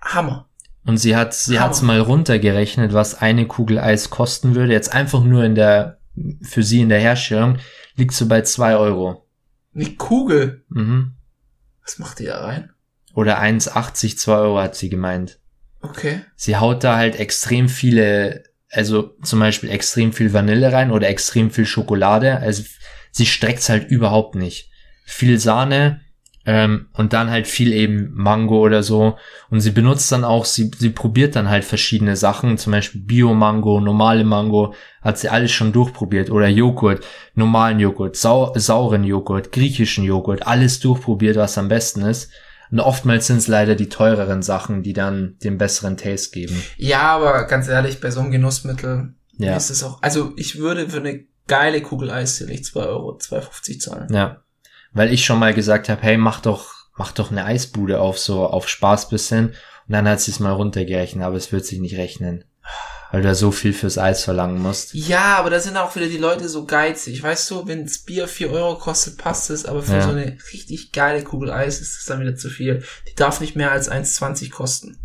Hammer. 0.00 0.48
Und 0.86 0.96
sie 0.98 1.14
hat, 1.16 1.34
sie 1.34 1.58
Hammer. 1.58 1.68
hat's 1.68 1.82
mal 1.82 2.00
runtergerechnet, 2.00 2.92
was 2.94 3.20
eine 3.20 3.46
Kugel 3.46 3.78
Eis 3.78 4.10
kosten 4.10 4.54
würde. 4.54 4.72
Jetzt 4.72 4.92
einfach 4.94 5.22
nur 5.22 5.44
in 5.44 5.54
der, 5.54 5.98
für 6.42 6.62
sie 6.62 6.80
in 6.80 6.88
der 6.88 7.00
Herstellung, 7.00 7.58
liegt 7.96 8.14
so 8.14 8.26
bei 8.26 8.42
zwei 8.42 8.76
Euro. 8.76 9.26
Eine 9.74 9.90
Kugel. 9.96 10.64
Mhm. 10.68 11.14
Was 11.82 11.98
macht 11.98 12.20
ihr 12.20 12.28
da 12.30 12.44
rein? 12.44 12.70
Oder 13.18 13.42
1,80, 13.42 14.16
2 14.16 14.32
Euro 14.32 14.60
hat 14.60 14.76
sie 14.76 14.90
gemeint. 14.90 15.40
Okay. 15.80 16.20
Sie 16.36 16.56
haut 16.56 16.84
da 16.84 16.94
halt 16.94 17.18
extrem 17.18 17.68
viele, 17.68 18.44
also 18.70 19.10
zum 19.24 19.40
Beispiel 19.40 19.70
extrem 19.70 20.12
viel 20.12 20.32
Vanille 20.32 20.72
rein 20.72 20.92
oder 20.92 21.08
extrem 21.08 21.50
viel 21.50 21.66
Schokolade. 21.66 22.38
Also 22.38 22.62
sie 23.10 23.26
streckt's 23.26 23.70
halt 23.70 23.90
überhaupt 23.90 24.36
nicht. 24.36 24.70
Viel 25.04 25.40
Sahne 25.40 26.00
ähm, 26.46 26.90
und 26.92 27.12
dann 27.12 27.28
halt 27.28 27.48
viel 27.48 27.72
eben 27.72 28.12
Mango 28.14 28.60
oder 28.60 28.84
so. 28.84 29.16
Und 29.50 29.62
sie 29.62 29.72
benutzt 29.72 30.12
dann 30.12 30.22
auch, 30.22 30.44
sie, 30.44 30.70
sie 30.78 30.90
probiert 30.90 31.34
dann 31.34 31.48
halt 31.48 31.64
verschiedene 31.64 32.14
Sachen, 32.14 32.56
zum 32.56 32.70
Beispiel 32.70 33.00
Bio-Mango, 33.00 33.80
normale 33.80 34.22
Mango, 34.22 34.74
hat 35.02 35.18
sie 35.18 35.28
alles 35.28 35.50
schon 35.50 35.72
durchprobiert. 35.72 36.30
Oder 36.30 36.46
Joghurt, 36.46 37.04
normalen 37.34 37.80
Joghurt, 37.80 38.14
sau 38.14 38.52
sauren 38.54 39.02
Joghurt, 39.02 39.50
griechischen 39.50 40.04
Joghurt, 40.04 40.46
alles 40.46 40.78
durchprobiert, 40.78 41.34
was 41.34 41.58
am 41.58 41.66
besten 41.66 42.02
ist. 42.02 42.30
Und 42.70 42.80
oftmals 42.80 43.26
sind 43.26 43.38
es 43.38 43.48
leider 43.48 43.74
die 43.74 43.88
teureren 43.88 44.42
Sachen, 44.42 44.82
die 44.82 44.92
dann 44.92 45.36
den 45.42 45.58
besseren 45.58 45.96
Taste 45.96 46.30
geben. 46.32 46.62
Ja, 46.76 47.02
aber 47.16 47.44
ganz 47.44 47.68
ehrlich, 47.68 48.00
bei 48.00 48.10
so 48.10 48.20
einem 48.20 48.30
Genussmittel 48.30 49.14
Ja. 49.36 49.56
ist 49.56 49.70
es 49.70 49.82
auch, 49.82 50.02
also 50.02 50.32
ich 50.36 50.58
würde 50.58 50.88
für 50.90 50.98
eine 50.98 51.24
geile 51.46 51.80
Kugel 51.80 52.10
Eis 52.10 52.36
sicherlich 52.36 52.64
2 52.64 52.80
Euro, 52.80 53.16
2,50 53.16 53.80
zahlen. 53.80 54.12
Ja. 54.12 54.42
Weil 54.92 55.12
ich 55.12 55.24
schon 55.24 55.38
mal 55.38 55.54
gesagt 55.54 55.88
habe, 55.88 56.02
hey, 56.02 56.16
mach 56.16 56.40
doch, 56.40 56.74
mach 56.96 57.12
doch 57.12 57.30
eine 57.30 57.44
Eisbude 57.44 58.00
auf, 58.00 58.18
so 58.18 58.44
auf 58.46 58.68
Spaß 58.68 59.08
bisschen. 59.08 59.48
Und 59.48 59.92
dann 59.94 60.08
hat 60.08 60.20
sie 60.20 60.30
es 60.30 60.40
mal 60.40 60.52
runtergerechnet, 60.52 61.24
aber 61.24 61.36
es 61.36 61.52
wird 61.52 61.64
sich 61.64 61.78
nicht 61.80 61.96
rechnen. 61.96 62.44
Weil 63.10 63.22
du 63.22 63.28
da 63.28 63.34
so 63.34 63.50
viel 63.50 63.72
fürs 63.72 63.96
Eis 63.96 64.24
verlangen 64.24 64.60
musst. 64.60 64.92
Ja, 64.92 65.36
aber 65.38 65.48
da 65.48 65.60
sind 65.60 65.76
auch 65.78 65.96
wieder 65.96 66.08
die 66.08 66.18
Leute 66.18 66.46
so 66.48 66.66
geizig. 66.66 67.22
Weißt 67.22 67.50
du, 67.50 67.66
wenn 67.66 67.84
das 67.84 67.98
Bier 68.00 68.28
4 68.28 68.50
Euro 68.50 68.76
kostet, 68.78 69.16
passt 69.16 69.48
es, 69.48 69.64
aber 69.64 69.82
für 69.82 69.94
Ja. 69.94 70.02
so 70.02 70.10
eine 70.10 70.36
richtig 70.52 70.92
geile 70.92 71.22
Kugel 71.24 71.50
Eis 71.50 71.80
ist 71.80 71.98
es 71.98 72.04
dann 72.04 72.20
wieder 72.20 72.36
zu 72.36 72.50
viel. 72.50 72.84
Die 73.08 73.14
darf 73.14 73.40
nicht 73.40 73.56
mehr 73.56 73.72
als 73.72 73.88
1,20 73.90 74.50
kosten. 74.50 74.98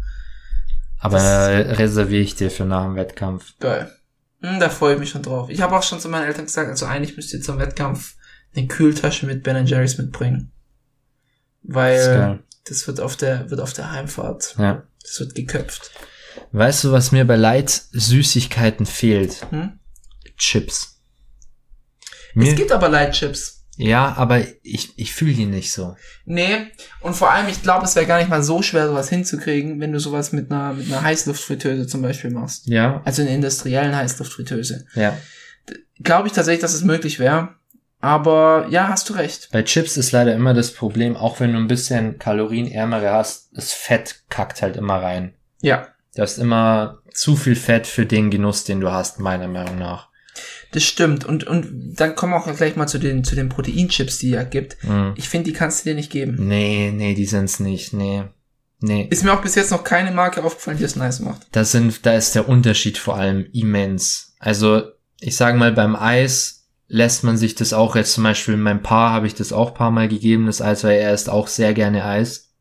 Aber 0.99 1.18
Das- 1.18 1.80
reserviere 1.80 2.22
ich 2.24 2.36
dir 2.36 2.51
für 2.51 2.66
nach 2.66 2.84
dem 2.84 2.95
Wettkampf. 2.95 3.54
Geil. 3.60 3.89
Hm, 4.41 4.60
da 4.60 4.70
freue 4.70 4.95
ich 4.95 4.99
mich 4.99 5.10
schon 5.10 5.22
drauf. 5.24 5.49
Ich 5.49 5.62
habe 5.62 5.74
auch 5.78 5.84
schon 5.84 6.01
zu 6.01 6.10
meinen 6.10 6.26
Eltern 6.28 6.45
gesagt, 6.45 6.70
also 6.70 6.86
eigentlich 6.86 7.16
müsst 7.16 7.34
ihr 7.34 7.41
zum 7.41 7.58
Wettkampf 7.60 8.16
eine 8.56 8.68
Kühltasche 8.68 9.26
mit 9.26 9.43
Ben 9.43 9.66
Jerry's 9.66 9.97
mitbringen. 9.97 10.51
weil 11.66 12.06
geil. 12.06 12.39
das 12.66 12.86
wird 12.88 12.99
auf 12.99 13.16
der, 13.16 13.49
wird 13.49 13.62
auf 13.62 13.72
der 13.72 13.91
Heimfahrt, 13.91 14.56
Ja. 14.58 14.84
das 15.01 15.20
wird 15.22 15.34
geköpft. 15.36 15.91
Weißt 16.54 16.84
du, 16.84 16.91
was 16.91 17.12
mir 17.12 17.26
bei 17.26 17.36
Light 17.36 17.70
Süßigkeiten 17.91 18.86
fehlt? 18.86 19.45
Hm? 19.49 19.80
Chips. 20.38 21.01
Es 21.99 22.36
Mir, 22.36 22.54
gibt 22.56 22.72
aber 22.72 22.89
Light 22.89 23.14
Chips. 23.14 23.66
ja, 23.78 24.14
aber 24.16 24.41
ich, 24.64 24.97
ich 24.97 25.14
fühle 25.14 25.34
die 25.34 25.45
nicht 25.45 25.72
so. 25.72 25.95
Nee, 26.26 26.68
und 27.01 27.16
vor 27.16 27.32
allem, 27.32 27.47
ich 27.47 27.62
glaube, 27.62 27.86
es 27.86 27.95
wäre 27.95 28.06
gar 28.06 28.20
nicht 28.20 28.30
mal 28.30 28.41
so 28.43 28.62
schwer, 28.62 28.88
sowas 28.88 29.10
hinzukriegen, 29.10 29.80
wenn 29.80 29.91
du 29.91 29.99
sowas 29.99 30.32
mit 30.32 30.51
einer, 30.51 30.74
mit 30.74 30.88
einer 30.88 31.01
Heißluftfritteuse 31.01 31.88
zum 31.88 32.01
Beispiel 32.01 32.30
machst. 32.32 32.68
Ja, 32.68 33.01
Also 33.06 33.22
eine 33.24 33.34
industriellen 33.34 33.95
Heißluftfritteuse. 33.95 34.86
ja. 34.95 35.18
Glaube 36.04 36.28
ich 36.28 36.34
tatsächlich, 36.34 36.62
dass 36.62 36.74
es 36.74 36.84
möglich 36.84 37.20
wäre. 37.20 37.49
Aber 38.01 38.68
ja, 38.70 38.89
hast 38.89 39.10
du 39.10 39.14
recht. 39.14 39.47
Bei 39.54 39.62
Chips 39.64 39.95
ist 39.95 40.12
leider 40.12 40.34
immer 40.36 40.54
das 40.54 40.74
Problem, 40.74 41.16
auch 41.16 41.39
wenn 41.39 41.54
du 41.54 41.60
ein 41.60 41.68
bisschen 41.70 42.18
kalorienärmere 42.20 43.12
hast, 43.12 43.49
das 43.54 43.72
Fett 43.72 44.24
kackt 44.30 44.62
halt 44.62 44.76
immer 44.76 45.01
rein. 45.01 45.34
Ja, 45.62 45.88
Da 46.16 46.24
ist 46.24 46.38
immer 46.38 46.99
zu 47.14 47.36
viel 47.36 47.55
Fett 47.55 47.88
für 47.88 48.05
den 48.05 48.30
Genuss, 48.30 48.64
den 48.64 48.80
du 48.82 48.91
hast, 48.91 49.20
meiner 49.20 49.47
Meinung 49.47 49.78
nach. 49.78 50.09
das 50.72 50.84
stimmt. 50.84 51.26
Und, 51.26 51.43
und 51.43 51.95
dann 51.99 52.16
kommen 52.16 52.34
wir 52.34 52.38
auch 52.38 52.55
gleich 52.55 52.76
mal 52.76 52.88
zu 52.88 52.97
den, 52.99 53.24
zu 53.24 53.36
den 53.36 53.49
Proteinchips, 53.49 54.18
die 54.20 54.32
ja 54.32 54.43
gibt. 54.43 54.84
Mhm. 54.84 55.14
Ich 55.16 55.30
finde, 55.30 55.51
die 55.51 55.53
kannst 55.57 55.86
du 55.86 55.89
dir 55.89 55.95
nicht 55.95 56.11
geben. 56.11 56.36
Nee, 56.39 56.91
nee, 56.93 57.14
die 57.14 57.26
sind's 57.26 57.59
nicht, 57.59 57.93
nee. 57.93 58.24
Nee. 58.80 59.07
Ist 59.09 59.24
mir 59.24 59.34
auch 59.34 59.41
bis 59.41 59.55
jetzt 59.55 59.72
noch 59.72 59.84
keine 59.86 60.11
Marke 60.11 60.43
aufgefallen, 60.43 60.78
die 60.78 60.84
das 60.84 60.97
nice 60.97 61.22
macht. 61.22 61.47
Da 61.53 61.64
sind, 61.64 62.05
da 62.05 62.14
ist 62.14 62.36
der 62.36 62.49
Unterschied 62.49 62.97
vor 62.97 63.16
allem 63.16 63.47
immens. 63.53 64.36
Also, 64.39 64.84
ich 65.22 65.38
sage 65.38 65.57
mal, 65.57 65.72
beim 65.72 65.95
Eis 65.95 66.68
lässt 66.88 67.24
man 67.24 67.38
sich 67.38 67.55
das 67.55 67.72
auch 67.72 67.95
jetzt 67.95 68.14
zum 68.14 68.26
Beispiel, 68.26 68.57
meinem 68.57 68.84
Paar 68.84 69.11
habe 69.11 69.26
ich 69.26 69.36
das 69.36 69.53
auch 69.53 69.70
ein 69.70 69.74
paar 69.74 69.91
Mal 69.91 70.09
gegeben, 70.09 70.47
das 70.47 70.61
Eis, 70.61 70.84
weil 70.84 70.99
er 70.99 71.14
isst 71.14 71.30
auch 71.30 71.47
sehr 71.47 71.74
gerne 71.74 72.03
Eis. 72.03 72.53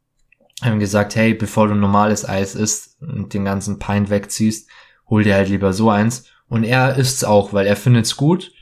Haben 0.62 0.78
gesagt, 0.78 1.16
hey, 1.16 1.34
bevor 1.34 1.68
du 1.68 1.74
normales 1.74 2.28
Eis 2.28 2.54
isst 2.54 2.96
und 3.00 3.34
den 3.34 3.44
ganzen 3.44 3.78
Pint 3.78 4.10
wegziehst, 4.10 4.68
hol 5.08 5.24
dir 5.24 5.34
halt 5.34 5.48
lieber 5.48 5.72
so 5.72 5.90
eins. 5.90 6.26
Und 6.48 6.64
er 6.64 6.96
isst's 6.96 7.24
auch, 7.24 7.52
weil 7.52 7.66
er 7.66 7.76
findet's 7.76 8.16
gut 8.16 8.52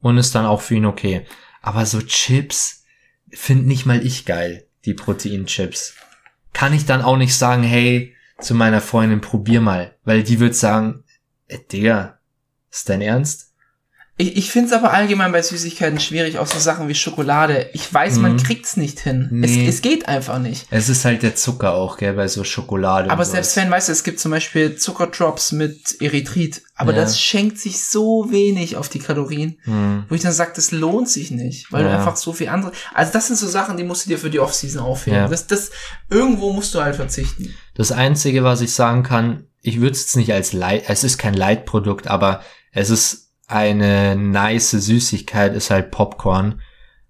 und 0.00 0.18
ist 0.18 0.34
dann 0.34 0.46
auch 0.46 0.60
für 0.60 0.76
ihn 0.76 0.86
okay. 0.86 1.26
Aber 1.60 1.86
so 1.86 2.00
Chips 2.00 2.84
find 3.30 3.66
nicht 3.66 3.86
mal 3.86 4.04
ich 4.04 4.24
geil, 4.24 4.66
die 4.84 4.94
Proteinchips. 4.94 5.94
Kann 6.52 6.74
ich 6.74 6.84
dann 6.86 7.02
auch 7.02 7.16
nicht 7.16 7.34
sagen, 7.34 7.62
hey, 7.62 8.14
zu 8.40 8.54
meiner 8.54 8.80
Freundin, 8.80 9.20
probier 9.20 9.60
mal, 9.60 9.96
weil 10.04 10.22
die 10.22 10.40
wird 10.40 10.54
sagen, 10.54 11.04
äh, 11.48 11.58
Digga, 11.58 12.18
ist 12.70 12.88
dein 12.88 13.00
Ernst? 13.00 13.51
Ich, 14.22 14.36
ich 14.36 14.50
finde 14.52 14.68
es 14.68 14.72
aber 14.72 14.92
allgemein 14.92 15.32
bei 15.32 15.42
Süßigkeiten 15.42 15.98
schwierig, 15.98 16.38
auch 16.38 16.46
so 16.46 16.60
Sachen 16.60 16.86
wie 16.86 16.94
Schokolade. 16.94 17.68
Ich 17.72 17.92
weiß, 17.92 18.18
man 18.18 18.34
Mhm. 18.34 18.42
kriegt's 18.44 18.76
nicht 18.76 19.00
hin. 19.00 19.26
Nee. 19.32 19.66
Es, 19.68 19.74
es 19.76 19.82
geht 19.82 20.06
einfach 20.06 20.38
nicht. 20.38 20.66
Es 20.70 20.88
ist 20.88 21.04
halt 21.04 21.24
der 21.24 21.34
Zucker 21.34 21.74
auch, 21.74 21.96
gell, 21.96 22.12
bei 22.12 22.28
so 22.28 22.44
Schokolade. 22.44 23.10
Aber 23.10 23.24
selbst 23.24 23.56
wenn, 23.56 23.68
weißt 23.68 23.88
du, 23.88 23.92
es 23.92 24.04
gibt 24.04 24.20
zum 24.20 24.30
Beispiel 24.30 24.76
Zuckerdrops 24.76 25.50
mit 25.50 26.00
Erythrit, 26.00 26.62
aber 26.76 26.92
Ja. 26.94 27.00
das 27.00 27.20
schenkt 27.20 27.58
sich 27.58 27.84
so 27.84 28.28
wenig 28.30 28.76
auf 28.76 28.88
die 28.88 29.00
Kalorien, 29.00 29.58
Hm. 29.64 30.04
wo 30.08 30.14
ich 30.14 30.22
dann 30.22 30.32
sage, 30.32 30.52
das 30.54 30.70
lohnt 30.70 31.08
sich 31.08 31.32
nicht, 31.32 31.72
weil 31.72 31.82
du 31.82 31.90
Ja. 31.90 31.96
einfach 31.98 32.14
so 32.16 32.32
viel 32.32 32.48
andere. 32.48 32.70
Also 32.94 33.12
das 33.12 33.26
sind 33.26 33.36
so 33.40 33.48
Sachen, 33.48 33.76
die 33.76 33.82
musst 33.82 34.04
du 34.06 34.10
dir 34.10 34.18
für 34.18 34.30
die 34.30 34.38
Offseason 34.38 34.82
aufheben. 34.82 35.18
Ja. 35.18 35.26
Das, 35.28 35.48
das, 35.48 35.72
irgendwo 36.10 36.52
musst 36.52 36.72
du 36.76 36.80
halt 36.80 36.94
verzichten. 36.94 37.52
Das 37.74 37.90
Einzige, 37.90 38.44
was 38.44 38.60
ich 38.60 38.72
sagen 38.72 39.02
kann, 39.02 39.46
ich 39.62 39.80
würde 39.80 39.96
es 39.96 40.14
nicht 40.14 40.32
als 40.32 40.52
Light, 40.52 40.84
es 40.86 41.02
ist 41.02 41.18
kein 41.18 41.34
Leitprodukt, 41.34 42.06
aber 42.06 42.42
es 42.72 42.88
ist 42.90 43.21
eine 43.52 44.16
nice 44.16 44.70
Süßigkeit, 44.72 45.54
ist 45.54 45.70
halt 45.70 45.90
Popcorn, 45.90 46.60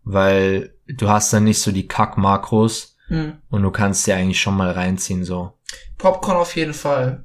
weil 0.05 0.75
du 0.87 1.09
hast 1.09 1.33
dann 1.33 1.45
nicht 1.45 1.61
so 1.61 1.73
die 1.73 1.89
Kack-Makros 1.89 2.97
Hm. 3.09 3.39
und 3.51 3.63
du 3.63 3.71
kannst 3.71 4.07
dir 4.07 4.17
eigentlich 4.17 4.41
schon 4.41 4.57
mal 4.57 4.71
reinziehen, 4.71 5.25
so. 5.25 5.53
Popcorn 5.99 6.37
auf 6.37 6.57
jeden 6.57 6.73
Fall. 6.75 7.25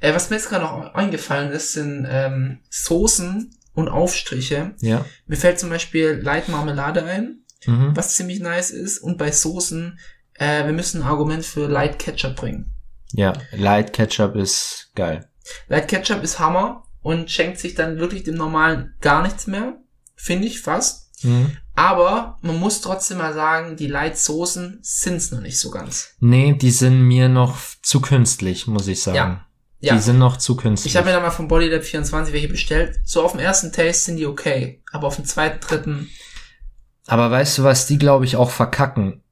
Äh, 0.00 0.14
was 0.14 0.28
mir 0.30 0.36
jetzt 0.36 0.48
gerade 0.48 0.64
noch 0.64 0.94
eingefallen 0.94 1.52
ist, 1.52 1.72
sind 1.72 2.06
ähm, 2.10 2.58
Soßen 2.70 3.54
und 3.74 3.88
Aufstriche. 3.88 4.72
Ja. 4.80 5.04
Mir 5.26 5.36
fällt 5.36 5.58
zum 5.60 5.70
Beispiel 5.70 6.20
Light 6.22 6.48
Marmelade 6.48 7.04
ein, 7.04 7.38
Mhm. 7.66 7.92
was 7.96 8.16
ziemlich 8.16 8.40
nice 8.40 8.70
ist. 8.70 8.98
Und 8.98 9.16
bei 9.18 9.30
Soßen, 9.30 9.98
äh, 10.34 10.64
wir 10.66 10.72
müssen 10.72 11.02
ein 11.02 11.08
Argument 11.08 11.44
für 11.44 11.66
Light 11.68 11.98
Ketchup 12.00 12.34
bringen. 12.36 12.74
Ja, 13.12 13.32
Light 13.52 13.92
Ketchup 13.92 14.34
ist 14.36 14.90
geil. 14.96 15.28
Light 15.68 15.86
Ketchup 15.88 16.22
ist 16.24 16.38
Hammer 16.40 16.84
und 17.02 17.30
schenkt 17.30 17.58
sich 17.58 17.74
dann 17.74 17.98
wirklich 17.98 18.22
dem 18.22 18.36
normalen 18.36 18.94
gar 19.00 19.22
nichts 19.22 19.46
mehr. 19.46 19.76
Finde 20.14 20.46
ich 20.46 20.60
fast. 20.60 21.10
Mhm. 21.24 21.56
Aber 21.74 22.38
man 22.42 22.58
muss 22.58 22.80
trotzdem 22.80 23.18
mal 23.18 23.32
sagen, 23.32 23.76
die 23.76 23.86
Light 23.86 24.18
Soßen 24.18 24.78
sind's 24.82 25.30
noch 25.30 25.40
nicht 25.40 25.58
so 25.58 25.70
ganz. 25.70 26.14
Nee, 26.20 26.54
die 26.54 26.70
sind 26.70 27.00
mir 27.00 27.28
noch 27.28 27.56
zu 27.82 28.00
künstlich, 28.00 28.66
muss 28.66 28.88
ich 28.88 29.02
sagen. 29.02 29.16
Ja. 29.16 29.46
Ja. 29.80 29.94
Die 29.94 30.00
sind 30.00 30.18
noch 30.18 30.36
zu 30.36 30.54
künstlich. 30.54 30.92
Ich 30.92 30.96
habe 30.96 31.08
mir 31.08 31.12
da 31.12 31.20
mal 31.20 31.30
von 31.30 31.48
Bodylab 31.48 31.82
24 31.82 32.32
welche 32.32 32.46
bestellt. 32.46 33.00
So 33.04 33.24
auf 33.24 33.32
dem 33.32 33.40
ersten 33.40 33.72
Taste 33.72 34.04
sind 34.04 34.16
die 34.16 34.26
okay. 34.26 34.80
Aber 34.92 35.08
auf 35.08 35.16
dem 35.16 35.24
zweiten, 35.24 35.58
dritten, 35.60 36.08
Aber 37.08 37.32
weißt 37.32 37.58
du, 37.58 37.64
was 37.64 37.88
die, 37.88 37.98
glaube 37.98 38.24
ich, 38.24 38.36
auch 38.36 38.50
verkacken? 38.50 39.24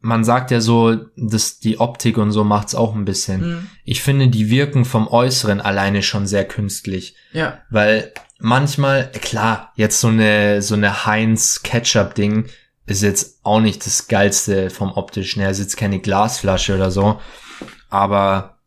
Man 0.00 0.22
sagt 0.24 0.50
ja 0.52 0.60
so, 0.60 0.96
dass 1.16 1.58
die 1.58 1.80
Optik 1.80 2.18
und 2.18 2.30
so 2.30 2.44
macht's 2.44 2.74
auch 2.74 2.94
ein 2.94 3.04
bisschen. 3.04 3.40
hm, 3.40 3.66
Ich 3.84 4.02
finde, 4.02 4.28
die 4.28 4.48
wirken 4.50 4.84
vom 4.84 5.08
Äußeren 5.08 5.60
alleine 5.60 6.02
schon 6.02 6.26
sehr 6.26 6.46
künstlich. 6.46 7.16
ja. 7.32 7.58
Weil 7.70 8.12
manchmal, 8.38 9.10
klar, 9.10 9.72
jetzt 9.74 10.00
so 10.00 10.08
eine, 10.08 10.62
so 10.62 10.74
eine 10.74 11.04
Heinz 11.06 11.62
Ketchup 11.64 12.14
Ding 12.14 12.46
ist 12.86 13.02
jetzt 13.02 13.40
auch 13.42 13.60
nicht 13.60 13.84
das 13.84 14.06
geilste 14.08 14.70
vom 14.70 14.92
optischen 14.92 15.42
her. 15.42 15.50
Ist 15.50 15.58
jetzt 15.58 15.76
keine 15.76 15.98
Glasflasche 15.98 16.76
oder 16.76 16.90
so. 16.90 17.20
Aber 17.90 18.58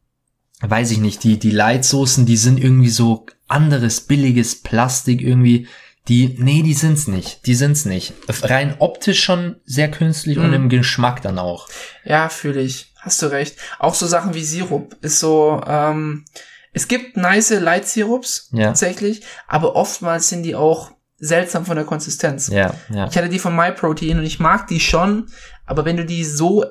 weiß 0.61 0.91
ich 0.91 0.99
nicht, 0.99 1.23
die, 1.23 1.39
die 1.39 1.51
Leitsoßen, 1.51 2.25
die 2.25 2.37
sind 2.37 2.59
irgendwie 2.61 2.89
so 2.89 3.25
anderes 3.47 4.01
billiges 4.01 4.61
Plastik 4.61 5.21
irgendwie. 5.21 5.67
Die, 6.07 6.35
nee, 6.39 6.63
die 6.63 6.73
sind's 6.73 7.07
nicht. 7.07 7.45
Die 7.45 7.53
sind's 7.55 7.85
nicht. 7.85 8.13
Rein 8.43 8.75
optisch 8.79 9.23
schon 9.23 9.57
sehr 9.65 9.89
künstlich 9.91 10.37
und 10.39 10.47
Mhm. 10.47 10.53
im 10.53 10.69
Geschmack 10.69 11.21
dann 11.21 11.37
auch. 11.39 11.67
Ja, 12.03 12.29
fühle 12.29 12.61
ich. 12.61 12.93
Hast 12.99 13.21
du 13.21 13.27
recht. 13.27 13.57
Auch 13.79 13.93
so 13.95 14.07
Sachen 14.07 14.33
wie 14.33 14.43
Sirup 14.43 14.95
ist 15.01 15.19
so, 15.19 15.61
ähm, 15.65 16.25
es 16.73 16.87
gibt 16.87 17.17
nice 17.17 17.51
Light 17.51 17.87
Sirups, 17.87 18.49
Ja. 18.51 18.67
tatsächlich, 18.67 19.21
aber 19.47 19.75
oftmals 19.75 20.29
sind 20.29 20.43
die 20.43 20.55
auch 20.55 20.91
seltsam 21.17 21.65
von 21.65 21.75
der 21.75 21.85
Konsistenz. 21.85 22.47
Ja, 22.47 22.73
ja. 22.89 23.07
Ich 23.07 23.15
hatte 23.17 23.29
die 23.29 23.39
von 23.39 23.55
MyProtein 23.55 24.17
und 24.17 24.23
ich 24.25 24.39
mag 24.39 24.67
die 24.67 24.79
schon, 24.79 25.27
aber 25.67 25.85
wenn 25.85 25.97
du 25.97 26.05
die 26.05 26.23
so 26.25 26.65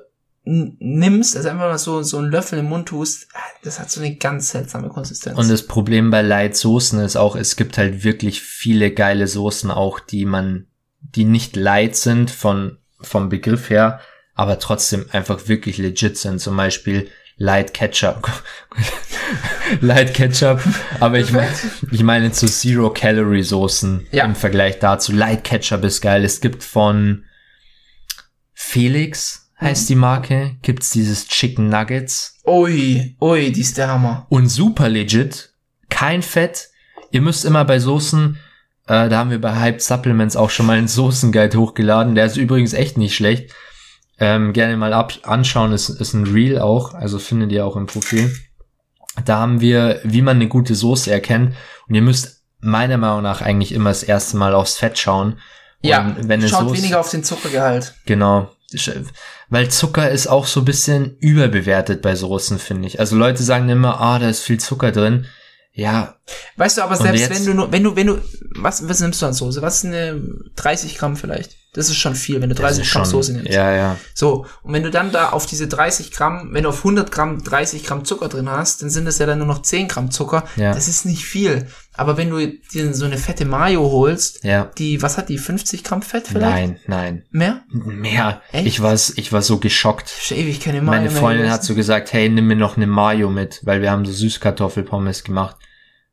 nimmst, 0.53 1.37
also 1.37 1.49
einfach 1.49 1.69
mal 1.69 1.79
so, 1.79 2.03
so 2.03 2.19
einen 2.19 2.31
Löffel 2.31 2.59
im 2.59 2.67
Mund 2.67 2.89
tust, 2.89 3.29
ah, 3.35 3.39
das 3.63 3.79
hat 3.79 3.91
so 3.91 4.01
eine 4.01 4.17
ganz 4.17 4.51
seltsame 4.51 4.89
Konsistenz. 4.89 5.39
Und 5.39 5.49
das 5.49 5.67
Problem 5.67 6.11
bei 6.11 6.23
Light 6.23 6.57
Soßen 6.57 6.99
ist 7.01 7.17
auch, 7.17 7.37
es 7.37 7.55
gibt 7.55 7.79
halt 7.79 8.03
wirklich 8.03 8.43
viele 8.43 8.91
geile 8.91 9.29
Soßen 9.29 9.71
auch, 9.71 10.01
die 10.01 10.25
man, 10.25 10.67
die 11.01 11.25
nicht 11.25 11.55
light 11.55 11.95
sind 11.95 12.31
von, 12.33 12.79
vom 13.01 13.29
Begriff 13.29 13.71
her, 13.71 14.01
aber 14.35 14.59
trotzdem 14.59 15.07
einfach 15.13 15.47
wirklich 15.47 15.79
legit 15.79 16.19
sind. 16.19 16.41
Zum 16.41 16.57
Beispiel 16.57 17.09
Light 17.37 17.73
Ketchup. 17.73 18.29
Light 19.81 20.15
Ketchup, 20.15 20.61
aber 20.99 21.21
ich 21.21 21.31
meine, 21.31 21.53
ich 21.93 22.03
meine 22.03 22.33
zu 22.33 22.47
Zero 22.47 22.91
Calorie 22.91 23.45
Soßen 23.45 24.09
Ja. 24.11 24.25
im 24.25 24.35
Vergleich 24.35 24.81
dazu. 24.81 25.13
Light 25.13 25.45
Ketchup 25.45 25.85
ist 25.85 26.01
geil. 26.01 26.25
Es 26.25 26.41
gibt 26.41 26.65
von 26.65 27.25
Felix 28.53 29.50
heißt 29.61 29.89
die 29.89 29.95
Marke, 29.95 30.57
gibt's 30.63 30.91
dieses 30.91 31.27
Chicken 31.29 31.69
Nuggets. 31.69 32.39
ui, 32.47 33.17
ui, 33.21 33.53
die 33.53 33.61
ist 33.61 33.77
der 33.79 33.89
Hammer. 33.89 34.27
Und 34.29 34.49
super 34.49 34.89
legit. 34.89 35.53
Kein 35.89 36.23
Fett. 36.23 36.69
Ihr 37.11 37.21
müsst 37.21 37.45
immer 37.45 37.65
bei 37.65 37.79
Soßen, 37.79 38.39
äh, 38.87 39.09
da 39.09 39.19
haben 39.19 39.31
wir 39.31 39.41
bei 39.41 39.55
Hype 39.57 39.81
Supplements 39.81 40.37
auch 40.37 40.51
schon 40.51 40.67
mal 40.67 40.79
einen 40.79 40.89
Soßenguide 40.89 41.59
hochgeladen. 41.59 42.15
Der 42.15 42.27
ist 42.27 42.37
übrigens 42.37 42.73
echt 42.73 42.97
nicht 42.97 43.15
schlecht. 43.15 43.53
Ähm, 44.19 44.53
gerne 44.53 44.77
mal 44.77 44.93
ab 44.93 45.15
anschauen, 45.23 45.73
ist, 45.73 45.89
ist 45.89 46.13
ein 46.13 46.27
Reel 46.27 46.59
auch, 46.61 46.93
also 46.95 47.19
findet 47.19 47.53
ihr 47.53 47.65
auch 47.67 47.77
im 47.77 47.87
Profil. 47.87 48.35
Da 49.25 49.39
haben 49.39 49.61
wir, 49.61 50.01
wie 50.05 50.23
man 50.23 50.37
eine 50.37 50.49
gute 50.49 50.75
Soße 50.75 51.11
erkennt. 51.11 51.55
Und 51.89 51.95
ihr 51.95 52.03
müsst 52.03 52.43
meiner 52.61 52.99
Meinung 52.99 53.23
nach 53.23 53.41
eigentlich 53.41 53.73
immer 53.73 53.91
das 53.91 54.03
erste 54.03 54.37
Mal 54.37 54.55
aufs 54.55 54.77
Fett 54.77 54.99
schauen. 54.99 55.39
Ja, 55.83 56.03
Und 56.03 56.29
wenn 56.29 56.41
eine 56.41 56.49
schaut 56.49 56.69
Soße- 56.69 56.77
weniger 56.77 57.01
auf 57.01 57.11
den 57.11 57.25
Zuckergehalt. 57.25 57.95
Genau. 58.07 58.51
Weil 59.49 59.69
Zucker 59.71 60.11
ist 60.11 60.27
auch 60.27 60.47
so 60.47 60.61
ein 60.61 60.65
bisschen 60.65 61.17
überbewertet 61.19 62.03
bei 62.03 62.15
Soßen, 62.15 62.59
finde 62.59 62.87
ich. 62.89 63.01
Also 63.01 63.17
Leute 63.17 63.43
sagen 63.43 63.69
immer, 63.69 64.01
ah, 64.01 64.19
da 64.19 64.29
ist 64.29 64.41
viel 64.41 64.59
Zucker 64.61 64.93
drin. 64.93 65.27
Ja, 65.73 66.17
Weißt 66.57 66.79
du, 66.79 66.83
aber 66.83 66.97
selbst 66.97 67.21
jetzt- 67.21 67.31
wenn 67.39 67.47
du 67.47 67.55
nur, 67.55 67.73
wenn 67.73 67.83
du, 67.85 67.95
wenn 67.97 68.07
du, 68.09 68.19
was, 68.57 68.89
was 68.89 69.01
nimmst 69.01 69.23
du 69.23 69.27
an 69.27 69.33
Soße? 69.33 69.63
Was 69.63 69.77
ist 69.79 69.85
eine 69.87 70.21
30 70.57 70.99
Gramm 70.99 71.17
vielleicht? 71.17 71.57
Das 71.73 71.89
ist 71.89 71.97
schon 71.97 72.17
viel, 72.17 72.41
wenn 72.43 72.49
du 72.49 72.57
30 72.57 72.83
ist 72.85 72.93
Gramm 72.93 73.05
schon- 73.05 73.11
Soße 73.13 73.33
nimmst. 73.35 73.53
Ja, 73.53 73.73
ja. 73.73 73.97
So, 74.15 74.47
und 74.63 74.73
wenn 74.73 74.83
du 74.83 74.91
dann 74.91 75.13
da 75.13 75.31
auf 75.31 75.47
diese 75.47 75.69
30 75.69 76.11
Gramm, 76.11 76.51
wenn 76.53 76.65
du 76.65 76.69
auf 76.71 76.79
100 76.83 77.13
Gramm 77.13 77.43
30 77.43 77.85
Gramm 77.85 78.05
Zucker 78.05 78.29
drin 78.29 78.51
hast, 78.51 78.83
dann 78.83 78.91
sind 78.91 79.05
das 79.07 79.19
ja 79.19 79.27
dann 79.27 79.39
nur 79.39 79.47
noch 79.47 79.63
10 79.63 79.87
Gramm 79.87 80.11
Zucker. 80.11 80.45
Ja. 80.57 80.75
Das 80.75 80.89
ist 80.89 81.07
nicht 81.07 81.25
viel. 81.25 81.69
Aber 82.01 82.17
wenn 82.17 82.31
du 82.31 82.47
dir 82.73 82.95
so 82.95 83.05
eine 83.05 83.19
fette 83.19 83.45
Mayo 83.45 83.83
holst, 83.93 84.43
Ja. 84.43 84.71
die, 84.79 85.03
was 85.03 85.19
hat 85.19 85.29
die, 85.29 85.37
50 85.37 85.85
Gramm 85.85 86.01
Fett 86.01 86.29
vielleicht? 86.29 86.43
Nein, 86.43 86.81
nein. 86.87 87.25
Mehr? 87.31 87.63
Mehr. 87.69 88.41
Echt? 88.53 88.67
Ich 88.67 88.81
war, 88.81 88.95
ich 88.95 89.33
war 89.35 89.43
so 89.43 89.59
geschockt. 89.59 90.11
Ich 90.23 90.35
ewig 90.35 90.61
keine 90.61 90.81
Mayo 90.81 90.97
Meine 90.99 91.11
mehr 91.11 91.21
Freundin 91.21 91.43
gegessen. 91.43 91.53
hat 91.53 91.65
so 91.65 91.75
gesagt, 91.75 92.15
hey, 92.15 92.31
nimm 92.31 92.47
mir 92.47 92.57
noch 92.57 92.79
eine 92.79 92.87
Mayo 92.87 93.29
mit, 93.29 93.61
weil 93.65 93.83
wir 93.83 93.91
haben 93.91 94.07
so 94.07 94.13
Süßkartoffelpommes 94.13 95.25
gemacht. 95.25 95.57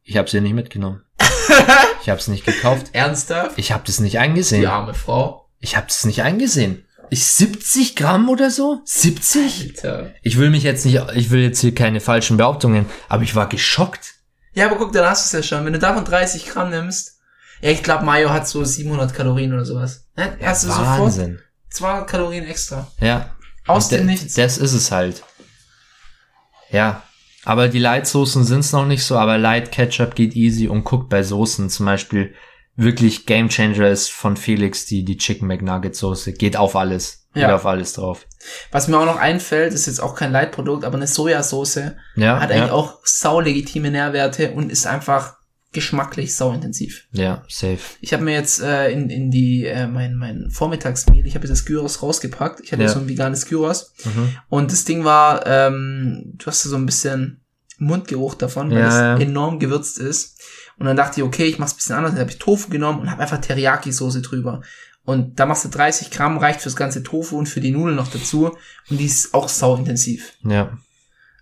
Ich 0.04 0.18
habe 0.18 0.30
sie 0.30 0.42
nicht 0.42 0.56
mitgenommen. 0.56 1.04
ich 2.02 2.10
habe 2.10 2.20
es 2.20 2.28
nicht 2.28 2.46
gekauft. 2.46 2.88
Ernsthaft? 2.92 3.54
Ich 3.58 3.72
habe 3.72 3.84
das 3.86 4.02
nicht 4.02 4.20
eingesehen. 4.20 4.60
Die 4.64 4.68
arme 4.68 4.94
Frau. 4.94 5.48
Ich 5.62 5.78
habe 5.78 5.88
das 5.88 6.04
nicht 6.04 6.22
eingesehen. 6.22 6.84
Ich 7.10 7.26
70 7.26 7.96
Gramm 7.96 8.28
oder 8.28 8.52
so? 8.52 8.82
70? 8.84 9.74
Alter. 9.78 10.14
Ich 10.22 10.38
will 10.38 10.50
mich 10.50 10.64
jetzt 10.64 10.86
nicht, 10.86 11.02
ich 11.16 11.32
will 11.32 11.42
jetzt 11.42 11.62
hier 11.62 11.74
keine 11.74 12.02
falschen 12.02 12.36
Behauptungen, 12.36 12.88
aber 13.08 13.24
ich 13.24 13.36
war 13.36 13.48
geschockt. 13.48 14.16
Ja, 14.58 14.66
aber 14.66 14.78
guck, 14.78 14.92
dann 14.92 15.06
hast 15.08 15.32
du 15.32 15.38
es 15.38 15.46
ja 15.46 15.48
schon. 15.58 15.66
Wenn 15.66 15.74
du 15.74 15.78
davon 15.80 16.04
30 16.04 16.48
Gramm 16.48 16.72
nimmst, 16.72 17.20
ja, 17.62 17.70
ich 17.70 17.84
glaube, 17.84 18.04
Mayo 18.06 18.32
hat 18.32 18.48
so 18.48 18.64
700 18.64 19.14
Kalorien 19.14 19.54
oder 19.54 19.66
sowas. 19.66 20.08
Ne? 20.16 20.36
hast 20.42 20.64
du 20.64 20.70
sofort 20.70 21.00
Wahnsinn. 21.00 21.40
200 21.70 22.08
Kalorien 22.10 22.44
extra. 22.46 22.88
Ja. 23.00 23.36
Aus 23.68 23.90
dem 23.90 24.00
de- 24.00 24.06
Nichts. 24.08 24.34
Das 24.34 24.58
ist 24.58 24.74
es 24.74 24.92
halt. 24.92 25.22
Ja. 26.72 27.04
Aber 27.46 27.68
die 27.68 27.78
Light-Soßen 27.78 28.44
sind's 28.46 28.72
noch 28.72 28.88
nicht 28.88 29.04
so, 29.04 29.16
aber 29.16 29.38
Light 29.38 29.72
Ketchup 29.72 30.16
geht 30.16 30.36
easy 30.36 30.68
und 30.68 30.84
guckt 30.84 31.08
bei 31.10 31.22
Soßen 31.22 31.70
zum 31.70 31.86
Beispiel 31.86 32.34
wirklich 32.76 33.28
Game 33.28 33.50
Changer 33.50 33.90
ist 33.90 34.10
von 34.12 34.38
Felix 34.38 34.86
die, 34.88 35.06
die 35.06 35.18
Chicken 35.18 35.48
McNugget 35.48 35.96
Soße. 35.96 36.34
Geht 36.34 36.58
auf 36.58 36.76
alles. 36.76 37.17
Geht 37.38 37.50
Ja. 37.50 37.56
auf 37.56 37.66
alles 37.66 37.94
drauf. 37.94 38.26
Was 38.72 38.88
mir 38.88 38.98
auch 39.00 39.06
noch 39.06 39.18
einfällt, 39.18 39.74
ist 39.74 39.86
jetzt 39.88 40.00
auch 40.02 40.16
kein 40.16 40.32
Leitprodukt, 40.32 40.84
aber 40.86 40.96
eine 40.98 41.08
Sojasauce 41.08 41.76
Ja. 42.16 42.40
hat 42.40 42.50
ja, 42.50 42.56
eigentlich 42.58 42.72
auch 42.72 43.00
saulegitime 43.04 43.92
Nährwerte 43.92 44.52
und 44.52 44.72
ist 44.72 44.88
einfach 44.88 45.38
geschmacklich 45.74 46.36
sauintensiv. 46.36 47.04
Ja, 47.12 47.44
safe. 47.50 47.80
Ich 48.02 48.14
habe 48.14 48.24
mir 48.24 48.34
jetzt 48.34 48.62
äh, 48.62 48.90
in, 48.90 49.10
in 49.10 49.30
die 49.32 49.66
äh, 49.66 49.86
mein 49.88 50.16
mein 50.16 50.50
Vormittagsmeal, 50.50 51.26
ich 51.28 51.36
habe 51.36 51.46
jetzt 51.46 51.52
das 51.60 51.66
Gyros 51.66 52.02
rausgepackt. 52.02 52.62
Ich 52.62 52.72
hatte 52.72 52.84
Ja. 52.84 52.90
so 52.90 53.00
ein 53.00 53.08
veganes 53.08 53.46
Gyros 53.46 53.94
Mhm. 54.06 54.38
und 54.50 54.72
das 54.72 54.86
Ding 54.86 55.04
war, 55.04 55.46
ähm, 55.46 56.34
du 56.36 56.46
hast 56.48 56.64
so 56.64 56.76
ein 56.76 56.86
bisschen 56.86 57.42
Mundgeruch 57.80 58.34
davon, 58.36 58.72
weil 58.72 58.80
Ja, 58.80 58.88
es 58.88 58.94
ja. 58.96 59.18
enorm 59.28 59.60
gewürzt 59.60 60.00
ist. 60.00 60.42
Und 60.80 60.86
dann 60.86 60.96
dachte 60.98 61.20
ich, 61.22 61.26
okay, 61.28 61.46
ich 61.46 61.60
mach's 61.60 61.74
ein 61.74 61.78
bisschen 61.78 61.96
anders. 61.96 62.12
Dann 62.14 62.22
habe 62.22 62.32
ich 62.32 62.40
Tofu 62.40 62.70
genommen 62.70 63.02
und 63.02 63.12
habe 63.12 63.22
einfach 63.22 63.40
Teriyaki-Soße 63.40 64.22
drüber. 64.22 64.62
Und 65.08 65.40
da 65.40 65.46
machst 65.46 65.64
du 65.64 65.70
30 65.70 66.12
Gramm, 66.12 66.38
reicht 66.38 66.60
fürs 66.60 66.76
ganze 66.76 67.02
Tofu 67.02 67.38
und 67.38 67.48
für 67.48 67.62
die 67.62 67.72
Nudeln 67.72 67.96
noch 67.96 68.10
dazu. 68.10 68.58
Und 68.90 69.00
die 69.00 69.06
ist 69.06 69.34
auch 69.34 69.48
sauintensiv. 69.48 70.34
Ja. 70.44 70.78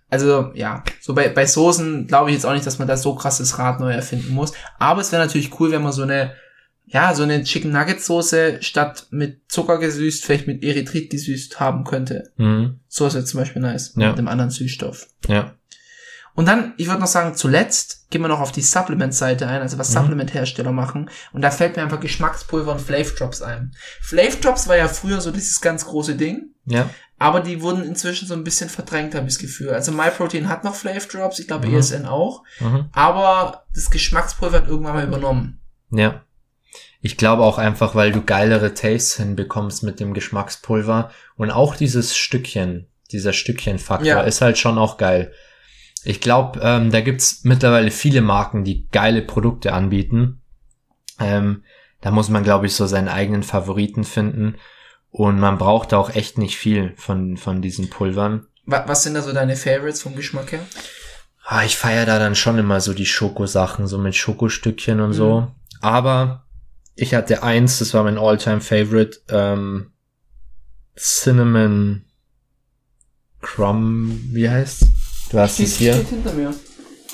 Also 0.08 0.52
ja, 0.54 0.84
so 1.00 1.14
bei, 1.14 1.30
bei 1.30 1.46
Soßen 1.46 2.06
glaube 2.06 2.30
ich 2.30 2.36
jetzt 2.36 2.46
auch 2.46 2.52
nicht, 2.52 2.64
dass 2.64 2.78
man 2.78 2.86
da 2.86 2.96
so 2.96 3.16
krasses 3.16 3.58
Rad 3.58 3.80
neu 3.80 3.90
erfinden 3.90 4.32
muss. 4.34 4.52
Aber 4.78 5.00
es 5.00 5.10
wäre 5.10 5.20
natürlich 5.20 5.58
cool, 5.58 5.72
wenn 5.72 5.82
man 5.82 5.90
so 5.90 6.02
eine, 6.02 6.34
ja, 6.84 7.12
so 7.12 7.24
eine 7.24 7.42
Chicken 7.42 7.72
Nugget 7.72 8.00
Soße 8.00 8.58
statt 8.62 9.08
mit 9.10 9.40
Zucker 9.48 9.78
gesüßt, 9.78 10.24
vielleicht 10.24 10.46
mit 10.46 10.62
Erythrit 10.62 11.10
gesüßt 11.10 11.58
haben 11.58 11.82
könnte. 11.82 12.30
Mhm. 12.36 12.78
So 12.86 13.08
ist 13.08 13.14
jetzt 13.14 13.30
zum 13.30 13.40
Beispiel 13.40 13.62
nice. 13.62 13.94
Ja. 13.96 14.10
Mit 14.10 14.18
einem 14.18 14.28
anderen 14.28 14.50
Süßstoff. 14.50 15.08
Ja. 15.26 15.56
Und 16.36 16.46
dann, 16.46 16.74
ich 16.76 16.86
würde 16.86 17.00
noch 17.00 17.06
sagen, 17.08 17.34
zuletzt 17.34 18.08
gehen 18.10 18.20
wir 18.22 18.28
noch 18.28 18.40
auf 18.40 18.52
die 18.52 18.60
Supplement-Seite 18.62 19.48
ein, 19.48 19.62
also 19.62 19.78
was 19.78 19.88
Mhm. 19.90 19.94
Supplement-Hersteller 19.94 20.70
machen. 20.70 21.10
Und 21.32 21.42
da 21.42 21.50
fällt 21.50 21.76
mir 21.76 21.82
einfach 21.82 21.98
Geschmackspulver 21.98 22.72
und 22.72 22.80
Flav 22.80 23.14
Drops 23.14 23.42
ein. 23.42 23.74
Flav 24.02 24.38
Drops 24.40 24.68
war 24.68 24.76
ja 24.76 24.86
früher 24.86 25.20
so 25.20 25.30
dieses 25.32 25.60
ganz 25.60 25.86
große 25.86 26.14
Ding. 26.14 26.50
Ja. 26.66 26.88
Aber 27.18 27.40
die 27.40 27.62
wurden 27.62 27.82
inzwischen 27.82 28.28
so 28.28 28.34
ein 28.34 28.44
bisschen 28.44 28.68
verdrängt, 28.68 29.14
habe 29.14 29.26
ich 29.26 29.34
das 29.34 29.40
Gefühl. 29.40 29.70
Also 29.70 29.90
MyProtein 29.92 30.48
hat 30.50 30.62
noch 30.62 30.74
Flav 30.74 31.08
Drops, 31.08 31.38
ich 31.38 31.48
glaube 31.48 31.66
Mhm. 31.66 31.74
ESN 31.76 32.04
auch. 32.06 32.42
Mhm. 32.60 32.90
Aber 32.92 33.64
das 33.74 33.90
Geschmackspulver 33.90 34.58
hat 34.58 34.68
irgendwann 34.68 34.94
mal 34.94 35.04
übernommen. 35.06 35.60
Ja. 35.90 36.22
Ich 37.00 37.16
glaube 37.16 37.44
auch 37.44 37.56
einfach, 37.58 37.94
weil 37.94 38.12
du 38.12 38.22
geilere 38.22 38.74
Tastes 38.74 39.16
hinbekommst 39.16 39.82
mit 39.82 40.00
dem 40.00 40.12
Geschmackspulver 40.12 41.10
und 41.36 41.50
auch 41.50 41.76
dieses 41.76 42.16
Stückchen, 42.16 42.88
dieser 43.10 43.32
Stückchenfaktor 43.32 44.06
Ja. 44.06 44.20
ist 44.22 44.40
halt 44.42 44.58
schon 44.58 44.76
auch 44.76 44.98
geil. 44.98 45.32
Ich 46.06 46.20
glaube, 46.20 46.60
ähm, 46.62 46.90
da 46.90 47.00
gibt's 47.00 47.40
mittlerweile 47.44 47.90
viele 47.90 48.20
Marken, 48.20 48.64
die 48.64 48.86
geile 48.92 49.22
Produkte 49.22 49.72
anbieten. 49.72 50.40
Ähm, 51.18 51.64
da 52.00 52.10
muss 52.10 52.28
man, 52.28 52.44
glaube 52.44 52.66
ich, 52.66 52.74
so 52.74 52.86
seinen 52.86 53.08
eigenen 53.08 53.42
Favoriten 53.42 54.04
finden. 54.04 54.54
Und 55.10 55.40
man 55.40 55.58
braucht 55.58 55.92
da 55.92 55.98
auch 55.98 56.10
echt 56.14 56.38
nicht 56.38 56.56
viel 56.58 56.92
von, 56.96 57.36
von 57.36 57.62
diesen 57.62 57.90
Pulvern. 57.90 58.46
Wa- 58.66 58.84
Was 58.86 59.02
sind 59.02 59.14
da 59.14 59.22
so 59.22 59.32
deine 59.32 59.56
Favorites 59.56 60.02
vom 60.02 60.14
Geschmack 60.14 60.52
her? 60.52 60.60
Ah, 61.44 61.64
ich 61.64 61.76
feiere 61.76 62.06
da 62.06 62.18
dann 62.18 62.34
schon 62.34 62.58
immer 62.58 62.80
so 62.80 62.92
die 62.92 63.06
Schokosachen, 63.06 63.86
so 63.86 63.98
mit 63.98 64.14
Schokostückchen 64.16 65.00
und 65.00 65.12
so. 65.12 65.50
Aber 65.80 66.44
ich 66.96 67.14
hatte 67.14 67.42
eins, 67.42 67.78
das 67.78 67.94
war 67.94 68.02
mein 68.04 68.18
Alltime 68.18 68.60
favorite 68.60 69.20
ähm, 69.28 69.92
Cinnamon 70.96 72.04
Crumb, 73.40 74.18
wie 74.32 74.48
heißt's? 74.48 74.86
Hast 75.42 75.60
es 75.60 75.76
hier. 75.76 75.94
hinter 75.94 76.32
mir. 76.32 76.54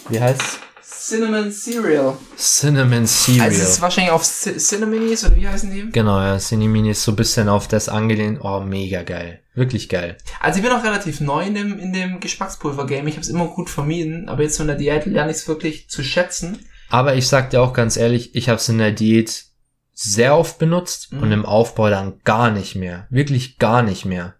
Wie 0.08 0.20
heißt's? 0.20 0.58
Cinnamon 0.84 1.50
Cereal. 1.50 2.16
Cinnamon 2.36 3.06
Cereal. 3.06 3.46
Also 3.48 3.62
es 3.62 3.68
ist 3.70 3.80
wahrscheinlich 3.80 4.12
auf 4.12 4.22
C 4.22 4.56
Cinnamonis 4.56 5.24
oder 5.24 5.34
wie 5.36 5.48
heißen 5.48 5.70
die? 5.72 5.90
genau, 5.90 6.20
ja, 6.20 6.38
Cinnamini 6.38 6.90
ist 6.90 7.02
so 7.02 7.12
ein 7.12 7.16
bisschen 7.16 7.48
auf 7.48 7.66
das 7.66 7.88
angelehnt. 7.88 8.38
Oh, 8.42 8.60
mega 8.60 9.02
geil. 9.02 9.40
Wirklich 9.54 9.88
geil. 9.88 10.16
Also 10.40 10.58
ich 10.58 10.64
bin 10.64 10.72
auch 10.72 10.84
relativ 10.84 11.20
neu 11.20 11.44
in 11.44 11.54
dem, 11.54 11.78
in 11.78 11.92
dem 11.92 12.20
Geschmackspulver-Game. 12.20 13.06
Ich 13.08 13.14
habe 13.14 13.22
es 13.22 13.28
immer 13.28 13.48
gut 13.48 13.68
vermieden, 13.68 14.28
aber 14.28 14.42
jetzt 14.44 14.56
von 14.58 14.68
der 14.68 14.76
Diät 14.76 15.06
lerne 15.06 15.30
ich 15.32 15.38
es 15.38 15.48
wirklich 15.48 15.88
zu 15.90 16.04
schätzen. 16.04 16.58
Aber 16.88 17.16
ich 17.16 17.26
sag 17.26 17.50
dir 17.50 17.60
auch 17.62 17.72
ganz 17.72 17.96
ehrlich, 17.96 18.34
ich 18.36 18.48
habe 18.48 18.58
es 18.58 18.68
in 18.68 18.78
der 18.78 18.92
Diät 18.92 19.44
sehr 19.92 20.36
oft 20.36 20.58
benutzt 20.58 21.12
Mhm. 21.12 21.22
und 21.22 21.32
im 21.32 21.44
Aufbau 21.44 21.90
dann 21.90 22.20
gar 22.24 22.50
nicht 22.50 22.76
mehr. 22.76 23.06
Wirklich 23.10 23.58
gar 23.58 23.82
nicht 23.82 24.04
mehr. 24.04 24.36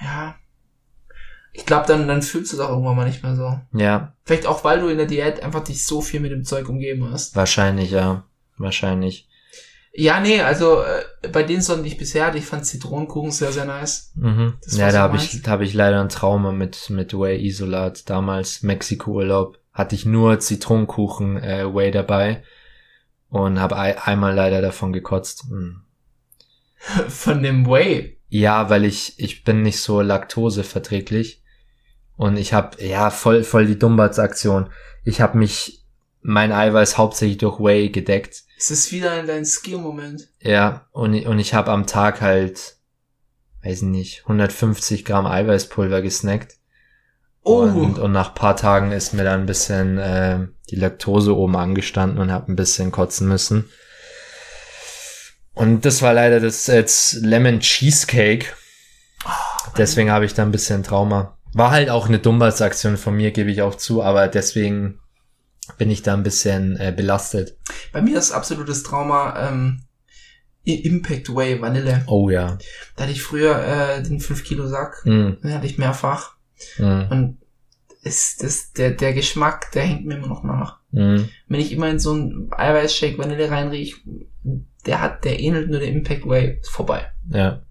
Ja. 0.00 0.36
Ich 1.52 1.66
glaube, 1.66 1.86
dann, 1.86 2.08
dann 2.08 2.22
fühlst 2.22 2.52
du 2.52 2.56
es 2.56 2.60
auch 2.62 2.70
irgendwann 2.70 2.96
mal 2.96 3.06
nicht 3.06 3.22
mehr 3.22 3.36
so. 3.36 3.60
Ja, 3.78 4.14
Vielleicht 4.24 4.46
auch, 4.46 4.64
weil 4.64 4.80
du 4.80 4.88
in 4.88 4.96
der 4.96 5.06
Diät 5.06 5.42
einfach 5.42 5.62
dich 5.64 5.84
so 5.84 6.00
viel 6.00 6.20
mit 6.20 6.32
dem 6.32 6.44
Zeug 6.44 6.68
umgeben 6.68 7.10
hast. 7.10 7.36
wahrscheinlich, 7.36 7.90
ja. 7.90 8.24
Wahrscheinlich. 8.56 9.28
Ja, 9.94 10.20
nee, 10.20 10.40
also 10.40 10.80
äh, 10.82 11.28
bei 11.28 11.42
den 11.42 11.60
Sorten, 11.60 11.82
die 11.82 11.90
ich 11.90 11.98
bisher 11.98 12.24
hatte, 12.26 12.38
ich 12.38 12.46
fand 12.46 12.64
Zitronenkuchen 12.64 13.30
sehr, 13.30 13.52
sehr 13.52 13.66
nice. 13.66 14.12
Mhm. 14.14 14.54
Das 14.64 14.76
Ja, 14.78 14.90
da 14.90 15.00
habe 15.00 15.16
ich, 15.18 15.42
da 15.42 15.50
hab 15.50 15.60
ich 15.60 15.74
leider 15.74 16.00
ein 16.00 16.08
Trauma 16.08 16.52
mit, 16.52 16.88
mit 16.88 17.12
Whey 17.12 17.44
Isolat. 17.44 18.08
Damals 18.08 18.62
Mexiko-Urlaub 18.62 19.58
hatte 19.74 19.94
ich 19.94 20.06
nur 20.06 20.38
Zitronenkuchen 20.40 21.36
äh, 21.42 21.74
Whey 21.74 21.90
dabei 21.90 22.42
und 23.28 23.60
habe 23.60 23.76
ei- 23.76 24.00
einmal 24.00 24.34
leider 24.34 24.62
davon 24.62 24.94
gekotzt. 24.94 25.50
Mhm. 25.50 25.82
Von 27.08 27.42
dem 27.42 27.66
Whey. 27.66 28.18
Ja, 28.30 28.70
weil 28.70 28.86
ich, 28.86 29.18
ich 29.18 29.44
bin 29.44 29.60
nicht 29.62 29.80
so 29.80 30.00
laktoseverträglich. 30.00 31.41
Und 32.16 32.36
ich 32.36 32.52
habe 32.52 32.82
ja, 32.84 33.10
voll, 33.10 33.44
voll 33.44 33.66
die 33.66 33.78
Dumbatz-Aktion. 33.78 34.70
Ich 35.04 35.20
habe 35.20 35.38
mich, 35.38 35.84
mein 36.20 36.52
Eiweiß 36.52 36.98
hauptsächlich 36.98 37.38
durch 37.38 37.58
Whey 37.58 37.90
gedeckt. 37.90 38.44
Es 38.56 38.70
ist 38.70 38.92
wieder 38.92 39.18
in 39.18 39.26
dein 39.26 39.44
Skill-Moment. 39.44 40.28
Ja, 40.40 40.86
und, 40.92 41.26
und 41.26 41.38
ich 41.38 41.54
habe 41.54 41.72
am 41.72 41.86
Tag 41.86 42.20
halt, 42.20 42.76
weiß 43.64 43.82
nicht, 43.82 44.20
150 44.22 45.04
Gramm 45.04 45.26
Eiweißpulver 45.26 46.00
gesnackt. 46.00 46.56
Oh, 47.44 47.62
Und, 47.62 47.98
und 47.98 48.12
nach 48.12 48.34
paar 48.34 48.54
Tagen 48.54 48.92
ist 48.92 49.14
mir 49.14 49.24
dann 49.24 49.40
ein 49.40 49.46
bisschen 49.46 49.98
äh, 49.98 50.46
die 50.70 50.76
Laktose 50.76 51.36
oben 51.36 51.56
angestanden 51.56 52.20
und 52.20 52.30
habe 52.30 52.52
ein 52.52 52.56
bisschen 52.56 52.92
kotzen 52.92 53.26
müssen. 53.26 53.68
Und 55.54 55.84
das 55.84 56.02
war 56.02 56.14
leider 56.14 56.38
das 56.40 56.66
jetzt 56.68 57.14
Lemon 57.14 57.60
Cheesecake. 57.60 58.46
Deswegen 59.76 60.10
habe 60.10 60.24
ich 60.24 60.34
da 60.34 60.42
ein 60.42 60.52
bisschen 60.52 60.82
Trauma. 60.82 61.36
War 61.54 61.70
halt 61.70 61.90
auch 61.90 62.06
eine 62.08 62.18
Dummbats-Aktion 62.18 62.96
von 62.96 63.14
mir, 63.14 63.30
gebe 63.30 63.50
ich 63.50 63.62
auch 63.62 63.74
zu, 63.74 64.02
aber 64.02 64.28
deswegen 64.28 64.98
bin 65.78 65.90
ich 65.90 66.02
da 66.02 66.14
ein 66.14 66.22
bisschen 66.22 66.76
äh, 66.76 66.92
belastet. 66.96 67.56
bei 67.92 68.00
mir 68.02 68.18
ist 68.18 68.32
absolutes 68.32 68.82
Trauma 68.82 69.48
ähm, 69.48 69.82
Impact 70.64 71.28
Whey 71.34 71.60
Vanille. 71.60 72.04
Oh 72.06 72.30
ja. 72.30 72.58
Da 72.96 73.02
hatte 73.04 73.12
ich 73.12 73.22
früher 73.22 73.56
äh, 73.64 74.02
den 74.02 74.20
5 74.20 74.44
Kilo 74.44 74.66
Sack. 74.68 75.02
Mm, 75.04 75.32
Den 75.42 75.54
hatte 75.54 75.66
ich 75.66 75.78
mehrfach. 75.78 76.36
mm, 76.78 77.02
Und 77.10 77.38
ist 78.02 78.42
das, 78.42 78.72
der, 78.72 78.92
der 78.92 79.12
Geschmack, 79.12 79.70
der 79.72 79.82
hängt 79.82 80.06
mir 80.06 80.16
immer 80.16 80.28
noch 80.28 80.42
nach. 80.44 80.78
mm. 80.92 81.24
Wenn 81.48 81.60
ich 81.60 81.72
immer 81.72 81.88
in 81.90 81.98
so 81.98 82.12
einen 82.12 82.48
Eiweißshake 82.52 83.18
Vanille 83.18 83.50
reinriech, 83.50 83.96
der 84.86 85.00
hat, 85.00 85.24
der 85.24 85.38
ähnelt 85.40 85.68
nur 85.70 85.80
der 85.80 85.88
Impact 85.88 86.26
Way. 86.26 86.58
Ist 86.60 86.70
vorbei. 86.70 87.10
Ja. 87.30 87.62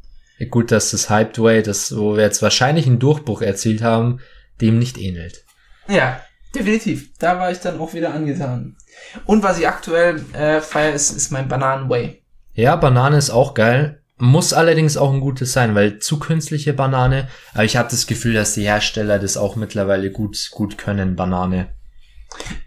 Gut, 0.50 0.72
dass 0.72 0.92
das 0.92 1.10
Hyped 1.10 1.40
Way, 1.40 1.64
das, 1.64 1.96
wo 1.96 2.16
wir 2.16 2.24
jetzt 2.24 2.42
wahrscheinlich 2.42 2.88
einen 2.88 3.00
Durchbruch 3.00 3.42
erzielt 3.42 3.82
haben, 3.82 4.20
dem 4.60 4.80
nicht 4.80 4.98
ähnelt. 4.98 5.46
Ja, 5.88 6.22
definitiv. 6.56 7.12
Da 7.20 7.40
war 7.40 7.52
ich 7.52 7.60
dann 7.60 7.80
auch 7.80 7.94
wieder 7.94 8.14
angetan. 8.14 8.78
Und 9.26 9.44
was 9.44 9.60
ich 9.60 9.68
aktuell 9.68 10.24
äh, 10.34 10.62
feiere, 10.62 10.94
ist, 10.94 11.12
ist 11.12 11.32
mein 11.32 11.48
Bananen 11.48 11.90
Way. 11.90 12.24
Ja, 12.54 12.76
Banane 12.76 13.18
ist 13.18 13.30
auch 13.30 13.54
geil. 13.54 14.02
Muss 14.18 14.54
allerdings 14.54 14.98
auch 14.98 15.12
ein 15.12 15.20
gutes 15.20 15.54
sein, 15.54 15.74
weil 15.74 15.98
zu 15.98 16.20
künstliche 16.20 16.74
Banane, 16.74 17.28
aber 17.54 17.64
ich 17.64 17.76
habe 17.76 17.90
das 17.90 18.06
Gefühl, 18.06 18.36
dass 18.36 18.54
die 18.54 18.66
Hersteller 18.66 19.18
das 19.18 19.36
auch 19.36 19.56
mittlerweile 19.56 20.12
gut, 20.12 20.50
gut 20.52 20.78
können, 20.78 21.16
Banane. 21.16 21.74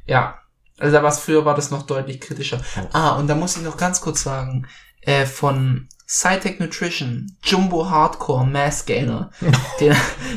Ja, 0.05 0.41
also 0.79 1.01
was 1.03 1.21
früher 1.21 1.45
war 1.45 1.55
das 1.55 1.71
noch 1.71 1.87
deutlich 1.87 2.21
kritischer. 2.21 2.61
Ah, 2.93 3.11
und 3.13 3.29
da 3.29 3.37
muss 3.37 3.57
ich 3.57 3.63
noch 3.63 3.77
ganz 3.77 4.01
kurz 4.01 4.25
sagen, 4.25 4.67
äh, 5.07 5.27
von 5.27 5.89
Cytec 6.07 6.61
Nutrition, 6.61 7.35
Jumbo 7.43 7.89
Hardcore 7.89 8.47
Mass 8.47 8.85
Gainer. 8.85 9.31
Den, 9.81 9.97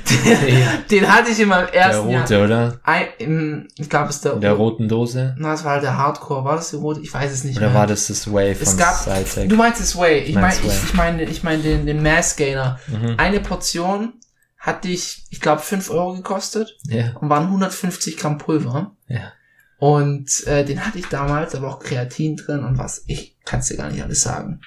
den, 0.10 0.64
den 0.90 1.14
hatte 1.14 1.30
ich 1.32 1.40
in 1.42 1.50
meinem 1.50 1.68
Der 1.68 1.76
ersten 1.76 2.08
rote, 2.08 2.34
Jahr. 2.36 2.46
oder? 2.46 2.80
Ein, 2.84 3.06
im, 3.20 3.68
ich 3.78 3.90
glaube, 3.90 4.10
es 4.10 4.22
der, 4.22 4.34
In 4.34 4.42
der 4.42 4.54
roten 4.54 4.88
Dose? 4.88 5.36
Na, 5.38 5.54
es 5.54 5.64
war 5.66 5.74
halt 5.74 5.84
der 5.84 5.98
Hardcore. 5.98 6.46
War 6.46 6.56
das 6.56 6.72
der 6.72 6.80
rote? 6.80 7.02
Ich 7.02 7.14
weiß 7.14 7.32
es 7.32 7.44
nicht 7.44 7.58
Oder 7.58 7.68
mehr. 7.68 7.76
war 7.76 7.88
das 7.88 8.08
das 8.08 8.32
Way 8.32 8.56
von 8.56 8.64
es 8.68 8.78
gab, 8.78 8.96
Cytec? 8.96 9.50
du 9.50 9.56
meinst 9.58 9.82
das 9.82 9.96
Way. 9.98 10.20
Ich 10.22 10.36
meine, 10.36 10.56
ich, 10.56 10.84
ich 10.86 10.94
meine, 10.94 11.24
ich 11.24 11.44
meine 11.44 11.62
den, 11.62 11.86
den 11.86 12.02
Mass 12.02 12.38
Gainer. 12.38 12.80
Mhm. 12.88 13.16
Eine 13.18 13.42
Portion 13.42 14.14
hat 14.58 14.86
dich, 14.86 15.26
ich 15.30 15.42
glaube, 15.42 15.62
5 15.62 15.92
Euro 15.92 16.14
gekostet 16.16 16.78
Ja, 16.88 17.12
und 17.20 17.30
waren 17.30 17.44
150 17.48 18.18
Gramm 18.18 18.38
Pulver. 18.38 18.92
ja. 19.08 19.34
Und 19.80 20.46
äh, 20.48 20.66
den 20.66 20.86
hatte 20.86 20.98
ich 21.00 21.08
damals, 21.08 21.54
aber 21.56 21.70
auch 21.70 21.80
Kreatin 21.80 22.36
drin 22.36 22.64
und 22.64 22.78
was. 22.78 23.04
Ich 23.08 23.38
kann 23.46 23.60
es 23.60 23.68
dir 23.68 23.78
gar 23.78 23.90
nicht 23.92 24.02
alles 24.04 24.22
sagen. 24.22 24.62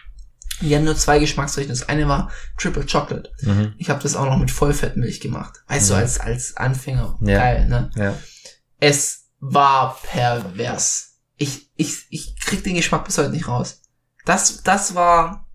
Die 0.61 0.77
haben 0.77 0.85
nur 0.85 0.97
zwei 0.97 1.19
Geschmacksrichtungen. 1.19 1.79
Das 1.79 1.89
eine 1.89 2.07
war 2.07 2.31
Triple 2.59 2.85
Chocolate. 2.87 3.31
Mhm. 3.43 3.75
Ich 3.79 3.89
habe 3.91 4.03
das 4.03 4.15
auch 4.15 4.27
noch 4.27 4.37
mit 4.39 4.51
Vollfettmilch 4.51 5.21
gemacht. 5.21 5.63
Weißt 5.69 5.91
du, 5.91 5.95
Mhm. 5.95 6.01
als, 6.01 6.21
als 6.21 6.57
Anfänger. 6.57 7.19
Ja. 7.23 7.39
Geil, 7.39 7.67
ne? 7.69 7.91
Ja. 7.97 8.15
Es 8.79 9.27
war 9.41 9.99
pervers. 10.03 11.17
Ich, 11.37 11.71
ich, 11.77 12.05
ich 12.11 12.39
krieg 12.39 12.63
den 12.63 12.75
Geschmack 12.75 13.05
bis 13.07 13.17
heute 13.19 13.31
nicht 13.31 13.49
raus. 13.49 13.81
Das, 14.27 14.63
das 14.63 14.95
war. 14.95 15.47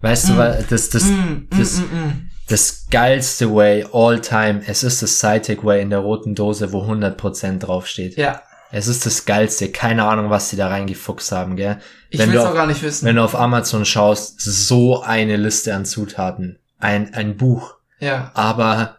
Weißt 0.00 0.28
du, 0.28 0.32
Mm. 0.34 0.38
weil 0.38 0.66
das, 0.70 0.90
das, 0.90 1.04
mm, 1.04 1.48
das- 1.50 1.78
mm, 1.78 1.82
mm, 1.82 2.06
mm. 2.08 2.30
das 2.48 2.86
geilste 2.90 3.52
Way 3.54 3.86
all 3.92 4.20
time, 4.20 4.62
es 4.66 4.82
ist 4.84 5.02
das 5.02 5.18
Cytec 5.18 5.64
Way 5.64 5.82
in 5.82 5.90
der 5.90 5.98
roten 6.00 6.34
Dose, 6.34 6.72
wo 6.72 6.82
100% 6.86 7.58
draufsteht. 7.58 8.16
Ja, 8.16 8.42
Es 8.72 8.88
ist 8.88 9.04
das 9.06 9.24
geilste. 9.26 9.70
Keine 9.70 10.04
Ahnung, 10.06 10.30
was 10.30 10.48
sie 10.48 10.56
da 10.56 10.68
reingefuchst 10.68 11.30
haben, 11.30 11.56
gell? 11.56 11.78
ich 12.10 12.18
Wenn 12.18 12.30
will 12.30 12.36
es 12.36 12.42
du 12.42 12.46
auch 12.46 12.50
auf- 12.52 12.56
gar 12.56 12.66
nicht 12.66 12.82
wissen. 12.82 13.06
Wenn 13.06 13.16
du 13.16 13.22
auf 13.22 13.34
Amazon 13.34 13.84
schaust, 13.84 14.40
so 14.40 15.02
eine 15.02 15.36
Liste 15.36 15.74
an 15.74 15.84
Zutaten. 15.84 16.58
Ein, 16.78 17.14
ein 17.14 17.36
Buch. 17.36 17.74
ja, 18.00 18.30
Aber 18.34 18.96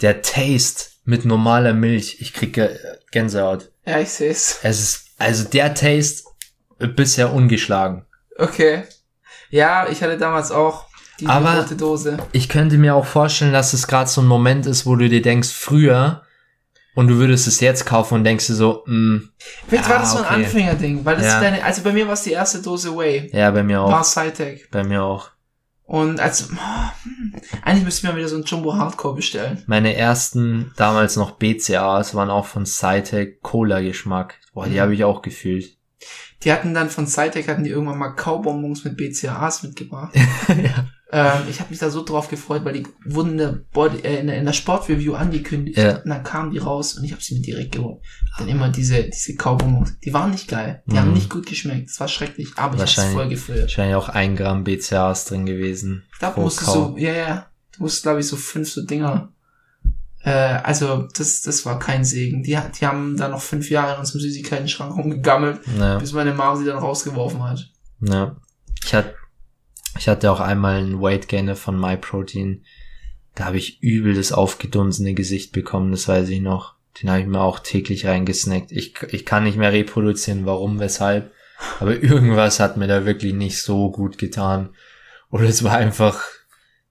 der 0.00 0.22
Taste 0.22 0.84
mit 1.04 1.24
normaler 1.24 1.74
Milch, 1.74 2.16
ich 2.20 2.32
krieg 2.32 2.56
Gä- 2.56 2.76
Gänsehaut. 3.12 3.70
ja, 3.86 4.00
ich 4.00 4.08
sehe 4.10 4.30
es. 4.30 4.58
Es 4.62 4.80
ist, 4.80 5.06
also 5.18 5.44
der 5.44 5.74
Taste 5.74 6.24
bisher 6.96 7.32
ungeschlagen. 7.32 8.06
Okay. 8.38 8.84
Ja, 9.50 9.86
ich 9.88 10.02
hatte 10.02 10.16
damals 10.16 10.50
auch 10.50 10.86
die 11.20 11.26
Aber- 11.26 11.58
rote 11.60 11.76
Dose. 11.76 12.16
Ich 12.32 12.48
könnte 12.48 12.78
mir 12.78 12.94
auch 12.94 13.04
vorstellen, 13.06 13.52
dass 13.52 13.74
es 13.74 13.86
gerade 13.86 14.08
so 14.08 14.22
ein 14.22 14.26
Moment 14.26 14.64
ist, 14.66 14.86
wo 14.86 14.96
du 14.96 15.08
dir 15.08 15.20
denkst, 15.20 15.50
früher, 15.50 16.22
und 16.94 17.08
du 17.08 17.16
würdest 17.18 17.46
es 17.46 17.60
jetzt 17.60 17.86
kaufen 17.86 18.14
und 18.14 18.24
denkst 18.24 18.46
dir 18.48 18.54
so, 18.54 18.82
mh, 18.86 19.20
Vielleicht 19.68 19.84
Ja, 19.88 19.90
war 19.94 20.00
das 20.00 20.12
so 20.12 20.18
ein 20.18 20.24
okay. 20.24 20.34
Anfängerding, 20.44 21.04
weil 21.04 21.16
das 21.16 21.26
Ja. 21.26 21.34
ist 21.36 21.42
deine, 21.42 21.64
also 21.64 21.82
bei 21.82 21.92
mir 21.92 22.06
war 22.06 22.14
es 22.14 22.22
die 22.22 22.32
erste 22.32 22.60
Dose 22.62 22.94
Way. 22.96 23.30
ja, 23.32 23.50
bei 23.50 23.62
mir 23.62 23.78
War 23.78 24.00
auch. 24.00 24.04
Cytec. 24.04 24.70
Bei 24.70 24.82
mir 24.84 25.02
auch. 25.02 25.30
Und 25.84 26.20
also, 26.20 26.44
eigentlich 27.62 27.84
müsste 27.84 28.06
ich 28.06 28.12
mir 28.12 28.16
wieder 28.16 28.28
so 28.28 28.36
ein 28.36 28.44
Jumbo 28.44 28.74
Hardcore 28.74 29.16
bestellen. 29.16 29.62
Meine 29.66 29.96
ersten, 29.96 30.72
damals 30.76 31.16
noch 31.16 31.32
BCAs, 31.32 32.14
waren 32.14 32.30
auch 32.30 32.46
von 32.46 32.64
Cytec 32.64 33.42
Cola-Geschmack. 33.42 34.36
Boah, 34.54 34.66
die 34.66 34.76
Mhm. 34.76 34.80
habe 34.80 34.94
ich 34.94 35.02
auch 35.04 35.20
gefühlt. 35.22 35.76
Die 36.44 36.52
hatten 36.52 36.74
dann 36.74 36.90
von 36.90 37.06
Cytec 37.06 37.48
hatten 37.48 37.64
die 37.64 37.70
irgendwann 37.70 37.98
mal 37.98 38.10
Kaubonbons 38.10 38.84
mit 38.84 38.96
BCAAs 38.96 39.62
mitgebracht. 39.64 40.14
ja. 40.48 40.86
Ähm, 41.12 41.42
ich 41.48 41.60
habe 41.60 41.70
mich 41.70 41.78
da 41.78 41.90
so 41.90 42.04
drauf 42.04 42.28
gefreut, 42.28 42.64
weil 42.64 42.74
die 42.74 42.86
wurden 43.04 43.32
in 43.32 43.38
der, 43.38 43.60
Body, 43.72 43.98
äh, 44.00 44.20
in 44.20 44.26
der, 44.28 44.36
in 44.38 44.44
der 44.44 44.52
Sportreview 44.52 45.14
angekündigt. 45.14 45.76
Ja. 45.78 45.96
Und 45.98 46.08
dann 46.08 46.22
kamen 46.22 46.50
die 46.50 46.58
raus 46.58 46.94
und 46.96 47.04
ich 47.04 47.12
habe 47.12 47.22
sie 47.22 47.34
mir 47.36 47.42
direkt 47.42 47.72
geholt. 47.72 48.00
Dann 48.38 48.48
immer 48.48 48.68
diese, 48.68 49.04
diese 49.04 49.34
Kaubonbons. 49.34 49.98
Die 50.04 50.12
waren 50.14 50.30
nicht 50.30 50.48
geil. 50.48 50.82
Die 50.86 50.92
Mhm. 50.92 50.98
haben 50.98 51.12
nicht 51.12 51.28
gut 51.30 51.46
geschmeckt. 51.46 51.88
Das 51.90 51.98
war 52.00 52.08
schrecklich. 52.08 52.48
Aber 52.56 52.74
ich 52.74 52.80
Wahrscheinlich. 52.80 53.14
voll 53.14 53.28
gefüllt. 53.28 53.62
Wahrscheinlich 53.62 53.96
auch 53.96 54.08
ein 54.08 54.36
Gramm 54.36 54.64
BCAs 54.64 55.24
drin 55.26 55.46
gewesen. 55.46 56.04
Du 56.20 56.40
musst 56.40 56.60
Kau. 56.60 56.72
so, 56.72 56.96
ja, 56.98 57.12
ja, 57.12 57.46
du 57.76 57.82
musst, 57.82 58.02
glaube 58.02 58.20
ich, 58.20 58.26
so 58.26 58.36
fünf 58.36 58.70
so 58.70 58.84
Dinger. 58.84 59.32
Äh, 60.22 60.30
also, 60.30 61.08
das, 61.16 61.40
das 61.42 61.64
war 61.64 61.78
kein 61.78 62.04
Segen. 62.04 62.42
Die, 62.42 62.58
die 62.78 62.86
haben 62.86 63.16
da 63.16 63.28
noch 63.28 63.40
fünf 63.40 63.70
Jahre 63.70 63.94
in 63.94 64.00
unserem 64.00 64.20
Süßigkeiten-Schrank 64.20 64.94
rumgegammelt, 64.96 65.60
Ja. 65.78 65.98
bis 65.98 66.12
meine 66.12 66.34
Mom 66.34 66.56
sie 66.58 66.66
dann 66.66 66.78
rausgeworfen 66.78 67.42
hat. 67.42 67.70
Ja. 68.02 68.36
Ich 68.84 68.94
hatte, 68.94 69.14
ich 69.98 70.08
hatte 70.08 70.30
auch 70.30 70.40
einmal 70.40 70.76
einen 70.76 71.00
Weight 71.00 71.28
Gainer 71.28 71.56
von 71.56 71.78
MyProtein. 71.78 72.64
Da 73.34 73.44
habe 73.46 73.58
ich 73.58 73.82
übel 73.82 74.14
das 74.14 74.32
aufgedunsene 74.32 75.14
Gesicht 75.14 75.52
bekommen, 75.52 75.92
das 75.92 76.08
weiß 76.08 76.28
ich 76.28 76.40
noch. 76.40 76.74
Den 77.00 77.10
habe 77.10 77.20
ich 77.20 77.26
mir 77.26 77.40
auch 77.40 77.60
täglich 77.60 78.06
reingesnackt. 78.06 78.72
Ich, 78.72 78.94
ich 79.10 79.24
kann 79.24 79.44
nicht 79.44 79.56
mehr 79.56 79.72
reproduzieren, 79.72 80.46
warum, 80.46 80.80
weshalb. 80.80 81.32
Aber 81.78 81.94
irgendwas 82.02 82.60
hat 82.60 82.76
mir 82.76 82.86
da 82.86 83.06
wirklich 83.06 83.34
nicht 83.34 83.58
so 83.58 83.90
gut 83.90 84.18
getan. 84.18 84.70
Oder 85.30 85.44
es 85.44 85.62
war 85.62 85.76
einfach 85.76 86.22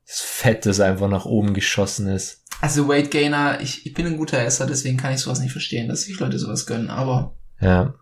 das 0.08 0.22
Fett, 0.22 0.66
das 0.66 0.80
einfach 0.80 1.10
nach 1.10 1.26
oben 1.26 1.54
geschossen 1.54 2.08
ist. 2.08 2.44
Also, 2.62 2.88
Weight 2.88 3.12
Gainer, 3.12 3.62
ich, 3.62 3.86
ich 3.86 3.94
bin 3.94 4.06
ein 4.06 4.18
guter 4.18 4.40
Esser, 4.40 4.66
deswegen 4.66 4.98
kann 4.98 5.14
ich 5.14 5.20
sowas 5.20 5.40
nicht 5.40 5.52
verstehen, 5.52 5.88
dass 5.88 6.04
sich 6.04 6.20
Leute 6.20 6.40
sowas 6.40 6.66
gönnen, 6.66 6.90
aber. 6.90 7.36
Ja. 7.62 7.94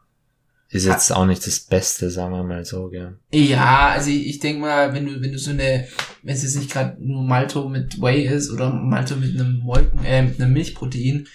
Ist 0.69 0.85
jetzt 0.85 1.11
auch 1.13 1.25
nicht 1.25 1.47
das 1.47 1.61
Beste, 1.61 2.09
sagen 2.11 2.33
wir 2.33 2.43
mal 2.43 2.65
so, 2.65 2.89
gell. 2.89 3.17
Ja, 3.31 3.89
also 3.89 4.09
ich, 4.09 4.27
ich 4.27 4.39
denke 4.39 4.61
mal, 4.61 4.93
wenn 4.93 5.05
du, 5.05 5.21
wenn 5.21 5.31
du 5.31 5.39
so 5.39 5.51
eine, 5.51 5.87
wenn 6.23 6.35
es 6.35 6.43
jetzt 6.43 6.57
nicht 6.57 6.71
gerade 6.71 6.97
nur 6.99 7.23
Malto 7.23 7.69
mit 7.69 8.01
Whey 8.01 8.25
ist 8.25 8.51
oder 8.51 8.69
Malto 8.71 9.15
mit 9.15 9.39
einem 9.39 9.59
Molken, 9.59 10.03
äh, 10.03 10.23
mit 10.23 10.41
einem 10.41 10.51
Milchprotein, 10.51 11.27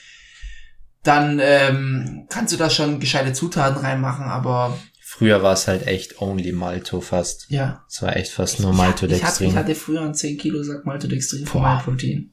dann 1.02 1.40
ähm, 1.42 2.26
kannst 2.28 2.52
du 2.52 2.58
da 2.58 2.68
schon 2.70 3.00
gescheite 3.00 3.32
Zutaten 3.32 3.78
reinmachen, 3.82 4.24
aber 4.26 4.78
Früher 5.00 5.42
war 5.42 5.52
es 5.52 5.68
halt 5.68 5.86
echt 5.86 6.20
only 6.22 6.52
Malto 6.52 7.00
fast. 7.00 7.46
ja. 7.50 7.84
Es 7.88 8.00
war 8.02 8.16
echt 8.16 8.32
fast 8.32 8.60
nur 8.60 8.70
Ich, 8.72 8.78
hatte, 8.78 8.88
Maltodextrin. 8.88 9.48
ich 9.50 9.56
hatte 9.56 9.74
früher 9.74 10.00
einen 10.02 10.14
10 10.14 10.38
Kilo 10.38 10.62
Sack 10.62 10.86
Maltodextrin 10.86 11.46
von 11.46 11.60
Boah. 11.62 11.76
MyProtein. 11.76 12.30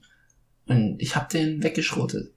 Und 0.68 0.96
ich 1.00 1.16
habe 1.16 1.28
den 1.32 1.62
weggeschrotet. 1.64 2.32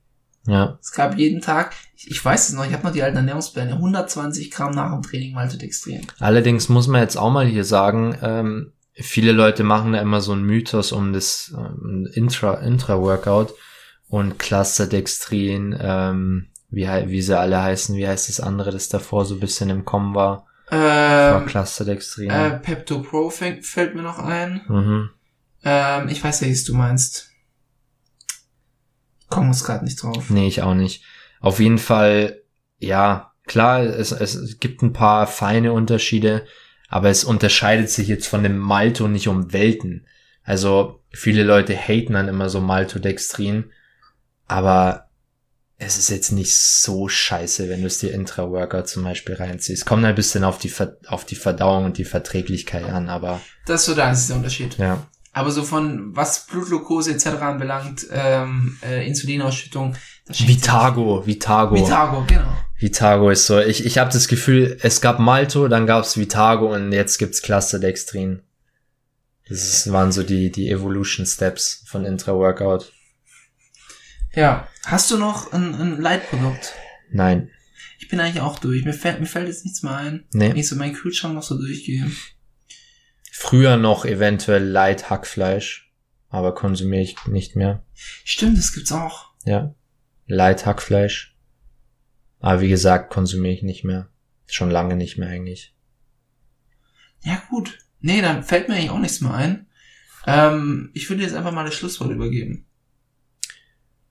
Ja, 0.47 0.77
Es 0.81 0.91
gab 0.93 1.17
jeden 1.17 1.41
Tag, 1.41 1.73
ich, 1.97 2.11
ich 2.11 2.25
weiß 2.25 2.49
es 2.49 2.55
noch, 2.55 2.67
ich 2.67 2.73
habe 2.73 2.85
noch 2.85 2.93
die 2.93 3.03
alten 3.03 3.17
Ernährungspläne, 3.19 3.75
120 3.75 4.51
Gramm 4.51 4.73
nach 4.75 4.93
dem 4.93 5.03
Training 5.03 5.35
Maltodextrin. 5.35 6.07
allerdings 6.19 6.69
muss 6.69 6.89
man 6.89 7.01
jetzt 7.01 7.17
auch 7.17 7.31
mal 7.31 7.47
hier 7.47 7.65
sagen, 7.65 8.19
ähm, 8.23 8.73
viele 8.95 9.33
Leute 9.33 9.63
machen 9.63 9.93
da 9.93 10.01
immer 10.01 10.21
so 10.21 10.33
einen 10.33 10.43
Mythos 10.45 10.91
um 10.93 11.13
das 11.13 11.55
ähm, 11.57 12.09
Intra, 12.13 12.55
Intra-Workout 12.55 13.55
und 14.09 14.39
Clusterdextrin, 14.39 15.77
ähm, 15.81 16.49
wie, 16.71 16.87
wie 16.87 17.23
sie 17.23 17.39
alle 17.39 17.63
heißen, 17.63 17.97
wie 17.97 18.09
heißt 18.09 18.29
das 18.29 18.41
andere, 18.41 18.71
das 18.73 18.89
davor 18.89 19.25
so 19.25 19.35
ein 19.35 19.41
bisschen 19.41 19.71
im 19.71 19.85
Kommen 19.85 20.15
war, 20.15 20.47
Ähm, 20.71 21.47
Clusterdextrin. 21.47 22.31
äh, 22.31 22.51
Pepto 22.59 23.01
Pro 23.01 23.31
fällt, 23.31 23.65
fällt 23.65 23.95
mir 23.95 24.03
noch 24.03 24.19
ein. 24.19 24.63
mhm. 24.69 25.11
Ähm, 25.65 26.09
ich 26.09 26.23
weiß, 26.25 26.43
welches 26.43 26.65
du 26.65 26.75
meinst. 26.75 27.29
Komme 29.33 29.49
uns 29.49 29.65
gerade 29.65 29.85
nicht 29.85 30.03
drauf. 30.03 30.31
Nee, 30.31 30.47
ich 30.49 30.63
auch 30.63 30.75
nicht. 30.75 31.03
Auf 31.41 31.59
jeden 31.59 31.79
Fall, 31.79 32.41
ja, 32.79 33.33
klar, 33.47 33.81
es, 33.83 34.13
es 34.13 34.61
gibt 34.61 34.83
ein 34.83 34.93
paar 34.93 35.27
feine 35.27 35.73
Unterschiede, 35.73 36.45
aber 36.89 37.09
es 37.09 37.25
unterscheidet 37.25 37.91
sich 37.91 38.09
jetzt 38.09 38.27
von 38.29 38.43
dem 38.43 38.59
Malto 38.59 39.09
nicht 39.09 39.29
um 39.29 39.53
Welten. 39.53 40.07
Also 40.45 41.03
viele 41.11 41.43
Leute 41.43 41.75
haten 41.77 42.13
dann 42.15 42.29
immer 42.29 42.49
so 42.49 42.61
Maltodextrin, 42.61 43.71
aber 44.47 45.09
es 45.79 45.99
ist 45.99 46.11
jetzt 46.11 46.31
nicht 46.31 46.57
so 46.57 47.09
scheiße, 47.09 47.69
wenn 47.69 47.81
du 47.81 47.89
es 47.89 47.99
dir 47.99 48.13
Intra-Workout 48.13 48.89
zum 48.89 49.03
Beispiel 49.03 49.35
reinziehst. 49.35 49.85
Kommt 49.85 50.05
ein 50.05 50.15
bisschen 50.15 50.45
auf 50.45 50.59
die, 50.59 50.69
Ver 50.69 50.97
auf 51.09 51.25
die 51.25 51.35
Verdauung 51.35 51.87
und 51.87 51.99
die 51.99 52.05
Verträglichkeit 52.05 52.85
an, 52.85 53.09
aber 53.09 53.41
Das 53.67 53.81
ist 53.81 53.87
so 53.87 53.95
der 53.95 54.07
einzige 54.07 54.37
Unterschied. 54.39 54.79
ja. 54.79 55.05
Aber 55.35 55.51
so 55.51 55.63
von 55.65 56.15
was 56.15 56.47
Blutglucose 56.47 57.11
etc. 57.13 57.27
anbelangt, 57.41 58.07
ähm, 58.11 58.77
äh, 58.83 59.07
Insulinausschüttung, 59.07 59.97
Vitago, 60.29 61.27
Vitago. 61.27 61.75
Vitago, 61.75 62.25
genau. 62.27 62.53
Vitago 62.79 63.31
ist 63.31 63.47
so. 63.47 63.59
Ich, 63.59 63.87
ich 63.87 63.99
habe 63.99 64.13
das 64.13 64.29
Gefühl, 64.29 64.77
es 64.83 65.01
gab 65.01 65.19
Malto, 65.19 65.69
dann 65.69 65.87
gab's 65.87 66.19
Vitago 66.19 66.73
und 66.75 66.93
jetzt 66.93 67.19
gibt's 67.19 67.41
Clusterdextrin. 67.43 68.43
Das 69.49 69.63
ist, 69.65 69.91
waren 69.93 70.13
so 70.13 70.23
die, 70.23 70.51
die 70.53 70.71
Evolution 70.71 71.27
Steps 71.27 71.83
von 71.87 72.05
Intra-Workout. 72.05 72.93
Ja. 74.35 74.69
Hast 74.85 75.11
du 75.11 75.19
noch 75.19 75.53
ein, 75.53 75.75
ein 75.75 76.01
Leitprodukt? 76.01 76.73
Nein. 77.11 77.51
Ich 77.99 78.09
bin 78.09 78.21
eigentlich 78.21 78.43
auch 78.43 78.59
durch. 78.59 78.85
Mir 78.85 78.93
fällt, 78.95 79.21
mir 79.21 79.27
fällt 79.27 79.49
jetzt 79.49 79.65
nichts 79.65 79.83
mehr 79.83 79.97
ein. 79.97 80.25
Wenn 80.33 80.53
Nee. 80.53 80.61
ich 80.61 80.69
so 80.69 80.77
meinen 80.77 80.95
Kühlschrank 80.95 81.35
noch 81.35 81.43
so 81.43 81.57
durchgehe. 81.57 82.11
Früher 83.43 83.77
noch 83.77 84.05
eventuell 84.05 84.63
Light 84.63 85.11
Hackfleisch, 85.11 85.93
aber 86.29 86.55
konsumiere 86.55 87.03
ich 87.03 87.27
nicht 87.27 87.57
mehr. 87.57 87.83
Stimmt, 87.93 88.57
das 88.57 88.73
gibt's 88.73 88.93
auch. 88.93 89.33
Ja. 89.45 89.75
Light 90.29 90.65
Hackfleisch. 90.65 91.37
Aber 92.39 92.61
wie 92.61 92.69
gesagt, 92.69 93.13
konsumiere 93.13 93.53
ich 93.53 93.65
nicht 93.65 93.83
mehr. 93.83 94.09
Schon 94.47 94.71
lange 94.71 94.95
nicht 94.95 95.19
mehr 95.19 95.29
eigentlich. 95.29 95.75
Ja, 97.25 97.43
gut. 97.51 97.81
Nee, 97.99 98.23
dann 98.23 98.45
fällt 98.45 98.69
mir 98.69 98.77
eigentlich 98.77 98.91
auch 98.91 99.01
nichts 99.01 99.21
mehr 99.21 99.35
ein. 99.35 99.67
Ähm, 100.25 100.91
ich 100.95 101.11
würde 101.11 101.25
jetzt 101.25 101.35
einfach 101.35 101.53
mal 101.53 101.65
das 101.65 101.75
Schlusswort 101.75 102.13
übergeben. 102.13 102.65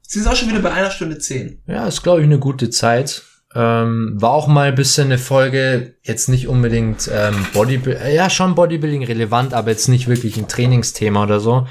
Sie 0.01 0.19
sind 0.19 0.27
auch 0.27 0.35
schon 0.35 0.49
wieder 0.49 0.59
bei 0.59 0.73
einer 0.73 0.91
Stunde 0.91 1.19
zehn. 1.19 1.63
Ja, 1.67 1.87
ist 1.87 2.03
glaube 2.03 2.19
ich 2.19 2.25
eine 2.25 2.39
gute 2.39 2.69
Zeit. 2.69 3.23
Ähm, 3.53 4.13
war 4.15 4.31
auch 4.31 4.47
mal 4.47 4.69
ein 4.69 4.75
bisschen 4.75 5.05
eine 5.05 5.17
Folge, 5.17 5.95
jetzt 6.03 6.29
nicht 6.29 6.47
unbedingt 6.47 7.09
ähm, 7.13 7.45
Bodybuilding, 7.53 8.01
äh, 8.01 8.15
ja 8.15 8.29
schon 8.29 8.55
Bodybuilding 8.55 9.03
relevant, 9.03 9.53
aber 9.53 9.71
jetzt 9.71 9.89
nicht 9.89 10.07
wirklich 10.07 10.37
ein 10.37 10.47
Trainingsthema 10.47 11.23
oder 11.23 11.39
so. 11.39 11.67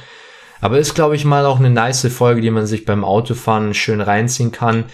Aber 0.60 0.78
ist, 0.78 0.94
glaube 0.94 1.16
ich, 1.16 1.24
mal 1.24 1.46
auch 1.46 1.58
eine 1.58 1.70
nice 1.70 2.06
Folge, 2.12 2.42
die 2.42 2.50
man 2.50 2.66
sich 2.66 2.84
beim 2.84 3.02
Autofahren 3.02 3.72
schön 3.72 4.02
reinziehen 4.02 4.52
kann, 4.52 4.84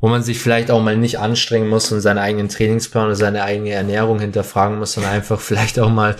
wo 0.00 0.08
man 0.08 0.24
sich 0.24 0.40
vielleicht 0.40 0.70
auch 0.72 0.82
mal 0.82 0.96
nicht 0.96 1.20
anstrengen 1.20 1.68
muss 1.68 1.92
und 1.92 2.00
seinen 2.00 2.18
eigenen 2.18 2.48
Trainingsplan 2.48 3.06
oder 3.06 3.16
seine 3.16 3.44
eigene 3.44 3.70
Ernährung 3.70 4.18
hinterfragen 4.18 4.78
muss, 4.78 4.94
sondern 4.94 5.12
einfach 5.12 5.40
vielleicht 5.40 5.78
auch 5.78 5.90
mal 5.90 6.16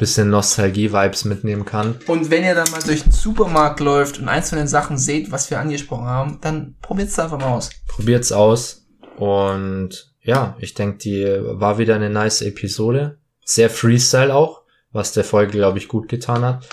bisschen 0.00 0.30
Nostalgie-Vibes 0.30 1.26
mitnehmen 1.26 1.64
kann. 1.64 1.96
Und 2.06 2.30
wenn 2.30 2.42
ihr 2.42 2.54
dann 2.54 2.70
mal 2.70 2.82
durch 2.82 3.02
den 3.02 3.12
Supermarkt 3.12 3.80
läuft 3.80 4.18
und 4.18 4.28
eins 4.28 4.48
von 4.48 4.58
den 4.58 4.66
Sachen 4.66 4.96
seht, 4.96 5.30
was 5.30 5.50
wir 5.50 5.60
angesprochen 5.60 6.06
haben, 6.06 6.38
dann 6.40 6.74
probiert's 6.80 7.18
einfach 7.18 7.38
mal 7.38 7.52
aus. 7.52 7.70
Probiert's 7.86 8.32
aus. 8.32 8.79
Und 9.20 10.14
ja, 10.22 10.56
ich 10.60 10.72
denke, 10.72 10.96
die 10.96 11.26
war 11.42 11.76
wieder 11.76 11.94
eine 11.94 12.08
nice 12.08 12.40
Episode. 12.40 13.18
Sehr 13.44 13.68
Freestyle 13.68 14.34
auch, 14.34 14.62
was 14.92 15.12
der 15.12 15.24
Folge, 15.24 15.52
glaube 15.52 15.76
ich, 15.76 15.88
gut 15.88 16.08
getan 16.08 16.42
hat. 16.42 16.66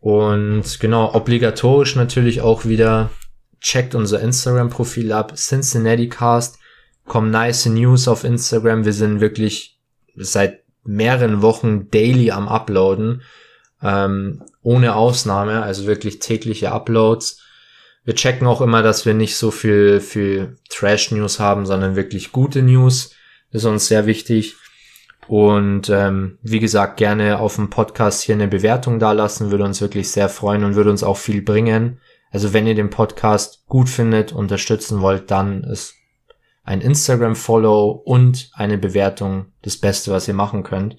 Und 0.00 0.80
genau, 0.80 1.14
obligatorisch 1.14 1.94
natürlich 1.94 2.40
auch 2.40 2.64
wieder 2.64 3.10
checkt 3.60 3.94
unser 3.94 4.20
Instagram-Profil 4.20 5.12
ab. 5.12 5.36
Cincinnati 5.36 6.08
Cast. 6.08 6.58
Kommen 7.04 7.30
nice 7.30 7.66
News 7.66 8.08
auf 8.08 8.24
Instagram. 8.24 8.84
Wir 8.84 8.92
sind 8.92 9.20
wirklich 9.20 9.78
seit 10.16 10.64
mehreren 10.82 11.42
Wochen 11.42 11.90
daily 11.90 12.32
am 12.32 12.48
Uploaden. 12.48 13.22
Ähm, 13.84 14.42
ohne 14.62 14.96
Ausnahme, 14.96 15.62
also 15.62 15.86
wirklich 15.86 16.18
tägliche 16.18 16.72
Uploads. 16.72 17.40
Wir 18.08 18.14
checken 18.14 18.46
auch 18.46 18.62
immer, 18.62 18.82
dass 18.82 19.04
wir 19.04 19.12
nicht 19.12 19.36
so 19.36 19.50
viel, 19.50 20.00
viel 20.00 20.56
Trash-News 20.70 21.40
haben, 21.40 21.66
sondern 21.66 21.94
wirklich 21.94 22.32
gute 22.32 22.62
News. 22.62 23.14
Das 23.52 23.60
ist 23.60 23.66
uns 23.66 23.86
sehr 23.86 24.06
wichtig. 24.06 24.56
Und 25.26 25.90
ähm, 25.90 26.38
wie 26.40 26.58
gesagt, 26.58 26.96
gerne 26.96 27.38
auf 27.38 27.56
dem 27.56 27.68
Podcast 27.68 28.22
hier 28.22 28.34
eine 28.34 28.48
Bewertung 28.48 28.98
dalassen, 28.98 29.50
würde 29.50 29.64
uns 29.64 29.82
wirklich 29.82 30.10
sehr 30.10 30.30
freuen 30.30 30.64
und 30.64 30.74
würde 30.74 30.88
uns 30.88 31.02
auch 31.02 31.18
viel 31.18 31.42
bringen. 31.42 32.00
Also 32.30 32.54
wenn 32.54 32.66
ihr 32.66 32.74
den 32.74 32.88
Podcast 32.88 33.66
gut 33.66 33.90
findet, 33.90 34.32
unterstützen 34.32 35.02
wollt, 35.02 35.30
dann 35.30 35.62
ist 35.64 35.92
ein 36.64 36.80
Instagram-Follow 36.80 37.90
und 37.90 38.50
eine 38.54 38.78
Bewertung 38.78 39.52
das 39.60 39.76
Beste, 39.76 40.12
was 40.12 40.26
ihr 40.26 40.32
machen 40.32 40.62
könnt. 40.62 40.96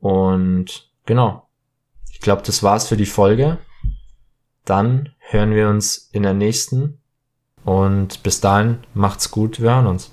Und 0.00 0.90
genau. 1.04 1.50
Ich 2.10 2.20
glaube, 2.20 2.40
das 2.46 2.62
war's 2.62 2.88
für 2.88 2.96
die 2.96 3.04
Folge. 3.04 3.58
Dann 4.68 5.10
hören 5.18 5.54
wir 5.54 5.68
uns 5.68 6.10
in 6.12 6.24
der 6.24 6.34
nächsten. 6.34 7.00
Und 7.64 8.22
bis 8.22 8.40
dahin 8.40 8.78
macht's 8.92 9.30
gut, 9.30 9.60
wir 9.60 9.74
hören 9.74 9.86
uns. 9.86 10.06